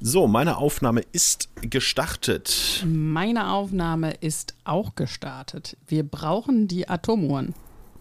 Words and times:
So, 0.00 0.26
meine 0.26 0.58
Aufnahme 0.58 1.02
ist 1.12 1.48
gestartet. 1.62 2.84
Meine 2.86 3.50
Aufnahme 3.50 4.12
ist 4.12 4.54
auch 4.64 4.94
gestartet. 4.94 5.78
Wir 5.86 6.02
brauchen 6.02 6.68
die 6.68 6.88
Atomuhren. 6.88 7.54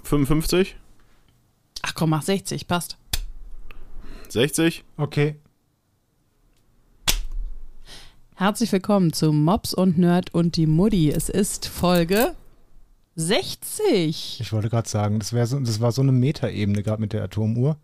55? 0.04 0.76
Ach 1.84 1.96
komm, 1.96 2.10
mach 2.10 2.21
60, 2.21 2.68
passt. 2.68 2.97
60? 4.28 4.84
Okay. 4.97 5.36
Herzlich 8.36 8.73
willkommen 8.73 9.14
zu 9.14 9.32
Mops 9.32 9.73
und 9.73 9.98
Nerd 9.98 10.34
und 10.34 10.57
die 10.57 10.68
Mutti. 10.68 11.09
Es 11.12 11.30
ist 11.30 11.66
Folge 11.66 12.36
60. 13.16 14.41
Ich 14.41 14.52
wollte 14.52 14.70
gerade 14.70 14.89
sagen, 14.89 15.20
das, 15.20 15.30
so, 15.30 15.59
das 15.62 15.80
war 15.80 15.93
so 15.93 16.02
eine 16.02 16.12
Metaebene 16.12 16.84
gerade 16.84 17.00
mit 17.00 17.14
der 17.14 17.23
Atomuhr. 17.23 17.77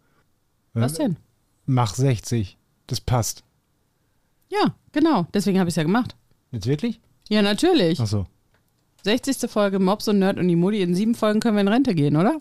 Was 0.73 0.95
denn? 0.95 1.15
Mach 1.65 1.95
60. 1.95 2.57
Das 2.87 2.99
passt. 2.99 3.45
Ja, 4.51 4.75
genau. 4.91 5.27
Deswegen 5.33 5.59
habe 5.59 5.69
ich 5.69 5.73
es 5.73 5.77
ja 5.77 5.83
gemacht. 5.83 6.15
Jetzt 6.51 6.67
wirklich? 6.67 6.99
Ja, 7.29 7.41
natürlich. 7.41 7.99
Achso. 7.99 8.27
60. 9.03 9.49
Folge 9.49 9.79
Mops 9.79 10.07
und 10.07 10.19
Nerd 10.19 10.37
und 10.37 10.47
die 10.47 10.55
Mutti. 10.55 10.81
In 10.81 10.93
sieben 10.93 11.15
Folgen 11.15 11.39
können 11.39 11.55
wir 11.55 11.61
in 11.61 11.67
Rente 11.69 11.95
gehen, 11.95 12.15
oder? 12.17 12.37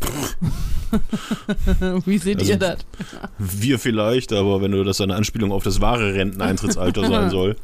Wie 2.04 2.18
seht 2.18 2.38
Also- 2.40 2.52
ihr 2.52 2.58
das? 2.58 2.78
Wir 3.38 3.78
vielleicht, 3.78 4.32
aber 4.32 4.60
wenn 4.62 4.72
du 4.72 4.84
das 4.84 5.00
eine 5.00 5.14
Anspielung 5.16 5.52
auf 5.52 5.64
das 5.64 5.80
wahre 5.80 6.14
Renteneintrittsalter 6.14 7.04
sein 7.08 7.30
soll, 7.30 7.56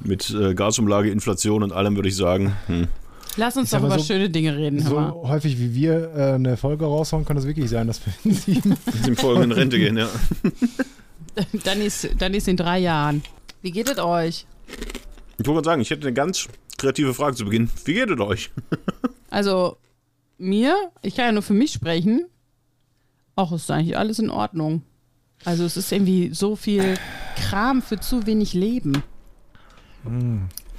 mit 0.00 0.30
äh, 0.30 0.54
Gasumlage, 0.54 1.10
Inflation 1.10 1.62
und 1.62 1.72
allem, 1.72 1.94
würde 1.96 2.08
ich 2.08 2.16
sagen, 2.16 2.54
hm, 2.66 2.88
Lass 3.38 3.56
uns 3.56 3.68
Ich 3.68 3.72
doch 3.72 3.80
mal 3.80 3.86
über 3.86 3.98
so- 3.98 4.04
schöne 4.04 4.28
Dinge 4.28 4.54
reden. 4.56 4.80
So 4.80 4.94
mal. 4.94 5.10
häufig 5.12 5.58
wie 5.58 5.74
wir 5.74 6.12
äh, 6.14 6.32
eine 6.34 6.56
Folge 6.58 6.84
raushauen, 6.84 7.24
kann 7.24 7.36
das 7.36 7.46
wirklich 7.46 7.70
sein, 7.70 7.86
dass 7.86 8.00
wir 8.04 8.12
in 8.24 8.34
sieben. 8.34 8.76
Folgen 9.16 9.44
in 9.44 9.52
Rente 9.52 9.78
gehen, 9.78 9.96
ja. 9.96 10.06
Dann 11.64 11.80
ist, 11.80 12.10
dann 12.18 12.34
ist 12.34 12.46
in 12.48 12.56
drei 12.58 12.80
Jahren. 12.80 13.22
Wie 13.62 13.70
geht 13.70 13.88
es 13.88 13.98
euch? 13.98 14.46
Ich 15.38 15.46
wollte 15.46 15.52
gerade 15.62 15.64
sagen, 15.66 15.82
ich 15.82 15.90
hätte 15.90 16.02
eine 16.06 16.12
ganz 16.14 16.48
kreative 16.78 17.14
Frage 17.14 17.36
zu 17.36 17.44
Beginn. 17.44 17.70
Wie 17.84 17.94
geht 17.94 18.10
es 18.10 18.20
euch? 18.20 18.50
Also, 19.30 19.78
mir, 20.36 20.76
ich 21.00 21.14
kann 21.16 21.24
ja 21.24 21.32
nur 21.32 21.40
für 21.42 21.54
mich 21.54 21.72
sprechen. 21.72 22.26
Auch 23.34 23.50
ist 23.52 23.70
eigentlich 23.70 23.96
alles 23.96 24.18
in 24.18 24.28
Ordnung. 24.28 24.82
Also, 25.46 25.64
es 25.64 25.78
ist 25.78 25.90
irgendwie 25.90 26.34
so 26.34 26.54
viel 26.54 26.98
Kram 27.48 27.80
für 27.80 27.98
zu 27.98 28.26
wenig 28.26 28.52
Leben. 28.52 29.02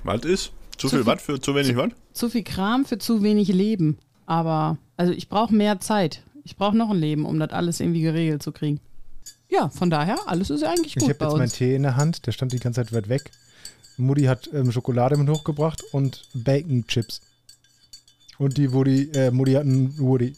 Was 0.03 0.21
ist? 0.23 0.51
Zu 0.77 0.87
Zu 0.87 0.89
viel 0.89 0.99
viel- 0.99 1.05
was 1.07 1.21
für 1.23 1.39
zu 1.41 1.55
wenig 1.55 1.75
was? 1.75 1.89
Zu 2.13 2.29
viel 2.29 2.43
Kram 2.43 2.85
für 2.85 2.99
zu 2.99 3.23
wenig 3.23 3.47
Leben. 3.47 3.97
Aber, 4.27 4.77
also, 4.97 5.13
ich 5.13 5.29
brauche 5.29 5.53
mehr 5.55 5.79
Zeit. 5.79 6.21
Ich 6.43 6.55
brauche 6.55 6.77
noch 6.77 6.91
ein 6.91 6.97
Leben, 6.99 7.25
um 7.25 7.39
das 7.39 7.49
alles 7.51 7.79
irgendwie 7.79 8.01
geregelt 8.01 8.43
zu 8.43 8.51
kriegen. 8.51 8.79
Ja, 9.53 9.69
von 9.69 9.91
daher, 9.91 10.17
alles 10.25 10.49
ist 10.49 10.63
eigentlich 10.63 10.95
Ich 10.95 11.01
gut 11.03 11.09
habe 11.09 11.19
bei 11.19 11.25
jetzt 11.25 11.37
meinen. 11.37 11.51
Tee 11.51 11.75
in 11.75 11.83
der 11.83 11.95
Hand, 11.95 12.25
der 12.25 12.31
stand 12.31 12.53
die 12.53 12.59
ganze 12.59 12.81
Zeit 12.81 12.91
weit 12.91 13.07
weg. 13.07 13.29
Mutti 13.97 14.23
hat 14.23 14.49
ähm, 14.51 14.71
Schokolade 14.71 15.15
mit 15.15 15.29
hochgebracht 15.29 15.83
und 15.91 16.23
Bacon 16.33 16.87
Chips. 16.87 17.21
Und 18.39 18.57
die 18.57 18.73
Woody, 18.73 19.11
äh, 19.13 19.29
Mutti 19.29 19.53
hat 19.53 19.61
einen 19.61 19.95
Woody. 19.99 20.35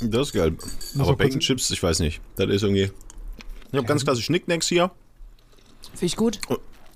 Das 0.00 0.28
ist 0.28 0.32
geil. 0.32 0.52
Muss 0.94 1.06
Aber 1.06 1.16
Bacon 1.16 1.40
Chips, 1.40 1.70
ich 1.70 1.82
weiß 1.82 1.98
nicht. 1.98 2.22
Das 2.36 2.48
ist 2.48 2.62
irgendwie. 2.62 2.90
Ich 3.72 3.76
habe 3.76 3.86
ganz 3.86 4.04
klassisch 4.04 4.24
Schnicknacks 4.24 4.68
hier 4.68 4.90
Finde 5.90 6.06
ich 6.06 6.16
gut. 6.16 6.38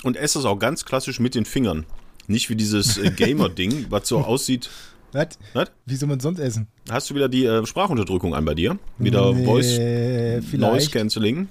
und 0.03 0.17
esse 0.17 0.39
das 0.39 0.47
auch 0.47 0.59
ganz 0.59 0.87
klassisch 0.87 1.21
mit 1.21 1.35
den 1.35 1.45
Fingern. 1.45 1.85
Nicht 2.27 2.49
wie 2.49 2.57
dieses 2.57 2.97
äh, 2.97 3.11
Gamer-Ding, 3.11 3.87
was 3.91 4.09
so 4.09 4.21
aussieht. 4.21 4.71
Was? 5.13 5.29
Was? 5.55 5.71
Wie 5.87 5.97
soll 5.97 6.09
man 6.09 6.21
sonst 6.21 6.39
essen? 6.39 6.69
Hast 6.91 7.11
du 7.11 7.15
wieder 7.15 7.29
die 7.29 7.45
äh, 7.45 7.67
Sprachunterdrückung 7.67 8.35
an 8.35 8.45
bei 8.45 8.55
dir? 8.55 8.79
Wieder 8.99 9.35
Voice 9.35 9.79
Nee, 9.79 10.37
Noise 10.37 10.43
vielleicht. 10.49 10.93
Cancelling. 10.93 11.49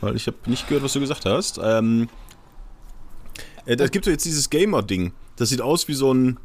Weil 0.00 0.16
ich 0.16 0.26
habe 0.26 0.36
nicht 0.46 0.66
gehört, 0.68 0.84
was 0.84 0.92
du 0.92 1.00
gesagt 1.00 1.24
hast. 1.24 1.58
Ähm, 1.62 2.08
äh, 3.66 3.76
es 3.76 3.90
gibt 3.90 4.06
doch 4.06 4.10
jetzt 4.10 4.24
dieses 4.24 4.50
Gamer-Ding. 4.50 5.12
Das 5.36 5.48
sieht 5.50 5.60
aus 5.60 5.86
wie 5.88 5.94
so 5.94 6.12
ein. 6.12 6.38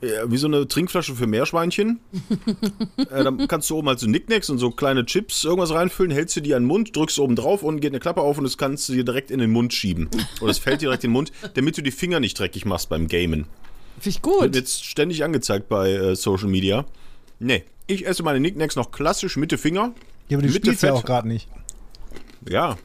äh, 0.00 0.06
Wie 0.26 0.36
so 0.36 0.46
eine 0.46 0.66
Trinkflasche 0.68 1.14
für 1.14 1.26
Meerschweinchen. 1.26 2.00
äh, 3.10 3.24
dann 3.24 3.46
kannst 3.48 3.68
du 3.70 3.76
oben 3.76 3.88
halt 3.88 3.98
so 3.98 4.06
Nicknacks 4.06 4.50
und 4.50 4.58
so 4.58 4.70
kleine 4.70 5.04
Chips 5.04 5.44
irgendwas 5.44 5.72
reinfüllen, 5.72 6.10
hältst 6.12 6.36
du 6.36 6.40
die 6.40 6.54
an 6.54 6.62
den 6.62 6.68
Mund, 6.68 6.94
drückst 6.96 7.18
oben 7.18 7.36
drauf 7.36 7.62
und 7.62 7.80
geht 7.80 7.90
eine 7.92 8.00
Klappe 8.00 8.20
auf 8.22 8.38
und 8.38 8.44
das 8.44 8.56
kannst 8.56 8.88
du 8.88 8.92
dir 8.94 9.04
direkt 9.04 9.30
in 9.30 9.38
den 9.40 9.50
Mund 9.50 9.72
schieben. 9.74 10.08
Oder 10.40 10.50
es 10.50 10.58
fällt 10.58 10.80
dir 10.80 10.86
direkt 10.86 11.04
in 11.04 11.10
den 11.10 11.14
Mund, 11.14 11.32
damit 11.54 11.76
du 11.76 11.82
die 11.82 11.90
Finger 11.90 12.20
nicht 12.20 12.38
dreckig 12.38 12.64
machst 12.64 12.88
beim 12.88 13.08
Gamen. 13.08 13.46
Finde 14.00 14.08
ich 14.16 14.22
Wird 14.24 14.40
gut. 14.40 14.54
jetzt 14.56 14.84
ständig 14.84 15.22
angezeigt 15.24 15.68
bei 15.68 15.90
äh, 15.92 16.16
Social 16.16 16.48
Media. 16.48 16.84
Nee, 17.38 17.64
ich 17.86 18.06
esse 18.06 18.22
meine 18.22 18.40
Nicknacks 18.40 18.76
noch 18.76 18.90
klassisch 18.90 19.36
mit 19.36 19.50
den 19.52 19.58
Finger. 19.58 19.92
Ja, 20.28 20.36
aber 20.38 20.46
du 20.46 20.52
Mit 20.52 20.62
spielst 20.64 20.82
ja 20.82 20.90
Fett. 20.90 20.98
auch 20.98 21.04
gerade 21.04 21.28
nicht. 21.28 21.48
Ja, 22.48 22.76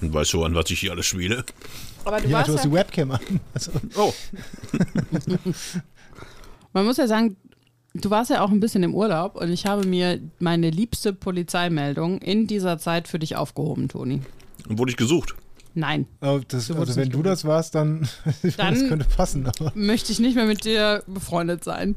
und 0.00 0.12
weißt 0.12 0.32
du, 0.32 0.44
an 0.44 0.54
was 0.54 0.70
ich 0.70 0.80
hier 0.80 0.92
alles 0.92 1.06
spiele? 1.06 1.44
Aber 2.04 2.20
du 2.20 2.28
Ja, 2.28 2.38
warst 2.38 2.48
du 2.48 2.54
hast 2.54 2.64
ja, 2.64 2.70
die 2.70 2.74
Webcam 2.76 3.10
an. 3.12 3.20
Also, 3.54 3.70
Oh, 3.96 4.12
man 6.72 6.84
muss 6.84 6.96
ja 6.96 7.06
sagen, 7.06 7.36
du 7.94 8.10
warst 8.10 8.30
ja 8.30 8.42
auch 8.42 8.50
ein 8.50 8.60
bisschen 8.60 8.82
im 8.82 8.94
Urlaub 8.94 9.36
und 9.36 9.50
ich 9.50 9.66
habe 9.66 9.86
mir 9.86 10.20
meine 10.38 10.70
liebste 10.70 11.12
Polizeimeldung 11.12 12.18
in 12.18 12.46
dieser 12.46 12.78
Zeit 12.78 13.08
für 13.08 13.18
dich 13.18 13.36
aufgehoben, 13.36 13.88
Toni. 13.88 14.20
dann 14.68 14.78
wurde 14.78 14.90
ich 14.90 14.96
gesucht. 14.96 15.34
Nein, 15.74 16.06
oh, 16.20 16.40
das, 16.46 16.70
also 16.70 16.94
wenn 16.96 17.10
du 17.10 17.22
das 17.22 17.44
warst, 17.44 17.74
dann, 17.74 18.08
Dann- 18.56 18.74
das 18.74 18.88
könnte 18.88 19.06
passen. 19.06 19.46
Aber 19.46 19.72
möchte 19.74 20.12
ich 20.12 20.20
nicht 20.20 20.36
mehr 20.36 20.46
mit 20.46 20.64
dir 20.64 21.02
befreundet 21.06 21.64
sein. 21.64 21.96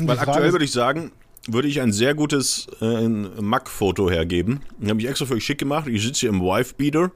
Weil 0.00 0.18
aktuell 0.18 0.52
würde 0.52 0.64
ich 0.64 0.72
sagen, 0.72 1.10
würde 1.48 1.66
ich 1.68 1.80
ein 1.80 1.92
sehr 1.92 2.14
gutes 2.14 2.66
äh, 2.80 3.08
Mac-Foto 3.08 4.10
hergeben. 4.10 4.60
Den 4.78 4.90
habe 4.90 5.00
ich 5.00 5.06
extra 5.08 5.26
für 5.26 5.34
euch 5.34 5.44
schick 5.44 5.58
gemacht. 5.58 5.88
Ich 5.88 6.02
sitze 6.02 6.20
hier 6.20 6.28
im 6.28 6.40
Wife-Beater, 6.40 7.10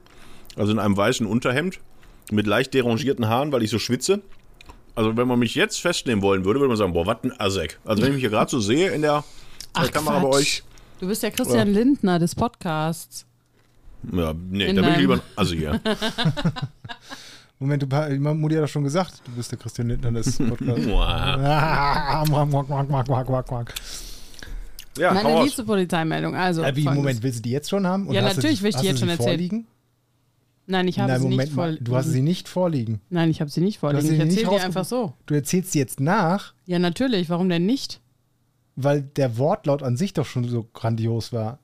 also 0.57 0.71
in 0.71 0.79
einem 0.79 0.97
weißen 0.97 1.25
Unterhemd, 1.25 1.79
mit 2.31 2.47
leicht 2.47 2.73
derangierten 2.73 3.27
Haaren, 3.29 3.51
weil 3.51 3.63
ich 3.63 3.69
so 3.69 3.79
schwitze. 3.79 4.21
Also 4.95 5.15
wenn 5.15 5.27
man 5.27 5.39
mich 5.39 5.55
jetzt 5.55 5.79
festnehmen 5.79 6.21
wollen 6.21 6.43
würde, 6.43 6.59
würde 6.59 6.69
man 6.69 6.77
sagen, 6.77 6.91
boah, 6.93 7.05
was 7.05 7.17
ein 7.23 7.39
Asek. 7.39 7.79
Also 7.85 8.01
wenn 8.01 8.09
ich 8.09 8.15
mich 8.15 8.21
hier 8.21 8.29
gerade 8.29 8.49
so 8.51 8.59
sehe 8.59 8.89
in 8.91 9.01
der 9.01 9.17
äh, 9.19 9.21
Ach, 9.73 9.91
Kamera 9.91 10.19
bei 10.19 10.29
Quatsch. 10.29 10.35
euch, 10.35 10.63
Du 10.99 11.07
bist 11.07 11.23
ja 11.23 11.29
Christian 11.31 11.73
Lindner 11.73 12.19
des 12.19 12.35
Podcasts. 12.35 13.25
Ja, 14.13 14.33
nee, 14.49 14.65
In 14.67 14.75
da 14.75 14.81
bin 14.81 14.91
ich 14.93 14.97
lieber 14.99 15.13
ein 15.15 15.21
Assi 15.35 15.57
hier. 15.57 15.79
Moment, 17.59 17.83
du, 17.83 17.87
Mutti 18.33 18.55
hat 18.55 18.63
doch 18.63 18.67
schon 18.67 18.83
gesagt, 18.83 19.21
du 19.25 19.31
bist 19.33 19.51
der 19.51 19.59
Christian 19.59 19.87
Lindner 19.89 20.11
des 20.11 20.37
Podcasts. 20.37 20.87
Wow. 20.87 21.05
Quack, 22.25 22.49
quack, 22.49 22.67
quack, 22.67 22.87
quack, 22.87 23.05
quack, 23.05 23.25
quack, 23.27 23.47
quack. 23.47 23.73
Ja, 24.97 25.13
Meine 25.13 25.43
liebste 25.43 25.63
Polizeimeldung. 25.63 26.35
Also, 26.35 26.63
Äh, 26.63 26.75
wie. 26.75 26.83
Moment, 26.85 27.21
willst 27.21 27.39
du 27.39 27.43
die 27.43 27.51
jetzt 27.51 27.69
schon 27.69 27.85
haben? 27.85 28.07
Und 28.07 28.15
Ja, 28.15 28.21
natürlich 28.21 28.61
will 28.63 28.71
ich 28.71 28.75
die 28.77 28.87
jetzt 28.87 28.99
schon 28.99 29.09
erzählen. 29.09 29.29
vorliegen? 29.29 29.67
Nein, 30.67 30.87
ich 30.87 30.99
habe 30.99 31.11
Nein, 31.11 31.21
sie 31.21 31.27
Moment 31.27 31.49
nicht 31.49 31.53
voll. 31.55 31.77
du 31.81 31.95
hast 31.95 32.07
sie 32.09 32.21
nicht 32.21 32.47
vorliegen. 32.49 32.99
Nein, 33.09 33.29
ich 33.29 33.41
habe 33.41 33.49
sie 33.51 33.61
nicht 33.61 33.77
vorliegen. 33.79 34.07
sie 34.07 34.15
Ich 34.15 34.19
erzähle 34.19 34.47
rausge- 34.47 34.63
einfach 34.65 34.85
so. 34.85 35.13
Du 35.27 35.33
erzählst 35.35 35.71
sie 35.71 35.79
jetzt 35.79 35.99
nach, 35.99 36.53
Ja, 36.65 36.79
natürlich. 36.79 37.29
Warum 37.29 37.47
denn 37.49 37.65
nicht? 37.65 37.99
weil 38.77 39.01
der 39.01 39.37
Wortlaut 39.37 39.83
an 39.83 39.97
sich 39.97 40.13
doch 40.13 40.25
schon 40.25 40.47
so 40.47 40.67
grandios 40.73 41.31
war. 41.33 41.59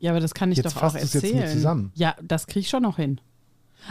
Ja, 0.00 0.12
aber 0.12 0.20
das 0.20 0.32
kann 0.34 0.50
ich 0.52 0.58
Jetzt 0.58 0.76
doch 0.76 0.82
auch 0.82 0.94
es 0.94 1.02
jetzt 1.02 1.14
erzählen. 1.16 1.38
nur 1.38 1.46
zusammen. 1.48 1.92
Ja, 1.94 2.14
das 2.22 2.46
kriege 2.46 2.60
ich 2.60 2.68
schon 2.68 2.82
noch 2.82 2.96
hin. 2.96 3.20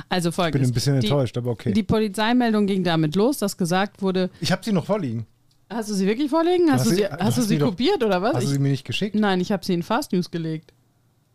Also 0.09 0.29
Ich 0.29 0.35
bin 0.35 0.43
folgendes. 0.43 0.69
ein 0.69 0.73
bisschen 0.73 0.99
die, 0.99 1.07
enttäuscht, 1.07 1.37
aber 1.37 1.51
okay. 1.51 1.73
Die 1.73 1.83
Polizeimeldung 1.83 2.65
ging 2.67 2.83
damit 2.83 3.15
los, 3.15 3.37
dass 3.39 3.57
gesagt 3.57 4.01
wurde, 4.01 4.29
ich 4.41 4.51
habe 4.51 4.63
sie 4.63 4.71
noch 4.71 4.85
vorliegen. 4.85 5.25
hast 5.69 5.89
du 5.89 5.93
sie 5.93 6.05
wirklich 6.05 6.29
vorliegen? 6.29 6.71
Hast 6.71 6.81
hast 6.81 6.91
du 6.91 6.95
sie- 6.95 7.01
du 7.03 7.09
hast 7.11 7.19
du 7.19 7.25
hast 7.41 7.47
sie 7.47 7.53
mir 7.55 7.59
doch- 7.59 7.69
kopiert 7.71 8.03
oder 8.03 8.21
was? 8.21 8.35
Hast 8.35 8.43
du 8.43 8.47
Ich, 8.47 8.53
sie 8.53 8.59
mir 8.59 8.69
nicht 8.69 8.85
geschickt? 8.85 9.15
nein, 9.15 9.39
ich 9.41 9.51
habe 9.51 9.65
sie 9.65 9.73
in 9.73 9.83
Fast 9.83 10.11
News 10.13 10.29
gelegt. 10.31 10.73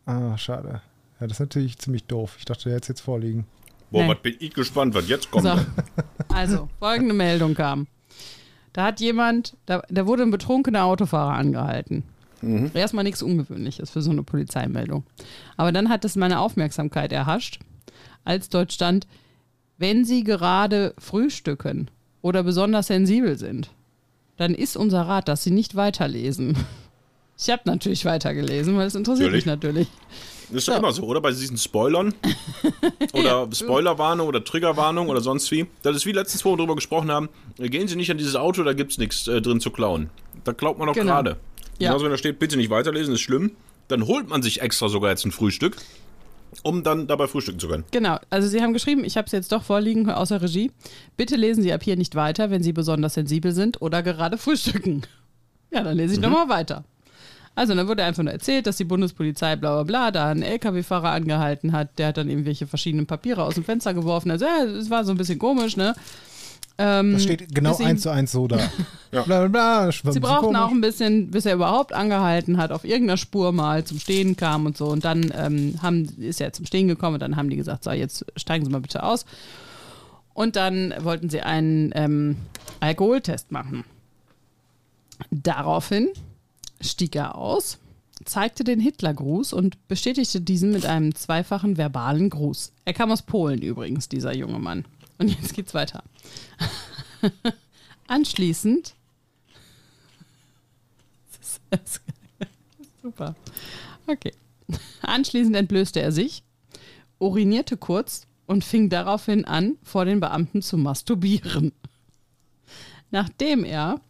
Ah, 0.07 0.37
schade. 0.39 0.81
Ja, 1.21 1.27
das 1.27 1.33
ist 1.33 1.41
natürlich 1.41 1.79
ziemlich 1.79 2.05
doof. 2.05 2.37
Ich 2.39 2.45
dachte, 2.45 2.65
der 2.65 2.75
hätte 2.75 2.85
es 2.85 2.89
jetzt 2.89 3.01
vorliegen. 3.01 3.47
Boah, 3.91 4.03
Nee. 4.05 4.09
was 4.11 4.19
bin 4.23 4.37
ich 4.41 4.53
gespannt, 4.55 4.95
was 4.95 5.09
jetzt 5.09 5.31
kommt. 5.31 5.45
So. 5.47 5.55
Also, 6.35 6.69
folgende 6.79 7.15
Meldung 7.15 7.55
kam. 7.55 7.87
Da 8.73 8.85
hat 8.87 9.01
jemand, 9.01 9.55
da, 9.67 9.83
da 9.91 10.07
wurde 10.07 10.23
ein 10.23 10.31
betrunkener 10.31 10.85
Autofahrer 10.85 11.35
angehalten. 11.35 12.05
Erstmal 12.75 13.05
nichts 13.05 13.23
Ungewöhnliches 13.23 13.91
für 13.91 14.03
so 14.03 14.11
eine 14.11 14.23
Polizeimeldung. 14.23 15.05
Aber 15.57 15.73
dann 15.73 15.89
hat 15.89 16.05
es 16.05 16.17
meine 16.17 16.41
Aufmerksamkeit 16.41 17.13
erhascht, 17.13 17.61
als 18.25 18.49
dort 18.49 18.73
stand, 18.73 19.07
wenn 19.79 20.05
Sie 20.05 20.25
gerade 20.25 20.95
frühstücken 20.99 21.91
oder 22.21 22.43
besonders 22.43 22.87
sensibel 22.89 23.37
sind, 23.39 23.71
dann 24.37 24.55
ist 24.55 24.77
unser 24.77 25.03
Rat, 25.03 25.29
dass 25.29 25.43
Sie 25.45 25.51
nicht 25.51 25.77
weiterlesen. 25.77 26.57
Ich 27.45 27.51
habe 27.51 27.63
natürlich 27.65 28.05
weitergelesen, 28.05 28.77
weil 28.77 28.87
es 28.87 28.95
interessiert 28.95 29.33
mich 29.33 29.47
natürlich. 29.47 29.89
Ist 30.53 30.69
doch 30.69 30.75
So. 30.75 30.79
immer 30.79 30.93
so, 30.93 31.03
oder? 31.05 31.21
Bei 31.21 31.31
diesen 31.31 31.57
Spoilern. 31.57 32.15
oder 33.15 33.49
Spoilerwarnung 33.53 34.29
oder 34.29 34.45
Triggerwarnung 34.45 35.09
oder 35.09 35.21
sonst 35.21 35.51
wie. 35.51 35.67
Das 35.83 35.97
ist 35.97 36.07
wie 36.07 36.13
letztens, 36.13 36.45
wo 36.45 36.53
wir 36.53 36.59
drüber 36.59 36.77
gesprochen 36.77 37.11
haben. 37.11 37.29
Gehen 37.59 37.89
Sie 37.89 37.97
nicht 37.97 38.11
an 38.13 38.19
dieses 38.19 38.37
Auto, 38.37 38.63
da 38.63 38.75
gibt 38.75 38.93
es 38.93 38.99
nichts 38.99 39.27
äh, 39.27 39.41
drin 39.43 39.59
zu 39.61 39.71
klauen. 39.73 40.11
Da 40.45 40.53
klaut 40.53 40.79
man 40.79 40.87
doch 40.87 40.95
Genau. 40.95 41.15
gerade. 41.15 41.37
Ja. 41.83 41.89
Genauso, 41.91 42.05
wenn 42.05 42.13
da 42.13 42.19
steht, 42.19 42.39
bitte 42.39 42.57
nicht 42.57 42.71
weiterlesen, 42.71 43.15
ist 43.15 43.21
schlimm. 43.21 43.53
Dann 43.89 44.07
holt 44.07 44.29
man 44.29 44.43
sich 44.43 44.63
extra 44.63 44.89
sogar 44.89 45.11
jetzt 45.11 45.25
ein 45.25 45.33
Frühstück, 45.33 45.77
um 46.63 46.83
dann 46.83 47.07
dabei 47.07 47.27
frühstücken 47.27 47.59
zu 47.59 47.69
können. 47.69 47.85
Genau, 47.91 48.19
also 48.31 48.49
Sie 48.49 48.63
haben 48.63 48.73
geschrieben, 48.73 49.05
ich 49.05 49.17
habe 49.17 49.27
es 49.27 49.33
jetzt 49.33 49.53
doch 49.53 49.65
vorliegen 49.65 50.09
aus 50.09 50.29
der 50.29 50.41
Regie. 50.41 50.71
Bitte 51.17 51.37
lesen 51.37 51.63
Sie 51.63 51.73
ab 51.73 51.83
hier 51.83 51.97
nicht 51.97 52.15
weiter, 52.15 52.51
wenn 52.51 52.63
Sie 52.63 52.73
besonders 52.73 53.15
sensibel 53.15 53.53
sind 53.53 53.83
oder 53.83 54.03
gerade 54.03 54.39
frühstücken. 54.39 55.03
Ja, 55.73 55.83
dann 55.83 55.97
lese 55.97 56.15
ich 56.15 56.21
nochmal 56.21 56.49
weiter. 56.49 56.85
Also 57.55 57.75
dann 57.75 57.87
wurde 57.87 58.03
einfach 58.05 58.23
nur 58.23 58.33
erzählt, 58.33 58.67
dass 58.67 58.79
die 58.79 58.85
Bundespolizei 58.85 59.57
bla 59.57 59.75
bla 59.75 59.83
bla 59.83 60.11
da 60.11 60.31
einen 60.31 60.43
LKW-Fahrer 60.43 61.11
angehalten 61.11 61.73
hat. 61.73 61.99
Der 61.99 62.09
hat 62.09 62.17
dann 62.17 62.31
irgendwelche 62.31 62.67
verschiedenen 62.67 63.07
Papiere 63.07 63.43
aus 63.43 63.55
dem 63.55 63.65
Fenster 63.65 63.93
geworfen. 63.93 64.31
Also 64.31 64.47
ja, 64.47 64.65
es 64.65 64.89
war 64.89 65.05
so 65.05 65.11
ein 65.11 65.19
bisschen 65.19 65.39
komisch, 65.39 65.77
ne? 65.77 65.95
Ähm, 66.79 67.13
Das 67.13 67.23
steht 67.23 67.55
genau 67.55 67.77
eins 67.79 68.03
zu 68.03 68.11
eins 68.11 68.33
so 68.33 68.49
da. 68.49 68.59
Ja. 69.15 69.25
Bla, 69.25 69.47
bla, 69.47 69.91
bla, 69.91 70.11
Sie 70.11 70.21
brauchten 70.21 70.57
auch 70.57 70.71
ein 70.71 70.81
bisschen, 70.81 71.31
bis 71.31 71.45
er 71.45 71.53
überhaupt 71.53 71.93
angehalten 71.93 72.57
hat, 72.57 72.73
auf 72.73 72.83
irgendeiner 72.85 73.19
Spur 73.19 73.53
mal 73.53 73.85
zum 73.85 73.99
Stehen 73.99 74.37
kam 74.37 74.65
und 74.65 74.79
so. 74.79 74.87
Und 74.87 75.05
dann 75.05 75.31
ähm, 75.37 75.75
haben, 75.83 76.09
ist 76.19 76.41
er 76.41 76.55
zum 76.55 76.65
Stehen 76.65 76.89
gekommen 76.89 77.17
und 77.17 77.21
dann 77.21 77.37
haben 77.37 77.51
die 77.51 77.57
gesagt, 77.57 77.85
so, 77.85 77.91
jetzt 77.91 78.25
steigen 78.37 78.65
Sie 78.65 78.71
mal 78.71 78.81
bitte 78.81 79.03
aus. 79.03 79.27
Und 80.33 80.57
dann 80.57 80.95
wollten 81.01 81.29
sie 81.29 81.43
einen 81.43 81.93
ähm, 81.95 82.37
Alkoholtest 82.81 83.53
machen. 83.53 83.85
Daraufhin 85.31 86.09
stieg 86.81 87.15
er 87.15 87.35
aus, 87.37 87.79
zeigte 88.25 88.65
den 88.65 88.81
Hitlergruß 88.81 89.53
und 89.53 89.89
bestätigte 89.89 90.41
diesen 90.41 90.73
mit 90.73 90.87
einem 90.87 91.15
zweifachen 91.15 91.77
verbalen 91.77 92.31
Gruß. 92.31 92.73
Er 92.85 92.95
kam 92.95 93.13
aus 93.13 93.23
Polen 93.23 93.61
übrigens, 93.61 94.09
dieser 94.09 94.35
junge 94.35 94.59
Mann. 94.59 94.85
Und 95.23 95.41
jetzt 95.41 95.55
geht's 95.55 95.75
weiter. 95.75 96.03
Anschließend 98.07 98.95
das 101.71 102.01
ist 102.85 103.03
super. 103.03 103.35
Okay. 104.07 104.33
Anschließend 105.03 105.57
entblößte 105.57 106.01
er 106.01 106.13
sich, 106.13 106.43
urinierte 107.19 107.77
kurz 107.77 108.27
und 108.47 108.65
fing 108.65 108.89
daraufhin 108.89 109.45
an, 109.45 109.77
vor 109.83 110.05
den 110.05 110.21
Beamten 110.21 110.63
zu 110.63 110.77
masturbieren. 110.79 111.73
Nachdem 113.11 113.65
er 113.65 114.01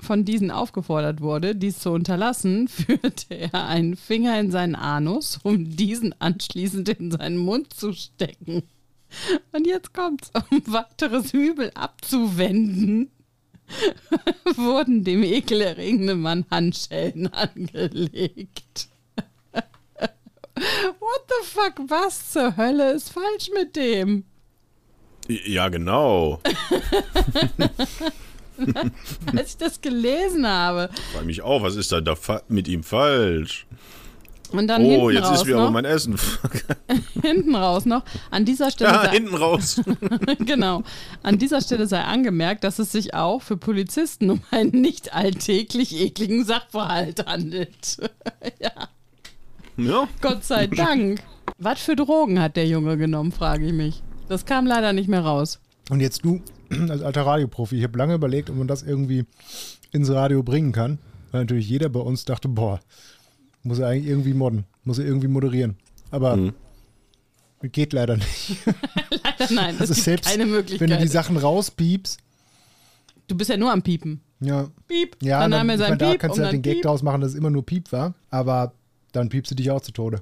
von 0.00 0.24
diesen 0.24 0.50
aufgefordert 0.50 1.20
wurde, 1.20 1.54
dies 1.54 1.78
zu 1.78 1.90
unterlassen, 1.90 2.68
führte 2.68 3.34
er 3.34 3.66
einen 3.66 3.96
Finger 3.96 4.38
in 4.40 4.50
seinen 4.50 4.74
Anus, 4.74 5.38
um 5.42 5.76
diesen 5.76 6.14
anschließend 6.20 6.88
in 6.88 7.10
seinen 7.10 7.38
Mund 7.38 7.72
zu 7.72 7.92
stecken. 7.92 8.62
Und 9.52 9.66
jetzt 9.66 9.92
kommt's, 9.92 10.30
um 10.50 10.62
weiteres 10.66 11.32
Übel 11.32 11.70
abzuwenden, 11.74 13.10
wurden 14.56 15.04
dem 15.04 15.22
ekelerregenden 15.22 16.20
Mann 16.20 16.44
Handschellen 16.50 17.32
angelegt. 17.32 18.88
What 19.52 21.22
the 21.28 21.46
fuck? 21.46 21.74
Was 21.88 22.32
zur 22.32 22.56
Hölle 22.56 22.92
ist 22.92 23.10
falsch 23.10 23.50
mit 23.54 23.76
dem? 23.76 24.24
Ja, 25.28 25.68
genau. 25.68 26.40
Als 29.32 29.50
ich 29.50 29.56
das 29.58 29.80
gelesen 29.80 30.46
habe. 30.46 30.90
Frag 31.12 31.24
mich 31.24 31.42
auch, 31.42 31.62
was 31.62 31.76
ist 31.76 31.92
da, 31.92 32.00
da 32.00 32.16
mit 32.48 32.66
ihm 32.66 32.82
falsch? 32.82 33.66
Und 34.52 34.66
dann 34.66 34.82
Oh, 34.84 35.10
hinten, 35.10 35.10
jetzt 35.16 35.24
raus 35.30 35.40
ist 35.40 35.46
wieder 35.46 35.56
noch, 35.56 35.62
aber 35.64 35.70
mein 35.72 35.84
Essen. 35.84 36.16
hinten 37.22 37.54
raus 37.54 37.84
noch. 37.86 38.02
An 38.30 38.44
dieser 38.44 38.70
Stelle 38.70 38.90
Ja, 38.92 39.02
sei, 39.04 39.10
hinten 39.10 39.34
raus. 39.34 39.80
genau. 40.40 40.82
An 41.22 41.38
dieser 41.38 41.60
Stelle 41.60 41.86
sei 41.86 42.00
angemerkt, 42.02 42.64
dass 42.64 42.78
es 42.78 42.90
sich 42.92 43.14
auch 43.14 43.42
für 43.42 43.56
Polizisten 43.56 44.30
um 44.30 44.40
einen 44.50 44.72
nicht 44.80 45.14
alltäglich 45.14 45.98
ekligen 46.00 46.44
Sachverhalt 46.44 47.26
handelt. 47.26 47.98
ja, 48.60 48.88
Ja. 49.76 50.08
Gott 50.20 50.44
sei 50.44 50.66
Dank. 50.66 51.22
Was 51.58 51.80
für 51.80 51.96
Drogen 51.96 52.40
hat 52.40 52.56
der 52.56 52.66
Junge 52.66 52.96
genommen, 52.96 53.32
frage 53.32 53.66
ich 53.66 53.72
mich. 53.72 54.02
Das 54.28 54.46
kam 54.46 54.66
leider 54.66 54.92
nicht 54.92 55.08
mehr 55.08 55.20
raus. 55.22 55.60
Und 55.90 56.00
jetzt 56.00 56.24
du, 56.24 56.40
als 56.88 57.02
alter 57.02 57.26
Radioprofi, 57.26 57.76
ich 57.76 57.84
habe 57.84 57.98
lange 57.98 58.14
überlegt, 58.14 58.50
ob 58.50 58.56
man 58.56 58.68
das 58.68 58.82
irgendwie 58.82 59.24
ins 59.92 60.10
Radio 60.10 60.42
bringen 60.42 60.72
kann. 60.72 60.98
Weil 61.32 61.42
natürlich 61.42 61.68
jeder 61.68 61.88
bei 61.88 62.00
uns 62.00 62.24
dachte, 62.24 62.48
boah, 62.48 62.80
muss 63.62 63.78
er 63.78 63.88
eigentlich 63.88 64.06
irgendwie 64.08 64.34
modden, 64.34 64.64
muss 64.84 64.98
er 64.98 65.04
irgendwie 65.06 65.28
moderieren. 65.28 65.76
Aber 66.10 66.36
Mhm. 66.36 66.52
geht 67.72 67.92
leider 67.92 68.16
nicht. 68.16 68.56
Leider 69.10 69.52
nein, 69.54 69.74
es 69.74 69.80
Also 69.82 69.94
gibt 69.94 70.04
selbst 70.04 70.30
keine 70.30 70.44
wenn 70.44 70.50
Möglichkeit. 70.50 70.90
du 70.90 70.96
die 70.98 71.08
Sachen 71.08 71.36
rauspiepst, 71.36 72.18
Du 73.28 73.36
bist 73.36 73.48
ja 73.48 73.56
nur 73.56 73.70
am 73.70 73.82
Piepen. 73.82 74.20
ja, 74.40 74.68
Piep. 74.88 75.16
ja, 75.22 75.40
dann 75.40 75.52
dann, 75.52 75.70
ich 75.70 75.78
sein 75.78 75.88
meine, 75.90 75.98
da 75.98 76.10
Piep 76.10 76.20
kannst 76.20 76.38
du 76.38 76.42
halt 76.42 76.52
dann 76.52 76.58
den 76.58 76.62
Gag 76.62 76.74
Piep. 76.74 76.82
draus 76.82 77.02
machen, 77.04 77.20
dass 77.20 77.30
es 77.30 77.36
immer 77.36 77.50
nur 77.50 77.64
Piep 77.64 77.92
war, 77.92 78.14
aber 78.30 78.72
dann 79.12 79.28
piepst 79.28 79.52
du 79.52 79.54
dich 79.54 79.70
auch 79.70 79.80
zu 79.80 79.92
Tode. 79.92 80.20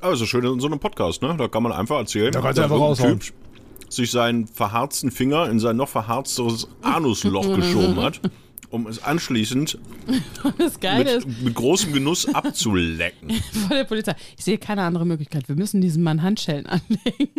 Also 0.00 0.24
schön 0.26 0.44
in 0.44 0.58
so 0.60 0.66
einem 0.66 0.78
Podcast, 0.80 1.20
ne? 1.22 1.34
Da 1.36 1.48
kann 1.48 1.62
man 1.62 1.72
einfach 1.72 1.98
erzählen, 1.98 2.32
Da 2.32 2.40
kannst 2.40 2.56
du 2.58 2.62
dass 2.62 2.70
einfach 2.70 2.82
raushauen. 2.82 3.20
Typ 3.20 3.34
sich 3.90 4.10
seinen 4.10 4.46
verharzten 4.46 5.10
Finger 5.10 5.50
in 5.50 5.58
sein 5.58 5.76
noch 5.76 5.88
verharzteres 5.90 6.66
Anusloch 6.82 7.54
geschoben 7.56 7.96
hat, 8.00 8.20
um 8.72 8.86
es 8.86 9.02
anschließend 9.02 9.78
Das 10.58 10.80
Geile 10.80 11.10
ist, 11.12 11.26
mit, 11.26 11.42
mit 11.42 11.54
großem 11.54 11.92
Genuss 11.92 12.26
abzulecken. 12.34 13.30
vor 13.68 13.76
der 13.76 13.84
Polizei, 13.84 14.14
ich 14.36 14.44
sehe 14.44 14.58
keine 14.58 14.82
andere 14.82 15.06
Möglichkeit. 15.06 15.48
Wir 15.48 15.56
müssen 15.56 15.80
diesem 15.80 16.02
Mann 16.02 16.22
Handschellen 16.22 16.66
anlegen, 16.66 17.32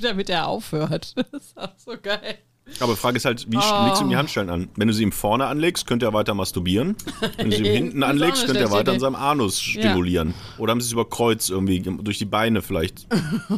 damit 0.00 0.30
er 0.30 0.46
aufhört. 0.48 1.14
Das 1.16 1.42
ist 1.42 1.58
auch 1.58 1.72
so 1.76 1.92
geil. 2.00 2.38
Aber 2.80 2.94
die 2.94 2.98
Frage 2.98 3.16
ist 3.16 3.24
halt, 3.24 3.46
wie 3.48 3.58
Oh. 3.58 3.84
legst 3.86 4.00
du 4.00 4.04
ihm 4.06 4.10
die 4.10 4.16
Handschellen 4.16 4.50
an? 4.50 4.68
Wenn 4.74 4.88
du 4.88 4.94
sie 4.94 5.04
ihm 5.04 5.12
vorne 5.12 5.46
anlegst, 5.46 5.86
könnte 5.86 6.06
er 6.06 6.12
weiter 6.12 6.34
masturbieren. 6.34 6.96
Wenn 7.36 7.50
du 7.50 7.56
sie 7.56 7.62
ihm 7.62 7.72
hinten 7.72 8.02
anlegst, 8.02 8.44
könnte 8.46 8.60
er 8.60 8.72
weiter 8.72 8.90
an 8.92 8.98
seinem 8.98 9.14
Anus 9.14 9.60
stimulieren. 9.60 10.34
Oder 10.58 10.72
haben 10.72 10.80
sie 10.80 10.86
es 10.86 10.92
über 10.92 11.08
Kreuz 11.08 11.48
irgendwie, 11.48 11.80
durch 11.80 12.18
die 12.18 12.24
Beine 12.24 12.62
vielleicht. 12.62 13.06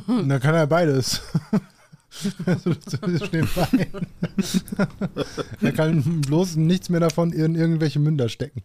Dann 0.07 0.41
kann 0.41 0.55
er 0.55 0.67
beides. 0.67 1.23
Also, 2.47 2.75
er 5.61 5.73
kann 5.73 6.21
bloß 6.23 6.57
nichts 6.57 6.89
mehr 6.89 7.01
davon 7.01 7.33
in 7.33 7.55
irgendwelche 7.55 7.99
Münder 7.99 8.29
stecken. 8.29 8.63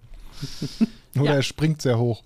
Oder 1.15 1.25
Ja. 1.25 1.33
er 1.35 1.43
springt 1.43 1.81
sehr 1.81 1.99
hoch. 1.99 2.23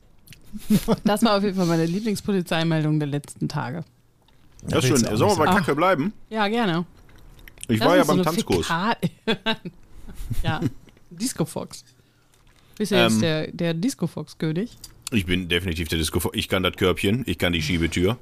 Das 1.03 1.23
war 1.23 1.37
auf 1.37 1.43
jeden 1.43 1.55
Fall 1.55 1.65
meine 1.65 1.85
Lieblingspolizeimeldung 1.85 2.99
der 2.99 3.07
letzten 3.07 3.49
Tage. 3.49 3.83
Das 4.63 4.83
ist 4.85 4.89
schön. 5.05 5.17
Sollen 5.17 5.37
wir 5.37 5.45
bei. 5.45 5.45
Kacke 5.45 5.75
bleiben? 5.75 6.13
Ja, 6.29 6.47
gerne. 6.47 6.85
Ich 7.67 7.79
Das 7.79 7.87
war 7.87 7.97
ja 7.97 8.05
so 8.05 8.13
beim 8.15 8.23
Tanzkurs. 8.23 8.67
Ja, 10.43 10.59
Disco 11.09 11.45
Fox. 11.45 11.85
Bist 12.77 12.91
du 12.91 12.95
jetzt 12.95 13.13
Ähm. 13.15 13.21
der, 13.21 13.51
der 13.51 13.73
Disco 13.73 14.07
Fox-König? 14.07 14.77
Ich 15.11 15.25
bin 15.25 15.47
definitiv 15.47 15.87
der 15.87 15.97
Disco. 15.99 16.19
Ich 16.33 16.49
kann 16.49 16.63
das 16.63 16.75
Körbchen, 16.75 17.23
ich 17.25 17.37
kann 17.37 17.53
die 17.53 17.61
Schiebetür, 17.61 18.17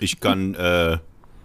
ich 0.00 0.20
kann 0.20 0.54
äh, 0.54 0.98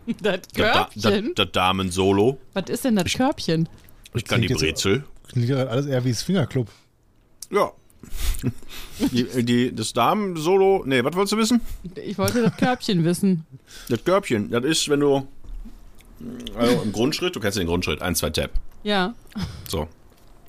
Das 0.21 0.41
das 0.41 0.41
Da- 0.53 0.89
das- 0.95 1.03
Körbchen? 1.03 1.35
das 1.35 1.47
Damen-Solo, 1.51 2.37
Was 2.53 2.69
ist 2.69 2.85
denn 2.85 2.95
das 2.95 3.11
Körbchen? 3.13 3.69
ich 4.13 4.25
kann 4.25 4.41
die 4.41 4.47
klingt 4.47 4.61
jetzt- 4.61 4.83
Brezel. 4.83 5.03
Klingt 5.31 5.51
alles 5.51 5.85
eher 5.85 6.03
wie 6.03 6.09
das 6.09 6.23
Fingerclub. 6.23 6.69
Ja. 7.51 7.71
Die, 9.11 9.43
die, 9.43 9.73
das 9.75 9.93
Damen-Solo, 9.93 10.83
nee, 10.85 11.03
was 11.03 11.15
wolltest 11.15 11.33
du 11.33 11.37
wissen? 11.37 11.61
Ich 11.95 12.17
wollte 12.17 12.41
das 12.43 12.55
Körbchen 12.57 13.03
wissen. 13.03 13.45
Das 13.89 14.03
Körbchen, 14.03 14.49
das 14.51 14.63
ist, 14.65 14.89
wenn 14.89 14.99
du, 14.99 15.27
also 16.55 16.81
im 16.83 16.91
Grundschritt, 16.91 17.35
du 17.35 17.39
kennst 17.39 17.57
den 17.57 17.67
Grundschritt, 17.67 18.01
1, 18.01 18.19
2, 18.19 18.29
Tap. 18.31 18.51
Ja. 18.83 19.13
So, 19.67 19.87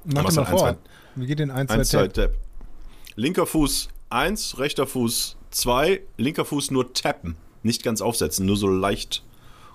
Mach 0.04 0.24
dir 0.28 0.34
mal 0.34 0.44
vor. 0.46 0.58
zwei- 0.58 0.76
Wie 1.16 1.26
geht 1.26 1.38
denn 1.38 1.50
1, 1.50 1.68
2, 1.70 1.74
1, 1.78 1.88
2, 1.90 2.02
Tap? 2.08 2.14
Tap. 2.14 2.34
Linker 3.16 3.46
Fuß 3.46 3.88
1, 4.10 4.58
rechter 4.58 4.86
Fuß 4.86 5.36
2, 5.50 6.00
linker 6.18 6.44
Fuß 6.44 6.70
nur 6.70 6.92
tappen. 6.94 7.36
Nicht 7.62 7.82
ganz 7.82 8.00
aufsetzen, 8.02 8.44
nur 8.46 8.56
so 8.56 8.66
leicht. 8.68 9.22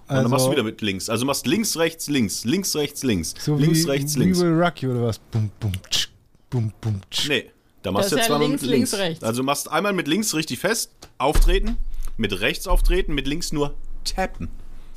Und 0.09 0.15
dann 0.15 0.17
Also- 0.19 0.29
machst 0.29 0.45
du 0.47 0.51
wieder 0.51 0.63
mit 0.63 0.81
links. 0.81 1.09
Also 1.09 1.25
machst 1.25 1.45
links, 1.47 1.77
rechts, 1.77 2.07
links, 2.07 2.45
links, 2.45 2.75
rechts, 2.75 3.03
links, 3.03 3.33
So 3.39 3.55
links, 3.55 3.83
wie 3.85 3.89
rechts, 3.89 4.15
We 4.15 4.19
links. 4.19 4.39
Will 4.39 4.53
Rock 4.53 4.81
You 4.81 4.91
oder 4.91 5.03
was? 5.07 5.19
Bum, 5.19 5.51
bum, 5.59 5.71
tsch, 5.89 6.07
bum, 6.49 6.71
bum, 6.79 7.01
tsch. 7.11 7.27
Nee, 7.27 7.51
da 7.83 7.91
machst 7.91 8.11
du 8.11 8.15
jetzt 8.15 8.25
ja 8.25 8.29
zweimal 8.29 8.47
links, 8.47 8.61
mit 8.61 8.71
links. 8.71 8.91
links, 8.93 9.03
rechts. 9.05 9.23
Also 9.23 9.43
machst 9.43 9.69
einmal 9.69 9.91
mit 9.93 10.07
links 10.07 10.33
richtig 10.33 10.59
fest, 10.59 10.91
auftreten, 11.17 11.77
mit 12.15 12.39
rechts 12.39 12.67
auftreten, 12.67 13.13
mit 13.13 13.27
links 13.27 13.51
nur 13.51 13.73
tappen. 14.05 14.47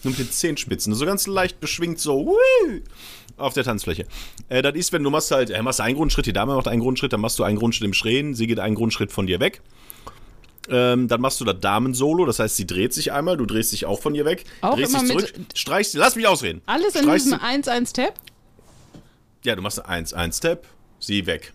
Nur 0.03 0.13
mit 0.13 0.19
den 0.19 0.31
Zehenspitzen. 0.31 0.95
So 0.95 1.05
ganz 1.05 1.27
leicht 1.27 1.61
beschwingt 1.61 1.99
so 1.99 2.27
wuh, 2.27 2.81
auf 3.37 3.53
der 3.53 3.65
Tanzfläche. 3.65 4.07
Äh, 4.49 4.63
das 4.63 4.75
ist, 4.75 4.93
wenn 4.93 5.03
du 5.03 5.11
machst 5.11 5.31
halt, 5.31 5.51
äh, 5.51 5.61
machst 5.63 5.81
einen 5.81 5.97
Grundschritt, 5.97 6.25
die 6.27 6.33
Dame 6.33 6.55
macht 6.55 6.69
einen 6.69 6.81
Grundschritt, 6.81 7.13
dann 7.13 7.21
machst 7.21 7.39
du 7.39 7.43
einen 7.43 7.59
Grundschritt 7.59 7.85
im 7.87 7.93
Schrähen, 7.95 8.35
sie 8.35 8.47
geht 8.47 8.61
einen 8.61 8.77
Grundschritt 8.77 9.13
von 9.13 9.27
dir 9.27 9.41
weg. 9.41 9.61
Ähm, 10.71 11.09
dann 11.09 11.21
machst 11.21 11.41
du 11.41 11.45
das 11.45 11.59
Damen-Solo, 11.61 12.25
das 12.27 12.39
heißt, 12.39 12.57
sie 12.57 12.67
dreht 12.67 12.93
sich 12.95 13.13
einmal, 13.13 13.37
du 13.37 13.45
drehst 13.47 13.73
dich 13.73 13.87
auch 13.87 14.01
von 14.01 14.15
ihr 14.15 14.25
weg, 14.25 14.45
Auch 14.61 14.77
drehst 14.77 14.95
dich 14.95 15.07
zurück, 15.09 15.33
streichst 15.55 15.93
sie, 15.93 15.99
lass 15.99 16.15
mich 16.17 16.27
ausreden. 16.29 16.63
Alles 16.67 16.95
in 16.95 17.03
Streichst 17.03 17.27
diesem 17.27 17.39
sie- 17.41 17.45
1-1-Tab? 17.45 18.15
ja, 19.45 19.57
du 19.57 19.63
machst 19.63 19.85
1, 19.85 20.13
1 20.15 20.37
Step, 20.39 20.67
sie 20.99 21.27
weg. 21.27 21.53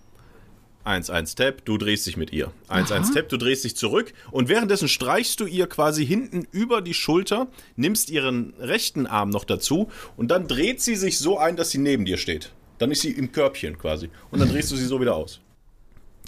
1, 0.83 1.09
1 1.09 1.31
Step, 1.31 1.65
du 1.65 1.77
drehst 1.79 2.05
dich 2.05 2.15
mit 2.15 2.31
ihr. 2.31 2.51
1, 2.67 2.91
1 2.91 3.07
Step, 3.09 3.29
du 3.29 3.37
drehst 3.37 3.63
dich 3.63 3.75
zurück. 3.75 4.13
Und 4.29 4.49
währenddessen 4.49 4.87
streichst 4.87 5.39
du 5.39 5.47
ihr 5.47 5.65
quasi 5.67 6.05
hinten 6.05 6.47
über 6.51 6.81
die 6.81 6.93
Schulter, 6.93 7.47
nimmst 7.75 8.11
ihren 8.11 8.53
rechten 8.59 9.07
Arm 9.07 9.29
noch 9.29 9.45
dazu 9.45 9.89
und 10.15 10.29
dann 10.29 10.47
dreht 10.47 10.81
sie 10.81 10.95
sich 10.95 11.17
so 11.17 11.39
ein, 11.39 11.55
dass 11.55 11.71
sie 11.71 11.79
neben 11.79 12.05
dir 12.05 12.17
steht. 12.17 12.51
Dann 12.77 12.91
ist 12.91 13.01
sie 13.01 13.09
im 13.11 13.31
Körbchen 13.31 13.79
quasi. 13.79 14.09
Und 14.29 14.39
dann 14.39 14.49
drehst 14.49 14.71
du 14.71 14.75
sie 14.75 14.85
so 14.85 15.01
wieder 15.01 15.15
aus. 15.15 15.39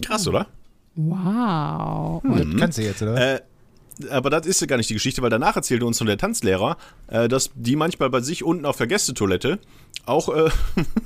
Krass, 0.04 0.28
oder? 0.28 0.48
Wow. 0.98 2.24
Das 2.24 2.60
kannst 2.60 2.78
du 2.80 2.82
jetzt, 2.82 3.02
oder? 3.02 3.36
Äh, 3.36 3.42
aber 4.10 4.30
das 4.30 4.46
ist 4.46 4.62
ja 4.62 4.68
gar 4.68 4.78
nicht 4.78 4.90
die 4.90 4.96
Geschichte, 4.96 5.22
weil 5.22 5.30
danach 5.30 5.56
erzählte 5.56 5.86
uns 5.86 5.98
von 5.98 6.08
der 6.08 6.18
Tanzlehrer, 6.18 6.78
äh, 7.08 7.28
dass 7.28 7.52
die 7.56 7.76
manchmal 7.76 8.10
bei 8.10 8.22
sich 8.22 8.44
unten 8.44 8.66
auf 8.66 8.78
der 8.78 8.88
Gästetoilette 8.88 9.60
auch 10.06 10.30
äh, 10.30 10.50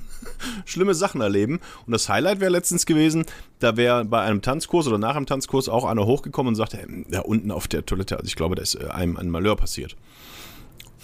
schlimme 0.66 0.94
Sachen 0.94 1.22
erleben. 1.22 1.60
Und 1.86 1.92
das 1.92 2.10
Highlight 2.10 2.40
wäre 2.40 2.52
letztens 2.52 2.86
gewesen, 2.86 3.26
da 3.60 3.78
wäre 3.78 4.06
bei 4.06 4.22
einem 4.22 4.42
Tanzkurs 4.42 4.88
oder 4.88 4.98
nach 4.98 5.16
einem 5.16 5.26
Tanzkurs 5.26 5.70
auch 5.70 5.86
einer 5.86 6.06
hochgekommen 6.06 6.50
und 6.50 6.56
sagte, 6.56 6.78
hey, 6.78 7.06
da 7.10 7.22
unten 7.22 7.52
auf 7.52 7.68
der 7.68 7.86
Toilette, 7.86 8.18
also 8.18 8.28
ich 8.28 8.36
glaube, 8.36 8.56
da 8.56 8.62
ist 8.62 8.76
äh, 8.76 8.88
einem 8.88 9.18
ein 9.18 9.30
Malheur 9.30 9.58
passiert. 9.58 9.96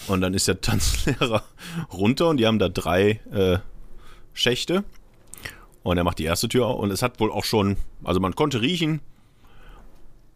Und 0.08 0.22
dann 0.22 0.34
ist 0.34 0.48
der 0.48 0.62
Tanzlehrer 0.62 1.44
runter 1.92 2.30
und 2.30 2.38
die 2.38 2.48
haben 2.48 2.60
da 2.60 2.70
drei 2.70 3.20
äh, 3.32 3.58
Schächte. 4.34 4.84
Und 5.84 5.98
er 5.98 6.04
macht 6.04 6.20
die 6.20 6.26
erste 6.26 6.50
Tür 6.50 6.68
auf 6.68 6.80
und 6.80 6.92
es 6.92 7.02
hat 7.02 7.20
wohl 7.20 7.32
auch 7.32 7.46
schon, 7.46 7.78
also 8.04 8.20
man 8.20 8.36
konnte 8.36 8.62
riechen, 8.62 9.02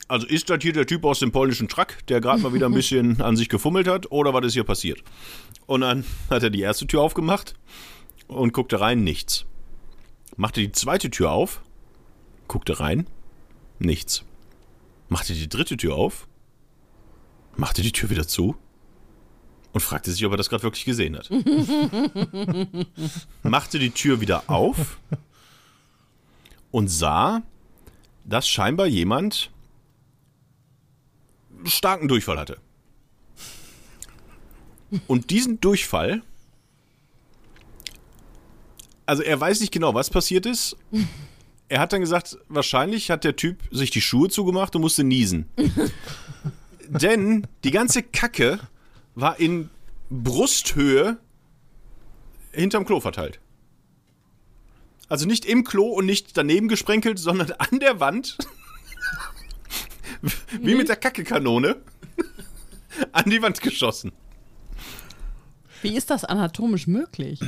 also 0.07 0.27
ist 0.27 0.49
das 0.49 0.59
hier 0.61 0.73
der 0.73 0.85
Typ 0.85 1.05
aus 1.05 1.19
dem 1.19 1.31
polnischen 1.31 1.69
Truck, 1.69 2.05
der 2.07 2.19
gerade 2.19 2.41
mal 2.41 2.53
wieder 2.53 2.65
ein 2.65 2.73
bisschen 2.75 3.21
an 3.21 3.37
sich 3.37 3.47
gefummelt 3.47 3.87
hat, 3.87 4.11
oder 4.11 4.33
was 4.33 4.45
ist 4.45 4.53
hier 4.53 4.65
passiert? 4.65 5.01
Und 5.67 5.81
dann 5.81 6.03
hat 6.29 6.43
er 6.43 6.49
die 6.49 6.61
erste 6.61 6.85
Tür 6.85 7.01
aufgemacht 7.01 7.55
und 8.27 8.51
guckte 8.51 8.81
rein, 8.81 9.03
nichts. 9.03 9.45
Machte 10.35 10.59
die 10.59 10.71
zweite 10.71 11.09
Tür 11.09 11.31
auf, 11.31 11.61
guckte 12.47 12.79
rein, 12.79 13.07
nichts. 13.79 14.25
Machte 15.07 15.33
die 15.33 15.47
dritte 15.49 15.77
Tür 15.77 15.95
auf, 15.95 16.27
machte 17.55 17.81
die 17.81 17.91
Tür 17.91 18.09
wieder 18.09 18.27
zu 18.27 18.55
und 19.71 19.81
fragte 19.81 20.11
sich, 20.11 20.25
ob 20.25 20.33
er 20.33 20.37
das 20.37 20.49
gerade 20.49 20.63
wirklich 20.63 20.83
gesehen 20.85 21.17
hat. 21.17 21.29
machte 23.43 23.79
die 23.79 23.91
Tür 23.91 24.19
wieder 24.19 24.49
auf 24.49 24.99
und 26.71 26.87
sah, 26.87 27.43
dass 28.25 28.47
scheinbar 28.47 28.87
jemand 28.87 29.51
starken 31.65 32.07
Durchfall 32.07 32.39
hatte. 32.39 32.57
Und 35.07 35.29
diesen 35.29 35.61
Durchfall, 35.61 36.21
also 39.05 39.23
er 39.23 39.39
weiß 39.39 39.61
nicht 39.61 39.71
genau, 39.71 39.93
was 39.93 40.09
passiert 40.09 40.45
ist. 40.45 40.75
Er 41.69 41.79
hat 41.79 41.93
dann 41.93 42.01
gesagt, 42.01 42.37
wahrscheinlich 42.49 43.09
hat 43.09 43.23
der 43.23 43.35
Typ 43.35 43.63
sich 43.71 43.89
die 43.89 44.01
Schuhe 44.01 44.29
zugemacht 44.29 44.75
und 44.75 44.81
musste 44.81 45.03
niesen. 45.03 45.49
Denn 46.87 47.47
die 47.63 47.71
ganze 47.71 48.03
Kacke 48.03 48.59
war 49.15 49.39
in 49.39 49.69
Brusthöhe 50.09 51.17
hinterm 52.51 52.85
Klo 52.85 52.99
verteilt. 52.99 53.39
Also 55.11 55.25
nicht 55.25 55.43
im 55.43 55.65
Klo 55.65 55.87
und 55.87 56.05
nicht 56.05 56.37
daneben 56.37 56.69
gesprenkelt, 56.69 57.19
sondern 57.19 57.51
an 57.57 57.79
der 57.81 57.99
Wand. 57.99 58.37
Wie 60.61 60.73
mit 60.73 60.87
der 60.87 60.95
Kackekanone. 60.95 61.75
an 63.11 63.29
die 63.29 63.41
Wand 63.41 63.59
geschossen. 63.59 64.13
Wie 65.81 65.97
ist 65.97 66.11
das 66.11 66.23
anatomisch 66.23 66.87
möglich? 66.87 67.41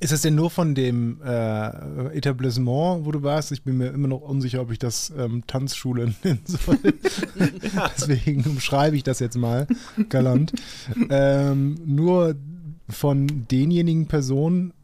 Ist 0.00 0.12
es 0.12 0.20
denn 0.20 0.34
nur 0.34 0.50
von 0.50 0.74
dem 0.74 1.18
äh, 1.24 2.14
Etablissement, 2.14 3.06
wo 3.06 3.12
du 3.12 3.22
warst? 3.22 3.50
Ich 3.52 3.62
bin 3.62 3.78
mir 3.78 3.86
immer 3.86 4.08
noch 4.08 4.20
unsicher, 4.20 4.60
ob 4.60 4.70
ich 4.70 4.78
das 4.78 5.10
ähm, 5.16 5.44
Tanzschule 5.46 6.14
nennen 6.22 6.42
soll. 6.44 6.78
Deswegen 7.96 8.44
umschreibe 8.44 8.96
ich 8.96 9.02
das 9.02 9.18
jetzt 9.20 9.38
mal 9.38 9.66
galant. 10.10 10.52
Ähm, 11.08 11.80
nur 11.86 12.36
von 12.90 13.46
denjenigen 13.50 14.08
Personen 14.08 14.74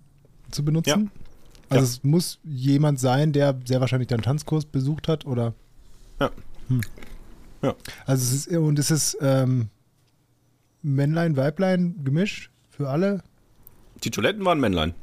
zu 0.50 0.64
benutzen? 0.64 1.10
Ja. 1.14 1.23
Also 1.68 1.84
Ja. 1.84 1.90
es 1.90 2.04
muss 2.04 2.38
jemand 2.44 3.00
sein, 3.00 3.32
der 3.32 3.58
sehr 3.64 3.80
wahrscheinlich 3.80 4.08
deinen 4.08 4.22
Tanzkurs 4.22 4.64
besucht 4.66 5.08
hat 5.08 5.24
oder 5.26 5.54
Ja. 6.20 6.30
Ja. 7.62 7.74
also 8.06 8.22
es 8.22 8.46
ist 8.46 8.48
und 8.48 8.78
es 8.78 8.90
ist 8.90 9.16
ähm, 9.20 9.68
Männlein, 10.82 11.36
Weiblein 11.36 11.94
gemischt 12.04 12.50
für 12.70 12.88
alle. 12.90 13.22
Die 14.02 14.10
Toiletten 14.10 14.44
waren 14.44 14.60
Männlein. 14.60 14.94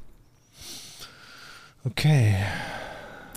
Okay. 1.84 2.36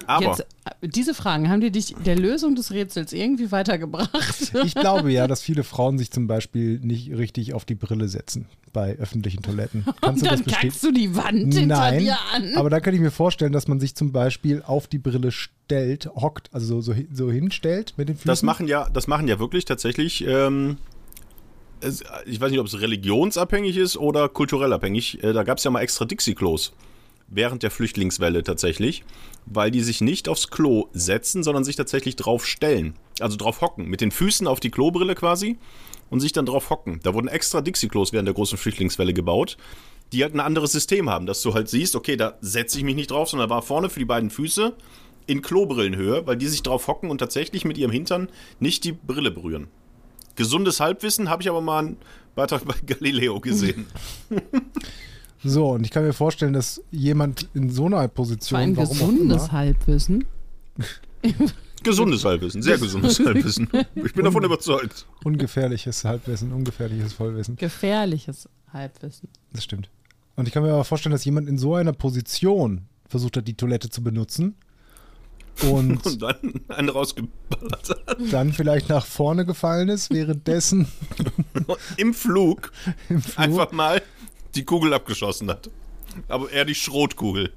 Aber 0.06 0.26
Jetzt, 0.36 0.46
diese 0.82 1.14
Fragen, 1.14 1.48
haben 1.50 1.60
die 1.60 1.70
dich 1.70 1.94
der 2.04 2.16
Lösung 2.16 2.54
des 2.54 2.70
Rätsels 2.70 3.12
irgendwie 3.12 3.52
weitergebracht? 3.52 4.52
Ich 4.64 4.74
glaube 4.74 5.12
ja, 5.12 5.26
dass 5.26 5.42
viele 5.42 5.62
Frauen 5.62 5.98
sich 5.98 6.10
zum 6.10 6.26
Beispiel 6.26 6.78
nicht 6.80 7.10
richtig 7.10 7.52
auf 7.54 7.64
die 7.64 7.74
Brille 7.74 8.08
setzen 8.08 8.46
bei 8.72 8.96
öffentlichen 8.96 9.42
Toiletten. 9.42 9.84
Kannst 10.00 10.22
Und 10.22 10.30
du 10.30 10.36
das 10.36 10.42
dann 10.42 10.54
kackst 10.54 10.82
du 10.82 10.90
die 10.90 11.14
Wand 11.16 11.54
hinter 11.54 11.66
Nein, 11.66 11.98
dir 12.00 12.16
an. 12.32 12.54
aber 12.56 12.70
da 12.70 12.80
kann 12.80 12.94
ich 12.94 13.00
mir 13.00 13.10
vorstellen, 13.10 13.52
dass 13.52 13.68
man 13.68 13.78
sich 13.78 13.94
zum 13.94 14.12
Beispiel 14.12 14.62
auf 14.66 14.86
die 14.86 14.98
Brille 14.98 15.32
stellt, 15.32 16.06
hockt, 16.14 16.48
also 16.52 16.80
so, 16.80 16.92
so, 16.92 17.00
so 17.12 17.30
hinstellt 17.30 17.94
mit 17.96 18.08
den 18.08 18.16
Füßen. 18.16 18.28
das 18.28 18.42
machen 18.42 18.66
ja, 18.66 18.88
das 18.90 19.06
machen 19.06 19.28
ja 19.28 19.38
wirklich 19.38 19.64
tatsächlich. 19.64 20.26
Ähm, 20.26 20.78
ich 22.24 22.40
weiß 22.40 22.50
nicht, 22.50 22.60
ob 22.60 22.66
es 22.66 22.80
religionsabhängig 22.80 23.76
ist 23.76 23.98
oder 23.98 24.28
kulturell 24.30 24.72
abhängig. 24.72 25.22
Äh, 25.22 25.34
da 25.34 25.42
gab 25.42 25.58
es 25.58 25.64
ja 25.64 25.70
mal 25.70 25.80
extra 25.80 26.06
Dixie-Klos 26.06 26.72
während 27.28 27.62
der 27.62 27.70
Flüchtlingswelle 27.70 28.42
tatsächlich, 28.42 29.04
weil 29.46 29.70
die 29.70 29.82
sich 29.82 30.00
nicht 30.00 30.28
aufs 30.28 30.48
Klo 30.48 30.88
setzen, 30.92 31.42
sondern 31.42 31.64
sich 31.64 31.76
tatsächlich 31.76 32.16
drauf 32.16 32.46
stellen. 32.46 32.94
Also 33.20 33.36
drauf 33.36 33.60
hocken, 33.60 33.88
mit 33.88 34.00
den 34.00 34.10
Füßen 34.10 34.46
auf 34.46 34.60
die 34.60 34.70
Klobrille 34.70 35.14
quasi 35.14 35.58
und 36.10 36.20
sich 36.20 36.32
dann 36.32 36.46
drauf 36.46 36.70
hocken. 36.70 37.00
Da 37.02 37.14
wurden 37.14 37.28
extra 37.28 37.60
Dixie-Klos 37.60 38.12
während 38.12 38.28
der 38.28 38.34
großen 38.34 38.58
Flüchtlingswelle 38.58 39.14
gebaut, 39.14 39.56
die 40.12 40.22
halt 40.22 40.34
ein 40.34 40.40
anderes 40.40 40.72
System 40.72 41.10
haben, 41.10 41.26
dass 41.26 41.42
du 41.42 41.54
halt 41.54 41.68
siehst, 41.68 41.96
okay, 41.96 42.16
da 42.16 42.38
setze 42.40 42.78
ich 42.78 42.84
mich 42.84 42.94
nicht 42.94 43.10
drauf, 43.10 43.28
sondern 43.28 43.50
war 43.50 43.62
vorne 43.62 43.90
für 43.90 43.98
die 43.98 44.04
beiden 44.04 44.30
Füße 44.30 44.74
in 45.26 45.42
Klobrillenhöhe, 45.42 46.26
weil 46.26 46.36
die 46.36 46.46
sich 46.46 46.62
drauf 46.62 46.86
hocken 46.86 47.10
und 47.10 47.18
tatsächlich 47.18 47.64
mit 47.64 47.78
ihrem 47.78 47.90
Hintern 47.90 48.28
nicht 48.60 48.84
die 48.84 48.92
Brille 48.92 49.30
berühren. 49.30 49.68
Gesundes 50.36 50.80
Halbwissen 50.80 51.30
habe 51.30 51.42
ich 51.42 51.48
aber 51.48 51.60
mal 51.60 51.78
einen 51.78 51.96
Beitrag 52.34 52.64
bei 52.64 52.74
Galileo 52.86 53.40
gesehen. 53.40 53.86
So, 55.44 55.72
und 55.72 55.84
ich 55.84 55.90
kann 55.90 56.04
mir 56.04 56.12
vorstellen, 56.14 56.54
dass 56.54 56.82
jemand 56.90 57.48
in 57.54 57.70
so 57.70 57.86
einer 57.86 58.08
Position, 58.08 58.58
ein 58.60 58.74
gesundes 58.74 59.52
Halbwissen. 59.52 60.24
Gesundes 61.82 62.24
Halbwissen, 62.24 62.62
sehr 62.62 62.78
gesundes 62.78 63.18
Halbwissen. 63.24 63.68
Ich 63.94 64.14
bin 64.14 64.24
davon 64.24 64.42
überzeugt. 64.42 65.06
ungefährliches 65.22 66.04
Halbwissen, 66.04 66.52
ungefährliches 66.52 67.12
Vollwissen. 67.12 67.56
Gefährliches 67.56 68.48
Halbwissen. 68.72 69.28
Das 69.52 69.64
stimmt. 69.64 69.90
Und 70.36 70.48
ich 70.48 70.54
kann 70.54 70.62
mir 70.62 70.72
aber 70.72 70.84
vorstellen, 70.84 71.12
dass 71.12 71.24
jemand 71.24 71.48
in 71.48 71.58
so 71.58 71.74
einer 71.74 71.92
Position 71.92 72.86
versucht 73.06 73.36
hat, 73.36 73.46
die 73.46 73.54
Toilette 73.54 73.90
zu 73.90 74.02
benutzen 74.02 74.54
und 75.62 76.04
Und 76.06 76.22
dann 76.22 76.36
einen 76.68 76.88
rausgeballert 76.88 77.90
hat. 78.06 78.16
dann 78.32 78.52
vielleicht 78.52 78.88
nach 78.88 79.04
vorne 79.06 79.44
gefallen 79.44 79.88
ist, 79.90 80.10
währenddessen 80.10 80.88
Im 81.98 82.14
Flug 82.14 82.72
im 83.08 83.20
Flur 83.22 83.44
einfach 83.44 83.72
mal 83.72 84.02
die 84.56 84.64
Kugel 84.64 84.92
abgeschossen 84.94 85.48
hat. 85.50 85.70
Aber 86.28 86.50
eher 86.50 86.64
die 86.64 86.74
Schrotkugel. 86.74 87.52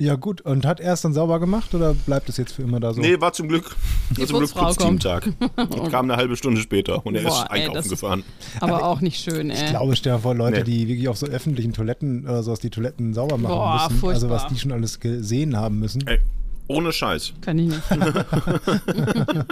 Ja, 0.00 0.14
gut. 0.14 0.40
Und 0.42 0.64
hat 0.64 0.78
er 0.78 0.92
es 0.92 1.00
dann 1.02 1.12
sauber 1.12 1.40
gemacht 1.40 1.74
oder 1.74 1.92
bleibt 1.92 2.28
es 2.28 2.36
jetzt 2.36 2.52
für 2.52 2.62
immer 2.62 2.78
da 2.78 2.94
so? 2.94 3.00
Nee, 3.00 3.20
war 3.20 3.32
zum 3.32 3.48
Glück, 3.48 3.74
war 4.10 4.26
zum 4.28 4.38
Glück 4.38 4.52
kommt. 4.52 4.66
Putzteamtag. 4.68 5.32
Und 5.56 5.90
kam 5.90 6.04
eine 6.08 6.16
halbe 6.16 6.36
Stunde 6.36 6.60
später 6.60 7.04
und 7.04 7.16
er 7.16 7.22
Boah, 7.24 7.30
ist 7.30 7.42
ey, 7.50 7.62
einkaufen 7.62 7.78
ist- 7.80 7.88
gefahren. 7.90 8.22
Aber 8.60 8.84
auch 8.84 9.00
nicht 9.00 9.20
schön, 9.20 9.50
ey. 9.50 9.56
Ich 9.64 9.70
glaube, 9.70 9.96
stell 9.96 10.12
dir 10.14 10.18
vor, 10.20 10.36
Leute, 10.36 10.58
Nee. 10.58 10.64
die 10.64 10.86
wirklich 10.88 11.08
auf 11.08 11.16
so 11.18 11.26
öffentlichen 11.26 11.72
Toiletten 11.72 12.24
oder 12.24 12.44
sowas 12.44 12.60
die 12.60 12.70
Toiletten 12.70 13.12
sauber 13.12 13.38
machen 13.38 13.54
Boah, 13.56 13.72
müssen. 13.74 13.84
Also 14.08 14.28
furchtbar. 14.28 14.30
was 14.30 14.46
die 14.46 14.58
schon 14.60 14.70
alles 14.70 15.00
gesehen 15.00 15.56
haben 15.56 15.80
müssen. 15.80 16.06
Ey, 16.06 16.20
ohne 16.68 16.92
Scheiß. 16.92 17.32
Kann 17.40 17.58
ich 17.58 17.66
nicht. 17.68 17.82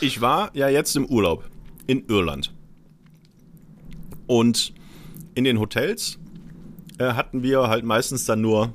Ich 0.00 0.20
war 0.20 0.50
ja 0.54 0.68
jetzt 0.68 0.96
im 0.96 1.06
Urlaub 1.06 1.44
in 1.86 2.04
Irland. 2.08 2.52
Und 4.30 4.72
in 5.34 5.42
den 5.42 5.58
Hotels 5.58 6.20
äh, 7.00 7.14
hatten 7.14 7.42
wir 7.42 7.66
halt 7.66 7.84
meistens 7.84 8.26
dann 8.26 8.40
nur 8.40 8.72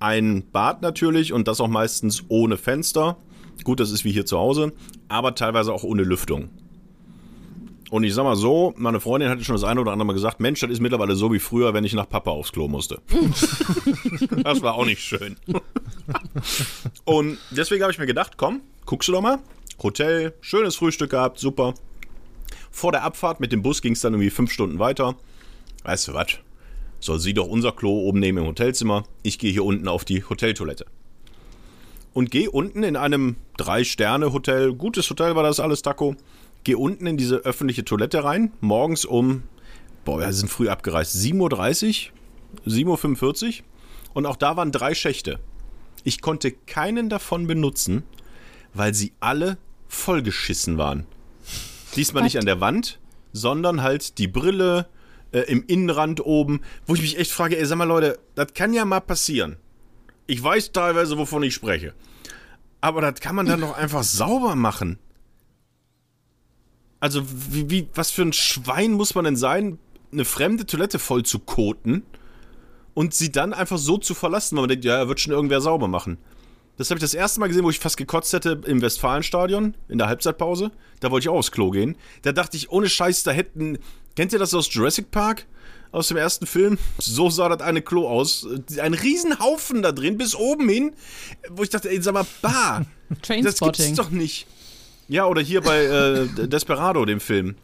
ein 0.00 0.42
Bad 0.50 0.82
natürlich 0.82 1.32
und 1.32 1.46
das 1.46 1.60
auch 1.60 1.68
meistens 1.68 2.24
ohne 2.26 2.56
Fenster. 2.56 3.16
Gut, 3.62 3.78
das 3.78 3.92
ist 3.92 4.04
wie 4.04 4.10
hier 4.10 4.26
zu 4.26 4.36
Hause, 4.36 4.72
aber 5.06 5.36
teilweise 5.36 5.72
auch 5.72 5.84
ohne 5.84 6.02
Lüftung. 6.02 6.50
Und 7.88 8.02
ich 8.02 8.14
sag 8.14 8.24
mal 8.24 8.34
so, 8.34 8.74
meine 8.76 8.98
Freundin 8.98 9.30
hatte 9.30 9.44
schon 9.44 9.54
das 9.54 9.62
eine 9.62 9.80
oder 9.80 9.92
andere 9.92 10.06
Mal 10.06 10.12
gesagt, 10.12 10.40
Mensch, 10.40 10.58
das 10.58 10.70
ist 10.70 10.80
mittlerweile 10.80 11.14
so 11.14 11.32
wie 11.32 11.38
früher, 11.38 11.72
wenn 11.72 11.84
ich 11.84 11.92
nach 11.92 12.08
Papa 12.08 12.32
aufs 12.32 12.50
Klo 12.50 12.66
musste. 12.66 12.98
das 14.42 14.60
war 14.60 14.74
auch 14.74 14.86
nicht 14.86 15.02
schön. 15.02 15.36
Und 17.04 17.38
deswegen 17.52 17.84
habe 17.84 17.92
ich 17.92 18.00
mir 18.00 18.06
gedacht, 18.06 18.32
komm, 18.36 18.60
guckst 18.86 19.06
du 19.08 19.12
doch 19.12 19.22
mal. 19.22 19.38
Hotel, 19.80 20.34
schönes 20.40 20.74
Frühstück 20.74 21.10
gehabt, 21.10 21.38
super. 21.38 21.74
Vor 22.76 22.92
der 22.92 23.04
Abfahrt 23.04 23.40
mit 23.40 23.52
dem 23.52 23.62
Bus 23.62 23.80
ging 23.80 23.94
es 23.94 24.02
dann 24.02 24.12
irgendwie 24.12 24.28
fünf 24.28 24.52
Stunden 24.52 24.78
weiter. 24.78 25.16
Weißt 25.84 26.08
du 26.08 26.12
was? 26.12 26.26
Soll 27.00 27.18
sie 27.18 27.32
doch 27.32 27.46
unser 27.46 27.72
Klo 27.72 28.00
oben 28.00 28.20
nehmen 28.20 28.36
im 28.36 28.46
Hotelzimmer. 28.48 29.04
Ich 29.22 29.38
gehe 29.38 29.50
hier 29.50 29.64
unten 29.64 29.88
auf 29.88 30.04
die 30.04 30.22
Hoteltoilette. 30.22 30.84
Und 32.12 32.30
gehe 32.30 32.50
unten 32.50 32.82
in 32.82 32.96
einem 32.96 33.36
Drei-Sterne-Hotel, 33.56 34.74
gutes 34.74 35.08
Hotel 35.08 35.34
war 35.34 35.42
das 35.42 35.58
alles, 35.58 35.80
Taco. 35.80 36.16
Gehe 36.64 36.76
unten 36.76 37.06
in 37.06 37.16
diese 37.16 37.36
öffentliche 37.36 37.82
Toilette 37.82 38.22
rein, 38.24 38.52
morgens 38.60 39.06
um, 39.06 39.44
boah, 40.04 40.20
wir 40.20 40.30
sind 40.34 40.50
früh 40.50 40.68
abgereist, 40.68 41.16
7.30 41.16 42.10
Uhr, 42.66 42.96
7.45 42.98 43.46
Uhr. 43.46 43.64
Und 44.12 44.26
auch 44.26 44.36
da 44.36 44.58
waren 44.58 44.70
drei 44.70 44.94
Schächte. 44.94 45.40
Ich 46.04 46.20
konnte 46.20 46.52
keinen 46.52 47.08
davon 47.08 47.46
benutzen, 47.46 48.02
weil 48.74 48.92
sie 48.92 49.14
alle 49.18 49.56
vollgeschissen 49.88 50.76
waren. 50.76 51.06
Diesmal 51.96 52.22
nicht 52.22 52.38
an 52.38 52.46
der 52.46 52.60
Wand, 52.60 52.98
sondern 53.32 53.82
halt 53.82 54.18
die 54.18 54.28
Brille, 54.28 54.86
äh, 55.32 55.40
im 55.40 55.64
Innenrand 55.66 56.24
oben, 56.24 56.60
wo 56.86 56.94
ich 56.94 57.02
mich 57.02 57.18
echt 57.18 57.30
frage, 57.30 57.58
ey, 57.58 57.66
sag 57.66 57.76
mal 57.76 57.84
Leute, 57.84 58.18
das 58.34 58.54
kann 58.54 58.72
ja 58.72 58.84
mal 58.84 59.00
passieren. 59.00 59.56
Ich 60.26 60.42
weiß 60.42 60.72
teilweise, 60.72 61.18
wovon 61.18 61.42
ich 61.42 61.54
spreche. 61.54 61.94
Aber 62.80 63.00
das 63.00 63.20
kann 63.20 63.34
man 63.34 63.46
dann 63.46 63.60
doch 63.60 63.76
einfach 63.76 64.02
sauber 64.02 64.54
machen. 64.54 64.98
Also, 67.00 67.22
wie, 67.50 67.70
wie, 67.70 67.88
was 67.94 68.10
für 68.10 68.22
ein 68.22 68.32
Schwein 68.32 68.92
muss 68.92 69.14
man 69.14 69.24
denn 69.24 69.36
sein, 69.36 69.78
eine 70.12 70.24
fremde 70.24 70.66
Toilette 70.66 70.98
voll 70.98 71.24
zu 71.24 71.38
koten 71.38 72.02
und 72.94 73.12
sie 73.12 73.30
dann 73.30 73.52
einfach 73.52 73.78
so 73.78 73.98
zu 73.98 74.14
verlassen, 74.14 74.56
weil 74.56 74.62
man 74.62 74.68
denkt, 74.70 74.84
ja, 74.84 75.06
wird 75.08 75.20
schon 75.20 75.32
irgendwer 75.32 75.60
sauber 75.60 75.88
machen. 75.88 76.18
Das 76.76 76.90
habe 76.90 76.98
ich 76.98 77.02
das 77.02 77.14
erste 77.14 77.40
Mal 77.40 77.48
gesehen, 77.48 77.64
wo 77.64 77.70
ich 77.70 77.78
fast 77.78 77.96
gekotzt 77.96 78.32
hätte 78.32 78.60
im 78.66 78.82
Westfalenstadion 78.82 79.74
in 79.88 79.98
der 79.98 80.08
Halbzeitpause. 80.08 80.70
Da 81.00 81.10
wollte 81.10 81.24
ich 81.24 81.28
auch 81.28 81.38
aufs 81.38 81.52
Klo 81.52 81.70
gehen. 81.70 81.96
Da 82.22 82.32
dachte 82.32 82.56
ich, 82.56 82.70
ohne 82.70 82.88
Scheiß, 82.88 83.22
da 83.22 83.30
hätten. 83.30 83.78
Kennt 84.14 84.32
ihr 84.32 84.38
das 84.38 84.54
aus 84.54 84.72
Jurassic 84.72 85.10
Park? 85.10 85.46
Aus 85.92 86.08
dem 86.08 86.16
ersten 86.16 86.46
Film? 86.46 86.78
So 86.98 87.30
sah 87.30 87.48
das 87.48 87.60
eine 87.66 87.80
Klo 87.80 88.08
aus. 88.08 88.46
Ein 88.80 88.92
Riesenhaufen 88.92 89.82
da 89.82 89.92
drin, 89.92 90.18
bis 90.18 90.34
oben 90.34 90.68
hin. 90.68 90.92
Wo 91.48 91.62
ich 91.62 91.70
dachte, 91.70 91.88
ey, 91.88 92.02
sag 92.02 92.14
mal, 92.14 92.26
bah. 92.42 92.84
das 93.42 93.58
gibt's 93.60 93.92
doch 93.94 94.10
nicht. 94.10 94.46
Ja, 95.08 95.26
oder 95.26 95.40
hier 95.40 95.60
bei 95.60 95.84
äh, 95.84 96.48
Desperado, 96.48 97.04
dem 97.04 97.20
Film 97.20 97.56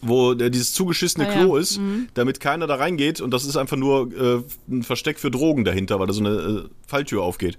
wo 0.00 0.32
äh, 0.32 0.50
dieses 0.50 0.72
zugeschissene 0.72 1.28
ah, 1.28 1.32
Klo 1.32 1.56
ja. 1.56 1.62
ist, 1.62 1.78
mhm. 1.78 2.08
damit 2.14 2.40
keiner 2.40 2.66
da 2.66 2.76
reingeht 2.76 3.20
und 3.20 3.30
das 3.30 3.44
ist 3.44 3.56
einfach 3.56 3.76
nur 3.76 4.12
äh, 4.12 4.42
ein 4.68 4.82
Versteck 4.82 5.18
für 5.18 5.30
Drogen 5.30 5.64
dahinter, 5.64 5.98
weil 6.00 6.06
da 6.06 6.12
so 6.12 6.24
eine 6.24 6.30
äh, 6.30 6.68
Falltür 6.86 7.22
aufgeht. 7.22 7.58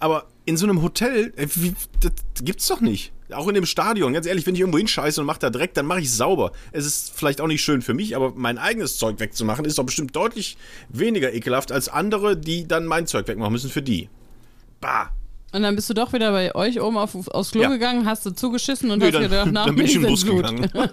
Aber 0.00 0.26
in 0.46 0.56
so 0.56 0.66
einem 0.66 0.82
Hotel, 0.82 1.32
äh, 1.36 1.46
wie, 1.54 1.74
das 2.00 2.12
gibt's 2.42 2.66
doch 2.66 2.80
nicht. 2.80 3.12
Auch 3.32 3.46
in 3.46 3.54
dem 3.54 3.66
Stadion, 3.66 4.12
ganz 4.12 4.26
ehrlich, 4.26 4.44
wenn 4.46 4.54
ich 4.54 4.60
irgendwo 4.60 4.78
hinscheiße 4.78 5.20
und 5.20 5.26
mache 5.26 5.38
da 5.38 5.50
Dreck, 5.50 5.74
dann 5.74 5.86
mache 5.86 6.00
ich 6.00 6.10
sauber. 6.10 6.50
Es 6.72 6.84
ist 6.84 7.12
vielleicht 7.14 7.40
auch 7.40 7.46
nicht 7.46 7.62
schön 7.62 7.80
für 7.82 7.94
mich, 7.94 8.16
aber 8.16 8.32
mein 8.34 8.58
eigenes 8.58 8.98
Zeug 8.98 9.20
wegzumachen, 9.20 9.64
ist 9.64 9.78
doch 9.78 9.84
bestimmt 9.84 10.16
deutlich 10.16 10.56
weniger 10.88 11.32
ekelhaft 11.32 11.70
als 11.70 11.88
andere, 11.88 12.36
die 12.36 12.66
dann 12.66 12.86
mein 12.86 13.06
Zeug 13.06 13.28
wegmachen 13.28 13.52
müssen 13.52 13.70
für 13.70 13.82
die. 13.82 14.08
Bah. 14.80 15.12
Und 15.52 15.62
dann 15.62 15.76
bist 15.76 15.90
du 15.90 15.94
doch 15.94 16.12
wieder 16.12 16.32
bei 16.32 16.54
euch 16.54 16.80
oben 16.80 16.96
auf, 16.96 17.28
aufs 17.28 17.50
Klo 17.50 17.62
ja. 17.62 17.68
gegangen, 17.68 18.06
hast 18.06 18.24
du 18.24 18.30
zugeschissen 18.30 18.90
und 18.90 19.00
nee, 19.00 19.06
hast 19.06 19.14
dann, 19.14 19.22
gedacht, 19.22 19.46
nach 19.52 19.66
dann 19.66 19.76
bin 19.76 19.84
ich 19.84 19.94
im 19.94 20.02
Bus 20.02 20.24
Blut. 20.24 20.46
gegangen. 20.46 20.70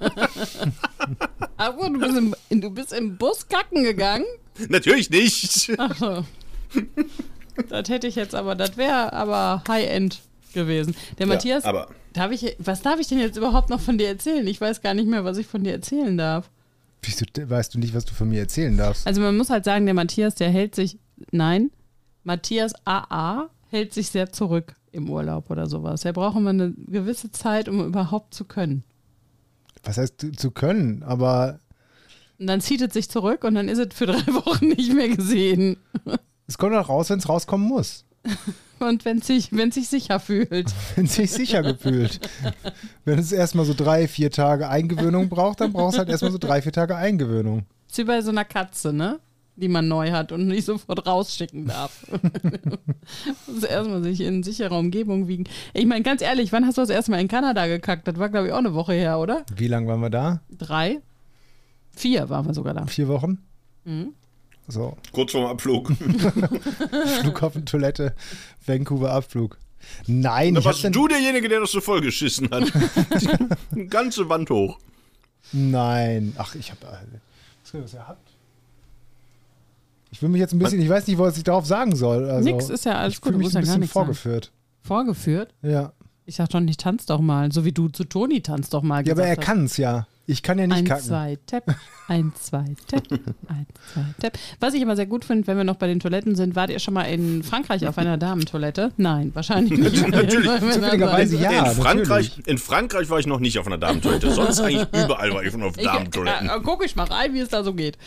Aber 1.58 1.90
du 1.90 2.00
bist, 2.00 2.18
im, 2.18 2.36
du 2.62 2.70
bist 2.70 2.94
im 2.94 3.18
Bus 3.18 3.48
kacken 3.48 3.84
gegangen? 3.84 4.26
Natürlich 4.68 5.10
nicht. 5.10 5.72
Ach 5.78 5.96
so. 5.96 6.26
Das 7.70 7.90
hätte 7.90 8.08
ich 8.08 8.16
jetzt 8.16 8.36
aber, 8.36 8.56
das 8.56 8.78
wäre 8.78 9.14
aber 9.14 9.64
High-End 9.68 10.22
gewesen. 10.54 10.96
Der 11.18 11.28
ja, 11.28 11.34
Matthias, 11.34 11.66
aber 11.66 11.88
darf 12.14 12.32
ich, 12.32 12.56
was 12.60 12.82
darf 12.82 13.00
ich 13.00 13.08
denn 13.08 13.20
jetzt 13.20 13.38
überhaupt 13.38 13.70
noch 13.70 13.80
von 13.80 13.98
dir 13.98 14.08
erzählen? 14.08 14.46
Ich 14.48 14.60
weiß 14.60 14.82
gar 14.82 14.94
nicht 14.94 15.08
mehr, 15.08 15.24
was 15.24 15.38
ich 15.38 15.48
von 15.48 15.64
dir 15.64 15.74
erzählen 15.74 16.18
darf. 16.18 16.50
Wieso 17.04 17.26
weißt 17.36 17.76
du 17.76 17.80
nicht, 17.80 17.94
was 17.94 18.06
du 18.06 18.14
von 18.14 18.30
mir 18.30 18.40
erzählen 18.40 18.76
darfst? 18.76 19.06
Also 19.06 19.22
man 19.22 19.38
muss 19.38 19.50
halt 19.50 19.66
sagen, 19.66 19.86
der 19.86 19.94
Matthias, 19.94 20.36
der 20.36 20.50
hält 20.50 20.76
sich, 20.76 20.98
nein, 21.32 21.72
Matthias 22.24 22.74
AA 22.86 23.50
hält 23.70 23.94
sich 23.94 24.10
sehr 24.10 24.32
zurück 24.32 24.74
im 24.92 25.10
Urlaub 25.10 25.50
oder 25.50 25.68
sowas. 25.68 26.04
Er 26.06 26.14
braucht 26.14 26.38
immer 26.38 26.50
eine 26.50 26.74
gewisse 26.74 27.32
Zeit, 27.32 27.70
um 27.70 27.86
überhaupt 27.86 28.34
zu 28.34 28.46
können. 28.46 28.84
Was 29.84 29.98
heißt 29.98 30.26
zu 30.36 30.52
können? 30.52 31.04
Aber. 31.04 31.60
Und 32.40 32.48
dann 32.48 32.62
zieht 32.62 32.82
es 32.82 32.94
sich 32.94 33.10
zurück 33.10 33.44
und 33.44 33.56
dann 33.56 33.70
ist 33.70 33.80
es 33.80 33.94
für 33.94 34.06
drei 34.06 34.26
Wochen 34.34 34.68
nicht 34.68 34.94
mehr 34.94 35.10
gesehen. 35.10 35.78
Es 36.48 36.58
kommt 36.58 36.74
auch 36.76 36.90
raus, 36.90 37.10
wenn 37.10 37.20
es 37.20 37.28
rauskommen 37.28 37.68
muss. 37.68 38.06
Und 38.80 39.06
wenn 39.06 39.18
es 39.18 39.28
sich, 39.28 39.50
sich 39.72 39.90
sicher 39.90 40.20
fühlt. 40.20 40.74
wenn 40.96 41.06
es 41.06 41.16
sich 41.16 41.32
sicher 41.32 41.64
gefühlt. 41.64 42.20
wenn 43.06 43.20
es 43.20 43.32
erstmal 43.32 43.66
so 43.66 43.74
drei, 43.74 44.08
vier 44.08 44.32
Tage 44.32 44.70
Eingewöhnung 44.70 45.30
braucht, 45.30 45.62
dann 45.62 45.74
braucht 45.74 45.94
es 45.94 46.00
halt 46.00 46.10
erstmal 46.10 46.32
so 46.32 46.38
drei, 46.38 46.62
vier 46.62 46.72
Tage 46.72 46.96
Eingewöhnung. 46.96 47.66
ist 47.90 47.98
wie 47.98 48.04
bei 48.04 48.22
so 48.22 48.30
einer 48.30 48.46
Katze, 48.46 48.94
ne? 48.94 49.20
Die 49.56 49.68
man 49.68 49.88
neu 49.88 50.12
hat 50.12 50.32
und 50.32 50.48
nicht 50.48 50.66
sofort 50.66 51.08
rausschicken 51.08 51.66
darf. 51.66 52.06
Muss 53.48 53.64
erstmal 53.64 54.04
sich 54.04 54.22
in 54.22 54.44
sicherer 54.44 54.78
Umgebung 54.78 55.28
wiegen. 55.28 55.46
Ich 55.74 55.88
meine, 55.88 56.04
ganz 56.04 56.22
ehrlich, 56.22 56.52
wann 56.52 56.68
hast 56.68 56.78
du 56.78 56.82
das 56.82 56.92
erstmal 56.92 57.20
in 57.20 57.28
Kanada 57.28 57.66
gekackt? 57.66 58.08
Das 58.08 58.20
war, 58.20 58.30
glaube 58.30 58.48
ich, 58.48 58.54
auch 58.54 58.60
eine 58.60 58.76
Woche 58.76 58.94
her, 58.94 59.18
oder? 59.18 59.44
Wie 59.56 59.68
lange 59.68 59.88
waren 59.88 60.02
wir 60.02 60.12
da? 60.12 60.42
Drei? 60.52 61.02
Vier 61.90 62.30
waren 62.30 62.46
wir 62.46 62.54
sogar 62.54 62.76
da. 62.76 62.86
Vier 62.86 63.08
Wochen? 63.08 63.40
Mhm. 63.86 64.14
So. 64.68 64.98
Kurz 65.12 65.32
vorm 65.32 65.46
Abflug. 65.46 65.92
Flughafentoilette, 67.22 68.14
Vancouver 68.66 69.12
Abflug. 69.12 69.58
Nein, 70.08 70.56
da 70.56 70.66
warst 70.66 70.84
du 70.84 71.08
derjenige, 71.08 71.48
der 71.48 71.62
das 71.62 71.72
so 71.72 71.80
vollgeschissen 71.80 72.50
hat. 72.50 72.64
Die 73.72 73.88
ganze 73.88 74.28
Wand 74.28 74.50
hoch. 74.50 74.78
Nein. 75.54 76.34
Ach, 76.38 76.56
ich 76.56 76.72
habe. 76.72 76.82
Was 77.64 77.74
was 77.74 77.94
ihr 77.94 78.08
habt? 78.08 78.28
Ich 80.12 80.22
will 80.22 80.30
mich 80.30 80.40
jetzt 80.40 80.54
ein 80.54 80.60
bisschen, 80.60 80.82
ich 80.82 80.90
weiß 80.90 81.08
nicht, 81.08 81.18
was 81.18 81.38
ich 81.38 81.44
darauf 81.44 81.66
sagen 81.66 81.96
soll. 81.96 82.30
Also, 82.30 82.50
Nix 82.50 82.70
ist 82.70 82.86
ja 82.86 82.96
alles 82.98 83.16
ich 83.16 83.22
gut. 83.22 83.34
Ich 83.34 83.38
mich 83.38 83.56
ein 83.56 83.62
bisschen 83.62 83.88
vorgeführt. 83.88 84.46
Sagen. 84.46 84.56
Vorgeführt? 84.82 85.54
Ja. 85.62 85.94
Ich 86.26 86.36
sag 86.36 86.52
schon, 86.52 86.68
ich 86.68 86.78
tanz 86.78 87.06
doch 87.06 87.22
mal. 87.22 87.52
So 87.52 87.66
wie 87.66 87.72
du 87.72 87.88
zu 87.90 88.04
Toni 88.04 88.42
tanzt 88.42 88.74
doch 88.74 88.84
mal. 88.84 89.06
Ja, 89.06 89.14
aber 89.14 89.26
er 89.26 89.38
kann 89.38 89.66
es 89.66 89.78
ja. 89.78 90.08
Ich 90.30 90.44
kann 90.44 90.60
ja 90.60 90.68
nicht 90.68 90.80
ein, 90.80 90.84
kacken. 90.84 91.06
Zwei, 91.06 91.38
Tap, 91.46 91.74
ein, 92.10 92.34
zwei, 92.36 92.66
Tap, 92.86 93.02
ein, 93.48 93.66
zwei, 93.94 94.06
Tap. 94.20 94.38
Was 94.60 94.74
ich 94.74 94.82
immer 94.82 94.98
sehr 94.98 95.06
gut 95.06 95.24
finde, 95.24 95.48
wenn 95.48 95.56
wir 95.56 95.64
noch 95.64 95.78
bei 95.78 95.88
den 95.88 96.02
Toiletten 96.02 96.36
sind, 96.36 96.54
wart 96.54 96.70
ihr 96.70 96.80
schon 96.80 96.94
mal 96.94 97.04
in 97.04 97.44
Frankreich 97.44 97.88
auf 97.88 97.98
einer 97.98 98.18
Damentoilette? 98.18 98.92
Nein, 98.98 99.32
wahrscheinlich 99.34 99.80
nicht. 99.80 100.06
natürlich. 100.10 100.74
Zufälligerweise 100.74 101.38
ja. 101.38 101.72
In 101.72 101.82
Frankreich, 101.82 102.42
in 102.46 102.58
Frankreich 102.58 103.10
war 103.10 103.20
ich 103.20 103.26
noch 103.26 103.40
nicht 103.40 103.58
auf 103.58 103.68
einer 103.68 103.78
Damentoilette. 103.78 104.30
Sonst 104.32 104.60
eigentlich 104.60 104.88
überall 105.06 105.34
war 105.34 105.44
ich 105.44 105.52
schon 105.52 105.64
auf 105.64 105.78
Damentoiletten. 105.78 106.50
Äh, 106.50 106.60
guck 106.62 106.84
ich 106.84 106.98
mal 106.98 107.08
rein, 107.08 107.34
wie 107.34 107.40
es 107.40 107.48
da 107.48 107.64
so 107.64 107.74
geht. 107.74 107.98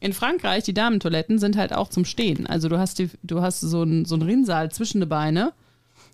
In 0.00 0.14
Frankreich, 0.14 0.64
die 0.64 0.74
Damentoiletten 0.74 1.38
sind 1.38 1.58
halt 1.58 1.74
auch 1.74 1.90
zum 1.90 2.06
Stehen. 2.06 2.46
Also 2.46 2.70
du 2.70 2.78
hast, 2.78 2.98
die, 3.00 3.10
du 3.22 3.42
hast 3.42 3.60
so 3.60 3.82
einen 3.82 4.06
so 4.06 4.16
Rinnsal 4.16 4.72
zwischen 4.72 5.00
die 5.00 5.06
Beine 5.06 5.52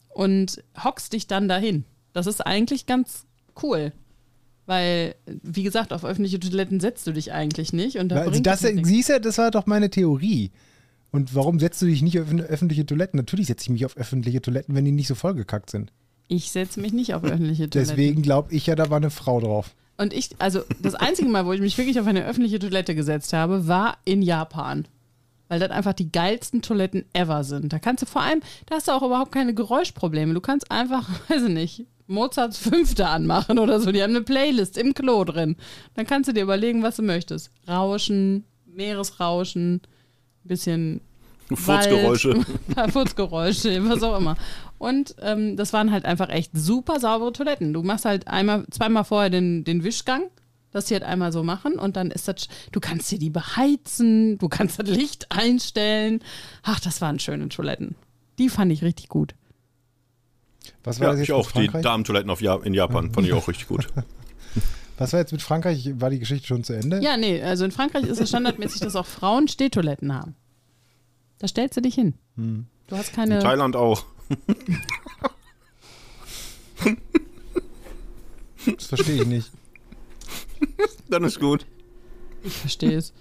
und 0.09 0.61
hockst 0.83 1.13
dich 1.13 1.29
dann 1.29 1.47
dahin. 1.47 1.85
Das 2.13 2.27
ist 2.27 2.41
eigentlich 2.41 2.87
ganz 2.87 3.27
cool. 3.63 3.93
Weil, 4.73 5.17
wie 5.27 5.65
gesagt, 5.65 5.93
auf 5.93 6.03
öffentliche 6.03 6.41
Toiletten 6.41 6.81
setzt 6.81 7.07
du 7.07 7.13
dich 7.13 7.31
eigentlich 7.31 7.75
nicht. 7.75 7.99
Und 7.99 8.09
da 8.09 8.23
also 8.23 8.41
das, 8.41 8.61
siehst 8.61 9.11
du, 9.11 9.21
das 9.21 9.37
war 9.37 9.51
doch 9.51 9.67
meine 9.67 9.91
Theorie. 9.91 10.51
Und 11.11 11.35
warum 11.35 11.61
setzt 11.61 11.83
du 11.83 11.87
dich 11.87 12.01
nicht 12.01 12.19
auf 12.19 12.33
öffentliche 12.33 12.87
Toiletten? 12.87 13.19
Natürlich 13.19 13.49
setze 13.49 13.65
ich 13.65 13.69
mich 13.69 13.85
auf 13.85 13.99
öffentliche 13.99 14.41
Toiletten, 14.41 14.75
wenn 14.75 14.87
die 14.87 14.93
nicht 14.93 15.09
so 15.09 15.15
vollgekackt 15.15 15.69
sind. 15.69 15.93
Ich 16.27 16.51
setze 16.51 16.81
mich 16.81 16.95
nicht 16.95 17.13
auf 17.13 17.23
öffentliche 17.23 17.69
Toiletten. 17.69 17.97
Deswegen 17.97 18.23
glaube 18.23 18.55
ich 18.55 18.67
ja, 18.67 18.75
da 18.75 18.89
war 18.89 18.97
eine 18.97 19.11
Frau 19.11 19.41
drauf. 19.41 19.75
Und 19.99 20.15
ich, 20.15 20.31
also 20.39 20.63
das 20.81 20.95
einzige 20.95 21.29
Mal, 21.29 21.45
wo 21.45 21.53
ich 21.53 21.61
mich 21.61 21.77
wirklich 21.77 22.01
auf 22.01 22.07
eine 22.07 22.25
öffentliche 22.25 22.59
Toilette 22.59 22.95
gesetzt 22.95 23.35
habe, 23.35 23.69
war 23.69 23.99
in 24.07 24.23
Japan. 24.23 24.89
Weil 25.49 25.61
das 25.61 25.71
einfach 25.71 25.93
die 25.93 26.11
geilsten 26.11 26.63
Toiletten 26.63 27.05
ever 27.13 27.45
sind. 27.45 27.75
Da 27.75 27.79
kannst 27.79 28.01
du 28.01 28.07
vor 28.07 28.23
allem, 28.23 28.41
da 28.65 28.77
hast 28.77 28.89
du 28.89 28.93
auch 28.93 29.03
überhaupt 29.03 29.33
keine 29.33 29.53
Geräuschprobleme. 29.53 30.33
Du 30.33 30.41
kannst 30.41 30.71
einfach, 30.71 31.11
weiß 31.29 31.43
ich 31.43 31.51
nicht, 31.51 31.87
Mozarts 32.07 32.59
Fünfte 32.59 33.07
anmachen 33.09 33.59
oder 33.59 33.81
so. 33.81 33.93
Die 33.93 34.03
haben 34.03 34.11
eine 34.11 34.23
Playlist 34.23 34.77
im 34.77 34.95
Klo 34.95 35.25
drin. 35.25 35.57
Dann 35.95 36.07
kannst 36.07 36.29
du 36.29 36.33
dir 36.33 36.43
überlegen, 36.43 36.83
was 36.83 36.97
du 36.97 37.03
möchtest. 37.03 37.51
Rauschen, 37.69 38.45
Meeresrauschen, 38.67 39.81
bisschen 40.45 41.01
Furzgeräusche. 41.55 42.41
Furzgeräusche, 42.91 43.89
was 43.89 44.03
auch 44.03 44.19
immer. 44.19 44.37
Und 44.79 45.15
ähm, 45.21 45.57
das 45.57 45.73
waren 45.73 45.93
halt 45.93 46.05
einfach 46.05 46.29
echt 46.29 46.53
super 46.55 46.99
saubere 46.99 47.33
Toiletten. 47.33 47.73
Du 47.73 47.83
machst 47.83 48.05
halt 48.05 48.27
einmal, 48.29 48.67
zweimal 48.71 49.05
vorher 49.05 49.31
den, 49.31 49.65
den 49.65 49.85
Wischgang, 49.85 50.25
dass 50.73 50.89
sie 50.89 50.95
halt 50.95 51.05
einmal 51.05 51.33
so 51.33 51.43
machen 51.43 51.75
und 51.75 51.97
dann 51.97 52.11
ist 52.11 52.29
das, 52.29 52.49
du 52.73 52.81
kannst 52.81 53.11
dir 53.13 53.19
die 53.19 53.31
beheizen, 53.31 54.39
du 54.39 54.49
kannst 54.49 54.79
das 54.79 54.89
Licht 54.89 55.31
einstellen. 55.31 56.21
Ach, 56.63 56.81
das 56.81 57.01
waren 57.01 57.19
schöne 57.19 57.49
Toiletten. 57.49 57.95
Die 58.39 58.49
fand 58.49 58.73
ich 58.73 58.83
richtig 58.83 59.09
gut. 59.09 59.35
Was 60.85 61.01
war 61.01 61.09
ja, 61.09 61.13
das 61.13 61.21
jetzt 61.21 61.29
ich 61.29 61.35
auch. 61.35 61.51
Die 61.53 61.69
Damentoiletten 61.69 62.31
auf 62.31 62.41
ja 62.41 62.57
in 62.57 62.75
Japan 62.75 63.13
fand 63.13 63.27
ich 63.27 63.33
auch 63.33 63.49
richtig 63.49 63.69
gut. 63.69 63.87
Was 64.99 65.13
war 65.13 65.21
jetzt 65.21 65.33
mit 65.33 65.43
Frankreich? 65.43 65.91
War 65.97 66.11
die 66.11 66.19
Geschichte 66.19 66.47
schon 66.47 66.65
zu 66.65 66.75
Ende? 66.75 67.03
Ja, 67.03 67.17
nee, 67.17 67.43
also 67.43 67.65
in 67.65 67.73
Frankreich 67.73 68.05
ist 68.05 68.21
es 68.21 68.29
standardmäßig, 68.29 68.83
dass 68.83 68.95
auch 68.95 69.07
Frauen 69.07 69.49
Stehtoiletten 69.49 70.15
haben. 70.15 70.37
Da 71.39 71.49
stellst 71.49 71.77
du 71.77 71.81
dich 71.81 71.95
hin. 71.95 72.15
Hm. 72.37 72.67
Du 72.87 72.97
hast 72.97 73.13
keine. 73.13 73.37
In 73.37 73.41
Thailand 73.41 73.75
auch. 73.75 74.05
das 78.77 78.87
verstehe 78.87 79.23
ich 79.23 79.27
nicht. 79.27 79.51
Dann 81.09 81.25
ist 81.25 81.41
gut. 81.41 81.67
Ich 82.45 82.53
verstehe 82.53 82.99
es. 82.99 83.13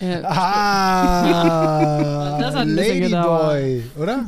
Äh, 0.00 0.22
ah, 0.24 2.38
das 2.40 2.54
hat 2.54 2.62
ein 2.62 2.74
Ladyboy, 2.74 3.82
oder? 3.98 4.24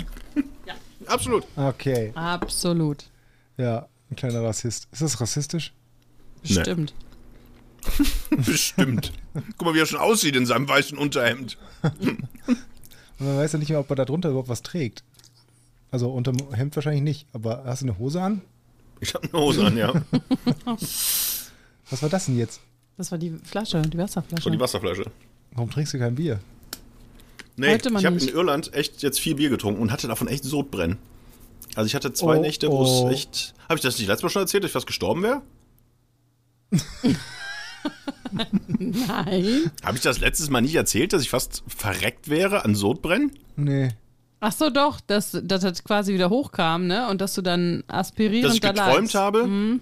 Absolut. 1.12 1.44
Okay. 1.56 2.12
Absolut. 2.14 3.04
Ja, 3.58 3.86
ein 4.10 4.16
kleiner 4.16 4.42
Rassist. 4.42 4.88
Ist 4.92 5.02
das 5.02 5.20
rassistisch? 5.20 5.72
Bestimmt. 6.40 6.94
Bestimmt. 8.30 9.12
Guck 9.58 9.66
mal, 9.66 9.74
wie 9.74 9.80
er 9.80 9.86
schon 9.86 10.00
aussieht 10.00 10.36
in 10.36 10.46
seinem 10.46 10.68
weißen 10.68 10.96
Unterhemd. 10.96 11.58
Und 11.82 12.22
man 13.18 13.36
weiß 13.36 13.52
ja 13.52 13.58
nicht 13.58 13.68
mehr, 13.68 13.80
ob 13.80 13.90
er 13.90 13.96
da 13.96 14.04
drunter 14.04 14.30
überhaupt 14.30 14.48
was 14.48 14.62
trägt. 14.62 15.04
Also 15.90 16.10
unter 16.10 16.32
dem 16.32 16.52
Hemd 16.54 16.74
wahrscheinlich 16.76 17.02
nicht, 17.02 17.26
aber 17.34 17.64
hast 17.66 17.82
du 17.82 17.86
eine 17.86 17.98
Hose 17.98 18.22
an? 18.22 18.40
Ich 19.00 19.14
habe 19.14 19.28
eine 19.30 19.42
Hose 19.42 19.66
an, 19.66 19.76
ja. 19.76 19.92
was 20.64 22.02
war 22.02 22.08
das 22.08 22.26
denn 22.26 22.38
jetzt? 22.38 22.60
Das 22.96 23.10
war 23.10 23.18
die 23.18 23.36
Flasche, 23.44 23.82
die 23.82 23.98
Wasserflasche. 23.98 24.46
Und 24.46 24.52
die 24.52 24.60
Wasserflasche. 24.60 25.04
Warum 25.52 25.70
trinkst 25.70 25.92
du 25.92 25.98
kein 25.98 26.14
Bier? 26.14 26.40
Nee, 27.62 27.76
ich 27.98 28.06
habe 28.06 28.18
in 28.18 28.28
Irland 28.28 28.74
echt 28.74 29.02
jetzt 29.02 29.20
vier 29.20 29.36
Bier 29.36 29.50
getrunken 29.50 29.80
und 29.80 29.92
hatte 29.92 30.08
davon 30.08 30.28
echt 30.28 30.44
Sodbrennen. 30.44 30.98
Also 31.74 31.86
ich 31.86 31.94
hatte 31.94 32.12
zwei 32.12 32.38
Oh, 32.38 32.40
Nächte, 32.40 32.68
wo 32.70 32.84
oh. 32.84 33.08
es 33.08 33.14
echt. 33.14 33.54
Habe 33.68 33.76
ich 33.76 33.80
das 33.82 33.98
nicht 33.98 34.08
letztes 34.08 34.22
Mal 34.24 34.28
schon 34.30 34.42
erzählt, 34.42 34.64
dass 34.64 34.68
ich 34.70 34.74
fast 34.74 34.86
gestorben 34.86 35.22
wäre? 35.22 35.42
Nein. 38.32 39.70
Habe 39.84 39.96
ich 39.96 40.02
das 40.02 40.18
letztes 40.20 40.50
Mal 40.50 40.60
nicht 40.62 40.74
erzählt, 40.74 41.12
dass 41.12 41.22
ich 41.22 41.30
fast 41.30 41.62
verreckt 41.66 42.28
wäre 42.28 42.64
an 42.64 42.74
Sodbrennen? 42.74 43.32
Nee. 43.56 43.90
Ach 44.40 44.52
so, 44.52 44.70
doch, 44.70 45.00
dass, 45.00 45.38
dass 45.42 45.60
das 45.62 45.84
quasi 45.84 46.14
wieder 46.14 46.28
hochkam, 46.30 46.86
ne? 46.86 47.08
Und 47.08 47.20
dass 47.20 47.34
du 47.34 47.42
dann 47.42 47.84
aspirierend 47.86 48.46
Dass 48.46 48.54
ich 48.54 48.60
da 48.60 48.72
geträumt 48.72 49.12
lagst. 49.12 49.14
habe, 49.14 49.78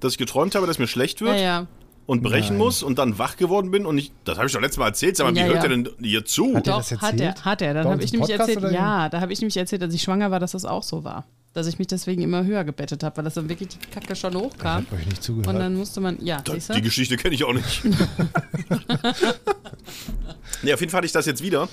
dass 0.00 0.12
ich 0.12 0.18
geträumt 0.18 0.54
habe, 0.54 0.66
dass 0.66 0.78
mir 0.78 0.88
schlecht 0.88 1.20
wird 1.20 1.36
Ja, 1.36 1.42
ja. 1.42 1.66
Und 2.08 2.22
brechen 2.22 2.56
Nein. 2.56 2.64
muss 2.64 2.82
und 2.82 2.98
dann 2.98 3.18
wach 3.18 3.36
geworden 3.36 3.70
bin 3.70 3.84
und 3.84 3.98
ich. 3.98 4.10
Das 4.24 4.38
habe 4.38 4.46
ich 4.46 4.52
doch 4.54 4.62
letztes 4.62 4.78
Mal 4.78 4.86
erzählt, 4.86 5.14
sag 5.18 5.26
mal, 5.26 5.34
wie 5.34 5.40
Ja, 5.40 5.44
hört 5.44 5.56
ja. 5.56 5.68
der 5.68 5.70
denn 5.76 5.88
hier 6.00 6.24
zu? 6.24 6.54
Hat 6.54 6.64
der 6.66 6.72
Doch, 6.72 6.88
das 6.88 7.00
hat 7.02 7.20
er, 7.20 7.34
hat 7.44 7.60
er. 7.60 7.74
Dann 7.74 7.86
habe 7.86 8.02
ich 8.02 8.12
nämlich 8.12 8.30
Podcast 8.30 8.54
erzählt, 8.56 8.72
ja, 8.72 9.10
da 9.10 9.20
habe 9.20 9.30
ich 9.30 9.40
nämlich 9.40 9.58
erzählt, 9.58 9.82
als 9.82 9.92
ich 9.92 10.00
schwanger 10.02 10.30
war, 10.30 10.40
dass 10.40 10.52
das 10.52 10.64
auch 10.64 10.82
so 10.82 11.04
war. 11.04 11.26
Dass 11.52 11.66
ich 11.66 11.78
mich 11.78 11.86
deswegen 11.88 12.22
immer 12.22 12.44
höher 12.44 12.64
gebettet 12.64 13.02
habe, 13.02 13.18
weil 13.18 13.24
das 13.24 13.34
dann 13.34 13.50
wirklich 13.50 13.68
die 13.68 13.78
Kacke 13.90 14.16
schon 14.16 14.32
Ich 14.32 14.38
hochkam. 14.38 14.86
hab 14.86 14.92
euch 14.98 15.04
nicht 15.06 15.22
zugehört. 15.22 15.48
Und 15.48 15.58
dann 15.58 15.74
musste 15.76 16.00
man, 16.00 16.16
ja, 16.24 16.40
Da- 16.42 16.54
siehst 16.54 16.70
du? 16.70 16.74
Die 16.74 16.82
Geschichte 16.82 17.16
kenne 17.18 17.34
ich 17.34 17.44
auch 17.44 17.52
nicht. 17.52 17.82
nee, 20.62 20.72
auf 20.72 20.80
jeden 20.80 20.90
Fall 20.90 20.98
hatte 20.98 21.06
ich 21.06 21.12
das 21.12 21.26
jetzt 21.26 21.42
wieder. 21.42 21.68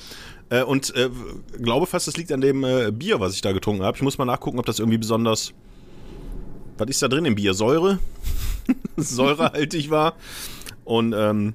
Äh, 0.49 0.63
und 0.63 0.93
äh, 0.95 1.09
glaube 1.61 1.85
fast, 1.85 2.07
das 2.07 2.17
liegt 2.17 2.31
an 2.33 2.41
dem 2.41 2.63
äh, 2.65 2.91
Bier, 2.91 3.19
was 3.21 3.33
ich 3.35 3.41
da 3.41 3.51
getrunken 3.53 3.83
habe. 3.83 3.95
Ich 3.97 4.03
muss 4.03 4.17
mal 4.17 4.25
nachgucken, 4.25 4.59
ob 4.59 4.65
das 4.65 4.79
irgendwie 4.79 4.97
besonders. 4.97 5.53
Was 6.77 6.89
ist 6.89 7.01
da 7.01 7.07
drin 7.07 7.23
im 7.25 7.35
Bier? 7.35 7.53
Säure? 7.53 7.99
Säurehaltig 8.97 9.89
war. 9.89 10.15
Und 10.83 11.13
ähm, 11.13 11.53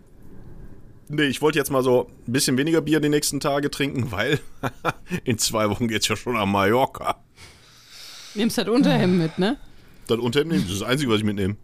nee, 1.09 1.25
ich 1.25 1.43
wollte 1.43 1.59
jetzt 1.59 1.71
mal 1.71 1.83
so 1.83 2.11
ein 2.27 2.33
bisschen 2.33 2.57
weniger 2.57 2.81
Bier 2.81 3.01
die 3.01 3.09
nächsten 3.09 3.41
Tage 3.41 3.71
trinken, 3.71 4.13
weil 4.13 4.41
in 5.25 5.39
zwei 5.39 5.69
Wochen 5.71 5.89
geht's 5.89 6.09
ja 6.09 6.17
schon 6.17 6.37
an 6.37 6.51
Mallorca. 6.51 7.23
Nimmst 8.35 8.59
halt 8.59 8.69
Unterhemd 8.69 9.19
mit, 9.19 9.39
ne? 9.39 9.57
Das 10.07 10.19
Unternehmen, 10.19 10.63
das 10.63 10.73
ist 10.73 10.81
das 10.81 10.89
Einzige, 10.89 11.11
was 11.11 11.19
ich 11.19 11.25
mitnehme. 11.25 11.57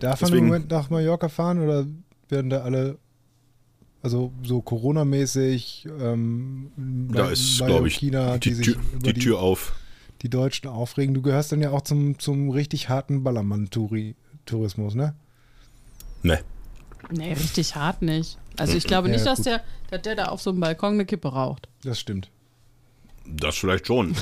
Darf 0.00 0.20
man 0.22 0.32
im 0.34 0.44
Moment 0.46 0.70
nach 0.70 0.90
Mallorca 0.90 1.28
fahren 1.28 1.60
oder 1.60 1.86
werden 2.28 2.50
da 2.50 2.62
alle, 2.62 2.98
also 4.02 4.32
so 4.42 4.60
Corona-mäßig, 4.60 5.88
ähm, 6.00 6.72
Da 7.12 7.30
ist, 7.30 7.58
glaube 7.58 7.88
ich, 7.88 7.94
China, 7.94 8.38
die, 8.38 8.50
die, 8.50 8.54
sich 8.54 8.66
Tür, 8.66 8.76
über 8.92 9.12
die 9.12 9.20
Tür 9.20 9.38
auf. 9.38 9.72
Die 10.22 10.30
Deutschen 10.30 10.68
aufregen? 10.68 11.14
Du 11.14 11.22
gehörst 11.22 11.52
dann 11.52 11.60
ja 11.60 11.70
auch 11.70 11.82
zum, 11.82 12.18
zum 12.18 12.50
richtig 12.50 12.88
harten 12.88 13.22
Ballermann-Tourismus, 13.24 14.94
ne? 14.94 15.14
Ne. 16.22 16.40
Nee, 17.10 17.32
richtig 17.32 17.74
hart 17.74 18.02
nicht. 18.02 18.38
Also 18.56 18.76
ich 18.76 18.84
glaube 18.84 19.08
nicht, 19.08 19.20
Ja, 19.20 19.30
dass 19.32 19.38
gut. 19.38 19.46
der, 19.46 19.62
dass 19.90 20.02
der 20.02 20.14
da 20.14 20.24
auf 20.26 20.40
so 20.40 20.50
einem 20.50 20.60
Balkon 20.60 20.94
eine 20.94 21.04
Kippe 21.06 21.28
raucht. 21.32 21.68
Das 21.82 21.98
stimmt. 21.98 22.30
Das 23.26 23.56
vielleicht 23.56 23.86
schon. 23.86 24.14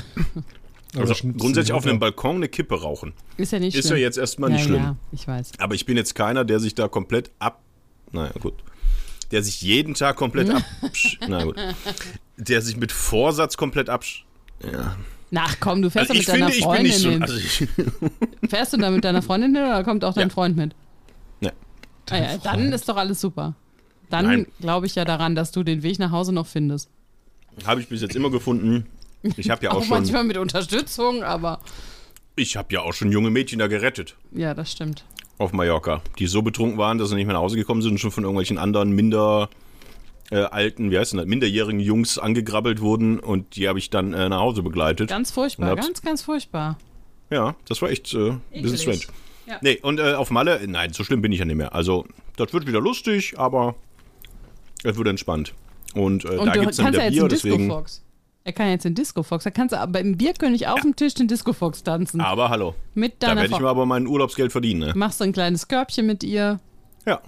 Aber 0.93 1.01
Also 1.09 1.13
grundsätzlich 1.37 1.71
auf 1.73 1.85
einem. 1.85 1.99
Balkon 1.99 2.37
eine 2.37 2.49
Kippe 2.49 2.81
rauchen. 2.81 3.13
Ist 3.37 3.51
ja 3.53 3.59
nicht 3.59 3.75
Ist 3.75 3.85
ja 3.85 3.91
schlimm. 3.91 4.01
jetzt 4.01 4.17
erstmal 4.17 4.49
ja, 4.49 4.55
nicht 4.57 4.65
schlimm. 4.65 4.83
Ja, 4.83 4.95
ich 5.13 5.27
weiß. 5.27 5.51
Aber 5.59 5.73
ich 5.75 5.85
bin 5.85 5.95
jetzt 5.95 6.15
keiner, 6.15 6.43
der 6.43 6.59
sich 6.59 6.75
da 6.75 6.87
komplett 6.89 7.31
ab. 7.39 7.61
Naja, 8.11 8.33
gut. 8.41 8.55
Der 9.31 9.41
sich 9.41 9.61
jeden 9.61 9.93
Tag 9.93 10.17
komplett 10.17 10.49
ab. 10.53 10.63
Na 11.27 11.43
gut. 11.45 11.55
Der 12.37 12.61
sich 12.61 12.75
mit 12.75 12.91
Vorsatz 12.91 13.55
komplett 13.55 13.89
absch. 13.89 14.25
Ja. 14.69 14.97
Na 15.31 15.45
komm, 15.61 15.81
du 15.81 15.89
fährst 15.89 16.11
Also 16.11 16.13
doch 16.13 16.19
ich 16.21 16.27
mit 16.27 16.35
deiner 16.35 16.51
finde, 16.51 16.89
bin 16.89 16.91
Freundin 16.91 16.93
so. 16.93 17.09
hin. 17.09 17.21
Also 17.23 17.35
Fährst 18.49 18.73
du 18.73 18.77
da 18.77 18.91
mit 18.91 19.03
deiner 19.05 19.21
Freundin 19.21 19.55
hin 19.55 19.63
oder 19.63 19.83
kommt 19.83 20.03
auch 20.03 20.13
dein 20.13 20.27
Ja. 20.27 20.33
Freund 20.33 20.57
mit? 20.57 20.75
Ne. 21.39 21.53
Ah 22.09 22.17
ja, 22.17 22.37
dann 22.37 22.71
ist 22.73 22.87
doch 22.89 22.97
alles 22.97 23.21
super. 23.21 23.55
Dann 24.09 24.45
glaube 24.59 24.87
ich 24.87 24.95
ja 24.95 25.05
daran, 25.05 25.35
dass 25.35 25.51
du 25.53 25.63
den 25.63 25.83
Weg 25.83 25.97
nach 25.99 26.11
Hause 26.11 26.33
noch 26.33 26.47
findest. 26.47 26.89
habe 27.65 27.79
ich 27.81 27.87
bis 27.87 28.01
jetzt 28.01 28.15
immer 28.15 28.29
gefunden. 28.29 28.85
Ich 29.37 29.49
habe 29.49 29.63
ja 29.63 29.71
Auch, 29.71 29.77
auch 29.77 29.81
schon. 29.83 29.89
manchmal 29.89 30.23
mit 30.25 30.35
Unterstützung, 30.37 31.23
aber 31.23 31.59
Ich 32.35 32.57
habe 32.57 32.73
ja 32.73 32.81
auch 32.81 32.93
schon 32.93 33.11
junge 33.11 33.29
Mädchen 33.29 33.59
da 33.59 33.67
gerettet. 33.67 34.15
ja, 34.33 34.53
das 34.53 34.71
stimmt. 34.71 35.05
Auf 35.37 35.53
Mallorca. 35.53 36.01
Die 36.19 36.27
so 36.27 36.41
betrunken 36.41 36.77
waren, 36.77 36.97
dass 36.97 37.09
sie 37.09 37.15
nicht 37.15 37.25
mehr 37.25 37.33
nach 37.33 37.41
Hause 37.41 37.55
gekommen 37.55 37.81
sind 37.81 37.91
und 37.93 37.97
schon 37.99 38.11
von 38.11 38.23
irgendwelchen 38.25 38.57
anderen 38.59 38.91
minder. 38.91 39.49
Äh, 40.31 40.43
alten, 40.43 40.91
wie 40.91 40.97
heißt 40.97 41.11
denn 41.11 41.17
das, 41.17 41.27
minderjährigen 41.27 41.81
Jungs 41.81 42.17
angegrabbelt 42.17 42.79
wurden 42.79 43.19
und 43.19 43.57
die 43.57 43.67
habe 43.67 43.79
ich 43.79 43.89
dann 43.89 44.13
äh, 44.13 44.29
nach 44.29 44.39
Hause 44.39 44.63
begleitet. 44.63 45.09
Ganz 45.09 45.29
furchtbar, 45.29 45.75
ganz, 45.75 46.01
ganz 46.01 46.21
furchtbar. 46.21 46.77
Ja, 47.29 47.55
das 47.67 47.81
war 47.81 47.89
echt 47.89 48.13
äh, 48.13 48.29
ein 48.29 48.41
bisschen 48.61 48.77
strange. 48.77 49.01
Ja. 49.45 49.57
Nee, 49.61 49.79
und 49.81 49.99
äh, 49.99 50.13
auf 50.13 50.31
Malle, 50.31 50.61
nein, 50.67 50.93
so 50.93 51.03
schlimm 51.03 51.21
bin 51.21 51.33
ich 51.33 51.39
ja 51.39 51.45
nicht 51.45 51.57
mehr. 51.57 51.75
Also, 51.75 52.05
das 52.37 52.53
wird 52.53 52.65
wieder 52.65 52.79
lustig, 52.79 53.37
aber 53.37 53.75
es 54.83 54.95
wird 54.95 55.09
entspannt. 55.09 55.53
Und, 55.93 56.23
äh, 56.23 56.29
Und 56.37 56.45
da 56.45 56.53
du 56.53 56.59
gibt 56.61 56.71
es 56.71 56.77
dann 56.77 56.85
kannst 56.85 56.99
ja 56.99 57.05
wieder 57.11 57.11
jetzt 57.11 57.13
Bier, 57.13 57.27
deswegen. 57.27 57.57
Disco-Fox. 57.57 58.03
Er 58.43 58.53
kann 58.53 58.69
jetzt 58.69 58.85
in 58.85 58.95
Disco-Fox. 58.95 59.43
Da 59.43 59.51
kannst 59.51 59.73
du 59.73 59.79
aber 59.79 59.99
im 59.99 60.17
Bierkönig 60.17 60.67
auf 60.67 60.79
dem 60.81 60.95
Tisch 60.95 61.13
den 61.13 61.27
Disco-Fox 61.27 61.83
tanzen. 61.83 62.21
Aber 62.21 62.49
hallo, 62.49 62.73
mit 62.95 63.15
da 63.19 63.27
deiner 63.27 63.41
werde 63.41 63.53
ich 63.53 63.59
mir 63.59 63.67
aber 63.67 63.85
mein 63.85 64.07
Urlaubsgeld 64.07 64.51
verdienen, 64.51 64.79
ne? 64.79 64.93
Machst 64.95 65.19
du 65.19 65.25
ein 65.25 65.33
kleines 65.33 65.67
Körbchen 65.67 66.07
mit 66.07 66.23
ihr. 66.23 66.59
Ja. 67.05 67.21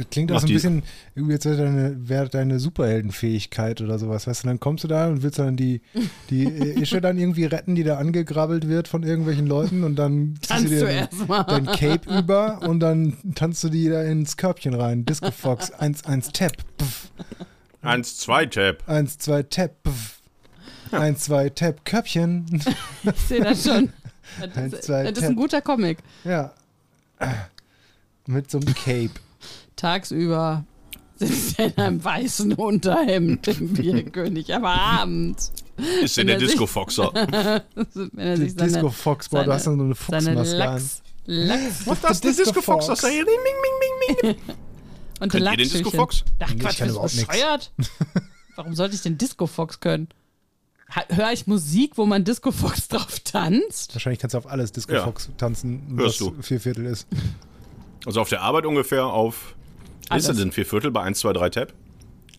Das 0.00 0.10
klingt 0.10 0.32
auch 0.32 0.40
so 0.40 0.46
ein 0.46 0.52
bisschen, 0.52 0.82
irgendwie 1.14 1.34
jetzt 1.34 1.44
wäre 1.44 1.56
deine, 1.58 2.08
wär 2.08 2.26
deine 2.28 2.58
Superheldenfähigkeit 2.58 3.80
oder 3.82 3.98
sowas. 3.98 4.26
Weißt 4.26 4.44
du, 4.44 4.48
dann 4.48 4.58
kommst 4.60 4.84
du 4.84 4.88
da 4.88 5.08
und 5.08 5.22
willst 5.22 5.38
dann 5.38 5.56
die, 5.56 5.82
die 6.30 6.44
äh, 6.44 6.80
Ische 6.80 7.00
dann 7.00 7.18
irgendwie 7.18 7.44
retten, 7.44 7.74
die 7.74 7.84
da 7.84 7.98
angegrabbelt 7.98 8.66
wird 8.66 8.88
von 8.88 9.02
irgendwelchen 9.02 9.46
Leuten 9.46 9.84
und 9.84 9.96
dann 9.96 10.36
ziehst 10.40 10.50
Tanzt 10.50 10.64
du 10.72 10.76
dir 10.78 10.88
erstmal. 10.88 11.44
dein 11.44 11.66
Cape 11.66 12.18
über 12.18 12.60
und 12.62 12.80
dann 12.80 13.16
tanzt 13.34 13.62
du 13.64 13.68
die 13.68 13.88
da 13.88 14.02
ins 14.02 14.36
Körbchen 14.38 14.72
rein. 14.74 15.04
Disco 15.04 15.30
Fox, 15.30 15.70
1, 15.70 16.04
1, 16.06 16.28
Tap, 16.32 16.52
pff, 16.80 17.10
Eins, 17.82 18.18
zwei 18.18 18.46
Tab. 18.46 18.82
1, 18.88 19.18
2, 19.18 19.42
Tap, 19.44 19.74
pff, 19.86 20.20
1, 20.92 21.18
2, 21.24 21.48
Tap, 21.50 21.84
Körbchen. 21.84 22.46
Ich 23.02 23.20
sehe 23.28 23.42
das 23.42 23.64
schon. 23.64 23.92
Das 24.38 24.56
Eins, 24.56 24.74
ist, 24.74 24.84
zwei, 24.84 25.02
das 25.02 25.12
ist 25.14 25.20
tap. 25.22 25.30
ein 25.30 25.34
guter 25.36 25.60
Comic. 25.60 25.98
Ja. 26.22 26.52
Mit 28.26 28.48
so 28.48 28.58
einem 28.58 28.74
Cape. 28.74 29.10
Tagsüber 29.80 30.64
sitzt 31.16 31.58
er 31.58 31.66
in 31.66 31.76
einem 31.78 32.04
weißen 32.04 32.52
Unterhemd 32.54 33.48
im 33.48 33.72
Bierkönig, 33.72 34.54
aber 34.54 34.68
abends, 34.70 35.52
Ist 36.02 36.16
der 36.16 36.26
er 36.28 36.38
sich- 36.38 36.48
Disco-Foxer? 36.50 37.10
wenn 37.94 38.10
er 38.18 38.36
sich 38.36 38.54
Disco 38.56 38.68
seine, 38.70 38.90
Fox, 38.90 39.28
boah, 39.28 39.44
du 39.44 39.52
hast 39.52 39.66
dann 39.66 39.78
so 39.78 39.84
eine 39.84 39.94
Fuchsmaske 39.94 40.30
an. 40.30 40.58
Lachs, 40.58 41.02
Lachs 41.26 41.86
Was 41.86 42.00
das? 42.00 42.20
Der 42.20 42.30
Disco 42.32 42.44
Disco-Foxer? 42.44 42.88
Fox. 42.88 43.00
Sei- 43.00 43.10
Ding, 43.10 43.24
ding, 43.26 43.34
ding, 43.34 44.16
ding, 44.22 44.34
ding. 44.36 44.56
und 45.20 45.32
Könnt 45.32 45.44
ihr 45.46 45.56
den. 45.56 45.68
Disco-Fox? 45.70 46.24
Ach 46.40 46.46
Quatsch, 46.58 46.62
bist 46.78 46.80
du 46.80 46.84
überhaupt 46.86 47.14
nix. 47.14 47.26
bescheuert? 47.28 47.72
Warum 48.56 48.74
sollte 48.74 48.94
ich 48.94 49.02
den 49.02 49.16
Disco-Fox 49.18 49.80
können? 49.80 50.08
Höre 51.08 51.32
ich 51.32 51.46
Musik, 51.46 51.92
wo 51.96 52.04
man 52.04 52.24
Disco-Fox 52.24 52.88
drauf 52.88 53.20
tanzt? 53.20 53.94
Wahrscheinlich 53.94 54.18
kannst 54.18 54.34
du 54.34 54.38
auf 54.38 54.46
alles 54.46 54.72
Disco 54.72 54.92
Ja. 54.92 55.04
Fox 55.04 55.30
tanzen, 55.38 55.86
Hörst 55.96 56.20
was 56.20 56.28
du. 56.34 56.42
vier 56.42 56.60
Viertel 56.60 56.86
ist. 56.86 57.06
Also 58.06 58.20
auf 58.20 58.28
der 58.28 58.42
Arbeit 58.42 58.66
ungefähr 58.66 59.04
auf 59.06 59.54
ist 60.16 60.28
er 60.28 60.34
denn 60.34 60.52
vier 60.52 60.66
Viertel 60.66 60.90
bei 60.90 61.02
1, 61.02 61.18
2, 61.20 61.32
3 61.32 61.50
Tab? 61.50 61.72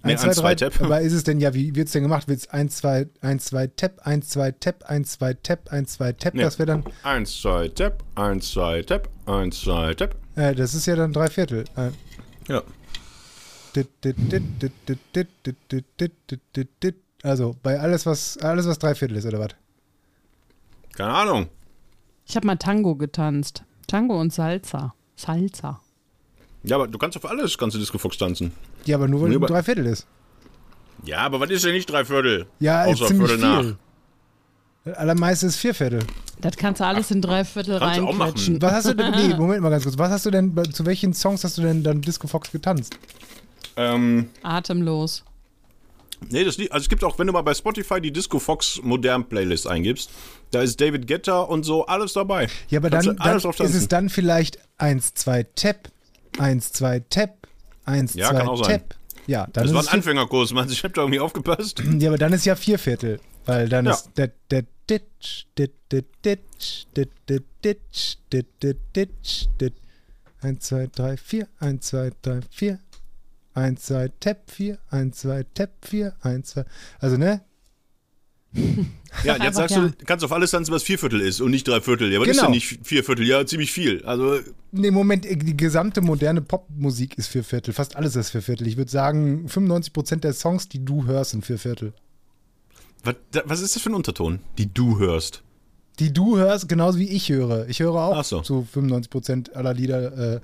Nee, 0.04 0.14
1, 0.14 0.22
2, 0.22 0.34
2 0.34 0.56
Tab. 0.56 0.82
Aber 0.82 1.02
ist 1.02 1.14
es 1.14 1.24
denn 1.24 1.40
ja, 1.40 1.54
wie 1.54 1.76
wird 1.76 1.88
es 1.88 1.94
denn 1.94 2.04
gemacht? 2.04 2.28
Wird 2.28 2.40
es 2.40 2.50
1, 2.50 2.78
2, 2.78 3.08
1, 3.22 3.46
2 3.46 3.68
Tab, 3.68 4.00
1, 4.04 4.30
2 4.30 4.52
Tab, 4.54 4.84
1, 4.88 5.12
2 5.12 5.34
Tab, 5.34 5.72
1, 5.72 5.94
2 5.94 6.12
Tab? 6.14 6.34
Nee. 6.34 6.42
Das 6.42 6.60
wäre 6.60 6.68
dann. 6.68 6.84
1, 7.04 7.42
2 7.42 7.68
Tab, 7.70 8.04
1, 8.16 8.52
2 8.52 8.82
Tab, 8.84 9.10
1, 9.28 9.62
2 9.62 9.94
Tab. 9.94 10.16
Äh, 10.36 10.56
das 10.56 10.74
ist 10.74 10.86
ja 10.88 10.96
dann 10.96 11.14
drei 11.14 11.28
Viertel. 11.28 11.66
Ja. 12.48 12.64
Also 17.24 17.56
bei 17.62 17.80
alles, 17.80 18.06
was 18.06 18.38
alles, 18.40 18.68
was 18.68 18.80
drei 18.80 18.96
Viertel 18.96 19.18
ist, 19.18 19.26
oder 19.26 19.40
was? 19.40 19.50
Keine 20.94 21.14
Ahnung. 21.14 21.48
Ich 22.26 22.36
habe 22.36 22.48
mal 22.48 22.58
Tango 22.58 22.96
getanzt. 22.96 23.64
Tango 23.88 24.20
und 24.20 24.34
Salsa. 24.34 24.94
Salsa. 25.16 25.82
Ja, 26.64 26.76
aber 26.76 26.88
du 26.88 26.98
kannst 26.98 27.18
auf 27.18 27.26
alles 27.26 27.58
kannst 27.58 27.76
du 27.76 27.80
Disco-Fox 27.80 28.18
tanzen. 28.18 28.52
Ja, 28.86 28.98
aber 28.98 29.08
nur 29.08 29.22
weil 29.22 29.30
Nee, 29.30 29.36
es 29.36 29.38
aber- 29.42 29.48
drei 29.48 29.64
Viertel 29.64 29.86
ist. 29.88 30.06
Ja, 31.04 31.20
aber 31.20 31.40
was 31.40 31.50
ist 31.50 31.66
denn 31.66 31.74
nicht 31.74 31.90
drei 31.90 32.06
Viertel? 32.06 32.46
Ja, 32.60 32.84
ist 32.86 33.02
Außer 33.02 33.08
ziemlich 33.08 33.30
Viertel 33.32 33.42
nach. 33.48 33.62
viel. 33.62 33.78
Das 34.86 34.98
Allermeiste 34.98 35.46
ist 35.48 35.56
vier 35.58 35.74
Viertel. 35.76 36.00
Das 36.40 36.56
kannst 36.58 36.82
du 36.82 36.86
alles 36.86 37.12
in 37.12 37.22
drei 37.22 37.44
Viertel 37.46 37.80
kannst 37.80 38.00
du 38.00 38.04
auch 38.04 38.14
machen. 38.14 38.22
reinquetschen. 38.22 38.62
Was 38.62 38.72
hast 38.74 38.88
du 38.90 38.94
denn, 38.96 39.12
nee, 39.12 39.34
Moment 39.38 39.62
mal 39.62 39.70
ganz 39.70 39.84
kurz. 39.84 39.98
Was 39.98 40.10
hast 40.12 40.26
du 40.26 40.32
denn, 40.32 40.56
zu 40.74 40.86
welchen 40.86 41.14
Songs 41.14 41.44
hast 41.44 41.58
du 41.58 41.62
denn 41.64 41.84
dann 41.84 42.02
Disco 42.02 42.28
Fox 42.28 42.52
getanzt? 42.52 42.96
Ähm, 43.76 44.30
Atemlos. 44.44 45.24
nee, 46.30 46.44
das 46.44 46.58
Lied, 46.58 46.72
also 46.72 46.84
es 46.84 46.90
gibt 46.90 47.04
auch, 47.04 47.18
wenn 47.20 47.28
du 47.28 47.34
mal 47.34 47.42
bei 47.42 47.54
Spotify 47.54 48.02
die 48.02 48.12
Disco 48.12 48.38
Fox 48.40 48.80
modern 48.84 49.28
Playlist 49.28 49.68
eingibst, 49.68 50.10
da 50.52 50.62
ist 50.62 50.80
David 50.82 51.08
Guetta 51.08 51.42
und 51.42 51.64
so 51.64 51.86
alles 51.86 52.14
dabei. 52.14 52.48
Ja, 52.70 52.80
aber 52.80 52.90
Kannst 52.90 53.08
dann, 53.08 53.16
du 53.18 53.22
alles 53.24 53.44
dann 53.44 53.68
ist 53.68 53.76
es 53.76 53.88
dann 53.88 54.10
vielleicht 54.10 54.60
1, 54.78 55.14
2, 55.14 55.44
Tap, 55.56 55.90
1, 56.40 56.72
2, 56.74 57.00
Tap, 57.10 57.48
1, 57.86 58.14
Ja, 58.16 58.30
2, 58.30 58.38
kann 58.38 58.48
auch 58.48 58.64
sein. 58.64 58.80
Tap. 58.80 58.96
Ja, 59.28 59.48
dann 59.54 59.66
Das 59.66 59.74
war 59.74 59.82
ein 59.82 59.88
Anfängerkurs, 60.00 60.52
man. 60.54 60.70
Ich 60.70 60.84
hab 60.84 60.94
da 60.94 61.02
irgendwie 61.02 61.20
aufgepasst. 61.20 61.82
ja, 62.00 62.10
aber 62.10 62.18
dann 62.18 62.34
ist 62.34 62.46
ja 62.46 62.56
vier 62.56 62.80
Viertel, 62.80 63.20
weil 63.46 63.70
dann 63.70 63.86
Ja. 63.86 63.92
ist 63.92 64.10
der 64.18 64.32
der 64.50 64.66
ditch 64.90 65.46
dit 65.58 65.74
dit 65.92 66.06
ditch 66.26 66.88
dit 66.96 67.10
dit 67.30 67.44
ditch 67.64 68.18
dit 68.34 68.48
dit 68.64 68.78
ditch 68.96 69.48
dit 69.60 69.74
1, 70.42 70.60
2, 70.62 70.88
3, 70.88 71.18
4, 71.18 71.48
1, 71.60 71.82
2, 71.86 72.12
3, 72.24 72.40
4. 72.50 72.80
1, 73.54 73.84
2, 73.84 74.08
Tap 74.20 74.50
4, 74.50 74.80
1, 74.90 75.18
2, 75.20 75.44
Tap 75.54 75.70
4, 75.84 76.14
1, 76.22 76.48
2. 76.50 76.66
Also, 77.00 77.18
ne? 77.18 77.42
Ja, 79.26 79.36
jetzt 79.44 79.58
sagst 79.58 79.76
ja. 79.76 79.90
du, 79.90 79.94
kannst 80.06 80.24
auf 80.24 80.32
alles 80.32 80.52
tanzen, 80.52 80.72
was 80.74 80.84
vier 80.84 80.98
Viertel 80.98 81.20
ist 81.20 81.42
und 81.42 81.52
nicht 81.52 81.68
drei 81.68 81.82
Viertel. 81.82 82.12
Ja, 82.14 82.22
was 82.22 82.30
ist 82.30 82.38
Genau. 82.38 82.46
denn 82.46 82.52
nicht 82.56 82.80
vier 82.82 83.04
Viertel? 83.04 83.28
Ja, 83.28 83.46
ziemlich 83.46 83.72
viel. 83.74 84.04
Also, 84.06 84.40
Nee, 84.72 84.90
Moment, 84.90 85.26
die 85.26 85.58
gesamte 85.58 86.00
moderne 86.00 86.42
Popmusik 86.42 87.18
ist 87.18 87.28
vier 87.28 87.44
Viertel. 87.44 87.74
Fast 87.74 87.98
alles 87.98 88.16
ist 88.16 88.30
vier 88.30 88.42
Viertel. 88.42 88.68
Ich 88.68 88.78
würde 88.78 88.90
sagen, 88.90 89.48
95% 89.50 90.22
der 90.24 90.32
Songs, 90.34 90.70
die 90.70 90.84
du 90.86 91.06
hörst, 91.08 91.32
sind 91.32 91.46
vier 91.46 91.60
Viertel. 91.60 91.94
was, 93.04 93.16
was 93.44 93.60
ist 93.62 93.76
das 93.76 93.84
für 93.84 93.90
ein 93.90 93.96
Unterton, 93.96 94.40
die 94.58 94.74
du 94.74 94.98
hörst? 94.98 95.44
Die 96.00 96.14
du 96.14 96.38
hörst, 96.38 96.70
genauso 96.70 96.98
wie 96.98 97.10
ich 97.10 97.28
höre. 97.30 97.68
Ich 97.68 97.82
höre 97.82 97.96
auch 97.96 98.16
Ach 98.18 98.24
so. 98.24 98.44
so 98.44 98.66
95% 98.74 99.52
aller 99.54 99.74
Lieder, 99.74 100.36
äh, 100.36 100.40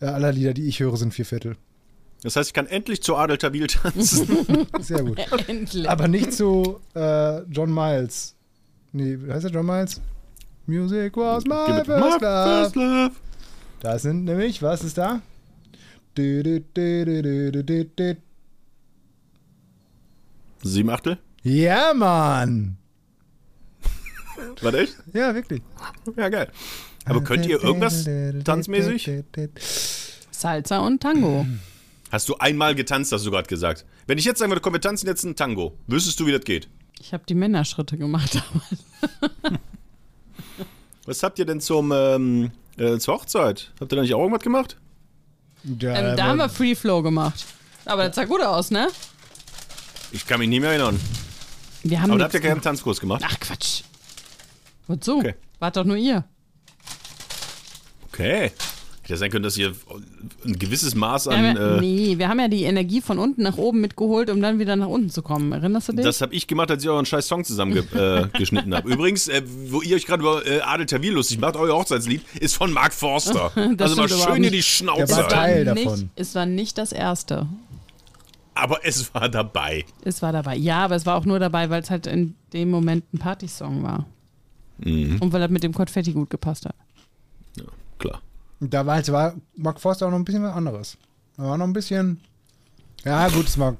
äh, 0.00 0.06
aller 0.08 0.30
Lieder, 0.30 0.52
die 0.52 0.66
ich 0.68 0.78
höre, 0.80 0.96
sind 0.98 1.14
vier 1.14 1.24
Viertel. 1.24 1.56
Das 2.24 2.36
heißt, 2.36 2.48
ich 2.48 2.54
kann 2.54 2.66
endlich 2.66 3.02
zu 3.02 3.16
Adel 3.16 3.36
Tawil 3.36 3.66
tanzen. 3.66 4.66
Sehr 4.80 5.02
gut. 5.04 5.18
Endlich. 5.46 5.88
Aber 5.88 6.08
nicht 6.08 6.32
zu 6.32 6.80
äh, 6.94 7.42
John 7.50 7.72
Miles. 7.72 8.34
Nee, 8.92 9.18
wie 9.20 9.30
heißt 9.30 9.44
er 9.44 9.50
John 9.50 9.66
Miles? 9.66 10.00
Music 10.64 11.14
was 11.18 11.44
my 11.44 11.82
first 11.84 11.86
My 11.88 12.26
love. 12.26 12.62
first 12.62 12.76
love. 12.76 13.10
Da 13.80 13.98
sind 13.98 14.24
nämlich, 14.24 14.62
was 14.62 14.82
ist 14.82 14.96
da? 14.96 15.20
Sieben 20.62 20.90
Achtel? 20.90 21.18
Ja, 21.42 21.92
Mann! 21.92 22.78
War 24.62 24.72
echt? 24.72 24.96
Ja, 25.12 25.34
wirklich. 25.34 25.60
Ja, 26.16 26.30
geil. 26.30 26.50
Aber 27.04 27.22
könnt 27.22 27.44
ihr 27.44 27.62
irgendwas 27.62 28.08
tanzmäßig? 28.44 29.10
Salsa 30.30 30.78
und 30.78 31.02
Tango. 31.02 31.44
Hast 32.14 32.28
du 32.28 32.36
einmal 32.36 32.76
getanzt, 32.76 33.10
hast 33.10 33.26
du 33.26 33.32
gerade 33.32 33.48
gesagt. 33.48 33.84
Wenn 34.06 34.18
ich 34.18 34.24
jetzt 34.24 34.38
sagen 34.38 34.48
würde, 34.48 34.60
komm, 34.60 34.72
wir 34.72 34.80
tanzen 34.80 35.08
jetzt 35.08 35.24
ein 35.24 35.34
Tango, 35.34 35.76
wüsstest 35.88 36.20
du, 36.20 36.26
wie 36.26 36.30
das 36.30 36.42
geht? 36.42 36.68
Ich 37.00 37.12
habe 37.12 37.24
die 37.28 37.34
Männerschritte 37.34 37.98
gemacht 37.98 38.36
damals. 38.36 39.34
Was 41.06 41.24
habt 41.24 41.40
ihr 41.40 41.44
denn 41.44 41.60
zum, 41.60 41.90
ähm, 41.90 42.52
äh, 42.76 42.98
zur 42.98 43.14
Hochzeit? 43.14 43.72
Habt 43.80 43.92
ihr 43.92 43.96
da 43.96 44.02
nicht 44.02 44.14
auch 44.14 44.20
irgendwas 44.20 44.44
gemacht? 44.44 44.76
Ja, 45.64 46.12
Ähm, 46.12 46.16
da 46.16 46.26
haben 46.26 46.38
wir 46.38 46.48
Free 46.48 46.76
Flow 46.76 47.02
gemacht. 47.02 47.46
Aber 47.84 48.06
das 48.06 48.14
sah 48.14 48.26
gut 48.26 48.42
aus, 48.42 48.70
ne? 48.70 48.86
Ich 50.12 50.24
kann 50.24 50.38
mich 50.38 50.48
nicht 50.48 50.60
mehr 50.60 50.70
erinnern. 50.70 51.00
Wir 51.82 52.00
haben 52.00 52.10
Aber 52.12 52.20
da 52.20 52.26
habt 52.26 52.34
ihr 52.34 52.40
keinen 52.40 52.62
Tanzkurs 52.62 53.00
gemacht? 53.00 53.24
Ach 53.26 53.40
Quatsch. 53.40 53.82
Wozu? 54.86 55.18
Okay. 55.18 55.34
Wart 55.58 55.76
doch 55.76 55.84
nur 55.84 55.96
ihr. 55.96 56.22
Okay. 58.06 58.52
Hätte 59.04 59.12
ja 59.12 59.16
sein 59.18 59.30
können, 59.30 59.42
dass 59.42 59.58
ihr 59.58 59.74
ein 60.46 60.58
gewisses 60.58 60.94
Maß 60.94 61.26
Wir 61.26 61.32
an. 61.32 61.44
ja, 61.56 61.76
Äh, 61.76 61.80
nee, 61.82 62.16
wir 62.16 62.26
haben 62.30 62.40
ja 62.40 62.48
die 62.48 62.62
Energie 62.64 63.02
von 63.02 63.18
unten 63.18 63.42
nach 63.42 63.58
oben 63.58 63.82
mitgeholt, 63.82 64.30
um 64.30 64.40
dann 64.40 64.58
wieder 64.58 64.76
nach 64.76 64.86
unten 64.86 65.10
zu 65.10 65.20
kommen. 65.20 65.52
Erinnerst 65.52 65.88
du 65.88 65.92
dich? 65.92 66.06
Das 66.06 66.22
habe 66.22 66.34
ich 66.34 66.46
gemacht, 66.46 66.70
als 66.70 66.82
ich 66.82 66.88
euren 66.88 67.04
scheiß 67.04 67.28
Song 67.28 67.44
zusammengeschnitten 67.44 67.98
äh, 68.00 68.28
geschnitten 68.38 68.74
habe. 68.74 68.90
Übrigens, 68.90 69.28
äh, 69.28 69.42
wo 69.68 69.82
ihr 69.82 69.96
euch 69.96 70.06
gerade 70.06 70.22
über 70.22 70.46
äh, 70.46 70.60
Adel 70.62 70.86
Tawil 70.86 71.12
lustig 71.12 71.38
macht, 71.38 71.56
euer 71.56 71.76
Hochzeitslied, 71.76 72.22
ist 72.40 72.56
von 72.56 72.72
Mark 72.72 72.94
Forster. 72.94 73.52
Das 73.76 73.90
also 73.98 74.02
mal 74.02 74.08
schön 74.08 74.36
in 74.36 74.42
die 74.44 74.50
nicht. 74.58 74.68
Schnauze. 74.68 75.06
Der 75.06 75.16
war. 75.16 75.28
Teil 75.28 75.64
nicht, 75.74 75.84
davon. 75.86 76.10
Es 76.16 76.34
war 76.34 76.46
nicht 76.46 76.78
das 76.78 76.92
erste. 76.92 77.46
Aber 78.54 78.78
es 78.84 79.12
war 79.14 79.28
dabei. 79.28 79.84
Es 80.02 80.22
war 80.22 80.32
dabei. 80.32 80.56
Ja, 80.56 80.84
aber 80.84 80.94
es 80.96 81.04
war 81.04 81.16
auch 81.16 81.26
nur 81.26 81.38
dabei, 81.38 81.68
weil 81.68 81.82
es 81.82 81.90
halt 81.90 82.06
in 82.06 82.36
dem 82.54 82.70
Moment 82.70 83.04
ein 83.12 83.18
Partysong 83.18 83.82
war. 83.82 84.06
Mhm. 84.78 85.18
Und 85.20 85.32
weil 85.32 85.42
er 85.42 85.48
mit 85.48 85.62
dem 85.62 85.74
Konfetti 85.74 86.12
gut 86.12 86.30
gepasst 86.30 86.64
hat. 86.64 86.74
Ja, 87.56 87.64
klar. 87.98 88.22
Da 88.60 88.86
war, 88.86 88.98
es 88.98 89.10
war 89.12 89.34
Mark 89.56 89.80
Forster 89.80 90.06
auch 90.06 90.10
noch 90.10 90.18
ein 90.18 90.24
bisschen 90.24 90.42
was 90.42 90.54
anderes. 90.54 90.96
Da 91.36 91.42
war 91.44 91.58
noch 91.58 91.66
ein 91.66 91.72
bisschen. 91.72 92.20
Ja, 93.04 93.28
gut, 93.28 93.46
es 93.46 93.58
war. 93.58 93.76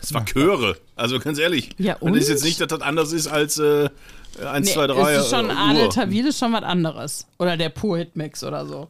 Es 0.00 0.12
war 0.12 0.24
Chöre. 0.24 0.76
Also 0.96 1.18
ganz 1.20 1.38
ehrlich. 1.38 1.70
Ja, 1.78 1.94
Das 1.94 2.02
ist 2.02 2.06
und? 2.08 2.28
jetzt 2.28 2.44
nicht, 2.44 2.60
dass 2.60 2.68
das 2.68 2.80
anders 2.80 3.12
ist 3.12 3.28
als 3.28 3.58
äh, 3.58 3.88
1, 4.44 4.66
Nee, 4.68 4.74
2, 4.74 4.86
3. 4.88 5.12
es 5.14 5.24
ist 5.24 5.30
schon 5.30 5.48
äh, 5.50 5.52
Adel. 5.52 5.88
Tawil 5.90 6.26
ist 6.26 6.38
schon 6.38 6.52
was 6.52 6.62
anderes. 6.64 7.26
Oder 7.38 7.56
der 7.56 7.68
Pur 7.68 7.98
Hit 7.98 8.16
Mix 8.16 8.42
oder 8.42 8.66
so. 8.66 8.88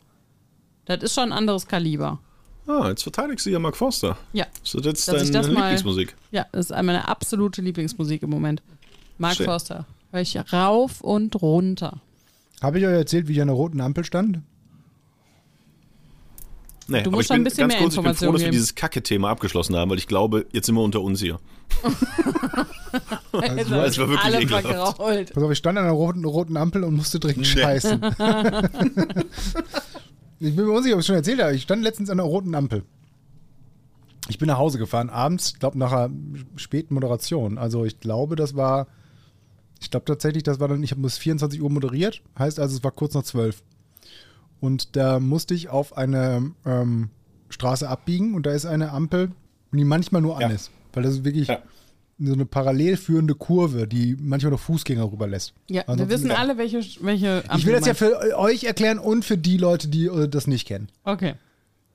Das 0.87 1.03
ist 1.03 1.15
schon 1.15 1.25
ein 1.25 1.33
anderes 1.33 1.67
Kaliber. 1.67 2.19
Ah, 2.67 2.88
jetzt 2.88 3.03
verteidigst 3.03 3.45
du 3.45 3.51
ja 3.51 3.59
Mark 3.59 3.77
Forster. 3.77 4.17
Ja. 4.33 4.47
So, 4.62 4.81
das 4.81 5.01
ist 5.01 5.09
Dass 5.09 5.23
ich 5.25 5.31
deine 5.31 5.47
das 5.47 5.53
mal- 5.53 5.61
Lieblingsmusik. 5.62 6.15
Ja, 6.31 6.47
das 6.53 6.71
ist 6.71 6.77
meine 6.83 7.07
absolute 7.09 7.61
Lieblingsmusik 7.61 8.23
im 8.23 8.31
Moment. 8.31 8.62
Mark 9.19 9.35
Schön. 9.37 9.47
Forster. 9.47 9.85
Hör 10.12 10.21
ich 10.21 10.37
rauf 10.53 11.01
und 11.03 11.41
runter. 11.43 12.01
Habe 12.62 12.79
ich 12.79 12.87
euch 12.87 12.93
erzählt, 12.93 13.29
wie 13.29 13.33
ich 13.33 13.41
an 13.43 13.49
der 13.49 13.57
roten 13.57 13.81
Ampel 13.81 14.05
stand? 14.05 14.41
Nee, 16.93 17.03
Du 17.03 17.11
aber 17.11 17.17
musst 17.17 17.23
ich 17.23 17.29
schon 17.29 17.37
bin 17.37 17.41
ein 17.41 17.45
bisschen 17.45 17.69
ganz 17.69 17.73
mehr 17.73 17.83
kurz, 17.83 17.95
ich 17.95 17.97
bin 17.97 18.03
froh, 18.05 18.09
Informationen 18.11 18.33
dass 18.33 18.41
wir 18.41 18.47
geben. 18.47 18.53
dieses 18.53 18.75
Kacke-Thema 18.75 19.31
abgeschlossen 19.31 19.77
haben, 19.77 19.91
weil 19.91 19.99
ich 19.99 20.07
glaube, 20.07 20.47
jetzt 20.53 20.67
sind 20.67 20.75
wir 20.75 20.83
unter 20.83 21.01
uns 21.01 21.21
hier. 21.21 21.39
Also, 23.33 23.75
es 23.75 23.99
war 23.99 24.09
wirklich 24.09 24.21
alle 24.21 24.43
ekelhaft. 24.43 24.99
Pass 24.99 25.43
auf, 25.43 25.51
ich 25.51 25.59
stand 25.59 25.79
an 25.79 25.85
der 25.85 25.93
roten, 25.93 26.25
roten 26.25 26.57
Ampel 26.57 26.85
und 26.85 26.95
musste 26.95 27.19
dringend 27.19 27.47
scheißen. 27.47 28.01
ich 30.41 30.55
bin 30.57 30.67
mir 30.67 30.73
unsicher, 30.73 30.95
ob 30.95 31.01
ich 31.01 31.05
es 31.05 31.07
schon 31.07 31.17
erzählt 31.17 31.41
habe. 31.43 31.55
Ich 31.55 31.63
stand 31.63 31.83
letztens 31.83 32.11
an 32.11 32.19
der 32.19 32.27
roten 32.27 32.55
Ampel. 32.55 32.83
Ich 34.29 34.39
bin 34.39 34.47
nach 34.47 34.59
Hause 34.59 34.79
gefahren, 34.79 35.11
abends, 35.11 35.53
ich 35.55 35.59
glaube 35.59 35.79
nach 35.79 35.93
einer 35.93 36.15
späten 36.57 36.95
Moderation. 36.95 37.59
Also 37.59 37.85
ich 37.85 37.99
glaube, 37.99 38.37
das 38.37 38.55
war, 38.55 38.87
ich 39.81 39.91
glaube 39.91 40.05
tatsächlich, 40.05 40.45
das 40.45 40.61
war 40.61 40.69
dann, 40.69 40.83
ich 40.83 40.93
habe 40.93 41.01
bis 41.03 41.19
24 41.19 41.61
Uhr 41.61 41.71
moderiert, 41.71 42.23
heißt 42.39 42.61
also, 42.61 42.77
es 42.77 42.85
war 42.85 42.93
kurz 42.93 43.15
nach 43.15 43.25
12. 43.25 43.63
Und 44.62 44.94
da 44.96 45.18
musste 45.20 45.55
ich 45.55 45.68
auf 45.68 45.96
eine 45.96 46.53
ähm, 46.64 47.11
Straße 47.51 47.87
abbiegen 47.88 48.35
und 48.35 48.46
da 48.46 48.53
ist 48.53 48.64
eine 48.64 48.92
Ampel, 48.92 49.33
die 49.72 49.85
manchmal 49.85 50.22
nur 50.22 50.37
an 50.37 50.42
Ja. 50.42 50.48
ist. 50.51 50.70
Weil 50.92 51.03
das 51.03 51.14
ist 51.14 51.25
wirklich 51.25 51.48
Ja. 51.48 51.59
so 52.20 52.33
eine 52.33 52.46
parallel 52.46 52.96
führende 52.96 53.35
Kurve, 53.35 53.88
die 53.88 54.16
manchmal 54.20 54.53
noch 54.53 54.61
Fußgänger 54.61 55.11
rüberlässt. 55.11 55.53
Ja, 55.68 55.83
wir 55.83 55.88
Ansonsten- 55.88 56.14
wissen 56.14 56.31
alle, 56.31 56.59
welche, 56.59 56.79
welche 57.01 57.40
Ich 57.44 57.51
Ampel 57.51 57.66
will 57.66 57.75
das 57.75 57.87
ja 57.87 57.94
für 57.94 58.38
euch 58.38 58.62
erklären 58.64 58.98
und 59.01 59.25
für 59.25 59.37
die 59.37 59.57
Leute, 59.57 59.88
die 59.88 60.07
äh, 60.07 60.29
das 60.29 60.46
nicht 60.46 60.68
kennen. 60.68 60.88
Okay. 61.05 61.35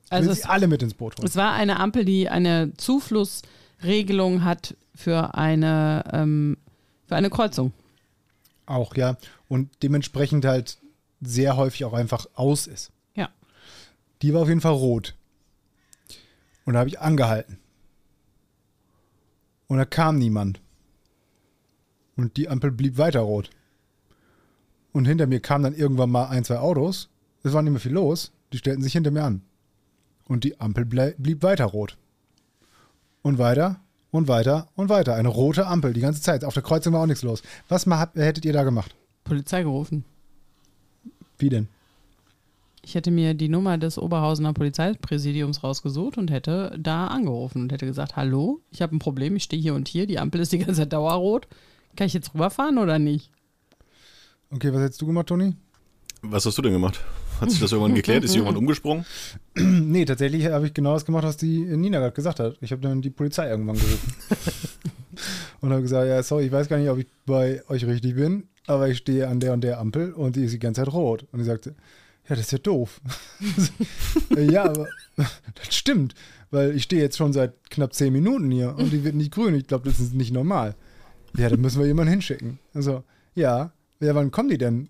Ich 0.06 0.12
Also 0.12 0.34
sie 0.34 0.39
es, 0.41 0.45
alle 0.45 0.67
mit 0.67 0.84
ins 0.84 0.93
Boot 0.93 1.17
holen. 1.17 1.25
es 1.27 1.36
war 1.38 1.53
eine 1.53 1.80
Ampel, 1.80 2.03
die 2.06 2.27
eine 2.30 2.73
Zuflussregelung 2.77 4.43
hat 4.43 4.75
für 4.93 5.36
eine, 5.36 6.03
ähm, 6.12 6.58
für 7.06 7.15
eine 7.15 7.30
Kreuzung. 7.30 7.71
Auch, 8.65 8.95
ja. 8.97 9.15
Und 9.47 9.69
dementsprechend 9.84 10.43
halt 10.45 10.77
sehr 11.21 11.58
häufig 11.58 11.86
auch 11.86 11.93
einfach 11.93 12.25
aus 12.36 12.67
ist. 12.67 12.91
Ja. 13.15 13.30
Die 14.21 14.34
war 14.34 14.41
auf 14.41 14.47
jeden 14.47 14.62
Fall 14.62 14.73
rot. 14.73 15.15
Und 16.65 16.73
da 16.73 16.80
habe 16.80 16.89
ich 16.89 16.99
angehalten. 16.99 17.60
Und 19.67 19.77
da 19.77 19.86
kam 19.86 20.17
niemand. 20.17 20.62
Und 22.15 22.38
die 22.38 22.49
Ampel 22.49 22.71
blieb 22.71 22.97
weiter 22.97 23.21
rot. 23.21 23.49
Und 24.91 25.06
hinter 25.06 25.27
mir 25.27 25.39
kamen 25.39 25.63
dann 25.63 25.75
irgendwann 25.75 26.10
mal 26.10 26.27
ein, 26.27 26.43
zwei 26.43 26.58
Autos. 26.58 27.10
Es 27.43 27.53
war 27.53 27.62
nicht 27.62 27.71
mehr 27.71 27.80
viel 27.80 27.93
los. 27.93 28.32
Die 28.51 28.58
stellten 28.58 28.82
sich 28.82 28.93
hinter 28.93 29.12
mir 29.12 29.23
an. 29.23 29.41
Und 30.25 30.43
die 30.43 30.60
Ampel 30.60 30.86
blieb 30.86 31.43
weiter 31.43 31.65
rot. 31.65 31.97
Und 33.21 33.38
weiter 33.38 33.82
und 34.12 34.27
weiter 34.27 34.67
und 34.75 34.89
weiter. 34.89 35.15
Eine 35.15 35.27
rote 35.30 35.67
Ampel 35.67 35.93
die 35.93 36.01
ganze 36.01 36.21
Zeit. 36.21 36.43
Auf 36.43 36.53
der 36.53 36.63
Kreuzung 36.63 36.93
war 36.93 37.01
auch 37.01 37.08
nichts 37.08 37.23
los. 37.23 37.43
Was 37.69 37.86
mal 37.86 38.10
hättet 38.15 38.45
ihr 38.45 38.53
da 38.53 38.63
gemacht? 38.63 38.95
Polizei 39.23 39.63
gerufen. 39.63 40.06
Wie 41.38 41.50
denn? 41.50 41.67
Ich 42.84 42.95
hätte 42.95 43.12
mir 43.12 43.34
die 43.34 43.50
Nummer 43.50 43.78
des 43.78 43.97
Oberhausener 43.97 44.54
Polizeipräsidiums 44.54 45.62
rausgesucht 45.63 46.17
und 46.17 46.32
hätte 46.32 46.73
da 46.80 47.08
angerufen 47.08 47.63
und 47.63 47.71
hätte 47.71 47.86
gesagt, 47.86 48.15
hallo, 48.15 48.62
ich 48.71 48.82
habe 48.82 48.95
ein 48.95 49.00
Problem, 49.00 49.36
ich 49.36 49.43
stehe 49.43 49.62
hier 49.62 49.73
und 49.73 49.89
hier, 49.89 50.08
die 50.08 50.19
Ampel 50.19 50.39
ist 50.39 50.54
die 50.54 50.60
ganze 50.60 50.76
Zeit 50.76 50.93
dauerrot. 50.93 51.47
Kann 51.97 52.08
ich 52.08 52.13
jetzt 52.13 52.34
rüberfahren 52.34 52.78
oder 52.78 52.97
nicht? 52.97 53.30
Okay, 54.52 54.73
was 54.73 54.82
hättest 54.82 55.02
du 55.02 55.08
gemacht, 55.08 55.28
Toni? 55.28 55.54
Was 56.21 56.45
hast 56.45 56.58
du 56.58 56.62
denn 56.62 56.71
gemacht? 56.71 57.02
Hat 57.41 57.52
sich 57.52 57.60
das 57.60 57.71
irgendwann 57.71 57.95
geklärt? 57.95 58.23
Ist 58.23 58.36
jemand 58.36 58.58
umgesprungen? 58.58 59.06
Nee, 59.56 60.06
tatsächlich 60.06 60.45
habe 60.47 60.67
ich 60.67 60.73
genau 60.73 60.93
das 60.93 61.06
gemacht, 61.06 61.23
was 61.23 61.38
die 61.38 61.60
Nina 61.60 62.00
gerade 62.00 62.13
gesagt 62.13 62.39
hat. 62.39 62.58
Ich 62.62 62.71
habe 62.71 62.82
dann 62.82 63.02
die 63.02 63.10
Polizei 63.10 63.50
irgendwann 63.50 63.76
gerufen. 63.76 64.13
und 65.62 65.71
habe 65.71 65.82
gesagt, 65.82 66.08
ja, 66.08 66.23
sorry, 66.23 66.45
ich 66.45 66.52
weiß 66.52 66.69
gar 66.69 66.78
nicht, 66.78 66.89
ob 66.89 67.00
ich 67.00 67.08
bei 67.26 67.62
euch 67.67 67.86
richtig 67.86 68.15
bin, 68.15 68.47
aber 68.67 68.89
ich 68.89 68.99
stehe 68.99 69.27
an 69.27 69.39
der 69.39 69.53
und 69.53 69.62
der 69.62 69.80
Ampel 69.80 70.13
und 70.13 70.36
die 70.36 70.43
ist 70.43 70.53
die 70.53 70.60
ganze 70.60 70.82
Zeit 70.82 70.93
rot. 70.93 71.25
Und 71.32 71.39
die 71.39 71.45
sagte, 71.45 71.73
ja, 72.27 72.36
das 72.36 72.41
ist 72.41 72.51
ja 72.51 72.58
doof. 72.58 73.01
ja, 74.38 74.65
aber 74.65 74.88
das 75.15 75.75
stimmt, 75.75 76.13
weil 76.51 76.75
ich 76.75 76.84
stehe 76.84 77.01
jetzt 77.01 77.17
schon 77.17 77.34
seit 77.34 77.69
knapp 77.69 77.93
zehn 77.93 78.13
Minuten 78.13 78.51
hier 78.51 78.75
und 78.77 78.91
die 78.91 79.03
wird 79.03 79.15
nicht 79.15 79.32
grün. 79.32 79.56
Ich 79.56 79.67
glaube, 79.67 79.89
das 79.89 79.99
ist 79.99 80.13
nicht 80.13 80.34
normal. 80.34 80.75
Ja, 81.38 81.49
da 81.49 81.58
müssen 81.58 81.80
wir 81.80 81.88
jemanden 81.88 82.12
hinschicken. 82.12 82.60
Also, 82.73 83.03
ja, 83.36 83.71
ja, 83.99 84.15
wann 84.15 84.32
kommen 84.32 84.49
die 84.49 84.58
denn? 84.58 84.89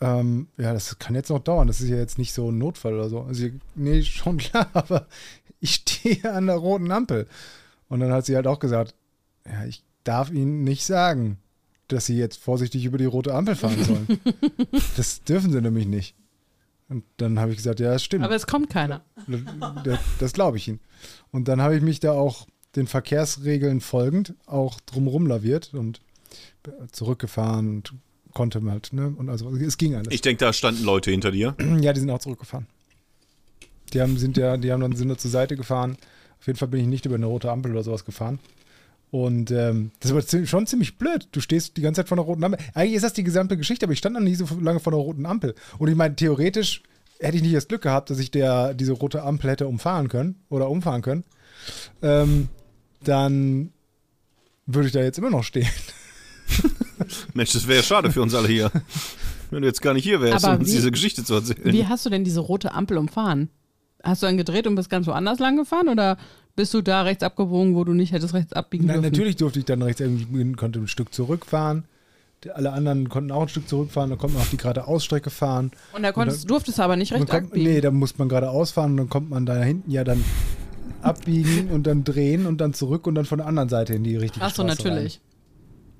Ähm, 0.00 0.48
ja, 0.56 0.72
das 0.72 0.98
kann 0.98 1.14
jetzt 1.14 1.28
noch 1.28 1.40
dauern. 1.40 1.66
Das 1.66 1.80
ist 1.80 1.88
ja 1.88 1.96
jetzt 1.96 2.18
nicht 2.18 2.32
so 2.32 2.50
ein 2.50 2.58
Notfall 2.58 2.94
oder 2.94 3.08
so. 3.08 3.20
Also, 3.22 3.48
nee, 3.74 4.02
schon 4.02 4.38
klar, 4.38 4.68
aber 4.74 5.06
ich 5.60 5.74
stehe 5.74 6.32
an 6.32 6.46
der 6.46 6.56
roten 6.56 6.90
Ampel. 6.90 7.26
Und 7.88 8.00
dann 8.00 8.12
hat 8.12 8.26
sie 8.26 8.36
halt 8.36 8.46
auch 8.46 8.58
gesagt, 8.58 8.94
ja, 9.46 9.64
ich 9.64 9.82
darf 10.04 10.30
Ihnen 10.30 10.64
nicht 10.64 10.84
sagen, 10.84 11.38
dass 11.88 12.06
Sie 12.06 12.16
jetzt 12.16 12.38
vorsichtig 12.38 12.84
über 12.84 12.98
die 12.98 13.06
rote 13.06 13.34
Ampel 13.34 13.56
fahren 13.56 13.82
sollen. 13.82 14.20
das 14.96 15.22
dürfen 15.24 15.52
Sie 15.52 15.60
nämlich 15.60 15.86
nicht. 15.86 16.14
Und 16.88 17.04
dann 17.18 17.38
habe 17.38 17.50
ich 17.50 17.58
gesagt, 17.58 17.80
ja, 17.80 17.92
das 17.92 18.02
stimmt. 18.02 18.24
Aber 18.24 18.34
es 18.34 18.46
kommt 18.46 18.70
keiner. 18.70 19.02
Das, 19.84 19.98
das 20.18 20.32
glaube 20.32 20.56
ich 20.56 20.68
Ihnen. 20.68 20.80
Und 21.30 21.48
dann 21.48 21.60
habe 21.60 21.76
ich 21.76 21.82
mich 21.82 22.00
da 22.00 22.12
auch 22.12 22.46
den 22.76 22.86
Verkehrsregeln 22.86 23.80
folgend 23.80 24.34
auch 24.46 24.80
drumherum 24.80 25.26
laviert 25.26 25.74
und 25.74 26.00
zurückgefahren 26.92 27.68
und 27.68 27.94
konnte 28.32 28.62
halt, 28.62 28.92
ne? 28.92 29.14
Und 29.16 29.28
also 29.28 29.54
es 29.56 29.78
ging 29.78 29.94
alles. 29.94 30.08
Ich 30.12 30.20
denke, 30.20 30.44
da 30.44 30.52
standen 30.52 30.84
Leute 30.84 31.10
hinter 31.10 31.30
dir. 31.30 31.54
Ja, 31.80 31.92
die 31.92 32.00
sind 32.00 32.10
auch 32.10 32.18
zurückgefahren. 32.18 32.66
Die 33.92 34.00
haben, 34.00 34.18
sind 34.18 34.36
ja, 34.36 34.56
die 34.56 34.70
haben 34.70 34.80
dann 34.80 34.94
sind 34.94 35.08
da 35.08 35.16
zur 35.16 35.30
Seite 35.30 35.56
gefahren. 35.56 35.96
Auf 36.38 36.46
jeden 36.46 36.58
Fall 36.58 36.68
bin 36.68 36.80
ich 36.80 36.86
nicht 36.86 37.06
über 37.06 37.14
eine 37.14 37.26
rote 37.26 37.50
Ampel 37.50 37.72
oder 37.72 37.82
sowas 37.82 38.04
gefahren. 38.04 38.38
Und 39.10 39.50
ähm, 39.50 39.90
das 40.00 40.14
war 40.14 40.46
schon 40.46 40.66
ziemlich 40.66 40.98
blöd. 40.98 41.28
Du 41.32 41.40
stehst 41.40 41.76
die 41.76 41.80
ganze 41.80 42.00
Zeit 42.00 42.08
vor 42.08 42.18
einer 42.18 42.26
roten 42.26 42.44
Ampel. 42.44 42.60
Eigentlich 42.74 42.94
ist 42.94 43.04
das 43.04 43.14
die 43.14 43.24
gesamte 43.24 43.56
Geschichte, 43.56 43.86
aber 43.86 43.92
ich 43.92 43.98
stand 43.98 44.14
noch 44.14 44.20
nie 44.20 44.34
so 44.34 44.46
lange 44.60 44.80
vor 44.80 44.92
einer 44.92 45.02
roten 45.02 45.24
Ampel. 45.24 45.54
Und 45.78 45.88
ich 45.88 45.96
meine, 45.96 46.14
theoretisch 46.14 46.82
hätte 47.18 47.36
ich 47.36 47.42
nicht 47.42 47.54
das 47.54 47.68
Glück 47.68 47.82
gehabt, 47.82 48.10
dass 48.10 48.18
ich 48.18 48.30
der, 48.30 48.74
diese 48.74 48.92
rote 48.92 49.22
Ampel 49.22 49.50
hätte 49.50 49.66
umfahren 49.66 50.08
können 50.08 50.36
oder 50.50 50.68
umfahren 50.68 51.02
können. 51.02 51.24
Ähm, 52.02 52.48
dann 53.02 53.72
würde 54.66 54.88
ich 54.88 54.92
da 54.92 55.00
jetzt 55.00 55.18
immer 55.18 55.30
noch 55.30 55.44
stehen. 55.44 55.68
Mensch, 57.34 57.52
das 57.52 57.66
wäre 57.66 57.78
ja 57.78 57.82
schade 57.82 58.12
für 58.12 58.22
uns 58.22 58.34
alle 58.34 58.48
hier. 58.48 58.70
Wenn 59.50 59.62
du 59.62 59.68
jetzt 59.68 59.80
gar 59.80 59.94
nicht 59.94 60.04
hier 60.04 60.20
wärst, 60.20 60.44
Aber 60.44 60.54
um 60.54 60.60
uns 60.60 60.70
diese 60.70 60.90
Geschichte 60.90 61.24
zu 61.24 61.34
erzählen. 61.34 61.64
Wie 61.64 61.86
hast 61.86 62.04
du 62.04 62.10
denn 62.10 62.24
diese 62.24 62.40
rote 62.40 62.72
Ampel 62.72 62.98
umfahren? 62.98 63.48
Hast 64.02 64.22
du 64.22 64.26
dann 64.26 64.36
gedreht 64.36 64.66
und 64.66 64.74
bist 64.74 64.90
ganz 64.90 65.06
woanders 65.06 65.38
lang 65.38 65.56
gefahren 65.56 65.88
oder 65.88 66.18
bist 66.58 66.74
du 66.74 66.82
da 66.82 67.02
rechts 67.02 67.22
abgebogen, 67.22 67.76
wo 67.76 67.84
du 67.84 67.94
nicht 67.94 68.10
hättest 68.12 68.34
rechts 68.34 68.52
abbiegen 68.52 68.86
Nein, 68.86 68.96
dürfen? 68.96 69.12
natürlich 69.12 69.36
durfte 69.36 69.60
ich 69.60 69.64
dann 69.64 69.80
rechts 69.80 70.00
irgendwie, 70.00 70.52
konnte 70.54 70.80
ein 70.80 70.88
Stück 70.88 71.14
zurückfahren. 71.14 71.84
Alle 72.52 72.72
anderen 72.72 73.08
konnten 73.08 73.30
auch 73.30 73.42
ein 73.42 73.48
Stück 73.48 73.68
zurückfahren, 73.68 74.10
dann 74.10 74.18
konnte 74.18 74.34
man 74.34 74.42
auf 74.42 74.50
die 74.50 74.56
gerade 74.56 74.86
Ausstrecke 74.88 75.30
fahren. 75.30 75.70
Und 75.92 76.02
da 76.02 76.10
konntest, 76.10 76.50
durftest 76.50 76.78
du 76.78 76.82
aber 76.82 76.96
nicht 76.96 77.12
rechts 77.12 77.30
kommt, 77.30 77.52
abbiegen. 77.52 77.72
nee, 77.72 77.80
da 77.80 77.92
muss 77.92 78.18
man 78.18 78.28
geradeaus 78.28 78.72
fahren 78.72 78.90
und 78.92 78.96
dann 78.96 79.08
kommt 79.08 79.30
man 79.30 79.46
da 79.46 79.54
hinten 79.62 79.88
ja 79.88 80.02
dann 80.02 80.24
abbiegen 81.00 81.68
und 81.72 81.86
dann 81.86 82.02
drehen 82.02 82.44
und 82.46 82.60
dann 82.60 82.74
zurück 82.74 83.06
und 83.06 83.14
dann 83.14 83.24
von 83.24 83.38
der 83.38 83.46
anderen 83.46 83.68
Seite 83.68 83.94
in 83.94 84.02
die 84.02 84.16
richtige 84.16 84.44
Ach 84.44 84.50
so, 84.50 84.64
Straße 84.64 84.82
natürlich. 84.82 85.20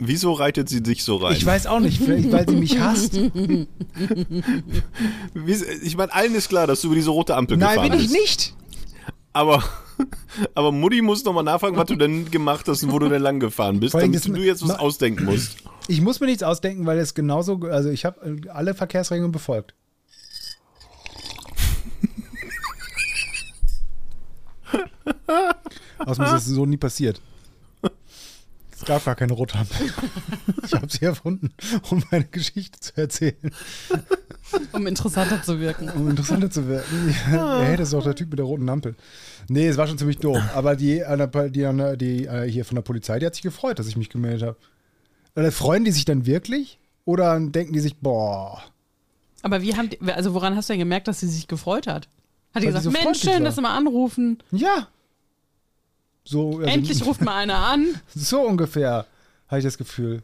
Wieso 0.01 0.33
reitet 0.33 0.69
sie 0.69 0.83
dich 0.83 1.05
so 1.05 1.17
rein? 1.17 1.27
Rein. 1.27 1.37
Ich 1.37 1.47
weiß 1.47 1.67
auch 1.67 1.81
nicht, 1.81 2.01
vielleicht, 2.03 2.33
weil 2.33 2.49
sie 2.49 2.57
mich 2.57 2.81
hasst. 2.81 3.19
Ich 5.83 5.97
meine, 5.97 6.13
allen 6.13 6.35
ist 6.35 6.49
klar, 6.49 6.67
dass 6.67 6.81
du 6.81 6.89
über 6.89 6.97
diese 6.97 7.11
rote 7.11 7.37
Ampel 7.37 7.57
Nein, 7.57 7.77
gefahren 7.77 7.91
bin 7.91 8.01
ich 8.01 8.09
bist. 8.09 8.21
nicht. 8.21 8.55
Aber, 9.33 9.63
aber 10.55 10.73
Mutti 10.73 11.03
muss 11.03 11.25
nochmal 11.25 11.45
nachfragen, 11.45 11.77
was 11.77 11.87
du 11.87 11.97
denn 11.97 12.31
gemacht 12.31 12.67
hast 12.69 12.83
und 12.83 12.93
wo 12.93 12.99
du 12.99 13.09
denn 13.09 13.23
lang 13.23 13.41
gefahren 13.41 13.81
bist, 13.81 13.95
damit 13.95 14.27
du 14.27 14.43
jetzt 14.43 14.63
was 14.63 14.79
ausdenken 14.79 15.25
musst. 15.25 15.57
Ich 15.89 16.01
muss 16.01 16.21
mir 16.21 16.27
nichts 16.27 16.43
ausdenken, 16.43 16.87
weil 16.87 16.99
es 16.99 17.15
genauso, 17.15 17.61
also 17.71 17.89
ich 17.91 18.05
habe 18.05 18.39
alle 18.53 18.75
Verkehrsregeln 18.75 19.33
befolgt. 19.33 19.75
Außerdem 25.99 26.27
ist 26.27 26.33
das 26.33 26.45
so 26.47 26.67
nie 26.67 26.77
passiert. 26.77 27.21
Es 28.89 28.95
gab 28.95 29.05
gar 29.05 29.17
keine 29.17 29.35
rote 29.35 29.59
Ampel. 29.59 29.93
Ich 30.65 30.73
habe 30.73 30.89
sie 30.89 31.05
erfunden, 31.05 31.51
um 31.91 32.03
meine 32.11 32.25
Geschichte 32.25 32.81
zu 32.81 32.97
erzählen, 32.97 33.53
Um 34.73 34.87
interessanter 34.87 35.43
zu 35.43 35.61
wirken. 35.61 35.91
um 35.91 36.09
interessanter 36.09 36.51
zu 36.51 36.69
werden. 36.69 37.15
Ja, 37.31 37.61
hey, 37.61 37.77
das 37.77 37.89
ist 37.89 37.93
doch 37.95 38.03
der 38.03 38.15
Typ 38.15 38.31
mit 38.31 38.39
der 38.39 38.47
roten 38.47 38.69
Ampel. 38.69 38.95
Nee, 39.49 39.67
es 39.69 39.77
war 39.77 39.87
schon 39.87 39.99
ziemlich 39.99 40.19
doof. 40.19 40.41
Aber 40.55 40.75
die, 40.75 41.03
die, 41.51 41.97
die 41.99 42.27
äh, 42.27 42.51
hier 42.51 42.65
von 42.65 42.75
der 42.77 42.83
Polizei, 42.83 43.19
die 43.19 43.27
hat 43.27 43.35
sich 43.35 43.43
gefreut, 43.43 43.79
dass 43.79 43.89
ich 43.89 43.97
mich 43.97 44.09
gemeldet 44.09 44.43
habe. 44.43 44.57
Oder 45.37 45.53
freuen 45.53 45.85
die 45.85 45.91
sich 45.93 46.07
dann 46.07 46.25
wirklich? 46.25 46.79
Oder 47.05 47.39
denken 47.41 47.75
die 47.75 47.81
sich, 47.81 47.97
boah, 47.99 48.63
Aber 49.43 49.61
wie 49.61 49.77
haben 49.77 49.91
die, 49.91 50.01
also 50.13 50.33
woran 50.33 50.57
hast 50.57 50.71
du 50.71 50.73
denn 50.73 50.81
gemerkt, 50.81 51.09
dass 51.09 51.21
sie 51.21 51.29
sich 51.29 51.47
gefreut 51.47 51.87
hat? 51.87 52.09
Hat 52.55 52.63
die 52.63 52.67
Weil 52.67 52.75
gesagt, 52.75 52.85
so 52.85 52.91
Mensch, 52.91 53.21
schön, 53.21 53.45
dass 53.45 53.57
sie 53.57 53.61
mal 53.63 53.77
anrufen. 53.77 54.39
Ja. 54.51 54.89
So, 56.29 56.59
also, 56.59 56.63
Endlich 56.63 57.07
ruft 57.07 57.23
mal 57.23 57.37
einer 57.37 57.57
an. 57.57 57.87
So 58.15 58.43
ungefähr 58.43 59.07
habe 59.49 59.61
ich 59.61 59.65
das 59.65 59.79
Gefühl. 59.79 60.23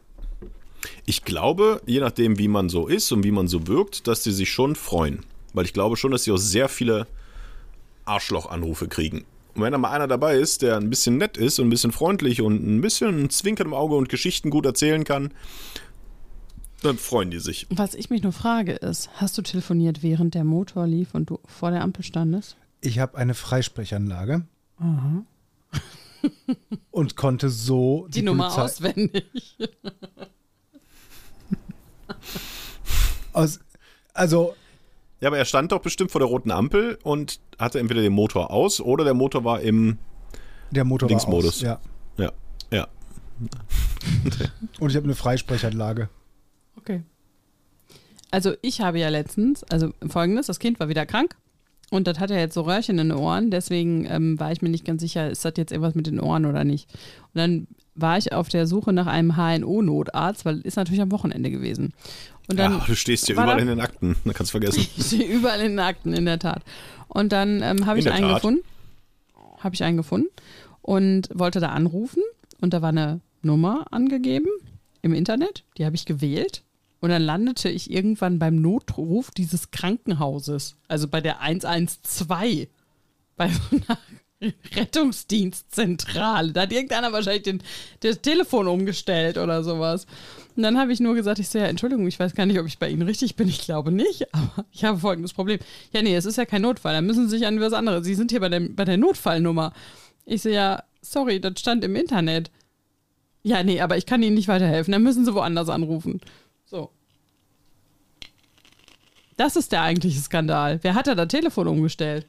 Ich 1.07 1.23
glaube, 1.23 1.81
je 1.87 1.99
nachdem, 1.99 2.37
wie 2.37 2.47
man 2.47 2.69
so 2.69 2.85
ist 2.85 3.11
und 3.11 3.23
wie 3.23 3.31
man 3.31 3.47
so 3.47 3.65
wirkt, 3.65 4.07
dass 4.07 4.21
die 4.21 4.31
sich 4.31 4.51
schon 4.51 4.75
freuen. 4.75 5.25
Weil 5.53 5.65
ich 5.65 5.73
glaube 5.73 5.97
schon, 5.97 6.11
dass 6.11 6.23
sie 6.23 6.31
auch 6.31 6.37
sehr 6.37 6.69
viele 6.69 7.07
Arschloch-Anrufe 8.05 8.87
kriegen. 8.87 9.25
Und 9.55 9.63
wenn 9.63 9.71
da 9.71 9.79
mal 9.79 9.89
einer 9.89 10.07
dabei 10.07 10.37
ist, 10.37 10.61
der 10.61 10.77
ein 10.77 10.91
bisschen 10.91 11.17
nett 11.17 11.37
ist 11.37 11.57
und 11.57 11.67
ein 11.67 11.69
bisschen 11.71 11.91
freundlich 11.91 12.39
und 12.39 12.63
ein 12.63 12.81
bisschen 12.81 13.31
Zwinkern 13.31 13.67
im 13.67 13.73
Auge 13.73 13.95
und 13.95 14.07
Geschichten 14.07 14.51
gut 14.51 14.67
erzählen 14.67 15.05
kann, 15.05 15.31
dann 16.83 16.99
freuen 16.99 17.31
die 17.31 17.39
sich. 17.39 17.65
Was 17.71 17.95
ich 17.95 18.11
mich 18.11 18.21
nur 18.21 18.33
frage 18.33 18.73
ist, 18.73 19.09
hast 19.15 19.39
du 19.39 19.41
telefoniert, 19.41 20.03
während 20.03 20.35
der 20.35 20.43
Motor 20.43 20.85
lief 20.85 21.15
und 21.15 21.31
du 21.31 21.39
vor 21.45 21.71
der 21.71 21.81
Ampel 21.81 22.03
standest? 22.03 22.57
Ich 22.81 22.99
habe 22.99 23.17
eine 23.17 23.33
Freisprechanlage. 23.33 24.43
Und 26.91 27.15
konnte 27.15 27.49
so 27.49 28.07
Die, 28.09 28.21
Nummer 28.21 28.49
Polizei- 28.49 28.61
auswendig. 28.63 29.57
Aus, 33.33 33.59
also, 34.13 34.55
Ja, 35.19 35.27
aber 35.29 35.37
er 35.37 35.45
stand 35.45 35.71
doch 35.71 35.81
bestimmt 35.81 36.11
vor 36.11 36.19
der 36.19 36.27
roten 36.27 36.51
Ampel 36.51 36.97
und 37.03 37.39
hatte 37.59 37.79
entweder 37.79 38.01
den 38.01 38.13
Motor 38.13 38.51
aus 38.51 38.79
oder 38.79 39.03
der 39.03 39.13
Motor 39.13 39.43
war 39.43 39.61
im. 39.61 39.97
der 40.71 40.85
Motor 40.85 41.07
war 41.07 41.11
Linksmodus. 41.11 41.55
aus. 41.57 41.61
Ja. 41.61 41.79
Ja, 42.17 42.31
ja. 42.71 42.87
Und 44.79 44.89
ich 44.89 44.95
habe 44.95 45.03
eine 45.05 45.15
Freissprechanlage. 45.15 46.09
Okay. 46.77 47.03
Also 48.31 48.53
ich 48.61 48.79
habe 48.81 48.99
ja 48.99 49.09
letztens, 49.09 49.63
also 49.65 49.91
folgendes, 50.07 50.47
das 50.47 50.59
Kind 50.59 50.79
war 50.79 50.87
wieder 50.89 51.05
krank 51.05 51.35
und 51.91 52.07
das 52.07 52.19
hat 52.19 52.29
ja 52.31 52.37
jetzt 52.37 52.53
so 52.55 52.61
Röhrchen 52.61 52.97
in 52.99 53.09
den 53.09 53.17
Ohren, 53.17 53.51
deswegen 53.51 54.05
ähm, 54.09 54.39
war 54.39 54.51
ich 54.51 54.61
mir 54.61 54.69
nicht 54.69 54.85
ganz 54.85 55.01
sicher, 55.01 55.29
ist 55.29 55.45
das 55.45 55.53
jetzt 55.57 55.71
irgendwas 55.71 55.95
mit 55.95 56.07
den 56.07 56.19
Ohren 56.19 56.45
oder 56.45 56.63
nicht. 56.63 56.89
Und 57.33 57.35
dann 57.35 57.67
war 57.93 58.17
ich 58.17 58.33
auf 58.33 58.49
der 58.49 58.67
Suche 58.67 58.91
nach 58.91 59.07
einem 59.07 59.37
HNO-Notarzt, 59.37 60.43
weil 60.45 60.59
ist 60.61 60.75
natürlich 60.77 61.01
am 61.01 61.11
Wochenende 61.11 61.49
gewesen. 61.51 61.93
Und 62.49 62.59
dann 62.59 62.73
ja, 62.73 62.83
du 62.85 62.95
stehst 62.95 63.25
hier 63.27 63.35
überall 63.35 63.55
da- 63.55 63.61
in 63.61 63.67
den 63.67 63.79
Akten. 63.79 64.15
Da 64.25 64.33
kannst 64.33 64.51
du 64.53 64.59
vergessen. 64.59 64.85
Ich 64.97 65.05
stehe 65.05 65.25
überall 65.25 65.59
in 65.61 65.71
den 65.73 65.79
Akten, 65.79 66.13
in 66.13 66.25
der 66.25 66.39
Tat. 66.39 66.63
Und 67.07 67.31
dann 67.31 67.61
ähm, 67.63 67.85
habe 67.85 67.99
ich 67.99 68.11
einen 68.11 68.25
Tat. 68.27 68.35
gefunden. 68.41 68.61
Habe 69.59 69.73
ich 69.75 69.83
einen 69.83 69.97
gefunden 69.97 70.27
und 70.81 71.29
wollte 71.33 71.59
da 71.59 71.69
anrufen. 71.69 72.21
Und 72.61 72.73
da 72.73 72.81
war 72.81 72.89
eine 72.89 73.21
Nummer 73.41 73.85
angegeben 73.91 74.47
im 75.01 75.13
Internet. 75.13 75.63
Die 75.77 75.85
habe 75.85 75.95
ich 75.95 76.05
gewählt. 76.05 76.61
Und 77.01 77.09
dann 77.09 77.21
landete 77.21 77.69
ich 77.69 77.91
irgendwann 77.91 78.39
beim 78.39 78.61
Notruf 78.61 79.31
dieses 79.31 79.71
Krankenhauses. 79.71 80.75
Also 80.87 81.07
bei 81.07 81.21
der 81.21 81.41
112. 81.41 82.67
Bei 83.35 83.49
so 83.49 83.61
einer 83.71 83.99
Rettungsdienstzentrale. 84.75 86.51
Da 86.51 86.61
hat 86.63 86.71
irgendeiner 86.71 87.13
wahrscheinlich 87.13 87.43
den, 87.43 87.61
das 88.01 88.21
Telefon 88.21 88.67
umgestellt 88.67 89.37
oder 89.37 89.63
sowas. 89.63 90.05
Und 90.55 90.63
dann 90.63 90.77
habe 90.77 90.93
ich 90.93 90.99
nur 90.99 91.15
gesagt, 91.15 91.39
ich 91.39 91.49
so, 91.49 91.59
ja, 91.59 91.65
Entschuldigung, 91.65 92.07
ich 92.07 92.19
weiß 92.19 92.33
gar 92.33 92.45
nicht, 92.45 92.59
ob 92.59 92.65
ich 92.65 92.79
bei 92.79 92.89
Ihnen 92.89 93.01
richtig 93.01 93.35
bin. 93.35 93.47
Ich 93.47 93.61
glaube 93.61 93.91
nicht, 93.91 94.27
aber 94.33 94.65
ich 94.71 94.83
habe 94.83 94.99
folgendes 94.99 95.33
Problem. 95.33 95.59
Ja, 95.91 96.01
nee, 96.01 96.15
es 96.15 96.25
ist 96.25 96.37
ja 96.37 96.45
kein 96.45 96.61
Notfall. 96.61 96.93
Da 96.93 97.01
müssen 97.01 97.29
Sie 97.29 97.37
sich 97.37 97.47
an 97.47 97.59
was 97.59 97.73
anderes. 97.73 98.05
Sie 98.05 98.15
sind 98.15 98.31
hier 98.31 98.39
bei, 98.39 98.49
dem, 98.49 98.75
bei 98.75 98.85
der 98.85 98.97
Notfallnummer. 98.97 99.73
Ich 100.25 100.41
so, 100.41 100.49
ja, 100.49 100.83
sorry, 101.01 101.39
das 101.39 101.59
stand 101.59 101.83
im 101.83 101.95
Internet. 101.95 102.51
Ja, 103.43 103.63
nee, 103.63 103.79
aber 103.79 103.97
ich 103.97 104.05
kann 104.05 104.23
Ihnen 104.23 104.35
nicht 104.35 104.47
weiterhelfen. 104.47 104.91
Dann 104.91 105.03
müssen 105.03 105.23
Sie 105.23 105.35
woanders 105.35 105.69
anrufen. 105.69 106.19
Das 109.37 109.55
ist 109.55 109.71
der 109.71 109.81
eigentliche 109.81 110.19
Skandal. 110.21 110.79
Wer 110.81 110.95
hat 110.95 111.07
da 111.07 111.15
das 111.15 111.27
Telefon 111.27 111.67
umgestellt? 111.67 112.25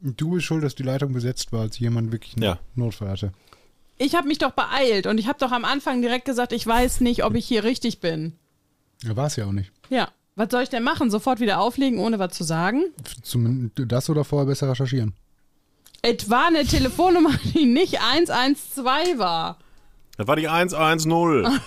Du 0.00 0.30
bist 0.30 0.46
schuld, 0.46 0.62
dass 0.62 0.74
die 0.74 0.82
Leitung 0.84 1.12
besetzt 1.12 1.52
war, 1.52 1.62
als 1.62 1.78
jemand 1.78 2.12
wirklich 2.12 2.34
einen 2.36 2.44
Ja. 2.44 2.58
Notfall 2.74 3.08
hatte. 3.10 3.32
Ich 3.98 4.14
habe 4.14 4.28
mich 4.28 4.38
doch 4.38 4.52
beeilt 4.52 5.06
und 5.08 5.18
ich 5.18 5.26
habe 5.26 5.38
doch 5.40 5.50
am 5.50 5.64
Anfang 5.64 6.00
direkt 6.02 6.24
gesagt, 6.24 6.52
ich 6.52 6.64
weiß 6.66 7.00
nicht, 7.00 7.24
ob 7.24 7.34
ich 7.34 7.46
hier 7.46 7.64
richtig 7.64 8.00
bin. 8.00 8.32
Ja, 9.02 9.16
war 9.16 9.26
es 9.26 9.36
ja 9.36 9.44
auch 9.46 9.52
nicht. 9.52 9.72
Ja, 9.90 10.08
was 10.36 10.48
soll 10.52 10.62
ich 10.62 10.68
denn 10.68 10.84
machen? 10.84 11.10
Sofort 11.10 11.40
wieder 11.40 11.60
auflegen, 11.60 11.98
ohne 11.98 12.18
was 12.20 12.32
zu 12.32 12.44
sagen? 12.44 12.84
Zumindest 13.22 13.72
das 13.90 14.08
oder 14.08 14.24
vorher 14.24 14.46
besser 14.46 14.70
recherchieren. 14.70 15.14
Es 16.00 16.30
war 16.30 16.46
eine 16.46 16.64
Telefonnummer, 16.64 17.32
die 17.54 17.64
nicht 17.66 18.00
112 18.00 19.18
war. 19.18 19.58
Das 20.16 20.28
war 20.28 20.36
die 20.36 20.46
110. 20.48 21.10
Ist 21.50 21.60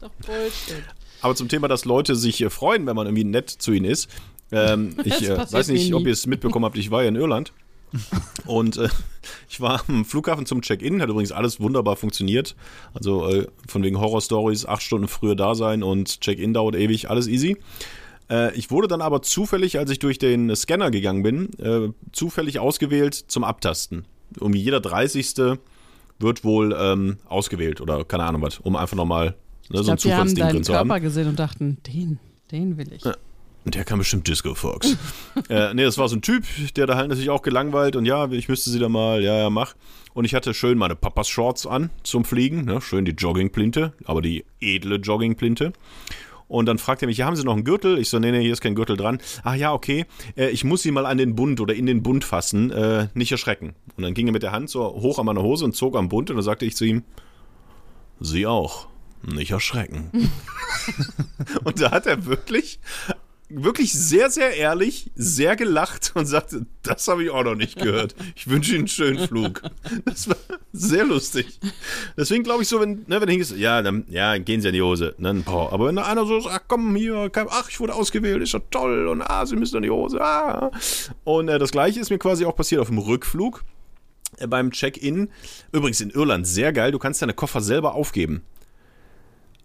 doch 0.00 0.10
Bullshit. 0.26 0.82
Aber 1.22 1.34
zum 1.34 1.48
Thema, 1.48 1.68
dass 1.68 1.84
Leute 1.84 2.16
sich 2.16 2.40
äh, 2.40 2.50
freuen, 2.50 2.86
wenn 2.86 2.96
man 2.96 3.06
irgendwie 3.06 3.24
nett 3.24 3.50
zu 3.50 3.72
ihnen 3.72 3.86
ist. 3.86 4.08
Ähm, 4.52 4.94
ich 5.04 5.28
äh, 5.28 5.38
weiß 5.38 5.68
nicht, 5.68 5.92
ob 5.94 6.06
ihr 6.06 6.12
es 6.12 6.26
mitbekommen 6.26 6.64
habt, 6.64 6.78
ich 6.78 6.90
war 6.90 7.02
ja 7.02 7.08
in 7.08 7.16
Irland. 7.16 7.52
Und 8.46 8.76
äh, 8.76 8.88
ich 9.48 9.60
war 9.60 9.82
am 9.88 10.04
Flughafen 10.04 10.46
zum 10.46 10.62
Check-in, 10.62 11.02
hat 11.02 11.08
übrigens 11.08 11.32
alles 11.32 11.60
wunderbar 11.60 11.96
funktioniert. 11.96 12.54
Also 12.94 13.28
äh, 13.28 13.46
von 13.66 13.82
wegen 13.82 14.00
Horror-Stories, 14.00 14.66
acht 14.66 14.82
Stunden 14.82 15.08
früher 15.08 15.34
da 15.34 15.54
sein 15.54 15.82
und 15.82 16.20
Check-in 16.20 16.54
dauert 16.54 16.76
ewig, 16.76 17.10
alles 17.10 17.26
easy. 17.26 17.56
Äh, 18.30 18.54
ich 18.56 18.70
wurde 18.70 18.88
dann 18.88 19.02
aber 19.02 19.22
zufällig, 19.22 19.78
als 19.78 19.90
ich 19.90 19.98
durch 19.98 20.18
den 20.18 20.54
Scanner 20.54 20.90
gegangen 20.90 21.22
bin, 21.22 21.50
äh, 21.58 21.92
zufällig 22.12 22.58
ausgewählt 22.60 23.14
zum 23.14 23.44
Abtasten. 23.44 24.04
Irgendwie 24.40 24.60
jeder 24.60 24.80
30. 24.80 25.58
wird 26.20 26.44
wohl 26.44 26.76
ähm, 26.78 27.18
ausgewählt 27.28 27.80
oder 27.80 28.04
keine 28.04 28.24
Ahnung 28.24 28.42
was, 28.42 28.58
um 28.58 28.76
einfach 28.76 28.96
nochmal 28.96 29.34
ne, 29.70 29.80
Ich 29.80 29.86
so 29.86 29.92
ein 29.92 29.96
die 29.96 30.12
haben 30.12 30.28
Zufallsding 30.28 30.36
deinen 30.36 30.52
drin 30.52 30.64
zu 30.64 30.74
haben. 30.74 30.88
Körper 30.88 31.00
gesehen 31.00 31.28
und 31.28 31.38
dachten, 31.38 31.78
den, 31.86 32.18
den 32.50 32.76
will 32.76 32.92
ich. 32.92 33.04
Ja. 33.04 33.14
Der 33.66 33.84
kann 33.84 33.98
bestimmt 33.98 34.26
Disco 34.26 34.54
Fox. 34.54 34.96
äh, 35.50 35.74
nee, 35.74 35.84
das 35.84 35.98
war 35.98 36.08
so 36.08 36.16
ein 36.16 36.22
Typ, 36.22 36.44
der 36.76 36.86
da 36.86 36.96
halt 36.96 37.08
natürlich 37.08 37.30
auch 37.30 37.42
gelangweilt 37.42 37.94
und 37.94 38.06
ja, 38.06 38.30
ich 38.30 38.48
müsste 38.48 38.70
sie 38.70 38.78
da 38.78 38.88
mal, 38.88 39.22
ja, 39.22 39.36
ja, 39.36 39.50
mach. 39.50 39.74
Und 40.14 40.24
ich 40.24 40.34
hatte 40.34 40.54
schön 40.54 40.78
meine 40.78 40.96
Papas 40.96 41.28
Shorts 41.28 41.66
an 41.66 41.90
zum 42.02 42.24
Fliegen, 42.24 42.64
ne? 42.64 42.80
schön 42.80 43.04
die 43.04 43.12
Joggingplinte, 43.12 43.92
aber 44.04 44.22
die 44.22 44.44
edle 44.60 44.96
Joggingplinte. 44.96 45.72
Und 46.48 46.66
dann 46.66 46.78
fragt 46.78 47.00
er 47.02 47.06
mich, 47.06 47.18
ja, 47.18 47.26
haben 47.26 47.36
Sie 47.36 47.44
noch 47.44 47.52
einen 47.52 47.62
Gürtel? 47.62 47.96
Ich 47.98 48.08
so, 48.08 48.18
nee, 48.18 48.32
nee, 48.32 48.40
hier 48.40 48.52
ist 48.52 48.60
kein 48.60 48.74
Gürtel 48.74 48.96
dran. 48.96 49.20
Ach 49.44 49.54
ja, 49.54 49.72
okay, 49.72 50.04
äh, 50.36 50.48
ich 50.48 50.64
muss 50.64 50.82
Sie 50.82 50.90
mal 50.90 51.06
an 51.06 51.16
den 51.16 51.36
Bund 51.36 51.60
oder 51.60 51.74
in 51.74 51.86
den 51.86 52.02
Bund 52.02 52.24
fassen, 52.24 52.72
äh, 52.72 53.06
nicht 53.14 53.30
erschrecken. 53.30 53.74
Und 53.96 54.02
dann 54.02 54.14
ging 54.14 54.26
er 54.26 54.32
mit 54.32 54.42
der 54.42 54.50
Hand 54.50 54.68
so 54.68 54.82
hoch 54.82 55.20
an 55.20 55.26
meine 55.26 55.42
Hose 55.42 55.64
und 55.64 55.76
zog 55.76 55.96
am 55.96 56.08
Bund 56.08 56.28
und 56.28 56.36
dann 56.36 56.42
sagte 56.42 56.66
ich 56.66 56.74
zu 56.74 56.84
ihm, 56.84 57.04
Sie 58.18 58.48
auch, 58.48 58.88
nicht 59.22 59.50
erschrecken. 59.50 60.30
und 61.64 61.80
da 61.80 61.90
hat 61.90 62.06
er 62.06 62.26
wirklich 62.26 62.80
wirklich 63.50 63.92
sehr, 63.92 64.30
sehr 64.30 64.56
ehrlich, 64.56 65.10
sehr 65.14 65.56
gelacht 65.56 66.12
und 66.14 66.26
sagte, 66.26 66.66
das 66.82 67.06
habe 67.08 67.24
ich 67.24 67.30
auch 67.30 67.42
noch 67.42 67.56
nicht 67.56 67.78
gehört. 67.78 68.14
Ich 68.36 68.48
wünsche 68.48 68.70
Ihnen 68.70 68.80
einen 68.80 68.88
schönen 68.88 69.26
Flug. 69.26 69.62
Das 70.04 70.28
war 70.28 70.36
sehr 70.72 71.04
lustig. 71.04 71.58
Deswegen 72.16 72.44
glaube 72.44 72.62
ich 72.62 72.68
so, 72.68 72.80
wenn, 72.80 73.04
ne, 73.06 73.20
wenn 73.20 73.26
du 73.26 73.30
hingehst, 73.30 73.56
ja, 73.56 73.82
dann 73.82 74.04
ja, 74.08 74.38
gehen 74.38 74.60
Sie 74.60 74.68
in 74.68 74.74
die 74.74 74.82
Hose. 74.82 75.14
Ne, 75.18 75.42
aber 75.46 75.86
wenn 75.86 75.96
da 75.96 76.04
einer 76.04 76.24
so 76.26 76.40
sagt, 76.40 76.54
ach 76.54 76.64
komm, 76.68 76.94
hier, 76.94 77.30
ach, 77.50 77.68
ich 77.68 77.80
wurde 77.80 77.94
ausgewählt, 77.94 78.42
ist 78.42 78.52
ja 78.52 78.60
toll 78.70 79.08
und 79.08 79.22
ah, 79.22 79.44
Sie 79.44 79.56
müssen 79.56 79.76
in 79.76 79.82
die 79.82 79.90
Hose. 79.90 80.20
Ah. 80.20 80.70
Und 81.24 81.48
äh, 81.48 81.58
das 81.58 81.72
gleiche 81.72 82.00
ist 82.00 82.10
mir 82.10 82.18
quasi 82.18 82.44
auch 82.44 82.54
passiert 82.54 82.80
auf 82.80 82.88
dem 82.88 82.98
Rückflug 82.98 83.64
äh, 84.38 84.46
beim 84.46 84.70
Check-in. 84.70 85.28
Übrigens 85.72 86.00
in 86.00 86.10
Irland 86.10 86.46
sehr 86.46 86.72
geil, 86.72 86.92
du 86.92 86.98
kannst 86.98 87.20
deine 87.20 87.34
Koffer 87.34 87.60
selber 87.60 87.94
aufgeben. 87.94 88.42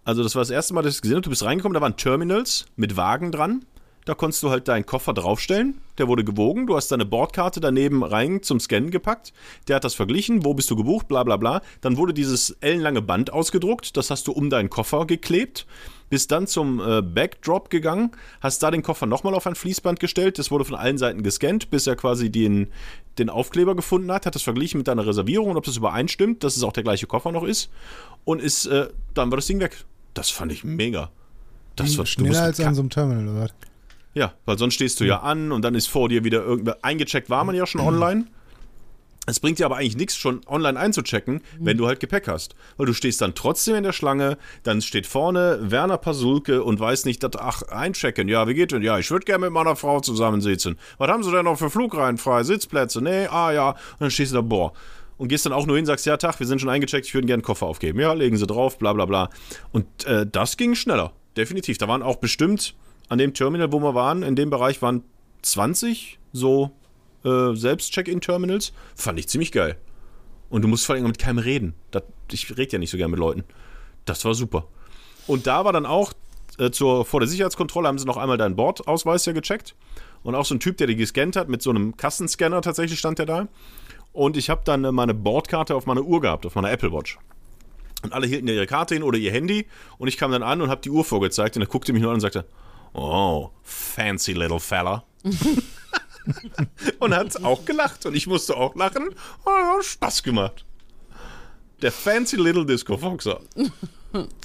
Also 0.06 0.22
das 0.22 0.36
war 0.36 0.42
das 0.42 0.50
erste 0.50 0.72
Mal, 0.72 0.82
dass 0.82 0.94
ich 0.94 1.02
gesehen 1.02 1.16
habe, 1.16 1.24
du 1.24 1.30
bist 1.30 1.42
reingekommen, 1.42 1.74
da 1.74 1.80
waren 1.80 1.96
Terminals 1.96 2.66
mit 2.76 2.96
Wagen 2.96 3.32
dran 3.32 3.66
da 4.06 4.14
konntest 4.14 4.40
du 4.44 4.50
halt 4.50 4.68
deinen 4.68 4.86
Koffer 4.86 5.12
draufstellen. 5.12 5.80
Der 5.98 6.06
wurde 6.06 6.22
gewogen. 6.22 6.68
Du 6.68 6.76
hast 6.76 6.92
deine 6.92 7.04
Bordkarte 7.04 7.58
daneben 7.58 8.04
rein 8.04 8.40
zum 8.40 8.60
Scannen 8.60 8.92
gepackt. 8.92 9.32
Der 9.66 9.76
hat 9.76 9.84
das 9.84 9.94
verglichen. 9.94 10.44
Wo 10.44 10.54
bist 10.54 10.70
du 10.70 10.76
gebucht? 10.76 11.08
Bla 11.08 11.24
bla 11.24 11.36
bla. 11.36 11.60
Dann 11.80 11.96
wurde 11.96 12.14
dieses 12.14 12.50
ellenlange 12.60 13.02
Band 13.02 13.32
ausgedruckt. 13.32 13.96
Das 13.96 14.10
hast 14.10 14.28
du 14.28 14.32
um 14.32 14.48
deinen 14.48 14.70
Koffer 14.70 15.06
geklebt. 15.06 15.66
Bist 16.08 16.30
dann 16.30 16.46
zum 16.46 16.80
äh, 16.80 17.02
Backdrop 17.02 17.68
gegangen. 17.68 18.12
Hast 18.40 18.62
da 18.62 18.70
den 18.70 18.84
Koffer 18.84 19.06
nochmal 19.06 19.34
auf 19.34 19.48
ein 19.48 19.56
Fließband 19.56 19.98
gestellt. 19.98 20.38
Das 20.38 20.52
wurde 20.52 20.64
von 20.64 20.76
allen 20.76 20.98
Seiten 20.98 21.24
gescannt, 21.24 21.70
bis 21.70 21.88
er 21.88 21.96
quasi 21.96 22.30
den, 22.30 22.68
den 23.18 23.28
Aufkleber 23.28 23.74
gefunden 23.74 24.12
hat. 24.12 24.24
Hat 24.24 24.36
das 24.36 24.42
verglichen 24.42 24.78
mit 24.78 24.86
deiner 24.86 25.04
Reservierung 25.04 25.50
und 25.50 25.56
ob 25.56 25.64
das 25.64 25.76
übereinstimmt, 25.76 26.44
dass 26.44 26.56
es 26.56 26.62
auch 26.62 26.72
der 26.72 26.84
gleiche 26.84 27.08
Koffer 27.08 27.32
noch 27.32 27.42
ist. 27.42 27.70
Und 28.24 28.40
ist, 28.40 28.66
äh, 28.66 28.86
dann 29.14 29.32
war 29.32 29.36
das 29.36 29.48
Ding 29.48 29.58
weg. 29.58 29.84
Das 30.16 30.30
fand 30.30 30.50
ich 30.50 30.64
mega. 30.64 31.10
Das 31.76 31.98
war 31.98 32.06
schneller 32.06 32.42
als 32.42 32.58
an 32.60 32.74
so 32.74 32.80
einem 32.80 32.90
Terminal, 32.90 33.28
oder? 33.28 33.50
Ja, 34.14 34.32
weil 34.46 34.56
sonst 34.56 34.74
stehst 34.74 34.98
du 35.00 35.04
ja 35.04 35.20
an 35.20 35.52
und 35.52 35.62
dann 35.62 35.74
ist 35.74 35.88
vor 35.88 36.08
dir 36.08 36.24
wieder 36.24 36.42
irgendwer. 36.42 36.78
Eingecheckt 36.80 37.28
war 37.28 37.44
man 37.44 37.54
ja 37.54 37.66
schon 37.66 37.80
online. 37.82 38.24
Es 39.26 39.40
bringt 39.40 39.58
dir 39.58 39.66
aber 39.66 39.76
eigentlich 39.76 39.96
nichts, 39.96 40.16
schon 40.16 40.40
online 40.46 40.78
einzuchecken, 40.78 41.42
wenn 41.58 41.76
du 41.76 41.86
halt 41.86 42.00
Gepäck 42.00 42.28
hast. 42.28 42.54
Weil 42.78 42.86
du 42.86 42.94
stehst 42.94 43.20
dann 43.20 43.34
trotzdem 43.34 43.74
in 43.74 43.82
der 43.82 43.92
Schlange, 43.92 44.38
dann 44.62 44.80
steht 44.80 45.06
vorne 45.06 45.58
Werner 45.60 45.98
Pasulke 45.98 46.62
und 46.62 46.80
weiß 46.80 47.04
nicht, 47.04 47.22
dass, 47.22 47.32
ach, 47.36 47.62
einchecken, 47.64 48.28
ja, 48.28 48.48
wie 48.48 48.54
geht 48.54 48.72
denn? 48.72 48.82
Ja, 48.82 48.98
ich 48.98 49.10
würde 49.10 49.26
gerne 49.26 49.46
mit 49.46 49.52
meiner 49.52 49.76
Frau 49.76 50.00
zusammensitzen. 50.00 50.78
Was 50.96 51.10
haben 51.10 51.24
sie 51.24 51.32
denn 51.32 51.44
noch 51.44 51.58
für 51.58 51.70
Flugreihen 51.70 52.16
frei? 52.16 52.44
Sitzplätze? 52.44 53.02
Nee, 53.02 53.26
ah 53.26 53.52
ja. 53.52 53.70
Und 53.70 54.00
dann 54.00 54.10
stehst 54.10 54.30
du 54.30 54.36
da, 54.36 54.42
boah. 54.42 54.72
Und 55.18 55.28
gehst 55.28 55.46
dann 55.46 55.52
auch 55.52 55.66
nur 55.66 55.76
hin, 55.76 55.86
sagst, 55.86 56.04
ja, 56.04 56.16
Tag, 56.16 56.38
wir 56.40 56.46
sind 56.46 56.60
schon 56.60 56.68
eingecheckt, 56.68 57.06
ich 57.06 57.14
würde 57.14 57.26
gerne 57.26 57.40
einen 57.40 57.42
Koffer 57.42 57.66
aufgeben. 57.66 57.98
Ja, 58.00 58.12
legen 58.12 58.36
sie 58.36 58.46
drauf, 58.46 58.78
bla 58.78 58.92
bla 58.92 59.06
bla. 59.06 59.30
Und 59.72 60.04
äh, 60.04 60.26
das 60.30 60.56
ging 60.56 60.74
schneller, 60.74 61.12
definitiv. 61.36 61.78
Da 61.78 61.88
waren 61.88 62.02
auch 62.02 62.16
bestimmt 62.16 62.74
an 63.08 63.18
dem 63.18 63.32
Terminal, 63.32 63.72
wo 63.72 63.80
wir 63.80 63.94
waren, 63.94 64.22
in 64.22 64.36
dem 64.36 64.50
Bereich 64.50 64.82
waren 64.82 65.04
20 65.42 66.18
so 66.32 66.72
äh, 67.24 67.54
Selbst-Check-In-Terminals. 67.54 68.72
Fand 68.94 69.18
ich 69.18 69.28
ziemlich 69.28 69.52
geil. 69.52 69.76
Und 70.50 70.62
du 70.62 70.68
musst 70.68 70.86
vor 70.86 70.94
allem 70.94 71.06
mit 71.06 71.18
keinem 71.18 71.38
reden. 71.38 71.74
Das, 71.90 72.02
ich 72.30 72.56
rede 72.56 72.72
ja 72.72 72.78
nicht 72.78 72.90
so 72.90 72.96
gern 72.96 73.10
mit 73.10 73.18
Leuten. 73.20 73.44
Das 74.04 74.24
war 74.24 74.34
super. 74.34 74.68
Und 75.26 75.46
da 75.46 75.64
war 75.64 75.72
dann 75.72 75.86
auch, 75.86 76.12
äh, 76.58 76.70
zur, 76.70 77.04
vor 77.04 77.20
der 77.20 77.28
Sicherheitskontrolle 77.28 77.88
haben 77.88 77.98
sie 77.98 78.06
noch 78.06 78.16
einmal 78.16 78.38
deinen 78.38 78.56
Bordausweis 78.56 79.26
ja 79.26 79.32
gecheckt. 79.32 79.74
Und 80.22 80.34
auch 80.34 80.44
so 80.44 80.54
ein 80.54 80.60
Typ, 80.60 80.76
der 80.76 80.86
die 80.86 80.96
gescannt 80.96 81.36
hat, 81.36 81.48
mit 81.48 81.62
so 81.62 81.70
einem 81.70 81.96
Kassenscanner 81.96 82.60
tatsächlich 82.62 82.98
stand 82.98 83.18
der 83.18 83.26
da. 83.26 83.48
Und 84.16 84.38
ich 84.38 84.48
habe 84.48 84.62
dann 84.64 84.82
äh, 84.84 84.92
meine 84.92 85.12
Bordkarte 85.12 85.74
auf 85.74 85.84
meiner 85.84 86.00
Uhr 86.00 86.22
gehabt, 86.22 86.46
auf 86.46 86.54
meiner 86.54 86.70
Apple 86.70 86.90
Watch. 86.90 87.18
Und 88.02 88.14
alle 88.14 88.26
hielten 88.26 88.48
ihre 88.48 88.66
Karte 88.66 88.94
hin 88.94 89.02
oder 89.02 89.18
ihr 89.18 89.30
Handy. 89.30 89.66
Und 89.98 90.08
ich 90.08 90.16
kam 90.16 90.32
dann 90.32 90.42
an 90.42 90.62
und 90.62 90.70
habe 90.70 90.80
die 90.80 90.88
Uhr 90.88 91.04
vorgezeigt. 91.04 91.54
Und 91.56 91.62
er 91.62 91.68
guckte 91.68 91.92
mich 91.92 92.00
nur 92.00 92.10
an 92.10 92.14
und 92.14 92.20
sagte, 92.22 92.46
oh, 92.94 93.50
fancy 93.62 94.32
little 94.32 94.58
fella. 94.58 95.04
und 96.98 97.14
hat 97.14 97.44
auch 97.44 97.66
gelacht 97.66 98.06
und 98.06 98.16
ich 98.16 98.26
musste 98.26 98.56
auch 98.56 98.74
lachen. 98.74 99.10
Oh, 99.44 99.82
Spaß 99.82 100.22
gemacht. 100.22 100.64
Der 101.82 101.92
fancy 101.92 102.36
little 102.36 102.64
Disco 102.64 102.96
Foxer. 102.96 103.40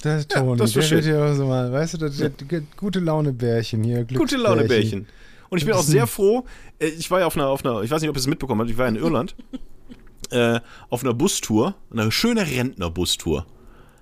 Das 0.02 0.20
ist 0.20 0.32
Toni, 0.32 0.50
ja, 0.50 0.56
das 0.56 0.72
der 0.72 0.90
wird 0.90 1.04
ja 1.06 1.30
auch 1.30 1.34
so 1.34 1.46
mal, 1.46 1.72
weißt 1.72 1.94
du, 1.94 1.98
das, 1.98 2.18
das, 2.18 2.32
das 2.46 2.62
gute 2.76 3.00
Laune 3.00 3.32
Bärchen 3.32 3.82
hier, 3.84 4.04
Gute 4.04 4.36
Laune 4.36 4.64
Bärchen. 4.64 5.06
Und 5.52 5.58
ich 5.58 5.66
bin 5.66 5.74
auch 5.74 5.82
sehr 5.82 6.06
froh, 6.06 6.46
äh, 6.78 6.86
ich 6.86 7.10
war 7.10 7.20
ja 7.20 7.26
auf 7.26 7.36
einer, 7.36 7.48
auf 7.48 7.62
einer, 7.62 7.82
ich 7.82 7.90
weiß 7.90 8.00
nicht, 8.00 8.08
ob 8.08 8.16
ihr 8.16 8.20
es 8.20 8.26
mitbekommen 8.26 8.62
habt, 8.62 8.70
ich 8.70 8.78
war 8.78 8.88
in 8.88 8.96
Irland, 8.96 9.36
äh, 10.30 10.60
auf 10.88 11.04
einer 11.04 11.12
Bustour, 11.12 11.74
eine 11.90 12.10
schöne 12.10 12.46
Rentnerbustour. 12.46 13.44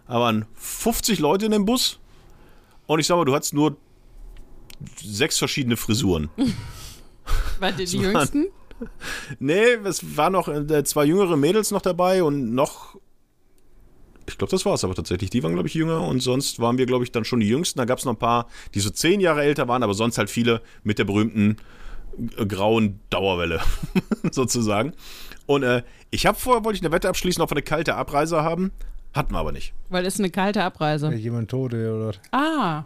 Da 0.06 0.20
waren 0.20 0.46
50 0.54 1.18
Leute 1.18 1.46
in 1.46 1.50
dem 1.50 1.64
Bus 1.64 1.98
und 2.86 3.00
ich 3.00 3.08
sag 3.08 3.16
mal, 3.16 3.24
du 3.24 3.34
hattest 3.34 3.52
nur 3.52 3.76
sechs 5.02 5.38
verschiedene 5.38 5.76
Frisuren. 5.76 6.30
War 7.58 7.72
die, 7.72 7.84
die 7.84 7.98
jüngsten? 7.98 8.46
Nee, 9.40 9.74
es 9.84 10.16
waren 10.16 10.32
noch 10.32 10.46
äh, 10.46 10.84
zwei 10.84 11.04
jüngere 11.04 11.36
Mädels 11.36 11.72
noch 11.72 11.82
dabei 11.82 12.22
und 12.22 12.54
noch. 12.54 12.96
Ich 14.32 14.38
glaube, 14.38 14.50
das 14.50 14.64
war 14.64 14.74
es 14.74 14.84
aber 14.84 14.94
tatsächlich. 14.94 15.30
Die 15.30 15.42
waren, 15.42 15.52
glaube 15.52 15.68
ich, 15.68 15.74
jünger 15.74 16.06
und 16.06 16.20
sonst 16.22 16.60
waren 16.60 16.78
wir, 16.78 16.86
glaube 16.86 17.04
ich, 17.04 17.12
dann 17.12 17.24
schon 17.24 17.40
die 17.40 17.48
Jüngsten. 17.48 17.78
Da 17.78 17.84
gab 17.84 17.98
es 17.98 18.04
noch 18.04 18.12
ein 18.12 18.18
paar, 18.18 18.46
die 18.74 18.80
so 18.80 18.90
zehn 18.90 19.20
Jahre 19.20 19.42
älter 19.42 19.68
waren, 19.68 19.82
aber 19.82 19.94
sonst 19.94 20.18
halt 20.18 20.30
viele 20.30 20.62
mit 20.82 20.98
der 20.98 21.04
berühmten 21.04 21.56
äh, 22.36 22.46
grauen 22.46 23.00
Dauerwelle, 23.10 23.60
sozusagen. 24.30 24.94
Und 25.46 25.62
äh, 25.62 25.82
ich 26.10 26.26
habe 26.26 26.38
vorher, 26.38 26.64
wollte 26.64 26.76
ich 26.76 26.82
eine 26.82 26.92
Wette 26.92 27.08
abschließen, 27.08 27.42
ob 27.42 27.50
wir 27.50 27.56
eine 27.56 27.62
kalte 27.62 27.94
Abreise 27.94 28.42
haben. 28.42 28.72
Hatten 29.12 29.34
wir 29.34 29.38
aber 29.38 29.52
nicht. 29.52 29.72
Weil 29.88 30.06
es 30.06 30.18
eine 30.18 30.30
kalte 30.30 30.62
Abreise. 30.62 31.06
Ja, 31.08 31.16
jemand 31.16 31.50
tot 31.50 31.74
oder? 31.74 32.12
Ah 32.30 32.84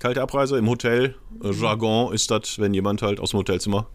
kalte 0.00 0.22
Abreise 0.22 0.58
im 0.58 0.68
Hotel. 0.68 1.14
Äh, 1.44 1.52
Jargon 1.52 2.12
ist 2.12 2.32
das, 2.32 2.58
wenn 2.58 2.74
jemand 2.74 3.02
halt 3.02 3.20
aus 3.20 3.30
dem 3.30 3.38
Hotelzimmer 3.38 3.86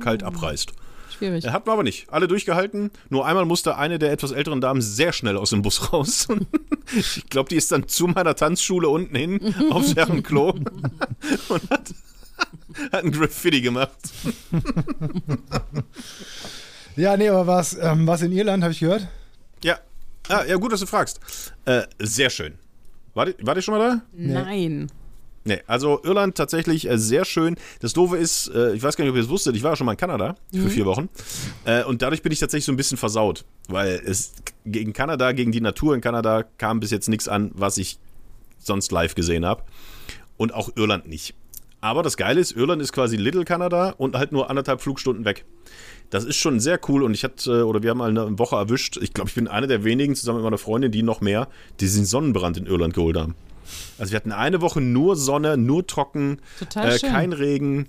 kalt 0.00 0.24
abreist. 0.24 0.72
Schwierig. 1.10 1.44
Er 1.44 1.52
hat 1.52 1.66
man 1.66 1.74
aber 1.74 1.82
nicht. 1.82 2.10
Alle 2.12 2.28
durchgehalten. 2.28 2.90
Nur 3.08 3.26
einmal 3.26 3.44
musste 3.44 3.76
eine 3.76 3.98
der 3.98 4.12
etwas 4.12 4.32
älteren 4.32 4.60
Damen 4.60 4.80
sehr 4.80 5.12
schnell 5.12 5.36
aus 5.36 5.50
dem 5.50 5.62
Bus 5.62 5.92
raus. 5.92 6.28
ich 6.96 7.24
glaube, 7.28 7.48
die 7.48 7.56
ist 7.56 7.72
dann 7.72 7.88
zu 7.88 8.06
meiner 8.06 8.34
Tanzschule 8.34 8.88
unten 8.88 9.14
hin 9.16 9.54
aufs 9.70 9.96
Herrenklo 9.96 10.50
und 11.48 11.70
hat, 11.70 11.94
hat 12.92 13.04
ein 13.04 13.12
Graffiti 13.12 13.60
gemacht. 13.60 13.90
ja, 16.96 17.16
nee, 17.16 17.28
aber 17.28 17.46
was, 17.46 17.76
ähm, 17.80 18.06
was 18.06 18.22
in 18.22 18.32
Irland, 18.32 18.62
habe 18.62 18.72
ich 18.72 18.80
gehört? 18.80 19.08
Ja. 19.64 19.78
Ah, 20.28 20.44
ja, 20.44 20.56
gut, 20.56 20.72
dass 20.72 20.80
du 20.80 20.86
fragst. 20.86 21.20
Äh, 21.64 21.82
sehr 21.98 22.30
schön. 22.30 22.54
War 23.14 23.26
die, 23.26 23.34
war 23.44 23.54
die 23.54 23.62
schon 23.62 23.74
mal 23.76 23.88
da? 23.88 24.02
Nein. 24.12 24.82
Nee, 24.84 24.86
also 25.66 26.00
Irland 26.02 26.36
tatsächlich 26.36 26.88
äh, 26.88 26.98
sehr 26.98 27.24
schön. 27.24 27.56
Das 27.80 27.92
Doofe 27.92 28.16
ist, 28.16 28.48
äh, 28.54 28.74
ich 28.74 28.82
weiß 28.82 28.96
gar 28.96 29.04
nicht, 29.04 29.10
ob 29.10 29.16
ihr 29.16 29.22
es 29.22 29.28
wusstet, 29.28 29.56
ich 29.56 29.62
war 29.62 29.72
ja 29.72 29.76
schon 29.76 29.86
mal 29.86 29.92
in 29.92 29.98
Kanada 29.98 30.36
mhm. 30.52 30.62
für 30.62 30.70
vier 30.70 30.86
Wochen. 30.86 31.08
Äh, 31.64 31.84
und 31.84 32.02
dadurch 32.02 32.22
bin 32.22 32.32
ich 32.32 32.38
tatsächlich 32.38 32.64
so 32.64 32.72
ein 32.72 32.76
bisschen 32.76 32.98
versaut. 32.98 33.44
Weil 33.68 34.00
es 34.04 34.32
gegen 34.64 34.92
Kanada, 34.92 35.32
gegen 35.32 35.52
die 35.52 35.60
Natur 35.60 35.94
in 35.94 36.00
Kanada 36.00 36.44
kam 36.58 36.80
bis 36.80 36.90
jetzt 36.90 37.08
nichts 37.08 37.28
an, 37.28 37.50
was 37.54 37.78
ich 37.78 37.98
sonst 38.58 38.92
live 38.92 39.14
gesehen 39.14 39.44
habe. 39.44 39.62
Und 40.36 40.54
auch 40.54 40.70
Irland 40.76 41.08
nicht. 41.08 41.34
Aber 41.80 42.02
das 42.02 42.16
Geile 42.16 42.40
ist, 42.40 42.52
Irland 42.52 42.82
ist 42.82 42.92
quasi 42.92 43.16
Little 43.16 43.44
Kanada 43.44 43.94
und 43.96 44.16
halt 44.16 44.32
nur 44.32 44.50
anderthalb 44.50 44.82
Flugstunden 44.82 45.24
weg. 45.24 45.44
Das 46.10 46.24
ist 46.24 46.36
schon 46.36 46.60
sehr 46.60 46.78
cool 46.88 47.02
und 47.02 47.14
ich 47.14 47.24
hatte, 47.24 47.66
oder 47.66 47.82
wir 47.82 47.90
haben 47.90 47.98
mal 47.98 48.10
eine 48.10 48.38
Woche 48.38 48.56
erwischt. 48.56 48.98
Ich 49.00 49.14
glaube, 49.14 49.28
ich 49.28 49.34
bin 49.34 49.48
einer 49.48 49.66
der 49.66 49.84
wenigen, 49.84 50.14
zusammen 50.14 50.38
mit 50.38 50.44
meiner 50.44 50.58
Freundin, 50.58 50.92
die 50.92 51.02
noch 51.02 51.20
mehr, 51.20 51.48
die 51.78 51.84
diesen 51.84 52.04
Sonnenbrand 52.04 52.58
in 52.58 52.66
Irland 52.66 52.94
geholt 52.94 53.16
haben. 53.16 53.34
Also 53.98 54.12
wir 54.12 54.16
hatten 54.16 54.32
eine 54.32 54.60
Woche 54.60 54.80
nur 54.80 55.16
Sonne, 55.16 55.56
nur 55.56 55.86
trocken, 55.86 56.40
äh, 56.74 56.98
kein 56.98 57.32
Regen, 57.32 57.88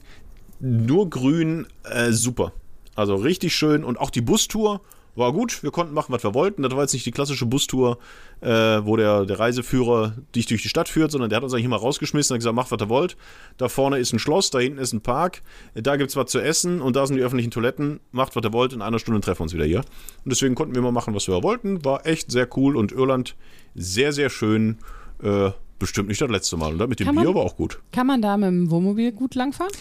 nur 0.59 1.09
grün, 1.09 1.67
äh, 1.83 2.11
super. 2.11 2.53
Also 2.95 3.15
richtig 3.15 3.55
schön 3.55 3.83
und 3.83 3.99
auch 3.99 4.09
die 4.09 4.21
Bustour 4.21 4.81
war 5.15 5.33
gut. 5.33 5.63
Wir 5.63 5.71
konnten 5.71 5.93
machen, 5.93 6.13
was 6.13 6.23
wir 6.23 6.33
wollten. 6.33 6.63
Das 6.63 6.71
war 6.73 6.81
jetzt 6.81 6.93
nicht 6.93 7.05
die 7.05 7.11
klassische 7.11 7.45
Bustour, 7.45 7.97
äh, 8.41 8.47
wo 8.47 8.95
der, 8.95 9.25
der 9.25 9.39
Reiseführer 9.39 10.15
dich 10.35 10.45
durch 10.45 10.61
die 10.61 10.69
Stadt 10.69 10.89
führt, 10.89 11.11
sondern 11.11 11.29
der 11.29 11.37
hat 11.37 11.43
uns 11.43 11.53
eigentlich 11.53 11.65
immer 11.65 11.77
rausgeschmissen 11.77 12.33
und 12.33 12.39
gesagt, 12.39 12.55
macht, 12.55 12.71
was 12.71 12.81
ihr 12.81 12.89
wollt. 12.89 13.17
Da 13.57 13.69
vorne 13.69 13.97
ist 13.97 14.13
ein 14.13 14.19
Schloss, 14.19 14.49
da 14.51 14.59
hinten 14.59 14.79
ist 14.79 14.93
ein 14.93 15.01
Park, 15.01 15.41
da 15.73 15.95
gibt 15.97 16.09
es 16.09 16.15
was 16.15 16.31
zu 16.31 16.39
essen 16.39 16.81
und 16.81 16.95
da 16.95 17.05
sind 17.05 17.17
die 17.17 17.23
öffentlichen 17.23 17.51
Toiletten. 17.51 17.99
Macht, 18.11 18.35
was 18.35 18.43
ihr 18.43 18.53
wollt. 18.53 18.73
In 18.73 18.81
einer 18.81 18.99
Stunde 18.99 19.21
treffen 19.21 19.39
wir 19.39 19.43
uns 19.43 19.53
wieder 19.53 19.65
hier. 19.65 19.79
Und 19.79 20.31
deswegen 20.31 20.55
konnten 20.55 20.73
wir 20.73 20.79
immer 20.79 20.91
machen, 20.91 21.13
was 21.13 21.27
wir 21.27 21.43
wollten. 21.43 21.83
War 21.83 22.05
echt 22.05 22.31
sehr 22.31 22.47
cool 22.57 22.75
und 22.75 22.91
Irland 22.91 23.35
sehr, 23.75 24.13
sehr 24.13 24.29
schön. 24.29 24.77
Äh, 25.21 25.51
bestimmt 25.81 26.07
nicht 26.07 26.21
das 26.21 26.29
letzte 26.31 26.55
Mal. 26.55 26.71
Und 26.71 26.77
das 26.79 26.87
mit 26.87 26.99
dem 27.01 27.07
Kann 27.07 27.15
Bier 27.15 27.25
man- 27.25 27.35
war 27.35 27.41
auch 27.43 27.57
gut. 27.57 27.79
Kann 27.91 28.07
man 28.07 28.21
da 28.21 28.37
mit 28.37 28.47
dem 28.47 28.71
Wohnmobil 28.71 29.11
gut 29.11 29.35
langfahren? 29.35 29.71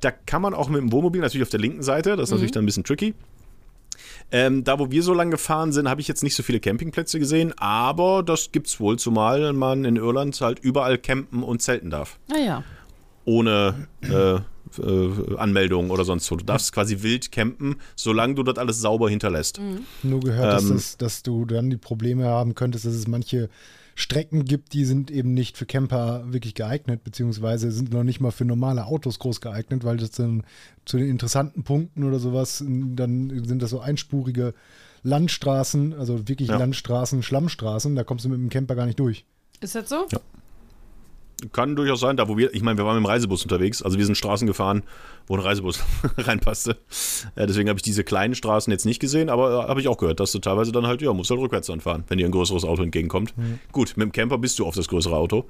Da 0.00 0.10
kann 0.10 0.40
man 0.42 0.54
auch 0.54 0.68
mit 0.68 0.80
dem 0.80 0.90
Wohnmobil 0.92 1.20
natürlich 1.20 1.42
auf 1.42 1.50
der 1.50 1.60
linken 1.60 1.82
Seite, 1.82 2.16
das 2.16 2.28
ist 2.28 2.30
natürlich 2.32 2.52
dann 2.52 2.62
ein 2.62 2.66
bisschen 2.66 2.84
tricky. 2.84 3.14
Ähm, 4.30 4.62
da, 4.62 4.78
wo 4.78 4.90
wir 4.90 5.02
so 5.02 5.14
lang 5.14 5.30
gefahren 5.30 5.72
sind, 5.72 5.88
habe 5.88 6.00
ich 6.00 6.08
jetzt 6.08 6.22
nicht 6.22 6.34
so 6.34 6.42
viele 6.42 6.60
Campingplätze 6.60 7.18
gesehen, 7.18 7.52
aber 7.58 8.22
das 8.22 8.52
gibt's 8.52 8.78
wohl, 8.78 8.98
zumal 8.98 9.52
man 9.54 9.84
in 9.84 9.96
Irland 9.96 10.38
halt 10.40 10.58
überall 10.60 10.98
campen 10.98 11.42
und 11.42 11.62
zelten 11.62 11.90
darf. 11.90 12.18
Naja. 12.28 12.62
Ohne 13.24 13.88
äh, 14.02 14.38
äh, 14.78 15.36
Anmeldung 15.36 15.90
oder 15.90 16.04
sonst 16.04 16.30
wo. 16.30 16.36
Du 16.36 16.44
darfst 16.44 16.72
quasi 16.72 17.02
wild 17.02 17.32
campen, 17.32 17.76
solange 17.96 18.34
du 18.34 18.42
das 18.42 18.58
alles 18.58 18.80
sauber 18.80 19.08
hinterlässt. 19.10 19.60
Nur 20.02 20.20
gehört, 20.20 20.52
dass, 20.52 20.64
Ähm, 20.64 20.74
das, 20.76 20.96
dass 20.96 21.22
du 21.22 21.44
dann 21.44 21.70
die 21.70 21.76
Probleme 21.76 22.26
haben 22.26 22.54
könntest, 22.54 22.84
dass 22.84 22.94
es 22.94 23.06
manche 23.06 23.48
Strecken 23.94 24.44
gibt, 24.44 24.74
die 24.74 24.84
sind 24.84 25.10
eben 25.10 25.34
nicht 25.34 25.56
für 25.56 25.66
Camper 25.66 26.22
wirklich 26.28 26.54
geeignet, 26.54 27.02
beziehungsweise 27.02 27.72
sind 27.72 27.92
noch 27.92 28.04
nicht 28.04 28.20
mal 28.20 28.30
für 28.30 28.44
normale 28.44 28.86
Autos 28.86 29.18
groß 29.18 29.40
geeignet, 29.40 29.82
weil 29.82 29.96
das 29.96 30.12
dann 30.12 30.44
zu 30.84 30.98
den 30.98 31.08
interessanten 31.08 31.64
Punkten 31.64 32.04
oder 32.04 32.20
sowas, 32.20 32.62
dann 32.64 33.42
sind 33.44 33.60
das 33.60 33.70
so 33.70 33.80
einspurige 33.80 34.54
Landstraßen, 35.02 35.94
also 35.94 36.28
wirklich 36.28 36.48
Ja. 36.48 36.58
Landstraßen, 36.58 37.22
Schlammstraßen, 37.22 37.96
da 37.96 38.04
kommst 38.04 38.24
du 38.24 38.28
mit 38.28 38.38
dem 38.38 38.50
Camper 38.50 38.76
gar 38.76 38.86
nicht 38.86 39.00
durch. 39.00 39.24
Ist 39.60 39.74
das 39.74 39.88
so? 39.88 40.06
Ja. 40.12 40.20
Kann 41.52 41.76
durchaus 41.76 42.00
sein, 42.00 42.16
da 42.16 42.26
wo 42.28 42.36
wir, 42.36 42.52
ich 42.52 42.62
meine, 42.62 42.78
wir 42.78 42.84
waren 42.84 42.96
mit 42.96 43.04
dem 43.04 43.06
Reisebus 43.06 43.44
unterwegs, 43.44 43.80
also 43.80 43.96
wir 43.96 44.04
sind 44.04 44.16
Straßen 44.16 44.46
gefahren, 44.48 44.82
wo 45.28 45.34
ein 45.36 45.40
Reisebus 45.40 45.78
reinpasste. 46.18 46.76
Äh, 47.36 47.46
deswegen 47.46 47.68
habe 47.68 47.78
ich 47.78 47.82
diese 47.84 48.02
kleinen 48.02 48.34
Straßen 48.34 48.72
jetzt 48.72 48.84
nicht 48.86 48.98
gesehen, 48.98 49.28
aber 49.30 49.64
äh, 49.64 49.68
habe 49.68 49.80
ich 49.80 49.86
auch 49.86 49.98
gehört, 49.98 50.18
dass 50.18 50.32
du 50.32 50.40
teilweise 50.40 50.72
dann 50.72 50.86
halt, 50.88 51.00
ja, 51.00 51.12
musst 51.12 51.30
halt 51.30 51.40
rückwärts 51.40 51.68
dann 51.68 51.80
fahren, 51.80 52.02
wenn 52.08 52.18
dir 52.18 52.26
ein 52.26 52.32
größeres 52.32 52.64
Auto 52.64 52.82
entgegenkommt. 52.82 53.34
Gut, 53.70 53.96
mit 53.96 54.04
dem 54.06 54.12
Camper 54.12 54.36
bist 54.38 54.58
du 54.58 54.66
auf 54.66 54.74
das 54.74 54.88
größere 54.88 55.16
Auto. 55.16 55.44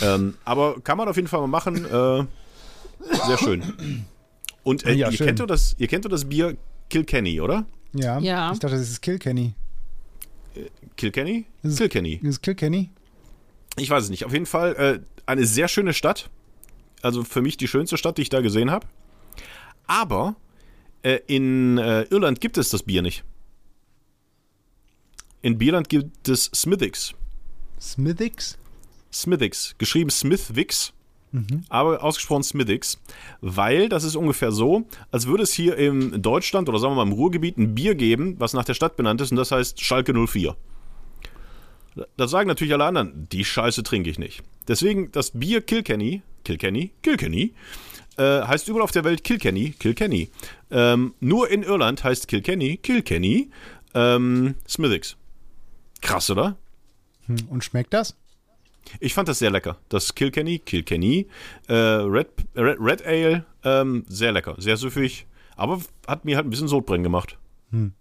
Ähm, 0.00 0.34
aber 0.46 0.80
kann 0.80 0.96
man 0.96 1.08
auf 1.08 1.16
jeden 1.16 1.28
Fall 1.28 1.40
mal 1.40 1.46
machen. 1.46 1.84
Äh, 1.84 2.24
sehr 3.26 3.38
schön. 3.38 4.06
Und 4.62 4.86
äh, 4.86 4.92
Ja, 4.94 5.10
ihr, 5.10 5.16
schön. 5.16 5.26
kennt 5.26 5.40
doch 5.40 5.46
das, 5.46 5.74
ihr 5.78 5.88
kennt 5.88 6.04
doch 6.06 6.10
das 6.10 6.24
Bier 6.24 6.56
Kilkenny, 6.88 7.40
oder? 7.42 7.66
Ja, 7.92 8.18
Ja. 8.18 8.50
ich 8.52 8.60
dachte, 8.60 8.76
das 8.76 8.88
ist 8.88 9.02
Kilkenny. 9.02 9.52
Kilkenny? 10.96 11.44
Ist- 11.62 11.78
Kilkenny. 11.78 12.18
Das 12.22 12.30
ist 12.30 12.42
Kilkenny? 12.42 12.90
Ich 13.76 13.90
weiß 13.90 14.04
es 14.04 14.10
nicht. 14.10 14.24
Auf 14.24 14.32
jeden 14.32 14.46
Fall 14.46 14.74
äh, 14.76 15.00
eine 15.28 15.46
sehr 15.46 15.68
schöne 15.68 15.92
Stadt. 15.92 16.30
Also 17.02 17.22
für 17.22 17.42
mich 17.42 17.56
die 17.56 17.68
schönste 17.68 17.96
Stadt, 17.96 18.18
die 18.18 18.22
ich 18.22 18.28
da 18.28 18.40
gesehen 18.40 18.70
habe. 18.70 18.86
Aber 19.86 20.36
äh, 21.02 21.20
in 21.26 21.78
äh, 21.78 22.02
Irland 22.04 22.40
gibt 22.40 22.58
es 22.58 22.70
das 22.70 22.82
Bier 22.82 23.02
nicht. 23.02 23.24
In 25.42 25.58
Bierland 25.58 25.88
gibt 25.88 26.28
es 26.28 26.50
Smithix. 26.54 27.14
Smithix? 27.80 28.58
Smithix. 29.12 29.76
Geschrieben 29.78 30.10
Smithwix. 30.10 30.92
Aber 31.68 32.02
ausgesprochen 32.02 32.42
Smithix. 32.42 32.98
Weil 33.40 33.88
das 33.88 34.02
ist 34.02 34.16
ungefähr 34.16 34.50
so, 34.50 34.86
als 35.10 35.26
würde 35.26 35.44
es 35.44 35.52
hier 35.52 35.76
in 35.76 36.22
Deutschland 36.22 36.68
oder 36.68 36.78
sagen 36.78 36.92
wir 36.92 37.04
mal 37.04 37.10
im 37.10 37.12
Ruhrgebiet 37.12 37.58
ein 37.58 37.74
Bier 37.74 37.94
geben, 37.94 38.36
was 38.38 38.54
nach 38.54 38.64
der 38.64 38.74
Stadt 38.74 38.96
benannt 38.96 39.20
ist 39.20 39.30
und 39.30 39.36
das 39.36 39.52
heißt 39.52 39.80
Schalke 39.80 40.14
04. 40.14 40.56
Das 42.16 42.30
sagen 42.30 42.48
natürlich 42.48 42.72
alle 42.72 42.84
anderen, 42.84 43.28
die 43.30 43.44
Scheiße 43.44 43.82
trinke 43.82 44.10
ich 44.10 44.18
nicht. 44.18 44.42
Deswegen 44.66 45.10
das 45.12 45.32
Bier 45.32 45.60
Kilkenny, 45.60 46.22
Kilkenny, 46.44 46.92
Kilkenny, 47.02 47.54
äh, 48.16 48.42
heißt 48.42 48.68
überall 48.68 48.82
auf 48.84 48.90
der 48.90 49.04
Welt 49.04 49.24
Kilkenny, 49.24 49.70
Kilkenny. 49.78 50.30
Ähm, 50.70 51.14
nur 51.20 51.50
in 51.50 51.62
Irland 51.62 52.04
heißt 52.04 52.28
Kilkenny, 52.28 52.76
Kilkenny, 52.76 53.50
ähm, 53.94 54.54
Smithix. 54.68 55.16
Krass, 56.02 56.30
oder? 56.30 56.56
Hm, 57.26 57.36
Und 57.48 57.64
schmeckt 57.64 57.92
das? 57.94 58.16
Ich 59.00 59.14
fand 59.14 59.28
das 59.28 59.38
sehr 59.38 59.50
lecker. 59.50 59.76
Das 59.88 60.14
Kilkenny, 60.14 60.58
Kilkenny, 60.58 61.26
äh, 61.68 61.74
Red, 61.74 62.28
Red, 62.56 62.78
Red 62.80 63.04
Ale, 63.06 63.44
ähm, 63.64 64.04
sehr 64.08 64.32
lecker, 64.32 64.54
sehr 64.58 64.76
süffig, 64.76 65.26
aber 65.56 65.80
hat 66.06 66.24
mir 66.24 66.36
halt 66.36 66.46
ein 66.46 66.50
bisschen 66.50 66.68
Sodbrennen 66.68 67.02
gemacht. 67.02 67.36
Hm. 67.70 67.92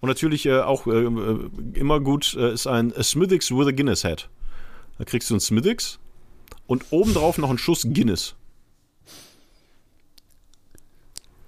Und 0.00 0.08
natürlich 0.08 0.46
äh, 0.46 0.60
auch 0.60 0.86
äh, 0.86 1.04
äh, 1.04 1.50
immer 1.74 2.00
gut 2.00 2.34
äh, 2.38 2.52
ist 2.52 2.66
ein 2.66 2.94
a 2.96 3.02
Smithix 3.02 3.50
with 3.50 3.66
a 3.66 3.70
Guinness 3.70 4.02
Head. 4.02 4.28
Da 4.98 5.04
kriegst 5.04 5.30
du 5.30 5.34
ein 5.34 5.40
Smithix 5.40 5.98
und 6.66 6.84
obendrauf 6.90 7.38
noch 7.38 7.48
einen 7.48 7.58
Schuss 7.58 7.86
Guinness. 7.88 8.34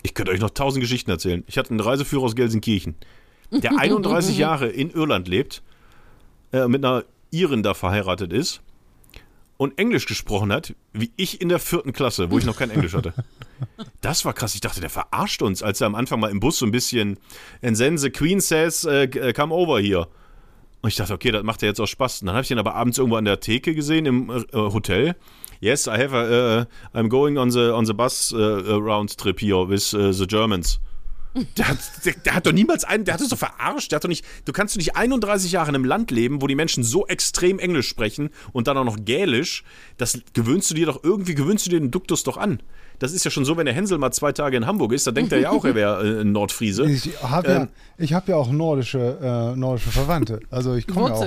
Ich 0.03 0.15
könnte 0.15 0.33
euch 0.33 0.41
noch 0.41 0.51
tausend 0.51 0.81
Geschichten 0.81 1.11
erzählen. 1.11 1.45
Ich 1.47 1.59
hatte 1.59 1.71
einen 1.71 1.81
Reiseführer 1.81 2.25
aus 2.25 2.37
Gelsenkirchen, 2.37 2.95
der 3.51 3.73
31 3.79 4.39
Jahre 4.39 4.69
in 4.69 4.91
Irland 4.91 5.29
lebt, 5.29 5.63
äh, 6.53 6.69
mit 6.69 6.85
einer 6.85 7.05
Irin 7.31 7.63
da 7.63 7.75
verheiratet 7.75 8.33
ist 8.33 8.63
und 9.59 9.77
Englisch 9.77 10.07
gesprochen 10.07 10.53
hat, 10.53 10.75
wie 10.93 11.11
ich 11.17 11.43
in 11.43 11.51
der 11.51 11.59
vierten 11.59 11.93
Klasse, 11.93 12.31
wo 12.31 12.39
ich 12.39 12.47
noch 12.47 12.57
kein 12.57 12.71
Englisch 12.71 12.95
hatte. 12.95 13.13
Das 14.01 14.25
war 14.25 14.35
krass. 14.35 14.55
Ich 14.55 14.61
dachte, 14.61 14.81
der 14.81 14.89
verarscht 14.89 15.43
uns, 15.43 15.65
als 15.65 15.81
er 15.81 15.89
am 15.89 15.97
Anfang 15.97 16.21
mal 16.21 16.31
im 16.31 16.39
Bus 16.39 16.59
so 16.59 16.65
ein 16.65 16.71
bisschen 16.71 17.19
and 17.61 17.77
then 17.77 17.99
the 17.99 18.09
Queen 18.09 18.41
says, 18.41 18.85
äh, 18.85 19.33
come 19.35 19.53
over 19.53 19.81
here. 19.81 20.07
Und 20.81 20.91
ich 20.91 20.95
dachte, 20.95 21.13
okay, 21.13 21.33
das 21.33 21.43
macht 21.43 21.65
er 21.65 21.71
jetzt 21.71 21.81
auch 21.81 21.89
Spaß. 21.89 22.23
Und 22.23 22.27
dann 22.27 22.37
habe 22.37 22.45
ich 22.45 22.53
ihn 22.53 22.59
aber 22.61 22.77
abends 22.77 22.99
irgendwo 22.99 23.17
an 23.17 23.25
der 23.25 23.41
Theke 23.41 23.75
gesehen 23.75 24.07
im 24.07 24.31
äh, 24.31 24.45
Hotel. 24.53 25.17
Yes, 25.61 25.89
I 25.89 25.99
have 25.99 26.15
a, 26.15 26.61
uh, 26.61 26.65
I'm 26.97 27.09
going 27.09 27.37
on 27.37 27.51
the 27.51 27.73
on 27.73 27.85
the 27.85 27.95
bus 27.95 28.33
uh, 28.33 28.81
round 28.81 29.19
trip 29.19 29.41
here 29.41 29.69
with 29.69 29.93
uh, 29.93 30.13
the 30.13 30.25
Germans. 30.25 30.79
Der 31.57 31.69
hat, 31.69 31.79
der, 32.05 32.15
der 32.25 32.35
hat 32.35 32.47
doch 32.47 32.53
niemals 32.53 32.85
einen, 32.85 33.05
der 33.05 33.15
hat 33.15 33.21
es 33.21 33.29
doch 33.29 33.39
verarscht. 33.39 33.91
Der 33.93 33.97
hat 33.97 34.05
doch 34.05 34.09
nicht, 34.09 34.25
du 34.45 34.53
kannst 34.53 34.75
doch 34.75 34.79
nicht 34.79 34.97
31 34.97 35.53
Jahre 35.53 35.71
in 35.71 35.75
einem 35.75 35.85
Land 35.85 36.11
leben, 36.11 36.43
wo 36.43 36.47
die 36.47 36.55
Menschen 36.55 36.85
so 36.85 37.07
extrem 37.07 37.59
Englisch 37.59 37.89
sprechen 37.89 38.31
und 38.53 38.69
dann 38.69 38.77
auch 38.77 38.85
noch 38.85 38.97
Gälisch. 39.05 39.65
Das 39.97 40.19
gewöhnst 40.33 40.71
du 40.71 40.75
dir 40.75 40.87
doch, 40.87 41.03
irgendwie 41.03 41.35
gewöhnst 41.35 41.67
du 41.67 41.71
dir 41.71 41.81
den 41.81 41.91
Duktus 41.91 42.25
doch 42.25 42.37
an. 42.37 42.61
Das 42.99 43.13
ist 43.13 43.25
ja 43.25 43.31
schon 43.31 43.45
so, 43.45 43.57
wenn 43.57 43.67
der 43.67 43.75
Hänsel 43.75 43.99
mal 43.99 44.11
zwei 44.11 44.33
Tage 44.33 44.57
in 44.57 44.67
Hamburg 44.67 44.93
ist, 44.93 45.07
dann 45.07 45.15
denkt 45.15 45.33
er 45.33 45.39
ja 45.39 45.51
auch, 45.51 45.65
er 45.65 45.75
wäre 45.75 46.19
äh, 46.19 46.21
ein 46.23 46.33
Nordfriese. 46.33 46.85
Ich 46.91 47.11
habe 47.23 47.49
ja, 47.49 47.61
Ähm. 47.63 47.69
ich 47.97 48.13
hab 48.13 48.29
ja 48.29 48.37
auch 48.37 48.51
nordische, 48.51 49.19
äh, 49.23 49.57
nordische 49.57 49.91
Verwandte. 49.91 50.41
Also 50.51 50.75
ich 50.75 50.87
komme 50.87 51.09
ja 51.09 51.15
auch. 51.15 51.27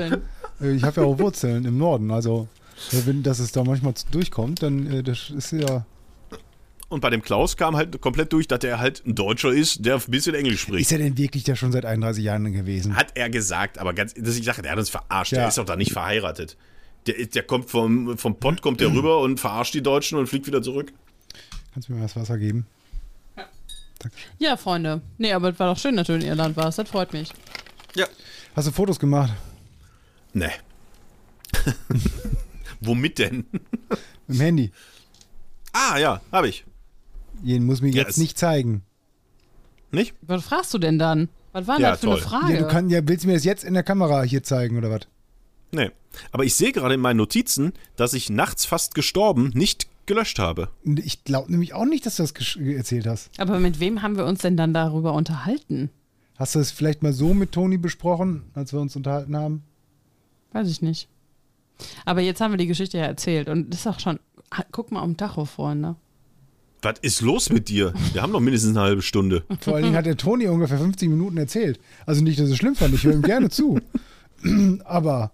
Ich 0.63 0.83
habe 0.83 1.01
ja 1.01 1.07
auch 1.07 1.17
Wurzeln 1.17 1.65
im 1.65 1.77
Norden. 1.77 2.11
Also 2.11 2.47
wenn 2.91 3.23
das 3.23 3.39
es 3.39 3.51
da 3.51 3.63
manchmal 3.63 3.93
durchkommt, 4.11 4.61
dann 4.63 4.91
äh, 4.91 5.03
das 5.03 5.29
ist 5.29 5.51
ja. 5.53 5.85
Und 6.91 6.99
bei 6.99 7.09
dem 7.09 7.21
Klaus 7.21 7.55
kam 7.55 7.77
halt 7.77 8.01
komplett 8.01 8.33
durch, 8.33 8.49
dass 8.49 8.63
er 8.65 8.77
halt 8.79 9.01
ein 9.05 9.15
Deutscher 9.15 9.49
ist, 9.49 9.85
der 9.85 9.95
ein 9.95 10.01
bisschen 10.07 10.35
Englisch 10.35 10.59
spricht. 10.61 10.81
Ist 10.81 10.91
er 10.91 10.97
denn 10.97 11.17
wirklich 11.17 11.45
da 11.45 11.55
schon 11.55 11.71
seit 11.71 11.85
31 11.85 12.21
Jahren 12.21 12.51
gewesen? 12.51 12.97
Hat 12.97 13.13
er 13.15 13.29
gesagt, 13.29 13.77
aber 13.77 13.93
ganz, 13.93 14.13
das 14.13 14.35
ich 14.35 14.43
sage, 14.43 14.61
der 14.61 14.73
hat 14.73 14.77
uns 14.77 14.89
verarscht. 14.89 15.31
Der 15.31 15.39
Ja. 15.43 15.47
ist 15.47 15.57
doch 15.57 15.63
da 15.65 15.77
nicht 15.77 15.93
verheiratet. 15.93 16.57
Der, 17.07 17.25
der 17.25 17.43
kommt 17.43 17.69
vom, 17.69 18.17
vom 18.17 18.35
Pott, 18.39 18.61
kommt 18.61 18.81
der 18.81 18.89
rüber 18.91 19.21
und 19.21 19.39
verarscht 19.39 19.73
die 19.73 19.81
Deutschen 19.81 20.17
und 20.19 20.27
fliegt 20.27 20.47
wieder 20.47 20.61
zurück. 20.61 20.91
Kannst 21.73 21.87
du 21.87 21.93
mir 21.93 21.99
mal 21.99 22.05
das 22.05 22.15
Wasser 22.17 22.37
geben? 22.37 22.67
Ja, 24.37 24.57
Freunde. 24.57 25.01
Nee, 25.17 25.31
aber 25.31 25.49
es 25.51 25.59
war 25.59 25.73
doch 25.73 25.79
schön, 25.79 25.95
dass 25.95 26.07
du 26.07 26.13
in 26.13 26.21
Irland 26.23 26.57
warst. 26.57 26.77
Das 26.77 26.89
freut 26.89 27.13
mich. 27.13 27.31
Ja. 27.95 28.05
Hast 28.53 28.67
du 28.67 28.71
Fotos 28.73 28.99
gemacht? 28.99 29.31
Nee. 30.33 30.49
Womit 32.81 33.19
denn? 33.19 33.45
Mit 33.51 34.37
dem 34.37 34.41
Handy. 34.41 34.71
Ah, 35.71 35.97
ja, 35.97 36.19
habe 36.33 36.49
ich. 36.49 36.65
Jeden 37.43 37.65
muss 37.65 37.81
mir 37.81 37.89
Ja, 37.89 38.03
jetzt 38.03 38.17
nicht 38.17 38.37
zeigen. 38.37 38.83
Nicht? 39.91 40.13
Was 40.21 40.43
fragst 40.43 40.73
du 40.73 40.77
denn 40.77 40.97
dann? 40.99 41.29
Was 41.51 41.67
war 41.67 41.75
denn 41.75 41.83
Ja, 41.83 41.91
das 41.91 41.99
für 41.99 42.05
toll. 42.07 42.15
eine 42.17 42.21
Frage? 42.23 42.53
Ja, 42.53 42.59
du 42.61 42.67
kann, 42.67 42.89
ja, 42.89 43.01
willst 43.07 43.23
du 43.23 43.27
mir 43.27 43.33
das 43.33 43.43
jetzt 43.43 43.63
in 43.63 43.73
der 43.73 43.83
Kamera 43.83 44.23
hier 44.23 44.43
zeigen 44.43 44.77
oder 44.77 44.89
was? 44.89 45.01
Nee. 45.71 45.91
Aber 46.31 46.43
ich 46.45 46.55
sehe 46.55 46.71
gerade 46.71 46.93
in 46.95 47.01
meinen 47.01 47.17
Notizen, 47.17 47.73
dass 47.95 48.13
ich 48.13 48.29
nachts 48.29 48.65
fast 48.65 48.95
gestorben 48.95 49.51
nicht 49.53 49.87
gelöscht 50.05 50.39
habe. 50.39 50.69
Ich 50.83 51.23
glaube 51.23 51.51
nämlich 51.51 51.73
auch 51.73 51.85
nicht, 51.85 52.05
dass 52.05 52.17
du 52.17 52.23
das 52.23 52.33
erzählt 52.57 53.05
hast. 53.07 53.29
aber 53.39 53.59
mit 53.59 53.79
wem 53.79 54.01
haben 54.01 54.17
wir 54.17 54.25
uns 54.25 54.41
denn 54.41 54.57
dann 54.57 54.73
darüber 54.73 55.13
unterhalten? 55.13 55.89
Hast 56.37 56.55
du 56.55 56.59
es 56.59 56.71
vielleicht 56.71 57.03
mal 57.03 57.13
so 57.13 57.33
mit 57.33 57.51
Toni 57.51 57.77
besprochen, 57.77 58.43
als 58.53 58.73
wir 58.73 58.79
uns 58.81 58.95
unterhalten 58.95 59.35
haben? 59.37 59.63
Weiß 60.53 60.69
ich 60.69 60.81
nicht. 60.81 61.07
Aber 62.05 62.21
jetzt 62.21 62.41
haben 62.41 62.51
wir 62.51 62.57
die 62.57 62.67
Geschichte 62.67 62.97
ja 62.97 63.05
erzählt 63.05 63.47
und 63.47 63.69
das 63.71 63.81
ist 63.81 63.87
auch 63.87 63.99
schon. 63.99 64.19
Guck 64.71 64.91
mal 64.91 65.01
am 65.01 65.15
Tacho, 65.17 65.45
Freunde. 65.45 65.95
Was 66.83 66.95
ist 67.01 67.21
los 67.21 67.49
mit 67.51 67.69
dir? 67.69 67.93
Wir 68.13 68.21
haben 68.23 68.31
noch 68.31 68.39
mindestens 68.39 68.71
eine 68.71 68.81
halbe 68.81 69.01
Stunde. 69.03 69.43
Vor 69.59 69.75
allen 69.75 69.83
Dingen 69.83 69.95
hat 69.95 70.05
der 70.07 70.17
Toni 70.17 70.47
ungefähr 70.47 70.79
50 70.79 71.09
Minuten 71.09 71.37
erzählt. 71.37 71.79
Also 72.07 72.23
nicht, 72.23 72.39
dass 72.39 72.49
es 72.49 72.57
schlimm 72.57 72.75
fand, 72.75 72.93
ich 72.95 73.03
höre 73.03 73.13
ihm 73.13 73.21
gerne 73.21 73.49
zu. 73.49 73.79
Aber, 74.85 75.31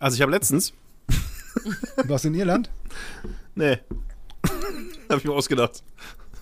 Also 0.00 0.16
ich 0.16 0.22
habe 0.22 0.32
letztens, 0.32 0.72
was 2.04 2.24
in 2.24 2.34
Irland? 2.34 2.70
nee, 3.54 3.78
habe 5.08 5.18
ich 5.18 5.24
mir 5.24 5.32
ausgedacht. 5.32 5.84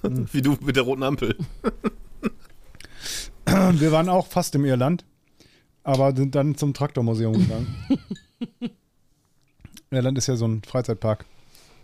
Wie 0.03 0.41
du 0.43 0.57
mit 0.63 0.75
der 0.77 0.83
roten 0.85 1.03
Ampel. 1.03 1.37
Wir 3.47 3.93
waren 3.93 4.09
auch 4.09 4.27
fast 4.29 4.55
im 4.55 4.65
Irland, 4.65 5.05
aber 5.85 6.15
sind 6.17 6.35
dann 6.35 6.57
zum 6.57 6.73
Traktormuseum 6.75 7.35
gegangen. 7.35 7.67
Irland 9.91 10.17
ist 10.17 10.29
ja 10.29 10.37
so 10.37 10.47
ein 10.47 10.63
Freizeitpark. 10.63 11.27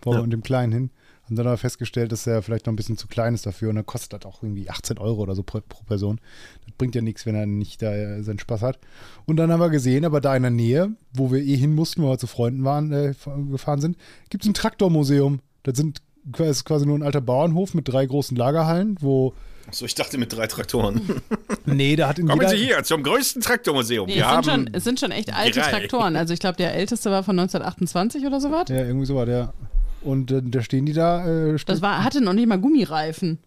Wollen 0.01 0.15
Ja. 0.15 0.19
wir 0.21 0.23
mit 0.27 0.33
dem 0.33 0.43
Kleinen 0.43 0.71
hin. 0.73 0.89
Und 1.29 1.35
dann 1.35 1.45
haben 1.45 1.53
wir 1.53 1.57
festgestellt, 1.57 2.11
dass 2.11 2.25
er 2.27 2.41
vielleicht 2.41 2.65
noch 2.65 2.73
ein 2.73 2.75
bisschen 2.75 2.97
zu 2.97 3.07
klein 3.07 3.33
ist 3.33 3.45
dafür 3.45 3.69
und 3.69 3.75
dann 3.75 3.85
kostet 3.85 4.13
das 4.13 4.25
auch 4.25 4.41
irgendwie 4.43 4.69
18 4.69 4.97
Euro 4.97 5.21
oder 5.21 5.35
so 5.35 5.43
pro, 5.43 5.61
pro 5.67 5.83
Person. 5.83 6.19
Das 6.65 6.75
bringt 6.77 6.95
ja 6.95 7.01
nichts, 7.01 7.25
wenn 7.25 7.35
er 7.35 7.45
nicht 7.45 7.81
da 7.81 7.93
äh, 7.93 8.23
seinen 8.23 8.39
Spaß 8.39 8.61
hat. 8.61 8.79
Und 9.25 9.37
dann 9.37 9.51
haben 9.51 9.59
wir 9.59 9.69
gesehen, 9.69 10.05
aber 10.05 10.21
da 10.21 10.35
in 10.35 10.43
der 10.43 10.51
Nähe, 10.51 10.91
wo 11.13 11.31
wir 11.31 11.41
eh 11.41 11.55
hin 11.55 11.75
mussten, 11.75 12.01
wo 12.01 12.09
wir 12.09 12.17
zu 12.17 12.27
Freunden 12.27 12.63
waren, 12.63 12.91
äh, 12.91 13.13
gefahren 13.51 13.81
sind, 13.81 13.97
gibt 14.29 14.43
es 14.43 14.49
ein 14.49 14.53
Traktormuseum. 14.53 15.39
Das 15.63 15.77
sind 15.77 16.01
das 16.25 16.49
ist 16.49 16.65
quasi 16.65 16.85
nur 16.85 16.97
ein 16.97 17.03
alter 17.03 17.21
Bauernhof 17.21 17.73
mit 17.73 17.87
drei 17.87 18.05
großen 18.05 18.35
Lagerhallen, 18.35 18.97
wo 18.99 19.33
So, 19.71 19.85
ich 19.85 19.95
dachte 19.95 20.17
mit 20.17 20.33
drei 20.33 20.47
Traktoren. 20.47 21.01
Nee, 21.65 21.95
da 21.95 22.07
hat 22.07 22.17
in 22.17 22.27
Kommen 22.27 22.41
jeder, 22.41 22.49
Sie 22.57 22.65
hier 22.65 22.83
zum 22.83 23.03
größten 23.03 23.43
Traktormuseum. 23.43 24.07
Nee, 24.07 24.15
Wir 24.15 24.23
es, 24.23 24.27
sind 24.29 24.35
haben 24.37 24.43
schon, 24.43 24.69
es 24.73 24.83
sind 24.83 24.99
schon 24.99 25.11
echt 25.11 25.33
alte 25.33 25.59
drei. 25.59 25.69
Traktoren. 25.69 26.15
Also 26.15 26.33
ich 26.33 26.39
glaube, 26.39 26.57
der 26.57 26.73
älteste 26.73 27.11
war 27.11 27.23
von 27.23 27.37
1928 27.37 28.25
oder 28.25 28.41
sowas. 28.41 28.65
Ja, 28.69 28.77
irgendwie 28.77 29.05
so 29.05 29.13
war 29.15 29.27
der. 29.27 29.53
Und 30.01 30.31
äh, 30.31 30.41
da 30.43 30.61
stehen 30.61 30.85
die 30.85 30.93
da. 30.93 31.25
Äh, 31.27 31.57
Das 31.65 31.81
war, 31.81 32.03
hatte 32.03 32.21
noch 32.21 32.33
nicht 32.33 32.47
mal 32.47 32.59
Gummireifen. 32.59 33.39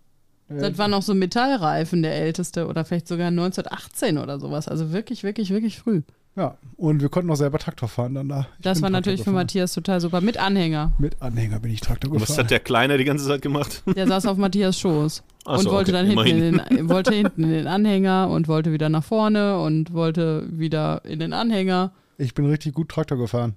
äh, 0.48 0.58
Das 0.58 0.78
war 0.78 0.88
noch 0.88 1.02
so 1.02 1.14
Metallreifen, 1.14 2.02
der 2.02 2.14
älteste. 2.14 2.66
Oder 2.66 2.84
vielleicht 2.84 3.08
sogar 3.08 3.28
1918 3.28 4.18
oder 4.18 4.38
sowas. 4.38 4.68
Also 4.68 4.92
wirklich, 4.92 5.22
wirklich, 5.22 5.50
wirklich 5.50 5.78
früh. 5.78 6.02
ja, 6.36 6.56
und 6.76 7.00
wir 7.00 7.08
konnten 7.08 7.30
auch 7.30 7.36
selber 7.36 7.58
Traktor 7.58 7.88
fahren 7.88 8.14
dann 8.14 8.28
da. 8.28 8.40
Ich 8.58 8.62
Das 8.62 8.76
war 8.82 8.88
Traktor 8.88 8.90
natürlich 8.90 9.20
für 9.20 9.24
gefahren. 9.24 9.34
Matthias 9.46 9.72
total 9.74 10.00
super. 10.00 10.20
Mit 10.20 10.36
Anhänger. 10.38 10.92
Mit 10.98 11.20
Anhänger 11.22 11.58
bin 11.60 11.72
ich 11.72 11.80
Traktor 11.80 12.10
Und 12.10 12.20
was 12.20 12.28
gefahren. 12.28 12.44
hat 12.44 12.50
der 12.50 12.60
Kleine 12.60 12.98
die 12.98 13.04
ganze 13.04 13.26
Zeit 13.26 13.40
gemacht? 13.42 13.82
Der 13.96 14.06
saß 14.06 14.26
auf 14.26 14.36
Matthias 14.36 14.78
Schoß. 14.78 15.22
Ach 15.44 15.58
und 15.58 15.64
so, 15.64 15.70
wollte 15.72 15.90
okay, 15.92 16.06
dann 16.06 16.24
hinten 16.24 16.60
in, 16.70 16.76
den, 16.78 16.88
wollte 16.88 17.12
hinten 17.14 17.44
in 17.44 17.50
den 17.50 17.66
Anhänger 17.66 18.28
und 18.30 18.46
wollte 18.46 18.72
wieder 18.72 18.88
nach 18.88 19.02
vorne 19.04 19.58
und 19.58 19.92
wollte 19.92 20.46
wieder 20.50 21.04
in 21.04 21.18
den 21.18 21.32
Anhänger. 21.32 21.92
Ich 22.18 22.32
bin 22.34 22.46
richtig 22.46 22.74
gut 22.74 22.88
Traktor 22.90 23.18
gefahren. 23.18 23.54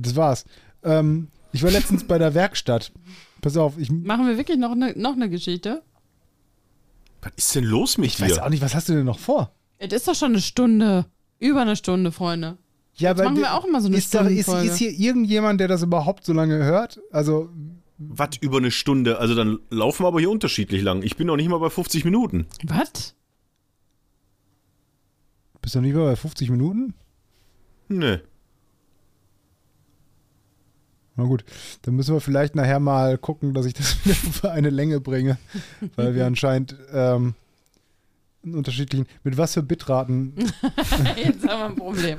Das 0.00 0.16
war's. 0.16 0.44
Ähm, 0.82 1.28
ich 1.52 1.62
war 1.62 1.70
letztens 1.70 2.04
bei 2.04 2.18
der 2.18 2.34
Werkstatt. 2.34 2.92
Pass 3.40 3.56
auf, 3.56 3.78
ich, 3.78 3.90
Machen 3.90 4.26
wir 4.26 4.36
wirklich 4.36 4.58
noch 4.58 4.72
eine 4.72 4.92
noch 4.96 5.16
ne 5.16 5.30
Geschichte? 5.30 5.82
Was 7.22 7.32
ist 7.36 7.54
denn 7.54 7.64
los 7.64 7.98
mit 7.98 8.06
ich 8.06 8.20
weiß 8.20 8.34
dir? 8.34 8.44
auch 8.44 8.48
nicht, 8.48 8.62
was 8.62 8.74
hast 8.74 8.88
du 8.88 8.94
denn 8.94 9.04
noch 9.06 9.18
vor? 9.18 9.52
Es 9.78 9.92
ist 9.92 10.08
doch 10.08 10.14
schon 10.14 10.32
eine 10.32 10.40
Stunde. 10.40 11.06
Über 11.40 11.62
eine 11.62 11.76
Stunde, 11.76 12.10
Freunde. 12.10 12.58
Ja, 12.96 13.14
machen 13.14 13.36
wir 13.36 13.54
auch 13.54 13.64
immer 13.64 13.80
so 13.80 13.86
eine 13.86 13.96
ist, 13.96 14.12
da, 14.12 14.26
ist, 14.26 14.48
ist 14.48 14.76
hier 14.76 14.90
irgendjemand, 14.90 15.60
der 15.60 15.68
das 15.68 15.82
überhaupt 15.84 16.24
so 16.24 16.32
lange 16.32 16.56
hört? 16.64 17.00
Also, 17.12 17.48
Was 17.96 18.30
über 18.40 18.58
eine 18.58 18.72
Stunde? 18.72 19.18
Also 19.18 19.36
dann 19.36 19.60
laufen 19.70 20.02
wir 20.02 20.08
aber 20.08 20.18
hier 20.18 20.30
unterschiedlich 20.30 20.82
lang. 20.82 21.02
Ich 21.02 21.16
bin 21.16 21.28
noch 21.28 21.36
nicht 21.36 21.48
mal 21.48 21.58
bei 21.58 21.70
50 21.70 22.04
Minuten. 22.04 22.46
Was? 22.64 23.14
bist 25.68 25.74
du 25.74 25.80
nicht 25.82 25.94
mal 25.94 26.06
bei 26.06 26.16
50 26.16 26.48
Minuten? 26.48 26.94
Nö. 27.88 28.18
Na 31.18 31.24
gut, 31.24 31.44
dann 31.82 31.96
müssen 31.96 32.14
wir 32.14 32.20
vielleicht 32.20 32.54
nachher 32.54 32.78
mal 32.78 33.18
gucken, 33.18 33.52
dass 33.52 33.66
ich 33.66 33.74
das 33.74 33.96
wieder 34.04 34.14
für 34.14 34.52
eine 34.52 34.70
Länge 34.70 35.00
bringe, 35.00 35.36
weil 35.96 36.14
wir 36.14 36.24
anscheinend 36.24 36.76
ähm, 36.92 37.34
einen 38.44 38.54
unterschiedlichen. 38.54 39.08
Mit 39.24 39.36
was 39.36 39.54
für 39.54 39.64
Bitraten, 39.64 40.32
Jetzt 41.16 41.46
haben 41.48 41.58
wir 41.58 41.64
ein 41.66 41.74
Problem. 41.74 42.18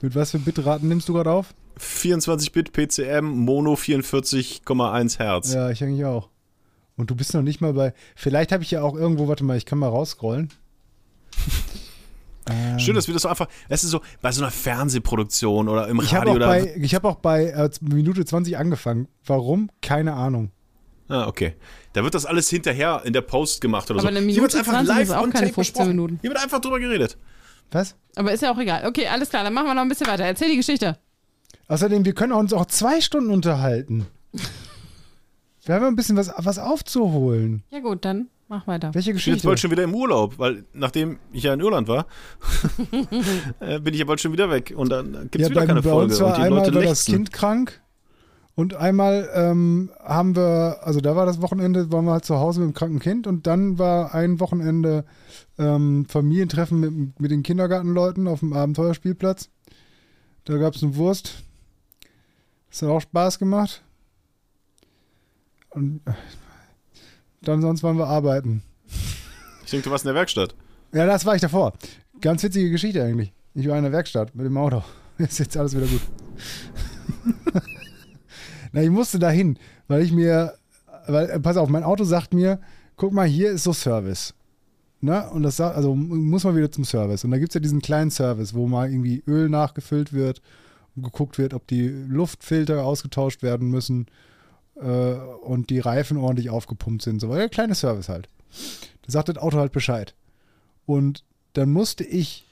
mit 0.00 0.14
was 0.14 0.30
für 0.30 0.38
Bitraten 0.38 0.88
nimmst 0.88 1.06
du 1.10 1.12
gerade 1.12 1.30
auf? 1.30 1.52
24-Bit 1.78 2.72
PCM, 2.72 3.26
Mono 3.26 3.74
44,1 3.74 5.18
Hertz. 5.18 5.52
Ja, 5.52 5.68
ich 5.68 5.84
eigentlich 5.84 6.06
auch. 6.06 6.30
Und 6.96 7.10
du 7.10 7.14
bist 7.14 7.34
noch 7.34 7.42
nicht 7.42 7.60
mal 7.60 7.74
bei. 7.74 7.92
Vielleicht 8.16 8.52
habe 8.52 8.62
ich 8.62 8.70
ja 8.70 8.80
auch 8.80 8.94
irgendwo, 8.94 9.28
warte 9.28 9.44
mal, 9.44 9.58
ich 9.58 9.66
kann 9.66 9.78
mal 9.78 9.88
rausscrollen. 9.88 10.50
Ähm, 12.50 12.78
Schön, 12.78 12.94
dass 12.94 13.06
wir 13.06 13.14
das 13.14 13.22
so 13.22 13.28
einfach, 13.28 13.48
das 13.68 13.84
ist 13.84 13.90
so 13.90 14.00
bei 14.20 14.32
so 14.32 14.42
einer 14.42 14.50
Fernsehproduktion 14.50 15.68
oder 15.68 15.88
im 15.88 16.00
ich 16.00 16.14
habe 16.14 16.30
Radio 16.30 16.32
auch 16.32 16.36
oder. 16.36 16.46
bei, 16.46 16.74
ich 16.76 16.94
hab 16.94 17.04
auch 17.04 17.16
bei 17.16 17.46
äh, 17.46 17.70
Minute 17.80 18.24
20 18.24 18.56
angefangen. 18.58 19.08
Warum? 19.24 19.70
Keine 19.82 20.14
Ahnung. 20.14 20.50
ah, 21.08 21.26
okay. 21.26 21.54
Da 21.92 22.04
wird 22.04 22.14
das 22.14 22.26
alles 22.26 22.48
hinterher 22.48 23.02
in 23.04 23.12
der 23.12 23.22
Post 23.22 23.60
gemacht 23.60 23.90
oder 23.90 24.00
Aber 24.00 24.12
so. 24.12 24.16
eine 24.16 24.26
Hier 24.26 24.42
wird's 24.42 24.54
Minute 24.54 24.70
20 24.70 24.98
ist 24.98 25.10
auch 25.10 25.22
on 25.22 25.30
keine 25.30 25.46
tape 25.46 25.54
15 25.54 25.62
besprochen. 25.62 25.88
Minuten. 25.88 26.18
Hier 26.20 26.30
wird 26.30 26.42
einfach 26.42 26.60
drüber 26.60 26.78
geredet. 26.78 27.16
Was? 27.72 27.94
Aber 28.16 28.32
ist 28.32 28.42
ja 28.42 28.52
auch 28.52 28.58
egal. 28.58 28.86
Okay, 28.86 29.06
alles 29.06 29.28
klar, 29.30 29.44
dann 29.44 29.54
machen 29.54 29.66
wir 29.66 29.74
noch 29.74 29.82
ein 29.82 29.88
bisschen 29.88 30.06
weiter. 30.06 30.24
Erzähl 30.24 30.50
die 30.50 30.56
Geschichte. 30.56 30.98
Außerdem, 31.68 32.04
wir 32.04 32.14
können 32.14 32.32
uns 32.32 32.52
auch 32.52 32.66
zwei 32.66 33.00
Stunden 33.00 33.30
unterhalten. 33.30 34.06
Wir 35.66 35.74
haben 35.74 35.84
ein 35.84 35.94
bisschen 35.94 36.16
was, 36.16 36.32
was 36.38 36.58
aufzuholen. 36.58 37.62
Ja 37.70 37.80
gut, 37.80 38.04
dann 38.04 38.28
mach 38.50 38.66
weiter. 38.66 38.92
Welche 38.92 39.12
Ich 39.12 39.14
bin 39.14 39.16
jetzt 39.16 39.24
Geschichte? 39.24 39.46
bald 39.48 39.60
schon 39.60 39.70
wieder 39.70 39.84
im 39.84 39.94
Urlaub, 39.94 40.38
weil 40.38 40.64
nachdem 40.74 41.18
ich 41.32 41.44
ja 41.44 41.54
in 41.54 41.60
Irland 41.60 41.88
war, 41.88 42.06
äh, 43.60 43.80
bin 43.80 43.94
ich 43.94 44.00
ja 44.00 44.04
bald 44.04 44.20
schon 44.20 44.32
wieder 44.32 44.50
weg 44.50 44.74
und 44.76 44.90
dann 44.90 45.12
gibt 45.30 45.36
es 45.36 45.42
ja, 45.42 45.50
wieder 45.50 45.66
keine 45.66 45.80
bei 45.80 45.90
Folge 45.90 46.12
uns 46.12 46.20
war 46.20 46.28
und 46.28 46.36
die 46.36 46.42
einmal 46.42 46.60
Leute 46.60 46.74
war 46.74 46.82
das. 46.82 47.06
Kind 47.06 47.32
krank 47.32 47.80
und 48.56 48.74
einmal 48.74 49.30
ähm, 49.32 49.90
haben 50.02 50.36
wir, 50.36 50.80
also 50.82 51.00
da 51.00 51.16
war 51.16 51.24
das 51.24 51.40
Wochenende, 51.40 51.90
waren 51.92 52.04
wir 52.04 52.12
halt 52.12 52.24
zu 52.24 52.36
Hause 52.36 52.60
mit 52.60 52.70
dem 52.70 52.74
kranken 52.74 52.98
Kind 52.98 53.26
und 53.26 53.46
dann 53.46 53.78
war 53.78 54.14
ein 54.14 54.40
Wochenende 54.40 55.04
ähm, 55.56 56.04
Familientreffen 56.06 56.80
mit, 56.80 57.20
mit 57.20 57.30
den 57.30 57.42
Kindergartenleuten 57.42 58.26
auf 58.26 58.40
dem 58.40 58.52
Abenteuerspielplatz. 58.52 59.48
Da 60.44 60.58
gab 60.58 60.74
es 60.74 60.82
eine 60.82 60.96
Wurst. 60.96 61.44
Das 62.68 62.82
hat 62.82 62.88
auch 62.88 63.00
Spaß 63.00 63.38
gemacht. 63.38 63.82
Und 65.70 66.00
äh, 66.06 66.12
dann 67.42 67.62
sonst 67.62 67.82
waren 67.82 67.96
wir 67.96 68.06
arbeiten. 68.06 68.62
Ich 69.64 69.70
denke, 69.70 69.84
du 69.84 69.90
warst 69.90 70.04
in 70.04 70.08
der 70.08 70.14
Werkstatt. 70.14 70.54
Ja, 70.92 71.06
das 71.06 71.24
war 71.24 71.34
ich 71.34 71.40
davor. 71.40 71.72
Ganz 72.20 72.42
witzige 72.42 72.70
Geschichte 72.70 73.02
eigentlich. 73.02 73.32
Ich 73.54 73.68
war 73.68 73.76
in 73.76 73.84
der 73.84 73.92
Werkstatt 73.92 74.34
mit 74.34 74.46
dem 74.46 74.56
Auto. 74.56 74.82
Ist 75.18 75.38
jetzt 75.38 75.56
alles 75.56 75.76
wieder 75.76 75.86
gut. 75.86 76.02
Na, 78.72 78.82
ich 78.82 78.90
musste 78.90 79.18
dahin, 79.18 79.58
weil 79.88 80.02
ich 80.02 80.12
mir, 80.12 80.54
weil, 81.06 81.30
äh, 81.30 81.40
pass 81.40 81.56
auf, 81.56 81.68
mein 81.68 81.82
Auto 81.82 82.04
sagt 82.04 82.32
mir, 82.34 82.60
guck 82.96 83.12
mal, 83.12 83.26
hier 83.26 83.50
ist 83.50 83.64
so 83.64 83.72
Service. 83.72 84.34
Ne? 85.00 85.28
Und 85.30 85.42
das 85.42 85.56
sagt, 85.56 85.76
also 85.76 85.94
muss 85.94 86.44
man 86.44 86.56
wieder 86.56 86.70
zum 86.70 86.84
Service. 86.84 87.24
Und 87.24 87.32
da 87.32 87.38
gibt 87.38 87.50
es 87.50 87.54
ja 87.54 87.60
diesen 87.60 87.80
kleinen 87.80 88.10
Service, 88.10 88.54
wo 88.54 88.66
mal 88.66 88.90
irgendwie 88.90 89.22
Öl 89.26 89.48
nachgefüllt 89.48 90.12
wird 90.12 90.40
und 90.94 91.02
geguckt 91.02 91.38
wird, 91.38 91.54
ob 91.54 91.66
die 91.66 91.88
Luftfilter 91.88 92.84
ausgetauscht 92.84 93.42
werden 93.42 93.70
müssen 93.70 94.06
äh, 94.80 95.14
und 95.42 95.70
die 95.70 95.78
Reifen 95.78 96.16
ordentlich 96.16 96.50
aufgepumpt 96.50 97.02
sind. 97.02 97.20
So 97.20 97.34
der 97.34 97.48
kleine 97.48 97.74
Service 97.74 98.08
halt. 98.08 98.28
Da 99.02 99.12
sagt 99.12 99.28
das 99.28 99.38
Auto 99.38 99.58
halt 99.58 99.72
Bescheid. 99.72 100.14
Und 100.86 101.24
dann 101.52 101.70
musste 101.72 102.04
ich 102.04 102.46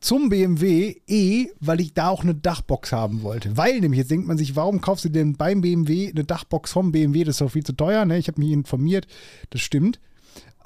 zum 0.00 0.28
BMW 0.28 0.96
E, 1.06 1.48
weil 1.60 1.80
ich 1.80 1.94
da 1.94 2.08
auch 2.08 2.22
eine 2.22 2.34
Dachbox 2.34 2.92
haben 2.92 3.22
wollte. 3.22 3.56
Weil 3.56 3.80
nämlich, 3.80 3.98
jetzt 3.98 4.10
denkt 4.10 4.26
man 4.26 4.38
sich, 4.38 4.54
warum 4.54 4.80
kaufst 4.80 5.04
du 5.04 5.08
denn 5.08 5.36
beim 5.36 5.62
BMW 5.62 6.10
eine 6.10 6.24
Dachbox 6.24 6.72
vom 6.72 6.92
BMW? 6.92 7.24
Das 7.24 7.36
ist 7.36 7.40
doch 7.40 7.50
viel 7.50 7.64
zu 7.64 7.72
teuer. 7.72 8.04
Ne? 8.04 8.18
Ich 8.18 8.28
habe 8.28 8.40
mich 8.40 8.50
informiert, 8.50 9.06
das 9.50 9.62
stimmt. 9.62 9.98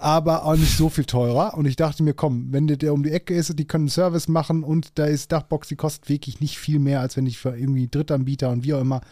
Aber 0.02 0.46
auch 0.46 0.56
nicht 0.56 0.78
so 0.78 0.88
viel 0.88 1.04
teurer. 1.04 1.58
Und 1.58 1.66
ich 1.66 1.76
dachte 1.76 2.02
mir, 2.02 2.14
komm, 2.14 2.46
wenn 2.52 2.66
der, 2.66 2.94
um 2.94 3.02
die 3.02 3.10
Ecke 3.10 3.34
ist, 3.34 3.58
die 3.58 3.66
können 3.66 3.88
Service 3.88 4.28
machen 4.28 4.64
und 4.64 4.98
da 4.98 5.04
ist 5.04 5.30
Dachbox, 5.30 5.68
die 5.68 5.76
kostet 5.76 6.08
wirklich 6.08 6.40
nicht 6.40 6.58
viel 6.58 6.78
mehr, 6.78 7.00
als 7.00 7.18
wenn 7.18 7.26
ich 7.26 7.36
für 7.36 7.54
irgendwie 7.54 7.86
Drittanbieter 7.86 8.48
und 8.48 8.64
wie 8.64 8.72
auch 8.72 8.80
immer, 8.80 9.02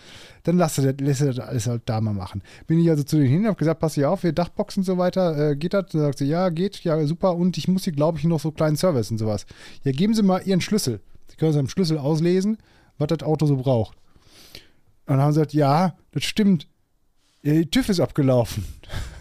dann 0.44 0.56
lass 0.56 0.78
er 0.78 0.94
das, 0.94 1.06
lässt 1.06 1.20
er 1.20 1.34
das 1.34 1.40
alles 1.40 1.66
halt 1.66 1.82
da 1.84 2.00
mal 2.00 2.14
machen. 2.14 2.42
Bin 2.66 2.80
ich 2.80 2.88
also 2.88 3.02
zu 3.02 3.16
denen 3.16 3.28
hin, 3.28 3.46
habe 3.46 3.58
gesagt, 3.58 3.80
pass 3.80 3.96
hier 3.96 4.10
auf, 4.10 4.22
wir 4.22 4.32
Dachbox 4.32 4.78
und 4.78 4.84
so 4.84 4.96
weiter, 4.96 5.50
äh, 5.50 5.56
geht 5.56 5.74
das? 5.74 5.92
Dann 5.92 6.00
sagt 6.00 6.18
sie, 6.18 6.24
ja, 6.24 6.48
geht, 6.48 6.82
ja, 6.84 7.04
super. 7.06 7.36
Und 7.36 7.58
ich 7.58 7.68
muss 7.68 7.84
hier, 7.84 7.92
glaube 7.92 8.16
ich, 8.16 8.24
noch 8.24 8.40
so 8.40 8.48
einen 8.48 8.56
kleinen 8.56 8.76
Service 8.76 9.10
und 9.10 9.18
sowas. 9.18 9.44
Ja, 9.84 9.92
geben 9.92 10.14
Sie 10.14 10.22
mal 10.22 10.40
Ihren 10.42 10.62
Schlüssel. 10.62 11.02
Sie 11.28 11.36
können 11.36 11.52
seinem 11.52 11.68
Schlüssel 11.68 11.98
auslesen, 11.98 12.56
was 12.96 13.08
das 13.08 13.22
Auto 13.22 13.44
so 13.44 13.56
braucht. 13.56 13.94
Und 15.04 15.16
dann 15.16 15.20
haben 15.20 15.32
sie 15.32 15.40
gesagt, 15.40 15.52
ja, 15.52 15.96
das 16.12 16.24
stimmt. 16.24 16.66
Ja, 17.42 17.52
die 17.52 17.70
TÜV 17.70 17.90
ist 17.90 18.00
abgelaufen. 18.00 18.64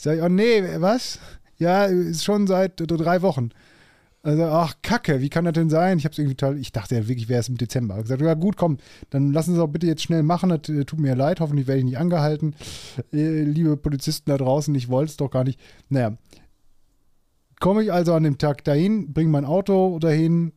Sag 0.00 0.16
ich, 0.16 0.22
oh 0.22 0.28
nee, 0.28 0.62
was? 0.78 1.18
Ja, 1.58 1.84
ist 1.86 2.24
schon 2.24 2.46
seit 2.46 2.74
drei 2.76 3.20
Wochen. 3.22 3.50
Also, 4.22 4.44
ach, 4.44 4.74
Kacke, 4.82 5.20
wie 5.20 5.28
kann 5.28 5.44
das 5.44 5.54
denn 5.54 5.70
sein? 5.70 5.98
Ich 5.98 6.04
hab's 6.04 6.18
irgendwie 6.18 6.36
total, 6.36 6.58
ich 6.58 6.72
dachte 6.72 6.96
ja 6.96 7.08
wirklich, 7.08 7.28
wäre 7.28 7.40
es 7.40 7.48
im 7.48 7.56
Dezember. 7.56 7.96
Ich 7.96 8.02
gesagt, 8.02 8.20
ja 8.20 8.34
gut, 8.34 8.56
komm, 8.56 8.78
dann 9.10 9.32
lassen 9.32 9.52
Sie 9.52 9.58
es 9.58 9.62
auch 9.62 9.68
bitte 9.68 9.86
jetzt 9.86 10.02
schnell 10.02 10.22
machen. 10.22 10.50
Das 10.50 10.68
äh, 10.68 10.84
tut 10.84 10.98
mir 10.98 11.14
leid, 11.14 11.40
hoffentlich 11.40 11.66
werde 11.66 11.80
ich 11.80 11.84
nicht 11.84 11.98
angehalten. 11.98 12.54
Äh, 13.12 13.42
liebe 13.42 13.76
Polizisten 13.76 14.30
da 14.30 14.36
draußen, 14.36 14.74
ich 14.74 14.88
wollte 14.88 15.10
es 15.10 15.16
doch 15.16 15.30
gar 15.30 15.44
nicht. 15.44 15.58
Naja, 15.88 16.16
komme 17.60 17.82
ich 17.82 17.92
also 17.92 18.14
an 18.14 18.24
dem 18.24 18.38
Tag 18.38 18.64
dahin, 18.64 19.12
bringe 19.12 19.30
mein 19.30 19.44
Auto 19.44 19.98
dahin, 19.98 20.52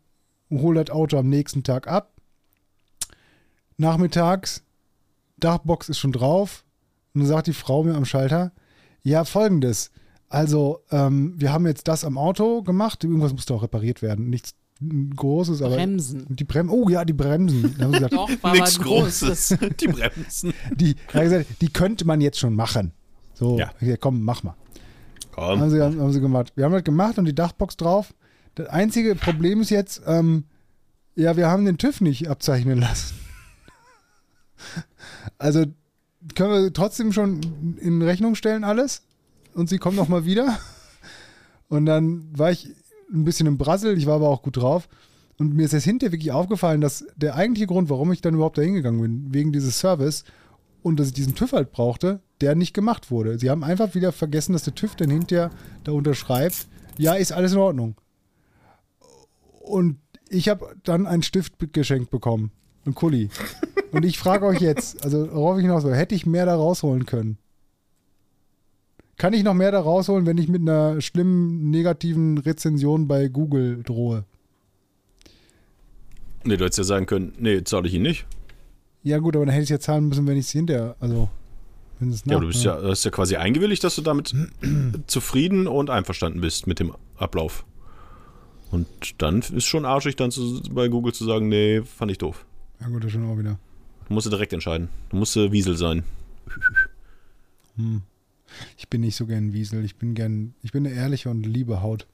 hole 0.52 0.84
das 0.84 0.94
Auto 0.94 1.18
am 1.18 1.30
nächsten 1.30 1.64
Tag 1.64 1.88
ab. 1.88 2.14
Nachmittags, 3.78 4.64
Dachbox 5.38 5.90
ist 5.90 6.00
schon 6.00 6.12
drauf. 6.12 6.64
Und 7.14 7.22
dann 7.22 7.28
sagt 7.28 7.48
die 7.48 7.54
Frau 7.54 7.84
mir 7.84 7.96
am 7.96 8.06
Schalter, 8.06 8.52
ja, 9.04 9.24
folgendes. 9.26 9.92
Also, 10.30 10.82
ähm, 10.92 11.34
wir 11.38 11.52
haben 11.52 11.66
jetzt 11.68 11.88
das 11.88 12.06
am 12.06 12.18
Auto 12.18 12.62
gemacht. 12.64 13.04
Irgendwas 13.04 13.34
musste 13.34 13.54
auch 13.54 13.64
repariert 13.64 14.02
werden. 14.02 14.30
Nichts 14.30 14.54
Großes, 15.16 15.62
aber. 15.62 15.76
Bremsen. 15.76 16.26
Die 16.30 16.44
Bremsen. 16.44 16.74
Oh 16.74 16.90
ja, 16.90 17.06
die 17.06 17.14
Bremsen. 17.14 17.76
Da 17.78 17.84
haben 17.86 17.92
sie 17.94 18.00
gesagt, 18.00 18.14
Doch, 18.16 18.30
war 18.44 18.54
Nichts 18.54 18.80
großes. 18.80 19.56
Die 19.80 19.88
Bremsen. 19.88 20.54
die, 20.76 20.96
hat 21.14 21.22
gesagt, 21.22 21.46
die 21.62 21.68
könnte 21.72 22.06
man 22.06 22.20
jetzt 22.20 22.40
schon 22.40 22.56
machen. 22.56 22.92
So, 23.36 23.60
Ja. 23.60 23.72
gesagt, 23.80 24.02
komm, 24.02 24.24
mach 24.24 24.42
mal. 24.42 24.56
Haben 25.38 25.60
Komm. 25.62 25.70
sie, 25.70 25.82
haben 25.82 26.12
sie 26.12 26.20
gemacht. 26.22 26.54
Wir 26.56 26.66
haben 26.66 26.72
das 26.74 26.84
gemacht 26.84 27.18
und 27.20 27.26
die 27.26 27.36
Dachbox 27.36 27.78
drauf. 27.78 28.14
Das 28.56 28.68
einzige 28.70 29.16
Problem 29.16 29.62
ist 29.62 29.70
jetzt, 29.70 30.02
ähm, 30.08 30.46
ja, 31.16 31.38
wir 31.38 31.48
haben 31.48 31.66
den 31.66 31.78
TÜV 31.78 32.02
nicht 32.02 32.28
abzeichnen 32.30 32.80
lassen. 32.80 33.16
Also 35.38 35.66
können 36.36 36.64
wir 36.64 36.74
trotzdem 36.74 37.12
schon 37.14 37.42
in 37.80 38.02
Rechnung 38.02 38.36
stellen 38.36 38.64
alles 38.64 39.04
und 39.54 39.70
sie 39.70 39.78
kommen 39.78 39.96
nochmal 39.98 40.26
wieder. 40.26 40.60
Und 41.68 41.86
dann 41.86 42.28
war 42.38 42.52
ich 42.52 42.70
ein 43.14 43.24
bisschen 43.24 43.48
im 43.48 43.58
Brassel, 43.58 43.98
ich 43.98 44.06
war 44.06 44.16
aber 44.16 44.30
auch 44.30 44.42
gut 44.42 44.58
drauf. 44.58 44.88
Und 45.38 45.56
mir 45.56 45.66
ist 45.66 45.72
jetzt 45.72 45.86
hinterher 45.86 46.12
wirklich 46.12 46.32
aufgefallen, 46.32 46.82
dass 46.82 47.06
der 47.16 47.36
eigentliche 47.36 47.68
Grund, 47.68 47.90
warum 47.90 48.12
ich 48.12 48.22
dann 48.22 48.36
überhaupt 48.36 48.58
da 48.58 48.62
hingegangen 48.62 49.02
bin, 49.02 49.34
wegen 49.34 49.52
dieses 49.52 49.80
Service 49.80 50.24
und 50.84 51.00
dass 51.00 51.08
ich 51.08 51.14
diesen 51.14 51.36
TÜV 51.36 51.54
halt 51.54 51.72
brauchte, 51.72 52.22
der 52.42 52.56
nicht 52.56 52.74
gemacht 52.74 53.10
wurde. 53.10 53.40
Sie 53.40 53.50
haben 53.50 53.64
einfach 53.64 53.96
wieder 53.96 54.12
vergessen, 54.12 54.54
dass 54.54 54.64
der 54.64 54.76
TÜV 54.76 54.96
dann 54.96 55.10
hinterher 55.10 55.50
da 55.84 55.94
unterschreibt, 55.94 56.68
ja, 56.98 57.14
ist 57.14 57.32
alles 57.32 57.54
in 57.54 57.58
Ordnung. 57.58 57.96
Und 59.62 59.98
ich 60.30 60.50
habe 60.50 60.76
dann 60.84 61.08
einen 61.08 61.24
Stift 61.24 61.54
geschenkt 61.74 62.12
bekommen. 62.12 62.52
Ein 62.86 62.96
Kuli. 62.96 63.30
Und 63.92 64.06
ich 64.06 64.18
frage 64.18 64.46
euch 64.46 64.60
jetzt, 64.60 65.04
also 65.04 65.32
worauf 65.32 65.58
ich 65.58 65.64
hinaus 65.64 65.84
will, 65.84 65.94
hätte 65.94 66.16
ich 66.16 66.26
mehr 66.26 66.46
da 66.46 66.56
rausholen 66.56 67.06
können? 67.06 67.38
Kann 69.18 69.34
ich 69.34 69.44
noch 69.44 69.54
mehr 69.54 69.72
da 69.72 69.80
rausholen, 69.80 70.26
wenn 70.26 70.38
ich 70.40 70.48
mit 70.48 70.62
einer 70.62 71.00
schlimmen 71.00 71.70
negativen 71.70 72.40
Rezension 72.40 73.08
bei 73.08 73.28
Google 73.28 73.84
drohe? 73.84 74.26
Nee, 76.44 76.58
du 76.58 76.66
hättest 76.66 76.80
ja 76.80 76.84
sagen 76.86 77.06
können, 77.06 77.34
nee, 77.38 77.64
zahle 77.64 77.88
ich 77.88 77.94
ihn 77.94 78.02
nicht. 78.02 78.26
Ja, 79.04 79.20
gut, 79.20 79.36
aber 79.36 79.46
dann 79.46 79.54
hätte 79.54 79.64
ich 79.64 79.70
es 79.70 79.76
ja 79.76 79.80
zahlen 79.80 80.08
müssen, 80.08 80.26
wenn 80.26 80.38
ich 80.38 80.46
es 80.46 80.52
hinterher, 80.52 80.96
also 81.00 81.30
wenn 82.00 82.10
es 82.10 82.24
Ja, 82.26 82.40
du 82.40 82.48
bist 82.48 82.64
ja, 82.64 82.82
hast 82.82 83.04
ja 83.04 83.12
quasi 83.12 83.36
eingewilligt, 83.36 83.84
dass 83.84 83.96
du 83.96 84.02
damit 84.02 84.34
zufrieden 85.08 85.68
und 85.68 85.92
einverstanden 85.92 86.42
bist 86.42 86.66
mit 86.66 86.80
dem 86.80 86.94
Ablauf. 87.16 87.64
Und 88.72 88.88
dann 89.20 89.40
ist 89.40 89.66
schon 89.66 89.86
arschig, 89.86 90.16
dann 90.16 90.32
zu, 90.32 90.64
bei 90.72 90.88
Google 90.88 91.14
zu 91.14 91.26
sagen, 91.26 91.48
nee, 91.50 91.84
fand 91.84 92.10
ich 92.10 92.18
doof. 92.18 92.46
Ja, 92.82 92.88
gut, 92.88 93.04
das 93.04 93.12
schon 93.12 93.30
auch 93.30 93.38
wieder. 93.38 93.60
Du 94.08 94.14
musst 94.14 94.32
direkt 94.32 94.54
entscheiden. 94.54 94.90
Du 95.10 95.18
musst 95.18 95.38
äh, 95.38 95.52
Wiesel 95.52 95.78
sein. 95.78 96.04
Hm. 97.78 98.02
Ich 98.78 98.90
bin 98.90 99.02
nicht 99.02 99.16
so 99.16 99.26
gern 99.26 99.54
Wiesel. 99.54 99.86
Ich 99.86 99.96
bin 99.96 100.16
gern, 100.16 100.54
ich 100.62 100.72
bin 100.72 100.86
eine 100.86 100.96
ehrliche 100.96 101.30
und 101.30 101.46
liebe 101.46 101.82
Haut. 101.82 102.08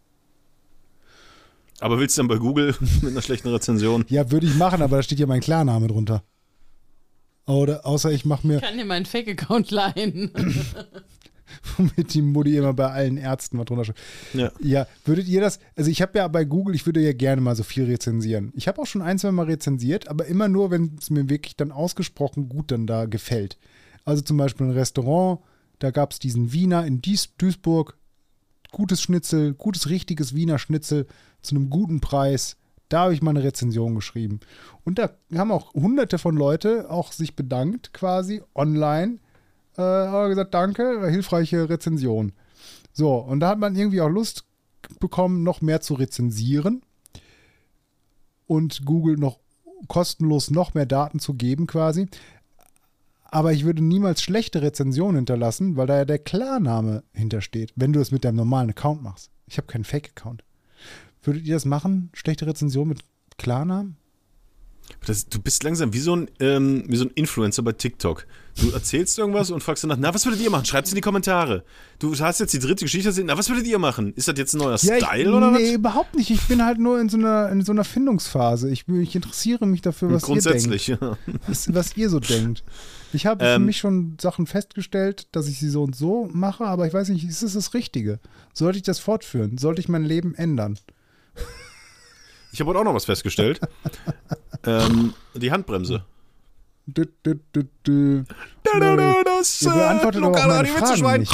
Aber 1.79 1.99
willst 1.99 2.17
du 2.17 2.21
dann 2.21 2.27
bei 2.27 2.37
Google 2.37 2.75
mit 3.01 3.11
einer 3.11 3.21
schlechten 3.21 3.49
Rezension? 3.49 4.05
Ja, 4.09 4.29
würde 4.31 4.47
ich 4.47 4.55
machen, 4.55 4.81
aber 4.81 4.97
da 4.97 5.03
steht 5.03 5.19
ja 5.19 5.27
mein 5.27 5.41
Klarname 5.41 5.87
drunter. 5.87 6.23
Oder 7.45 7.85
außer 7.85 8.11
ich 8.11 8.25
mache 8.25 8.45
mir, 8.45 8.57
Ich 8.57 8.61
kann 8.61 8.77
dir 8.77 8.85
meinen 8.85 9.05
Fake-Account 9.05 9.71
leihen. 9.71 10.31
womit 11.77 12.13
die 12.13 12.21
Mutti 12.21 12.57
immer 12.57 12.73
bei 12.73 12.89
allen 12.91 13.17
Ärzten 13.17 13.57
was 13.57 13.65
drunter 13.65 13.85
schreibt. 13.85 13.99
Ja. 14.33 14.51
Ja, 14.59 14.87
würdet 15.05 15.27
ihr 15.27 15.41
das, 15.41 15.59
also 15.75 15.89
ich 15.89 16.01
habe 16.01 16.17
ja 16.17 16.27
bei 16.27 16.45
Google, 16.45 16.75
ich 16.75 16.85
würde 16.85 17.01
ja 17.01 17.13
gerne 17.13 17.41
mal 17.41 17.55
so 17.55 17.63
viel 17.63 17.85
rezensieren. 17.85 18.51
Ich 18.55 18.67
habe 18.67 18.81
auch 18.81 18.85
schon 18.85 19.01
ein, 19.01 19.19
zwei 19.19 19.31
Mal 19.31 19.45
rezensiert, 19.45 20.07
aber 20.07 20.25
immer 20.25 20.47
nur, 20.47 20.71
wenn 20.71 20.95
es 20.99 21.09
mir 21.09 21.29
wirklich 21.29 21.55
dann 21.55 21.71
ausgesprochen 21.71 22.49
gut 22.49 22.71
dann 22.71 22.87
da 22.87 23.05
gefällt. 23.05 23.57
Also 24.05 24.21
zum 24.21 24.37
Beispiel 24.37 24.67
ein 24.67 24.71
Restaurant, 24.71 25.39
da 25.79 25.91
gab 25.91 26.11
es 26.11 26.19
diesen 26.19 26.53
Wiener 26.53 26.85
in 26.85 27.01
Dies, 27.01 27.35
Duisburg, 27.37 27.97
gutes 28.71 29.01
Schnitzel, 29.01 29.53
gutes, 29.53 29.89
richtiges 29.89 30.35
Wiener 30.35 30.59
Schnitzel 30.59 31.07
zu 31.41 31.55
einem 31.55 31.69
guten 31.69 31.99
Preis. 31.99 32.57
Da 32.89 33.01
habe 33.01 33.13
ich 33.13 33.21
mal 33.21 33.31
eine 33.31 33.43
Rezension 33.43 33.95
geschrieben. 33.95 34.39
Und 34.85 34.97
da 34.97 35.11
haben 35.35 35.51
auch 35.51 35.73
hunderte 35.73 36.17
von 36.17 36.37
Leute 36.37 36.89
auch 36.89 37.11
sich 37.11 37.35
bedankt, 37.35 37.93
quasi 37.93 38.41
online. 38.55 39.19
Äh, 39.77 39.81
haben 39.81 40.29
gesagt, 40.29 40.53
danke, 40.53 41.07
hilfreiche 41.09 41.69
Rezension. 41.69 42.33
So, 42.93 43.15
und 43.15 43.39
da 43.39 43.49
hat 43.49 43.59
man 43.59 43.75
irgendwie 43.75 44.01
auch 44.01 44.09
Lust 44.09 44.43
bekommen, 44.99 45.43
noch 45.43 45.61
mehr 45.61 45.81
zu 45.81 45.93
rezensieren 45.93 46.81
und 48.47 48.85
Google 48.85 49.17
noch 49.17 49.39
kostenlos 49.87 50.49
noch 50.49 50.73
mehr 50.73 50.85
Daten 50.85 51.19
zu 51.19 51.35
geben 51.35 51.67
quasi. 51.67 52.07
Aber 53.25 53.51
ich 53.53 53.65
würde 53.65 53.83
niemals 53.83 54.21
schlechte 54.21 54.61
Rezensionen 54.61 55.17
hinterlassen, 55.17 55.75
weil 55.75 55.85
da 55.85 55.97
ja 55.97 56.05
der 56.05 56.19
Klarname 56.19 57.03
hintersteht, 57.13 57.73
wenn 57.75 57.93
du 57.93 57.99
es 57.99 58.11
mit 58.11 58.23
deinem 58.23 58.37
normalen 58.37 58.69
Account 58.69 59.03
machst. 59.03 59.31
Ich 59.45 59.57
habe 59.57 59.67
keinen 59.67 59.83
Fake-Account. 59.83 60.43
Würdet 61.21 61.45
ihr 61.45 61.55
das 61.55 61.65
machen? 61.65 62.09
Schlechte 62.13 62.47
Rezension 62.47 62.87
mit 62.87 63.01
Klarnamen? 63.37 63.97
Das, 65.05 65.27
du 65.27 65.41
bist 65.41 65.63
langsam 65.63 65.93
wie 65.93 65.99
so, 65.99 66.15
ein, 66.15 66.29
ähm, 66.39 66.85
wie 66.87 66.95
so 66.95 67.05
ein 67.05 67.11
Influencer 67.11 67.61
bei 67.63 67.73
TikTok. 67.73 68.25
Du 68.59 68.71
erzählst 68.71 69.19
irgendwas 69.19 69.51
und 69.51 69.61
fragst 69.61 69.83
danach, 69.83 69.97
na, 69.99 70.13
was 70.13 70.25
würdet 70.25 70.41
ihr 70.41 70.49
machen? 70.49 70.65
Schreibt's 70.65 70.89
in 70.89 70.95
die 70.95 71.01
Kommentare. 71.01 71.63
Du 71.99 72.17
hast 72.17 72.39
jetzt 72.39 72.53
die 72.53 72.59
dritte 72.59 72.85
Geschichte 72.85 73.09
erzählt, 73.09 73.27
na, 73.27 73.37
was 73.37 73.49
würdet 73.49 73.67
ihr 73.67 73.77
machen? 73.77 74.13
Ist 74.15 74.27
das 74.27 74.37
jetzt 74.37 74.55
ein 74.55 74.59
neuer 74.59 74.77
Style 74.77 75.21
ich, 75.21 75.27
oder 75.27 75.51
nee, 75.51 75.67
was? 75.67 75.73
überhaupt 75.73 76.15
nicht. 76.15 76.31
Ich 76.31 76.41
bin 76.47 76.65
halt 76.65 76.79
nur 76.79 76.99
in 76.99 77.07
so 77.07 77.17
einer, 77.17 77.49
in 77.49 77.63
so 77.63 77.71
einer 77.71 77.83
Findungsphase. 77.83 78.69
Ich, 78.71 78.87
ich 78.87 79.15
interessiere 79.15 79.67
mich 79.67 79.81
dafür, 79.81 80.11
was 80.11 80.23
ihr 80.23 80.33
denkt. 80.33 80.43
Grundsätzlich, 80.43 80.87
ja. 80.87 81.17
was, 81.47 81.73
was 81.73 81.95
ihr 81.97 82.09
so 82.09 82.19
denkt. 82.19 82.63
Ich 83.13 83.25
habe 83.27 83.45
für 83.45 83.51
Ähm. 83.51 83.65
mich 83.65 83.77
schon 83.77 84.17
Sachen 84.19 84.47
festgestellt, 84.47 85.27
dass 85.31 85.47
ich 85.47 85.59
sie 85.59 85.69
so 85.69 85.83
und 85.83 85.95
so 85.95 86.27
mache, 86.33 86.65
aber 86.65 86.87
ich 86.87 86.93
weiß 86.93 87.09
nicht, 87.09 87.25
ist 87.25 87.43
es 87.43 87.53
das 87.53 87.73
Richtige? 87.73 88.19
Sollte 88.53 88.77
ich 88.77 88.83
das 88.83 88.99
fortführen? 88.99 89.57
Sollte 89.57 89.81
ich 89.81 89.87
mein 89.87 90.03
Leben 90.03 90.33
ändern? 90.33 90.79
Ich 92.51 92.59
habe 92.59 92.69
heute 92.71 92.79
auch 92.79 92.85
noch 92.85 92.95
was 92.95 93.05
festgestellt. 93.05 93.59
ähm, 94.65 95.13
die 95.35 95.51
Handbremse. 95.51 96.03
Das, 96.87 97.07
Ihr 99.61 99.71
beantwortet 99.71 100.23
aber 100.23 100.31
auch 100.31 100.45
lokale 100.45 100.53
meine. 100.53 100.67
Fragen 100.67 101.19
nicht. 101.19 101.33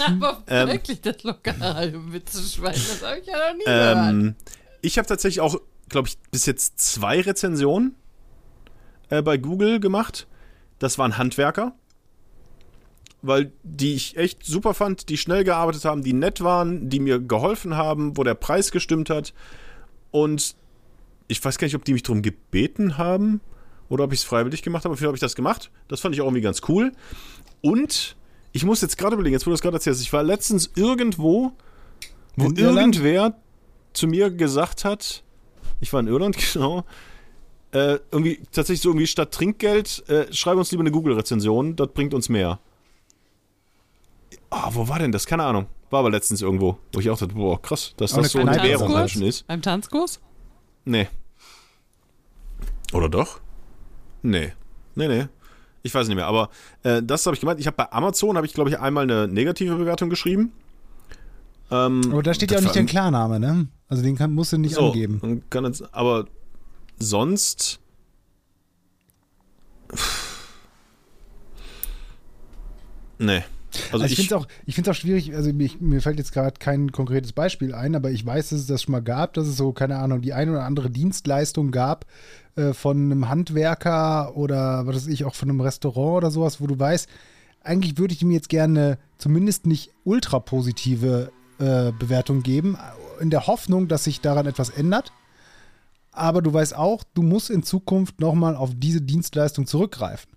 Aber 0.00 0.42
Ähm. 0.48 0.68
wirklich 0.68 1.00
das 1.00 1.22
lokale 1.22 2.12
Witzeschwein, 2.12 2.72
das 2.72 3.02
habe 3.02 3.20
ich 3.20 3.26
ja 3.26 3.34
noch 3.50 3.56
nie 3.56 3.64
gehört. 3.64 4.10
Ähm, 4.10 4.34
ich 4.80 4.98
habe 4.98 5.06
tatsächlich 5.06 5.40
auch, 5.40 5.60
glaube 5.88 6.08
ich, 6.08 6.18
bis 6.30 6.46
jetzt 6.46 6.80
zwei 6.80 7.20
Rezensionen 7.20 7.94
äh, 9.10 9.22
bei 9.22 9.36
Google 9.36 9.78
gemacht. 9.80 10.26
Das 10.78 10.98
waren 10.98 11.18
Handwerker, 11.18 11.76
weil 13.20 13.52
die 13.62 13.94
ich 13.94 14.16
echt 14.16 14.44
super 14.44 14.74
fand, 14.74 15.08
die 15.08 15.18
schnell 15.18 15.44
gearbeitet 15.44 15.84
haben, 15.84 16.02
die 16.02 16.14
nett 16.14 16.42
waren, 16.42 16.88
die 16.88 16.98
mir 16.98 17.20
geholfen 17.20 17.76
haben, 17.76 18.16
wo 18.16 18.24
der 18.24 18.34
Preis 18.34 18.72
gestimmt 18.72 19.08
hat. 19.08 19.34
Und 20.10 20.56
ich 21.28 21.44
weiß 21.44 21.58
gar 21.58 21.66
nicht, 21.66 21.76
ob 21.76 21.84
die 21.84 21.92
mich 21.92 22.02
darum 22.02 22.22
gebeten 22.22 22.98
haben 22.98 23.40
oder 23.92 24.04
ob 24.04 24.12
ich 24.14 24.20
es 24.20 24.24
freiwillig 24.24 24.62
gemacht 24.62 24.84
habe. 24.84 24.94
Auf 24.94 24.98
jeden 25.00 25.04
Fall 25.04 25.08
habe 25.08 25.16
ich 25.16 25.20
das 25.20 25.36
gemacht. 25.36 25.70
Das 25.88 26.00
fand 26.00 26.14
ich 26.14 26.22
auch 26.22 26.24
irgendwie 26.24 26.40
ganz 26.40 26.62
cool. 26.66 26.92
Und 27.60 28.16
ich 28.52 28.64
muss 28.64 28.80
jetzt 28.80 28.96
gerade 28.96 29.14
überlegen, 29.14 29.34
jetzt 29.34 29.44
wo 29.44 29.50
du 29.50 29.52
das 29.52 29.60
gerade 29.60 29.76
erzählst, 29.76 30.00
ich 30.00 30.10
war 30.14 30.22
letztens 30.22 30.70
irgendwo, 30.76 31.52
wo 32.36 32.46
In 32.46 32.56
Irland? 32.56 32.96
irgendwer 32.96 33.34
zu 33.92 34.06
mir 34.06 34.30
gesagt 34.30 34.86
hat, 34.86 35.22
ich 35.80 35.92
war 35.92 36.00
in 36.00 36.06
Irland, 36.06 36.38
genau, 36.52 36.84
äh, 37.72 37.98
irgendwie 38.10 38.40
tatsächlich 38.50 38.80
so 38.80 38.88
irgendwie 38.88 39.06
statt 39.06 39.30
Trinkgeld, 39.30 40.08
äh, 40.08 40.32
schreib 40.32 40.56
uns 40.56 40.70
lieber 40.70 40.82
eine 40.82 40.90
Google-Rezension, 40.90 41.76
das 41.76 41.88
bringt 41.88 42.14
uns 42.14 42.30
mehr. 42.30 42.60
Ah, 44.48 44.70
wo 44.72 44.88
war 44.88 45.00
denn 45.00 45.12
das? 45.12 45.26
Keine 45.26 45.44
Ahnung. 45.44 45.66
War 45.90 46.00
aber 46.00 46.10
letztens 46.10 46.40
irgendwo, 46.40 46.78
wo 46.94 47.00
ich 47.00 47.10
auch 47.10 47.18
dachte, 47.18 47.34
boah, 47.34 47.60
krass, 47.60 47.92
dass 47.98 48.12
das 48.14 48.32
so 48.32 48.38
eine 48.38 48.62
Währung? 48.62 48.94
Menschen 48.94 49.22
ist. 49.22 49.46
Beim 49.46 49.60
Tanzkurs? 49.60 50.18
Nee. 50.86 51.08
Oder 52.94 53.10
doch? 53.10 53.40
Nee. 54.22 54.52
Nee, 54.94 55.08
nee. 55.08 55.26
Ich 55.82 55.94
weiß 55.94 56.06
nicht 56.06 56.16
mehr, 56.16 56.26
aber 56.26 56.50
äh, 56.84 57.02
das 57.02 57.26
habe 57.26 57.34
ich 57.34 57.40
gemeint. 57.40 57.58
Ich 57.58 57.66
habe 57.66 57.76
bei 57.76 57.90
Amazon, 57.90 58.36
habe 58.36 58.46
ich 58.46 58.54
glaube 58.54 58.70
ich 58.70 58.78
einmal 58.78 59.04
eine 59.04 59.26
negative 59.26 59.74
Bewertung 59.76 60.10
geschrieben. 60.10 60.52
Ähm, 61.70 62.02
Aber 62.12 62.22
da 62.22 62.34
steht 62.34 62.50
ja 62.50 62.58
auch 62.58 62.62
nicht 62.62 62.76
dein 62.76 62.86
Klarname, 62.86 63.40
ne? 63.40 63.66
Also 63.88 64.02
den 64.02 64.16
kann, 64.16 64.32
musst 64.32 64.52
du 64.52 64.58
nicht 64.58 64.74
so, 64.74 64.88
angeben. 64.88 65.42
Kann 65.50 65.64
jetzt, 65.64 65.82
aber 65.92 66.26
sonst. 66.98 67.80
Nee. 73.18 73.42
Also, 73.74 73.92
Also 73.92 74.04
ich 74.04 74.12
ich, 74.12 74.18
finde 74.18 74.34
es 74.34 74.40
auch, 74.42 74.48
ich 74.66 74.74
find's 74.74 74.90
auch 74.90 74.94
schwierig, 74.94 75.34
also 75.34 75.52
mich, 75.52 75.80
mir 75.80 76.02
fällt 76.02 76.18
jetzt 76.18 76.32
gerade 76.32 76.58
kein 76.58 76.92
konkretes 76.92 77.32
Beispiel 77.32 77.74
ein, 77.74 77.94
aber 77.94 78.10
ich 78.10 78.24
weiß, 78.24 78.50
dass 78.50 78.60
es 78.60 78.66
das 78.66 78.82
schon 78.82 78.92
mal 78.92 79.00
gab, 79.02 79.32
dass 79.32 79.46
es 79.46 79.56
so, 79.56 79.72
keine 79.72 79.96
Ahnung, 79.96 80.20
die 80.20 80.34
eine 80.34 80.50
oder 80.50 80.64
andere 80.64 80.90
Dienstleistung 80.90 81.70
gab 81.70 82.04
äh, 82.56 82.72
von 82.72 82.96
einem 82.96 83.28
Handwerker 83.28 84.36
oder 84.36 84.86
was 84.86 84.96
weiß 84.96 85.06
ich, 85.06 85.24
auch 85.24 85.34
von 85.34 85.48
einem 85.48 85.60
Restaurant 85.60 86.18
oder 86.18 86.30
sowas, 86.30 86.60
wo 86.60 86.66
du 86.66 86.78
weißt, 86.78 87.08
eigentlich 87.62 87.98
würde 87.98 88.12
ich 88.14 88.22
ihm 88.22 88.30
jetzt 88.30 88.48
gerne 88.48 88.98
zumindest 89.18 89.66
nicht 89.66 89.90
ultra 90.04 90.40
positive 90.40 91.30
äh, 91.58 91.92
Bewertung 91.98 92.42
geben, 92.42 92.76
in 93.20 93.30
der 93.30 93.46
Hoffnung, 93.46 93.88
dass 93.88 94.04
sich 94.04 94.20
daran 94.20 94.46
etwas 94.46 94.68
ändert. 94.70 95.12
Aber 96.10 96.42
du 96.42 96.52
weißt 96.52 96.76
auch, 96.76 97.04
du 97.14 97.22
musst 97.22 97.50
in 97.50 97.62
Zukunft 97.62 98.20
nochmal 98.20 98.56
auf 98.56 98.72
diese 98.76 99.00
Dienstleistung 99.00 99.66
zurückgreifen. 99.66 100.30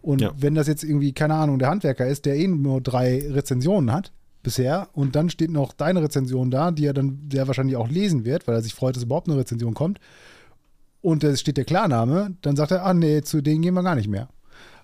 Und 0.00 0.20
Ja. 0.20 0.32
wenn 0.36 0.54
das 0.54 0.66
jetzt 0.68 0.84
irgendwie, 0.84 1.12
keine 1.12 1.34
Ahnung, 1.34 1.58
der 1.58 1.68
Handwerker 1.68 2.06
ist, 2.06 2.24
der 2.24 2.36
eh 2.36 2.48
nur 2.48 2.80
drei 2.80 3.28
Rezensionen 3.28 3.92
hat 3.92 4.12
bisher 4.42 4.88
und 4.94 5.14
dann 5.14 5.30
steht 5.30 5.50
noch 5.50 5.72
deine 5.72 6.02
Rezension 6.02 6.50
da, 6.50 6.70
die 6.70 6.86
er 6.86 6.94
dann 6.94 7.28
sehr 7.30 7.46
wahrscheinlich 7.46 7.76
auch 7.76 7.88
lesen 7.88 8.24
wird, 8.24 8.48
weil 8.48 8.54
er 8.54 8.62
sich 8.62 8.74
freut, 8.74 8.96
dass 8.96 9.04
überhaupt 9.04 9.28
eine 9.28 9.38
Rezension 9.38 9.74
kommt 9.74 10.00
und 11.02 11.22
da 11.22 11.36
steht 11.36 11.56
der 11.56 11.64
Klarname, 11.64 12.36
dann 12.40 12.56
sagt 12.56 12.70
er, 12.70 12.86
ah 12.86 12.94
nee, 12.94 13.20
zu 13.22 13.42
denen 13.42 13.60
gehen 13.60 13.74
wir 13.74 13.82
gar 13.82 13.96
nicht 13.96 14.08
mehr. 14.08 14.28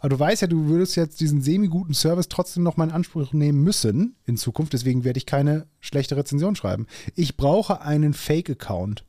Aber 0.01 0.11
du 0.11 0.19
weißt 0.19 0.43
ja, 0.43 0.49
du 0.49 0.67
würdest 0.67 0.97
jetzt 0.97 1.21
diesen 1.21 1.41
semi-guten 1.41 1.95
Service 1.95 2.29
trotzdem 2.29 2.63
noch 2.63 2.77
mal 2.77 2.85
in 2.85 2.95
Anspruch 2.95 3.33
nehmen 3.33 3.63
müssen 3.63 4.17
in 4.27 4.37
Zukunft, 4.37 4.73
deswegen 4.73 5.05
werde 5.05 5.19
ich 5.19 5.27
keine 5.27 5.67
schlechte 5.81 6.17
Rezension 6.17 6.55
schreiben. 6.55 6.87
Ich 7.15 7.37
brauche 7.37 7.81
einen 7.81 8.15
Fake-Account. 8.15 9.05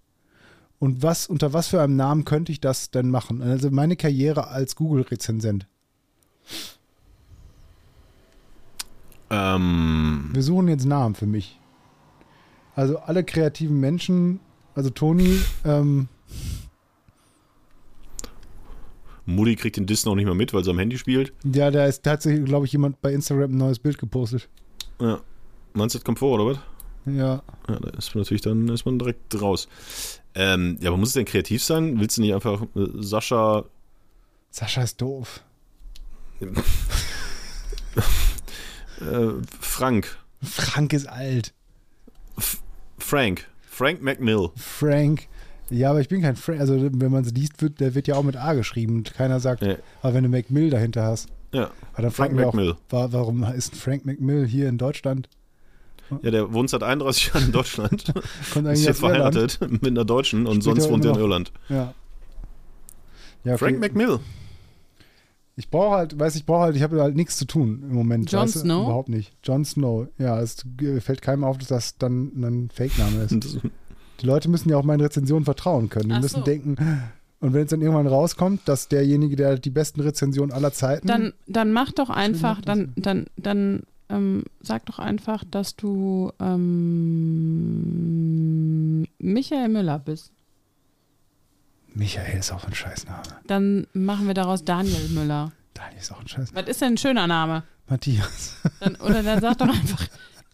Und 0.79 1.03
was, 1.03 1.27
unter 1.27 1.51
was 1.51 1.67
für 1.67 1.81
einem 1.81 1.97
Namen 1.97 2.23
könnte 2.23 2.51
ich 2.51 2.61
das 2.61 2.89
denn 2.89 3.09
machen? 3.09 3.41
Also 3.41 3.69
meine 3.69 3.97
Karriere 3.97 4.47
als 4.47 4.75
Google-Rezensent. 4.75 5.67
Ähm, 9.29 10.29
Wir 10.33 10.41
suchen 10.41 10.69
jetzt 10.69 10.85
Namen 10.85 11.15
für 11.15 11.27
mich. 11.27 11.59
Also 12.75 12.97
alle 12.99 13.23
kreativen 13.23 13.79
Menschen, 13.79 14.39
also 14.73 14.89
Toni, 14.89 15.39
ähm, 15.65 16.07
Mutti 19.29 19.55
kriegt 19.55 19.77
den 19.77 19.85
Diss 19.85 20.05
noch 20.05 20.15
nicht 20.15 20.25
mal 20.25 20.35
mit, 20.35 20.53
weil 20.53 20.63
sie 20.63 20.71
am 20.71 20.79
Handy 20.79 20.97
spielt. 20.97 21.33
ja, 21.43 21.71
da 21.71 21.85
ist 21.85 22.03
tatsächlich, 22.03 22.45
glaube 22.45 22.65
ich, 22.65 22.71
jemand 22.71 23.01
bei 23.01 23.13
Instagram 23.13 23.51
ein 23.51 23.57
neues 23.57 23.79
Bild 23.79 23.97
gepostet. 23.97 24.49
Ja. 24.99 25.21
Meinst 25.73 25.95
du, 25.95 25.99
das 25.99 26.05
kommt 26.05 26.19
vor, 26.19 26.39
oder 26.39 26.45
was? 26.47 26.59
Ja, 27.05 27.41
Ja, 27.67 27.79
da 27.79 27.89
ist 27.97 28.13
man 28.13 28.23
natürlich 28.23 28.41
dann 28.41 28.67
ist 28.69 28.85
man 28.85 28.99
direkt 28.99 29.41
raus. 29.41 29.67
Ähm, 30.35 30.77
ja, 30.81 30.89
aber 30.89 30.97
muss 30.97 31.09
es 31.09 31.13
denn 31.13 31.25
kreativ 31.25 31.63
sein? 31.63 31.99
Willst 31.99 32.17
du 32.17 32.21
nicht 32.21 32.33
einfach 32.33 32.61
äh, 32.75 32.87
Sascha 32.95 33.65
Sascha 34.51 34.81
ist 34.81 34.99
doof. 35.01 35.43
äh, 36.41 36.53
Frank? 39.59 40.17
Frank 40.41 40.93
ist 40.93 41.07
alt. 41.07 41.53
Frank. 42.97 43.47
Frank 43.61 44.01
McMill. 44.01 44.49
Frank. 44.55 45.27
Ja, 45.69 45.91
aber 45.91 46.01
ich 46.01 46.09
bin 46.09 46.21
kein 46.21 46.35
Frank. 46.35 46.59
Also, 46.59 46.79
wenn 46.81 47.11
man 47.11 47.23
es 47.23 47.31
liest, 47.33 47.61
wird, 47.61 47.79
der 47.79 47.93
wird 47.95 48.07
ja 48.07 48.15
auch 48.15 48.23
mit 48.23 48.35
A 48.37 48.53
geschrieben. 48.53 49.03
Keiner 49.03 49.39
sagt, 49.39 49.61
Ja. 49.63 49.75
aber 50.01 50.15
wenn 50.15 50.23
du 50.23 50.29
McMill 50.29 50.69
dahinter 50.69 51.03
hast. 51.03 51.27
Ja. 51.51 51.71
Aber 51.93 52.03
dann 52.03 52.11
Frank 52.11 52.33
auch, 52.41 52.53
McMill. 52.53 52.75
wa- 52.89 53.07
warum 53.11 53.43
ist 53.43 53.75
Frank 53.75 54.05
McMill 54.05 54.45
hier 54.47 54.67
in 54.69 54.77
Deutschland? 54.77 55.29
Ja, 56.23 56.31
der 56.31 56.53
wohnt 56.53 56.71
seit 56.71 56.81
31 56.81 57.27
Jahren 57.27 57.45
in 57.45 57.51
Deutschland. 57.51 58.05
Kommt 58.13 58.23
ist 58.23 58.55
eigentlich 58.55 58.79
hier 58.81 58.89
aus 58.91 59.01
Irland. 59.01 59.35
verheiratet 59.35 59.59
mit 59.71 59.85
einer 59.87 60.05
Deutschen 60.05 60.47
und 60.47 60.63
Spielt 60.63 60.81
sonst 60.81 60.89
wohnt 60.89 61.05
er 61.05 61.11
in 61.11 61.15
noch- 61.17 61.21
Irland. 61.21 61.51
Ja. 61.69 61.93
ja 63.43 63.53
okay. 63.53 63.57
Frank 63.57 63.79
McMill. 63.79 64.19
Ich 65.55 65.69
brauche 65.69 65.97
halt, 65.97 66.17
weiß 66.17 66.35
ich 66.35 66.45
brauche 66.45 66.61
halt, 66.61 66.75
ich 66.77 66.83
habe 66.83 67.01
halt 67.01 67.15
nichts 67.15 67.37
zu 67.37 67.45
tun 67.45 67.83
im 67.83 67.93
Moment. 67.93 68.31
Jon 68.31 68.43
weißt 68.43 68.55
du? 68.55 68.59
Snow? 68.61 68.83
Überhaupt 68.85 69.09
nicht. 69.09 69.33
Jon 69.43 69.65
Snow. 69.65 70.07
Ja, 70.17 70.39
es 70.39 70.63
fällt 71.01 71.21
keinem 71.21 71.43
auf, 71.43 71.57
dass 71.57 71.67
das 71.67 71.97
dann 71.97 72.31
ein 72.41 72.69
Fake-Name 72.73 73.23
ist. 73.23 73.59
Die 74.21 74.25
Leute 74.25 74.49
müssen 74.49 74.69
ja 74.69 74.77
auch 74.77 74.83
meinen 74.83 75.01
Rezensionen 75.01 75.45
vertrauen 75.45 75.89
können. 75.89 76.09
Die 76.09 76.15
Ach 76.15 76.21
müssen 76.21 76.39
so. 76.39 76.43
denken, 76.43 76.75
und 77.41 77.53
wenn 77.53 77.63
es 77.63 77.69
dann 77.69 77.81
irgendwann 77.81 78.07
rauskommt, 78.07 78.67
dass 78.67 78.89
derjenige, 78.89 79.37
der 79.37 79.57
die 79.57 79.69
besten 79.69 80.01
Rezensionen 80.01 80.51
aller 80.51 80.73
Zeiten. 80.73 81.07
Dann, 81.07 81.31
dann 81.47 81.71
mach 81.71 81.91
doch 81.93 82.09
einfach, 82.09 82.59
dann, 82.61 82.91
dann, 82.97 83.27
dann 83.37 83.83
ähm, 84.09 84.43
sag 84.61 84.85
doch 84.87 84.99
einfach, 84.99 85.45
dass 85.49 85.77
du 85.77 86.33
ähm, 86.39 86.65
Michael 89.19 89.69
Müller 89.69 89.99
bist. 89.99 90.33
Michael 91.93 92.39
ist 92.39 92.51
auch 92.51 92.65
ein 92.65 92.73
Scheißname. 92.75 93.23
Dann 93.47 93.87
machen 93.93 94.27
wir 94.27 94.33
daraus 94.33 94.65
Daniel 94.65 95.07
Müller. 95.09 95.53
Daniel 95.73 95.99
ist 95.99 96.11
auch 96.11 96.19
ein 96.19 96.27
Scheiß. 96.27 96.53
Was 96.53 96.67
ist 96.67 96.81
denn 96.81 96.95
ein 96.95 96.97
schöner 96.97 97.25
Name? 97.27 97.63
Matthias. 97.87 98.57
Dann, 98.81 98.95
oder 98.97 99.23
dann 99.23 99.39
sag 99.41 99.57
doch 99.59 99.69
einfach 99.69 100.05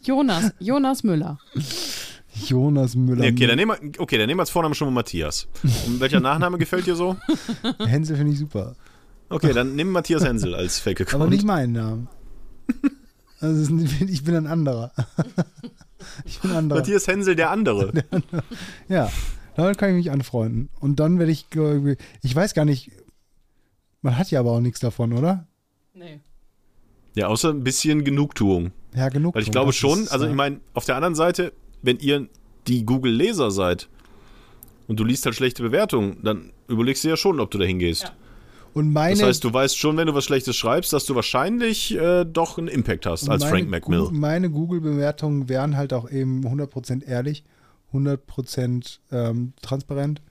Jonas, 0.02 0.52
Jonas 0.60 1.04
Müller. 1.04 1.40
Jonas 2.48 2.96
Müller. 2.96 3.22
Nee, 3.22 3.32
okay, 3.32 3.48
dann 3.48 3.58
nehmen 3.58 3.78
wir, 3.80 4.02
okay, 4.02 4.18
dann 4.18 4.28
nehmen 4.28 4.38
wir 4.38 4.44
als 4.44 4.50
Vorname 4.50 4.76
schon 4.76 4.88
mal 4.88 4.94
Matthias. 4.94 5.48
Und 5.88 6.00
welcher 6.00 6.20
Nachname 6.20 6.58
gefällt 6.58 6.86
dir 6.86 6.96
so? 6.96 7.16
Hänsel 7.80 8.18
finde 8.18 8.34
ich 8.34 8.40
super. 8.40 8.76
Okay, 9.30 9.54
dann 9.54 9.76
nimm 9.76 9.90
Matthias 9.92 10.24
Hensel 10.24 10.54
als 10.54 10.80
Fake-Account. 10.80 11.22
Aber 11.22 11.30
nicht 11.30 11.46
meinen 11.46 11.74
Namen. 11.74 12.08
Also 13.40 13.76
ich 14.08 14.24
bin 14.24 14.36
ein 14.36 14.48
anderer. 14.48 14.92
Ich 16.24 16.40
bin 16.40 16.52
ein 16.52 16.58
anderer. 16.58 16.80
Matthias 16.80 17.08
Hensel, 17.08 17.36
der 17.36 17.50
andere. 17.50 17.92
Ja, 18.88 19.12
damit 19.56 19.78
kann 19.78 19.90
ich 19.90 19.96
mich 19.96 20.12
anfreunden. 20.12 20.70
Und 20.80 21.00
dann 21.00 21.20
werde 21.20 21.32
ich, 21.32 21.48
ich 22.22 22.36
weiß 22.36 22.54
gar 22.54 22.66
nicht, 22.66 22.92
man 24.02 24.18
hat 24.18 24.30
ja 24.30 24.40
aber 24.40 24.52
auch 24.52 24.60
nichts 24.60 24.80
davon, 24.80 25.14
oder? 25.14 25.48
Nee. 25.94 26.20
Ja, 27.16 27.28
außer 27.28 27.50
ein 27.50 27.64
bisschen 27.64 28.04
Genugtuung. 28.04 28.72
Ja, 28.94 29.10
genug. 29.10 29.36
Weil 29.36 29.44
ich 29.44 29.52
glaube 29.52 29.74
schon, 29.74 30.04
ist, 30.04 30.12
also 30.12 30.28
ich 30.28 30.36
meine, 30.36 30.60
auf 30.74 30.86
der 30.86 30.96
anderen 30.96 31.16
Seite, 31.16 31.54
wenn 31.86 32.00
ihr 32.00 32.28
die 32.68 32.86
Google-Leser 32.86 33.52
seid 33.52 33.88
und 34.88 35.00
du 35.00 35.04
liest 35.04 35.26
halt 35.26 35.36
schlechte 35.36 35.64
Bewertungen, 35.64 36.18
dann 36.24 36.52
überlegst 36.68 37.04
du 37.04 37.10
ja 37.10 37.18
schon, 37.18 37.40
ob 37.40 37.52
du 37.52 37.58
da 37.58 37.66
hingehst. 37.66 38.04
Ja. 38.04 38.12
Und 38.74 38.92
meine, 38.92 39.18
Das 39.18 39.24
heißt, 39.28 39.44
du 39.46 39.54
weißt 39.54 39.78
schon, 39.78 39.96
wenn 39.96 40.08
du 40.08 40.14
was 40.16 40.26
Schlechtes 40.26 40.56
schreibst, 40.58 40.92
dass 40.92 41.06
du 41.06 41.16
wahrscheinlich 41.16 41.96
äh, 41.96 42.26
doch 42.26 42.58
einen 42.58 42.68
Impact 42.68 43.06
hast 43.06 43.30
als 43.30 43.46
Frank 43.46 43.70
McMill. 43.70 44.00
Gu- 44.00 44.12
Meine 44.12 44.50
Google-Bewertungen 44.50 45.48
wären 45.48 45.78
halt 45.78 45.94
auch 45.94 46.10
eben 46.12 46.46
100% 46.46 47.06
ehrlich, 47.06 47.44
100% 47.94 48.98
ähm, 49.14 49.54
transparent 49.62 50.22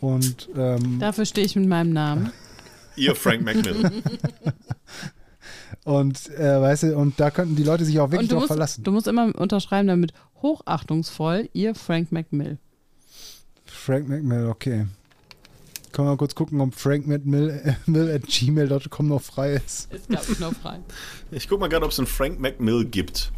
und 0.00 0.48
ähm, 0.56 0.98
Dafür 1.00 1.26
stehe 1.26 1.46
ich 1.46 1.54
mit 1.54 1.68
meinem 1.68 1.92
Namen. 1.92 2.32
Ihr 2.96 3.14
Frank 3.14 3.42
McMill. 3.42 3.90
und 5.84 6.30
äh, 6.30 6.60
weißt 6.60 6.84
du, 6.84 6.96
und 6.96 7.18
da 7.18 7.30
könnten 7.30 7.56
die 7.56 7.64
Leute 7.64 7.84
sich 7.84 7.98
auch 8.00 8.10
wirklich 8.10 8.30
drauf 8.30 8.40
musst, 8.40 8.48
verlassen. 8.48 8.84
du 8.84 8.92
musst 8.92 9.06
immer 9.08 9.34
unterschreiben 9.38 9.88
damit 9.88 10.12
hochachtungsvoll, 10.42 11.48
ihr 11.52 11.74
Frank 11.74 12.12
McMill. 12.12 12.58
Frank 13.64 14.08
McMill, 14.08 14.48
okay. 14.48 14.86
Können 15.92 16.08
wir 16.08 16.12
mal 16.12 16.16
kurz 16.16 16.34
gucken, 16.34 16.60
ob 16.60 16.74
Frank 16.74 17.06
McMill 17.06 17.76
Mill 17.86 18.10
at 18.10 18.26
gmail.com 18.26 19.08
noch 19.08 19.22
frei 19.22 19.52
ist. 19.54 19.92
Ist, 19.92 20.08
glaube 20.08 20.24
ich, 20.30 20.38
nur 20.38 20.54
frei. 20.54 20.80
Ich 21.30 21.48
guck 21.48 21.60
mal 21.60 21.68
gerade, 21.68 21.84
ob 21.84 21.92
es 21.92 21.98
einen 21.98 22.06
Frank 22.06 22.40
McMill 22.40 22.84
gibt. 22.84 23.30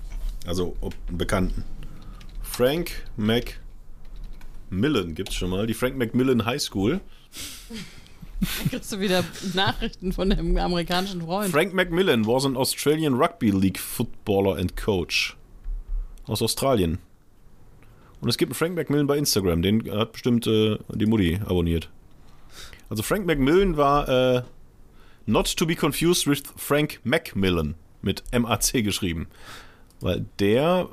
Also, 0.47 0.77
ob 0.81 0.95
einen 1.09 1.19
Bekannten. 1.19 1.65
Frank 2.43 2.91
McMillan 3.17 5.15
gibt 5.15 5.31
es 5.31 5.35
schon 5.35 5.51
mal. 5.51 5.67
Die 5.67 5.75
Frank 5.75 5.97
McMillan 5.97 6.45
High 6.45 6.63
School. 6.63 7.01
Dann 8.41 8.69
kriegst 8.69 8.93
du 8.93 9.01
wieder 9.01 9.25
Nachrichten 9.55 10.13
von 10.13 10.31
dem 10.31 10.57
amerikanischen 10.57 11.23
Freund. 11.23 11.51
Frank 11.51 11.73
McMillan 11.73 12.27
was 12.27 12.45
an 12.45 12.57
Australian 12.57 13.15
Rugby 13.15 13.51
League 13.51 13.79
footballer 13.79 14.57
and 14.59 14.77
coach. 14.77 15.37
Aus 16.27 16.43
Australien. 16.43 16.99
Und 18.21 18.29
es 18.29 18.39
gibt 18.39 18.51
einen 18.51 18.57
Frank 18.57 18.75
McMillan 18.75 19.07
bei 19.07 19.19
Instagram, 19.19 19.61
den 19.63 19.91
hat 19.91 20.13
bestimmt 20.13 20.47
äh, 20.47 20.79
die 20.95 21.07
Mutti 21.07 21.41
abonniert. 21.45 21.91
Also 22.89 23.03
Frank 23.03 23.27
McMillan 23.27 23.77
war 23.77 24.09
äh, 24.09 24.43
not 25.27 25.55
to 25.57 25.67
be 25.67 25.75
confused 25.75 26.27
with 26.27 26.43
Frank 26.57 27.01
Macmillan 27.05 27.75
mit 28.03 28.23
M-A-C 28.31 28.83
geschrieben. 28.83 29.27
Weil 30.01 30.27
der 30.39 30.89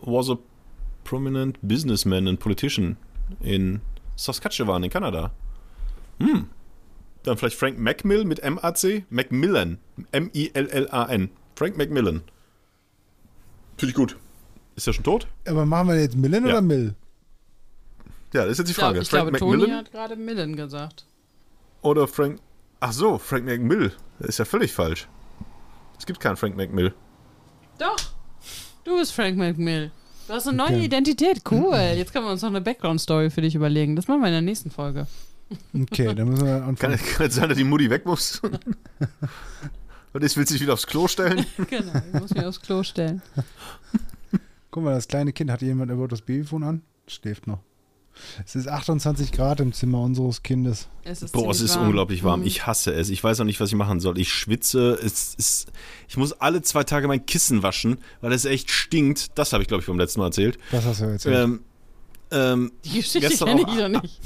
was 0.00 0.30
a 0.30 0.38
prominent 1.04 1.58
businessman 1.62 2.28
and 2.28 2.38
politician 2.38 2.96
in 3.40 3.80
Saskatchewan 4.16 4.84
in 4.84 4.90
Kanada. 4.90 5.32
Hm. 6.18 6.48
Dann 7.24 7.36
vielleicht 7.36 7.56
Frank 7.56 7.78
Macmill 7.78 8.24
mit 8.24 8.40
M-A-C? 8.40 9.04
Macmillan. 9.10 9.78
M-I-L-L-A-N. 10.12 11.30
Frank 11.56 11.76
Macmillan. 11.76 12.22
Finde 13.76 13.90
ich 13.90 13.94
gut. 13.94 14.16
Ist 14.76 14.86
er 14.86 14.92
schon 14.92 15.04
tot? 15.04 15.26
Aber 15.46 15.66
machen 15.66 15.88
wir 15.88 16.00
jetzt 16.00 16.16
Millen 16.16 16.44
Ja. 16.46 16.52
oder 16.52 16.62
Mill? 16.62 16.94
Ja, 18.32 18.42
das 18.44 18.52
ist 18.52 18.58
jetzt 18.58 18.68
die 18.68 18.72
Ich, 18.72 18.76
Frage. 18.78 19.00
ich 19.00 19.08
Frank 19.10 19.24
glaube, 19.24 19.38
Toni 19.38 19.56
Macmillan 19.58 19.78
hat 19.78 19.92
gerade 19.92 20.16
Millen 20.16 20.56
gesagt. 20.56 21.04
oder 21.82 22.08
Frank. 22.08 22.40
Ach 22.80 22.92
so, 22.92 23.18
Frank 23.18 23.44
McMill. 23.44 23.92
Das 24.18 24.30
ist 24.30 24.38
ja 24.38 24.44
völlig 24.44 24.72
falsch. 24.72 25.06
Es 25.98 26.06
gibt 26.06 26.18
keinen 26.18 26.36
Frank 26.36 26.56
McMill. 26.56 26.94
Doch, 27.78 27.96
du 28.84 28.96
bist 28.98 29.12
Frank 29.12 29.36
McMill. 29.36 29.90
Du 30.26 30.32
hast 30.34 30.48
eine 30.48 30.56
neue 30.56 30.68
Okay. 30.76 30.84
Identität. 30.84 31.42
Cool. 31.50 31.74
Jetzt 31.96 32.12
können 32.12 32.24
wir 32.24 32.32
uns 32.32 32.42
noch 32.42 32.48
eine 32.48 32.60
Background-Story 32.60 33.30
für 33.30 33.40
dich 33.42 33.54
überlegen. 33.54 33.94
Das 33.96 34.08
machen 34.08 34.20
wir 34.20 34.28
in 34.28 34.32
der 34.34 34.40
nächsten 34.42 34.70
Folge. 34.70 35.06
Okay, 35.74 36.14
dann 36.14 36.28
müssen 36.28 36.46
wir 36.46 36.60
Kann, 36.60 36.68
anfangen. 36.70 36.96
kann 36.98 37.26
es 37.26 37.34
sein, 37.34 37.48
dass 37.48 37.58
die 37.58 37.64
Mutti 37.64 37.90
weg 37.90 38.06
muss? 38.06 38.40
Und 40.14 40.22
jetzt 40.22 40.36
will 40.36 40.46
sich 40.46 40.60
wieder 40.60 40.72
aufs 40.74 40.86
Klo 40.86 41.06
stellen? 41.08 41.44
Genau, 41.70 41.92
ich 42.12 42.20
muss 42.20 42.30
mich 42.34 42.44
aufs 42.44 42.60
Klo 42.60 42.82
stellen. 42.82 43.20
Guck 44.72 44.84
mal, 44.84 44.94
das 44.94 45.06
kleine 45.06 45.32
Kind, 45.32 45.50
hat 45.50 45.62
jemand 45.62 45.90
überhaupt 45.92 46.12
das 46.12 46.22
Babyfon 46.22 46.64
an? 46.64 46.82
Schläft 47.06 47.46
noch. 47.46 47.60
Es 48.44 48.56
ist 48.56 48.68
28 48.68 49.30
Grad 49.32 49.60
im 49.60 49.72
Zimmer 49.72 50.00
unseres 50.00 50.42
Kindes. 50.42 50.88
Es 51.04 51.22
ist 51.22 51.32
Boah, 51.32 51.50
es 51.50 51.60
ist 51.60 51.76
warm. 51.76 51.86
unglaublich 51.86 52.24
warm. 52.24 52.40
Mhm. 52.40 52.46
Ich 52.46 52.66
hasse 52.66 52.92
es. 52.92 53.10
Ich 53.10 53.22
weiß 53.22 53.40
auch 53.40 53.44
nicht, 53.44 53.60
was 53.60 53.68
ich 53.68 53.74
machen 53.74 54.00
soll. 54.00 54.18
Ich 54.18 54.32
schwitze. 54.32 54.94
Es 54.94 55.34
ist, 55.34 55.72
ich 56.08 56.16
muss 56.16 56.32
alle 56.32 56.62
zwei 56.62 56.84
Tage 56.84 57.06
mein 57.06 57.24
Kissen 57.26 57.62
waschen, 57.62 57.98
weil 58.22 58.32
es 58.32 58.44
echt 58.46 58.70
stinkt. 58.70 59.38
Das 59.38 59.52
habe 59.52 59.62
ich, 59.62 59.68
glaube 59.68 59.82
ich, 59.82 59.86
beim 59.86 59.98
letzten 59.98 60.20
Mal 60.20 60.26
erzählt. 60.26 60.58
Das 60.70 60.84
hast 60.86 61.00
du 61.00 61.04
erzählt. 61.04 61.36
Ähm, 61.36 61.60
ähm, 62.30 62.72
Die 62.84 62.96
Geschichte 63.00 63.44
kenne 63.44 63.60
ich 63.60 63.66
noch 63.92 64.02
nicht. 64.02 64.20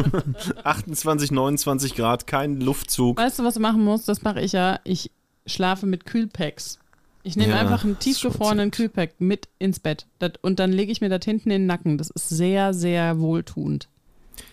28, 0.64 1.32
29 1.32 1.94
Grad, 1.96 2.28
kein 2.28 2.60
Luftzug. 2.60 3.18
Weißt 3.18 3.40
du, 3.40 3.44
was 3.44 3.54
du 3.54 3.60
machen 3.60 3.84
musst? 3.84 4.08
Das 4.08 4.22
mache 4.22 4.40
ich 4.40 4.52
ja. 4.52 4.78
Ich 4.84 5.10
schlafe 5.46 5.86
mit 5.86 6.04
Kühlpacks. 6.04 6.78
Ich 7.22 7.36
nehme 7.36 7.52
Ja, 7.52 7.60
einfach 7.60 7.84
einen 7.84 7.98
tiefgefrorenen. 7.98 8.70
Kühlpack 8.70 9.20
mit 9.20 9.48
ins 9.58 9.78
Bett. 9.80 10.06
Das, 10.18 10.32
und 10.42 10.58
dann 10.58 10.72
lege 10.72 10.90
ich 10.90 11.00
mir 11.00 11.08
das 11.10 11.24
hinten 11.24 11.50
in 11.50 11.62
den 11.62 11.66
Nacken. 11.66 11.98
Das 11.98 12.08
ist 12.10 12.28
sehr, 12.28 12.72
sehr 12.72 13.20
wohltuend. 13.20 13.88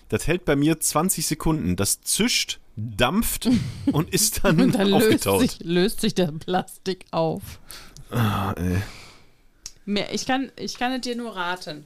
Das 0.09 0.27
hält 0.27 0.43
bei 0.45 0.55
mir 0.55 0.79
20 0.79 1.25
Sekunden. 1.25 1.75
Das 1.77 2.01
zischt, 2.01 2.59
dampft 2.75 3.49
und 3.91 4.13
ist 4.13 4.43
dann, 4.43 4.59
Und 4.61 4.75
dann 4.75 4.89
löst 4.89 5.05
aufgetaut. 5.27 5.41
sich, 5.41 5.59
löst 5.61 6.01
sich 6.01 6.13
der 6.15 6.27
Plastik 6.33 7.05
auf. 7.11 7.59
Ah, 8.11 8.53
ey. 8.53 8.81
Mehr, 9.85 10.13
ich, 10.13 10.25
kann, 10.25 10.51
ich 10.57 10.77
kann 10.77 10.91
es 10.91 11.01
dir 11.01 11.15
nur 11.15 11.35
raten. 11.35 11.85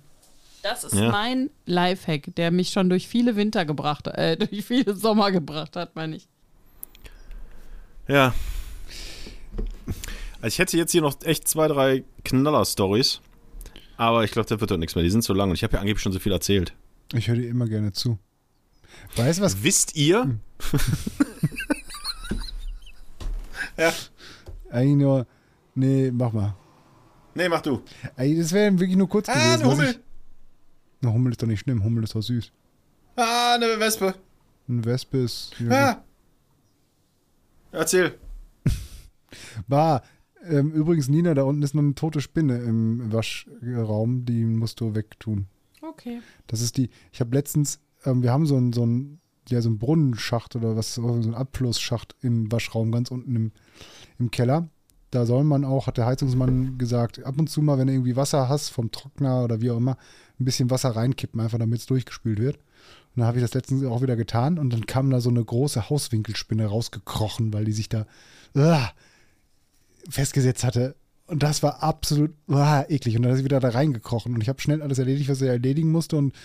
Das 0.64 0.84
ist 0.84 0.94
Ja. 0.96 1.10
mein 1.12 1.50
Lifehack, 1.66 2.36
der 2.36 2.52
mich 2.52 2.70
schon 2.72 2.90
durch 2.90 3.08
viele 3.08 3.36
Winter 3.36 3.66
gebracht 3.66 4.08
hat, 4.08 4.18
äh, 4.18 4.38
durch 4.48 4.66
viele 4.66 4.96
Sommer 4.96 5.32
gebracht 5.32 5.76
hat, 5.76 5.96
meine 5.96 6.16
ich. 6.16 6.28
Ja. 8.08 8.34
Also 10.42 10.48
ich 10.48 10.60
hätte 10.60 10.78
jetzt 10.78 10.92
hier 10.92 11.02
noch 11.02 11.16
echt 11.24 11.48
zwei, 11.48 11.68
drei 11.68 12.04
Knaller-Stories. 12.24 13.22
Aber 13.98 14.24
ich 14.24 14.32
glaube, 14.32 14.50
das 14.50 14.60
wird 14.60 14.72
doch 14.72 14.78
nichts 14.78 14.96
mehr. 14.96 15.04
Die 15.04 15.12
sind 15.12 15.24
so 15.24 15.34
lang 15.34 15.50
und 15.50 15.56
ich 15.56 15.64
habe 15.64 15.74
ja 15.74 15.80
angeblich 15.80 16.02
schon 16.02 16.12
so 16.12 16.20
viel 16.20 16.32
erzählt. 16.32 16.74
Ich 17.14 17.28
höre 17.28 17.36
dir 17.36 17.48
immer 17.48 17.68
gerne 17.68 17.92
zu. 17.92 18.18
Weißt 19.16 19.40
du 19.40 19.44
was? 19.44 19.62
Wisst 19.64 19.96
ihr? 19.96 20.40
ja. 23.78 23.94
Eigentlich 24.72 24.98
nur. 24.98 25.28
Nee, 25.76 26.12
mach 26.12 26.32
mal. 26.34 26.56
Nee, 27.36 27.48
mach 27.50 27.62
du. 27.62 27.82
Ey, 28.18 28.38
das 28.38 28.52
wäre 28.52 28.72
wirklich 28.80 28.98
nur 28.98 29.08
kurz 29.08 29.30
Ah, 29.30 29.34
gewesen. 29.34 29.62
eine 29.64 29.72
Hummel. 29.72 29.90
Ich, 29.92 30.00
na, 31.02 31.12
Hummel 31.12 31.32
ist 31.32 31.42
doch 31.42 31.48
nicht 31.48 31.62
schlimm. 31.62 31.84
Hummel 31.84 32.04
ist 32.04 32.16
doch 32.16 32.22
süß. 32.22 32.52
Ah, 33.16 33.56
eine 33.56 33.80
Wespe. 33.80 34.16
Eine 34.68 34.84
Wespe 34.86 35.18
ist. 35.20 35.52
Ja. 35.60 35.90
Ah. 35.92 36.04
Erzähl. 37.72 38.18
War. 39.68 40.04
Ähm, 40.44 40.72
übrigens, 40.72 41.08
Nina, 41.08 41.34
da 41.34 41.44
unten 41.44 41.62
ist 41.62 41.76
noch 41.76 41.84
eine 41.84 41.96
tote 41.96 42.22
Spinne 42.22 42.58
im 42.60 43.12
Waschraum. 43.12 44.26
Die 44.26 44.46
musst 44.46 44.80
du 44.80 44.96
wegtun. 44.96 45.48
Okay. 45.82 46.20
Das 46.48 46.62
ist 46.62 46.78
die. 46.78 46.90
Ich 47.12 47.20
habe 47.20 47.36
letztens. 47.36 47.80
Ähm, 48.06 48.24
wir 48.24 48.32
haben 48.32 48.46
so 48.46 48.56
einen 48.56 48.74
so 48.74 48.84
einen, 48.84 49.20
ja, 49.50 49.62
so 49.62 49.70
einen 49.70 49.80
Brunnenschacht 49.80 50.56
oder 50.56 50.76
was, 50.76 50.96
so 50.96 51.08
einen 51.08 51.36
Abflussschacht 51.36 52.16
im 52.22 52.52
Waschraum 52.52 52.92
ganz 52.92 53.12
unten 53.12 53.36
im, 53.36 53.52
im 54.20 54.32
Keller. 54.32 54.70
Da 55.12 55.26
soll 55.26 55.44
man 55.44 55.66
auch, 55.66 55.88
hat 55.88 55.98
der 55.98 56.06
Heizungsmann 56.06 56.78
gesagt, 56.78 57.24
ab 57.26 57.38
und 57.38 57.50
zu 57.50 57.62
mal, 57.62 57.78
wenn 57.78 57.88
du 57.88 57.94
irgendwie 57.94 58.16
Wasser 58.16 58.48
hast 58.48 58.70
vom 58.70 58.92
Trockner 58.92 59.44
oder 59.44 59.60
wie 59.60 59.70
auch 59.70 59.78
immer, 59.78 59.98
ein 60.40 60.46
bisschen 60.46 60.70
Wasser 60.70 60.96
reinkippen, 60.96 61.42
einfach 61.42 61.60
damit 61.60 61.80
es 61.80 61.86
durchgespült 61.86 62.40
wird. 62.40 62.56
Und 62.56 63.20
dann 63.20 63.26
habe 63.26 63.38
ich 63.38 63.44
das 63.44 63.54
letztens 63.54 63.84
auch 63.84 64.02
wieder 64.02 64.16
getan 64.16 64.58
und 64.58 64.72
dann 64.72 64.86
kam 64.86 65.10
da 65.10 65.20
so 65.20 65.30
eine 65.30 65.44
große 65.44 65.90
Hauswinkelspinne 65.90 66.66
rausgekrochen, 66.66 67.54
weil 67.54 67.66
die 67.66 67.74
sich 67.74 67.90
da 67.90 68.06
ah, 68.56 68.90
festgesetzt 70.10 70.64
hatte. 70.64 70.96
Und 71.28 71.44
das 71.44 71.64
war 71.64 71.82
absolut 71.82 72.32
ah, 72.50 72.84
eklig. 72.90 73.16
Und 73.16 73.24
dann 73.24 73.32
ist 73.32 73.40
sie 73.40 73.46
wieder 73.46 73.60
da 73.60 73.70
reingekrochen. 73.70 74.34
Und 74.34 74.42
ich 74.42 74.50
habe 74.50 74.62
schnell 74.62 74.82
alles 74.82 75.00
erledigt, 75.00 75.30
was 75.30 75.42
ich 75.42 75.48
erledigen 75.48 75.92
musste 75.92 76.18
und 76.18 76.36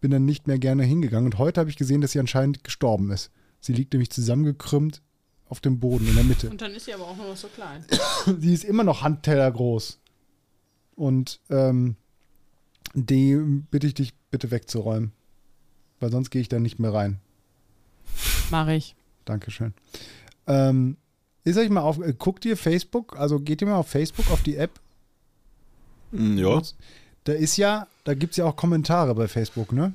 bin 0.00 0.10
dann 0.10 0.24
nicht 0.24 0.46
mehr 0.46 0.58
gerne 0.58 0.84
hingegangen. 0.84 1.26
Und 1.26 1.38
heute 1.38 1.60
habe 1.60 1.70
ich 1.70 1.76
gesehen, 1.76 2.00
dass 2.00 2.12
sie 2.12 2.20
anscheinend 2.20 2.62
gestorben 2.62 3.10
ist. 3.10 3.30
Sie 3.60 3.72
liegt 3.72 3.92
nämlich 3.92 4.10
zusammengekrümmt 4.10 5.02
auf 5.48 5.60
dem 5.60 5.78
Boden 5.78 6.06
in 6.06 6.14
der 6.16 6.24
Mitte. 6.24 6.50
Und 6.50 6.60
dann 6.60 6.72
ist 6.72 6.84
sie 6.84 6.94
aber 6.94 7.04
auch 7.04 7.16
nur 7.16 7.28
noch 7.28 7.36
so 7.36 7.48
klein. 7.48 7.84
Sie 8.40 8.52
ist 8.52 8.64
immer 8.64 8.84
noch 8.84 9.02
Handteller 9.02 9.50
groß. 9.50 9.98
Und 10.96 11.40
ähm, 11.50 11.96
die 12.94 13.36
bitte 13.70 13.86
ich 13.86 13.94
dich 13.94 14.14
bitte 14.30 14.50
wegzuräumen. 14.50 15.12
Weil 16.00 16.10
sonst 16.10 16.30
gehe 16.30 16.42
ich 16.42 16.48
da 16.48 16.58
nicht 16.58 16.78
mehr 16.78 16.92
rein. 16.92 17.20
Mach 18.50 18.68
ich. 18.68 18.96
Dankeschön. 19.24 19.74
Ähm, 20.46 20.96
ist 21.46 21.56
euch 21.56 21.70
mal 21.70 21.80
auf, 21.80 21.98
äh, 22.00 22.12
guckt 22.18 22.44
ihr 22.44 22.56
Facebook, 22.56 23.16
also 23.18 23.38
geht 23.38 23.60
ihr 23.62 23.68
mal 23.68 23.76
auf 23.76 23.88
Facebook, 23.88 24.30
auf 24.30 24.42
die 24.42 24.56
App. 24.56 24.72
Hm, 26.12 26.36
Ja. 26.38 26.60
Da 27.24 27.32
ist 27.32 27.56
ja, 27.56 27.88
da 28.04 28.14
gibt 28.14 28.32
es 28.32 28.36
ja 28.36 28.44
auch 28.44 28.54
Kommentare 28.54 29.14
bei 29.14 29.26
Facebook, 29.26 29.72
ne? 29.72 29.92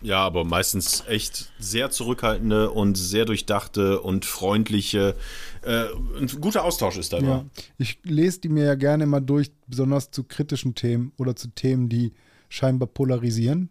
Ja, 0.00 0.18
aber 0.18 0.44
meistens 0.44 1.04
echt 1.06 1.52
sehr 1.58 1.90
zurückhaltende 1.90 2.70
und 2.70 2.96
sehr 2.96 3.24
durchdachte 3.24 4.00
und 4.00 4.24
freundliche. 4.24 5.14
Äh, 5.62 5.84
ein 6.18 6.26
guter 6.40 6.64
Austausch 6.64 6.96
ist 6.96 7.12
da 7.12 7.18
immer. 7.18 7.28
Ja. 7.28 7.44
Ich 7.78 7.98
lese 8.02 8.40
die 8.40 8.48
mir 8.48 8.64
ja 8.64 8.74
gerne 8.74 9.06
mal 9.06 9.20
durch, 9.20 9.50
besonders 9.66 10.10
zu 10.10 10.24
kritischen 10.24 10.74
Themen 10.74 11.12
oder 11.18 11.36
zu 11.36 11.48
Themen, 11.48 11.88
die 11.88 12.12
scheinbar 12.48 12.88
polarisieren. 12.88 13.68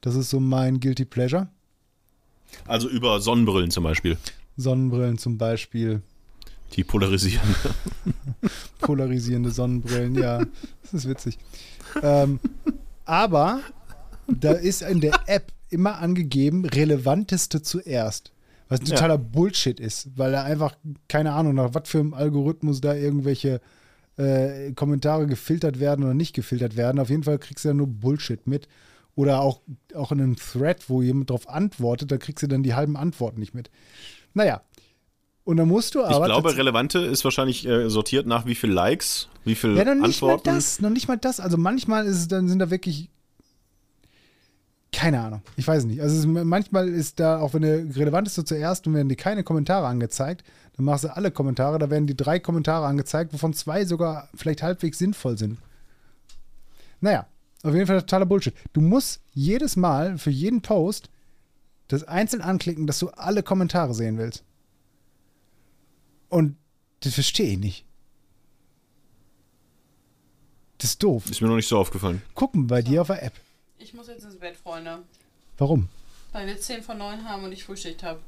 Das 0.00 0.16
ist 0.16 0.30
so 0.30 0.40
mein 0.40 0.80
Guilty 0.80 1.04
Pleasure. 1.04 1.48
Also 2.66 2.88
über 2.88 3.20
Sonnenbrillen 3.20 3.70
zum 3.70 3.84
Beispiel. 3.84 4.16
Sonnenbrillen 4.56 5.18
zum 5.18 5.38
Beispiel, 5.38 6.02
Die 6.74 6.84
polarisieren. 6.84 7.54
polarisierende 8.80 9.50
Sonnenbrillen, 9.50 10.14
ja, 10.14 10.38
das 10.82 10.94
ist 10.94 11.08
witzig. 11.08 11.38
Ähm, 12.02 12.40
aber 13.04 13.60
da 14.26 14.52
ist 14.52 14.82
in 14.82 15.00
der 15.00 15.14
App 15.26 15.52
immer 15.70 15.98
angegeben, 15.98 16.64
relevanteste 16.64 17.62
zuerst. 17.62 18.32
Was 18.68 18.80
ein 18.80 18.86
Ja. 18.86 18.94
totaler 18.94 19.18
Bullshit 19.18 19.78
ist, 19.80 20.10
weil 20.16 20.32
er 20.34 20.44
einfach, 20.44 20.76
keine 21.08 21.32
Ahnung, 21.32 21.54
nach 21.54 21.74
was 21.74 21.88
für 21.88 22.00
einem 22.00 22.14
Algorithmus 22.14 22.80
da 22.80 22.94
irgendwelche 22.94 23.60
äh, 24.16 24.72
Kommentare 24.72 25.26
gefiltert 25.26 25.80
werden 25.80 26.04
oder 26.04 26.14
nicht 26.14 26.34
gefiltert 26.34 26.76
werden. 26.76 26.98
Auf 26.98 27.10
jeden 27.10 27.22
Fall 27.22 27.38
kriegst 27.38 27.64
du 27.64 27.68
ja 27.68 27.74
nur 27.74 27.86
Bullshit 27.86 28.46
mit. 28.46 28.68
Oder 29.14 29.40
auch, 29.42 29.60
auch 29.94 30.10
in 30.12 30.22
einem 30.22 30.36
Thread, 30.36 30.88
wo 30.88 31.02
jemand 31.02 31.28
darauf 31.28 31.46
antwortet, 31.48 32.10
da 32.10 32.16
kriegst 32.16 32.42
du 32.42 32.46
dann 32.46 32.62
die 32.62 32.72
halben 32.74 32.96
Antworten 32.96 33.40
nicht 33.40 33.54
mit. 33.54 33.70
Naja. 34.32 34.62
Und 35.44 35.56
dann 35.56 35.66
musst 35.68 35.94
du 35.94 36.00
Ich 36.00 36.06
aber. 36.06 36.26
glaube, 36.26 36.48
tats- 36.50 36.58
relevante 36.58 37.00
ist 37.00 37.24
wahrscheinlich 37.24 37.66
äh, 37.66 37.90
sortiert 37.90 38.26
nach 38.26 38.46
wie 38.46 38.54
viel 38.54 38.70
Likes, 38.70 39.28
wie 39.44 39.54
viel 39.56 39.76
ja, 39.76 39.84
noch 39.84 39.94
nicht 39.94 40.04
Antworten. 40.22 40.48
mal 40.50 40.54
das, 40.54 40.80
noch 40.80 40.90
nicht 40.90 41.08
mal 41.08 41.18
das. 41.18 41.40
Also 41.40 41.56
manchmal 41.56 42.06
ist 42.06 42.16
es, 42.18 42.28
dann 42.28 42.48
sind 42.48 42.60
da 42.60 42.70
wirklich. 42.70 43.08
Keine 44.94 45.20
Ahnung, 45.20 45.42
ich 45.56 45.66
weiß 45.66 45.84
nicht. 45.86 46.02
Also 46.02 46.16
es 46.18 46.26
manchmal 46.44 46.86
ist 46.88 47.18
da, 47.18 47.38
auch 47.40 47.54
wenn 47.54 47.62
der 47.62 47.96
relevant 47.96 48.28
ist 48.28 48.34
so 48.34 48.42
zuerst 48.42 48.86
und 48.86 48.94
werden 48.94 49.08
dir 49.08 49.16
keine 49.16 49.42
Kommentare 49.42 49.86
angezeigt, 49.86 50.44
dann 50.76 50.84
machst 50.84 51.04
du 51.04 51.16
alle 51.16 51.30
Kommentare, 51.30 51.78
da 51.78 51.88
werden 51.88 52.06
die 52.06 52.16
drei 52.16 52.38
Kommentare 52.38 52.86
angezeigt, 52.86 53.32
wovon 53.32 53.54
zwei 53.54 53.86
sogar 53.86 54.28
vielleicht 54.34 54.62
halbwegs 54.62 54.98
sinnvoll 54.98 55.38
sind. 55.38 55.58
Naja, 57.00 57.26
auf 57.62 57.72
jeden 57.74 57.86
Fall 57.86 58.00
totaler 58.00 58.26
Bullshit. 58.26 58.54
Du 58.74 58.82
musst 58.82 59.22
jedes 59.32 59.76
Mal 59.76 60.18
für 60.18 60.30
jeden 60.30 60.60
Post 60.60 61.08
das 61.88 62.04
einzeln 62.04 62.42
anklicken, 62.42 62.86
dass 62.86 62.98
du 62.98 63.08
alle 63.08 63.42
Kommentare 63.42 63.94
sehen 63.94 64.18
willst. 64.18 64.44
Und 66.32 66.56
das 67.00 67.12
verstehe 67.12 67.52
ich 67.52 67.58
nicht. 67.58 67.84
Das 70.78 70.90
ist 70.92 71.02
doof. 71.02 71.28
Ist 71.30 71.42
mir 71.42 71.48
noch 71.48 71.56
nicht 71.56 71.68
so 71.68 71.78
aufgefallen. 71.78 72.22
Gucken 72.34 72.66
bei 72.66 72.80
dir 72.80 73.02
auf 73.02 73.08
der 73.08 73.22
App. 73.22 73.34
Ich 73.78 73.92
muss 73.92 74.08
jetzt 74.08 74.24
ins 74.24 74.36
Bett, 74.36 74.56
Freunde. 74.56 75.00
Warum? 75.58 75.88
Weil 76.32 76.46
wir 76.46 76.58
10 76.58 76.82
von 76.82 76.96
9 76.96 77.28
haben 77.28 77.44
und 77.44 77.52
ich 77.52 77.64
Frühschicht 77.64 78.02
habe. 78.02 78.18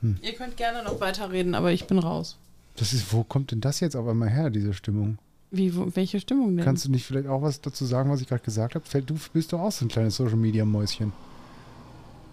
Hm. 0.00 0.18
Ihr 0.22 0.32
könnt 0.34 0.56
gerne 0.56 0.82
noch 0.82 0.98
weiterreden, 1.00 1.54
aber 1.54 1.70
ich 1.70 1.86
bin 1.86 2.00
raus. 2.00 2.36
Das 2.74 2.92
ist, 2.92 3.12
wo 3.12 3.22
kommt 3.22 3.52
denn 3.52 3.60
das 3.60 3.78
jetzt 3.78 3.94
auf 3.94 4.08
einmal 4.08 4.28
her, 4.28 4.50
diese 4.50 4.74
Stimmung? 4.74 5.18
Wie, 5.52 5.74
wo, 5.76 5.86
welche 5.94 6.18
Stimmung 6.18 6.56
denn? 6.56 6.64
Kannst 6.64 6.84
du 6.84 6.90
nicht 6.90 7.06
vielleicht 7.06 7.28
auch 7.28 7.42
was 7.42 7.60
dazu 7.60 7.86
sagen, 7.86 8.10
was 8.10 8.20
ich 8.20 8.26
gerade 8.26 8.42
gesagt 8.42 8.74
habe? 8.74 8.84
Fällt- 8.84 9.08
Du 9.08 9.14
bist 9.32 9.52
doch 9.52 9.60
auch 9.60 9.70
so 9.72 9.84
ein 9.84 9.88
kleines 9.88 10.16
Social 10.16 10.36
Media 10.36 10.64
Mäuschen. 10.64 11.12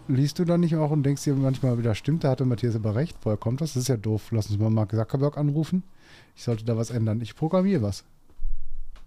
Liest 0.08 0.38
du 0.40 0.46
da 0.46 0.58
nicht 0.58 0.76
auch 0.76 0.92
und 0.92 1.04
denkst 1.04 1.24
dir 1.24 1.34
manchmal 1.36 1.78
wieder, 1.78 1.96
stimmt, 1.96 2.24
da 2.24 2.32
hatte 2.32 2.44
Matthias 2.46 2.76
aber 2.76 2.96
recht, 2.96 3.16
woher 3.22 3.38
kommt 3.38 3.62
das? 3.62 3.74
Das 3.74 3.84
ist 3.84 3.88
ja 3.88 3.98
doof. 3.98 4.32
Lass 4.32 4.50
uns 4.50 4.60
mal 4.60 4.70
Mark 4.70 4.92
Zuckerberg 4.92 5.38
anrufen. 5.38 5.84
Ich 6.36 6.44
sollte 6.44 6.66
da 6.66 6.76
was 6.76 6.90
ändern. 6.90 7.22
Ich 7.22 7.36
programmiere 7.36 7.82
was. 7.82 8.04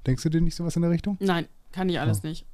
Denkst 0.07 0.22
du 0.22 0.30
dir 0.30 0.40
nicht 0.40 0.55
sowas 0.55 0.74
in 0.76 0.82
der 0.82 0.90
Richtung? 0.90 1.16
Nein, 1.20 1.47
kann 1.72 1.88
ich 1.88 1.97
Oh. 1.97 2.01
alles 2.01 2.22
nicht. 2.22 2.47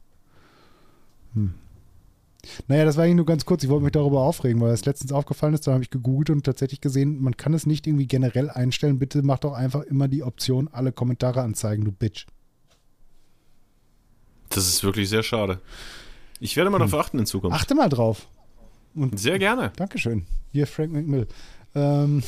Naja, 2.66 2.84
das 2.84 2.96
war 2.96 3.04
eigentlich 3.04 3.16
nur 3.16 3.26
ganz 3.26 3.44
kurz. 3.44 3.62
Ich 3.62 3.70
wollte 3.70 3.84
mich 3.84 3.92
darüber 3.92 4.20
aufregen, 4.22 4.60
weil 4.60 4.72
es 4.72 4.84
letztens 4.84 5.12
aufgefallen 5.12 5.54
ist. 5.54 5.66
Da 5.66 5.72
habe 5.72 5.82
ich 5.84 5.90
gegoogelt 5.90 6.30
und 6.30 6.44
tatsächlich 6.44 6.80
gesehen, 6.80 7.22
man 7.22 7.36
kann 7.36 7.54
es 7.54 7.64
nicht 7.66 7.86
irgendwie 7.86 8.06
generell 8.08 8.50
einstellen. 8.50 8.98
Bitte 8.98 9.22
mach 9.22 9.38
doch 9.38 9.52
einfach 9.52 9.82
immer 9.82 10.08
die 10.08 10.22
Option, 10.24 10.68
alle 10.72 10.90
Kommentare 10.92 11.42
anzeigen, 11.42 11.84
du 11.84 11.92
Bitch. 11.92 12.26
Das 14.48 14.66
ist 14.68 14.82
wirklich 14.82 15.08
sehr 15.08 15.22
schade. 15.22 15.60
Ich 16.44 16.56
werde 16.56 16.70
mal 16.70 16.80
Hm. 16.80 16.88
darauf 16.90 17.06
achten 17.06 17.20
in 17.20 17.26
Zukunft. 17.26 17.56
Achte 17.56 17.76
mal 17.76 17.88
drauf. 17.88 18.26
Sehr 19.14 19.38
gerne. 19.38 19.72
Dankeschön. 19.76 20.26
Hier 20.50 20.66
Frank 20.66 20.92
McMill. 20.92 21.28
Ähm, 21.76 22.20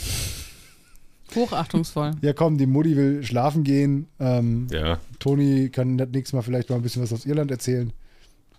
Hochachtungsvoll. 1.34 2.12
ja, 2.22 2.32
komm, 2.32 2.56
die 2.56 2.66
Mutti 2.66 2.96
will 2.96 3.24
schlafen 3.24 3.64
gehen. 3.64 4.06
Ähm, 4.20 4.68
Ja. 4.70 5.00
Toni 5.18 5.68
kann 5.68 5.98
das 5.98 6.10
nächste 6.10 6.36
Mal 6.36 6.42
vielleicht 6.42 6.70
mal 6.70 6.76
ein 6.76 6.82
bisschen 6.82 7.02
was 7.02 7.12
aus 7.12 7.26
Irland 7.26 7.50
erzählen. 7.50 7.92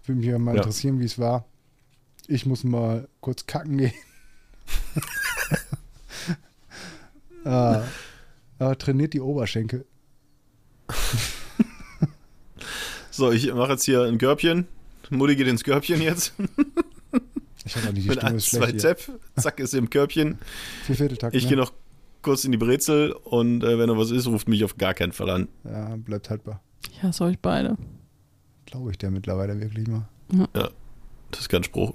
Würde 0.06 0.20
mich 0.20 0.28
ja 0.28 0.38
mal 0.38 0.56
Ja. 0.56 0.62
interessieren, 0.62 1.00
wie 1.00 1.06
es 1.06 1.18
war. 1.18 1.46
Ich 2.28 2.46
muss 2.46 2.66
mal 2.66 3.08
kurz 3.22 3.46
kacken 3.48 3.78
gehen. 3.78 3.94
ah, 7.46 7.82
aber 8.60 8.78
trainiert 8.78 9.14
die 9.14 9.22
Oberschenkel. 9.22 9.86
So, 13.10 13.32
ich 13.32 13.52
mache 13.54 13.72
jetzt 13.72 13.86
hier 13.86 14.04
ein 14.04 14.18
Körbchen. 14.18 14.68
Mutti 15.10 15.36
geht 15.36 15.48
ins 15.48 15.64
Körbchen 15.64 16.02
jetzt. 16.02 16.34
Ich 17.66 17.76
habe 17.76 17.88
auch 17.88 17.94
nicht 17.94 18.06
die 18.06 18.10
Mit 18.10 18.20
Stimme 18.20 18.34
1, 18.34 18.44
ist 18.44 18.52
2, 18.52 18.58
schlecht 18.58 18.72
hier. 18.72 18.80
Zepp. 18.80 19.20
Zack, 19.38 19.60
ist 19.60 19.74
im 19.74 19.90
Körbchen. 19.90 20.38
Vier 20.86 20.96
Vierteltakt. 20.96 21.36
Ich 21.36 21.44
ne? 21.44 21.50
gehe 21.50 21.58
noch 21.58 21.74
kurz 22.22 22.44
in 22.44 22.52
die 22.52 22.58
Brezel 22.58 23.12
und 23.12 23.64
äh, 23.64 23.80
wenn 23.80 23.88
noch 23.88 23.98
was 23.98 24.12
ist, 24.12 24.28
ruft 24.28 24.48
mich 24.48 24.64
auf 24.64 24.78
gar 24.78 24.94
keinen 24.94 25.12
Fall 25.12 25.30
an. 25.30 25.48
Ja, 25.64 25.96
bleibt 25.96 26.30
haltbar. 26.30 26.62
Ich 26.92 27.02
hasse 27.02 27.24
euch 27.24 27.40
beide. 27.40 27.78
Glaube 28.66 28.92
ich 28.92 28.98
der 28.98 29.12
mittlerweile 29.12 29.60
wirklich 29.60 29.88
mal. 29.88 30.08
Das 31.32 31.42
ist 31.42 31.50
kein 31.50 31.64
Spruch. 31.64 31.94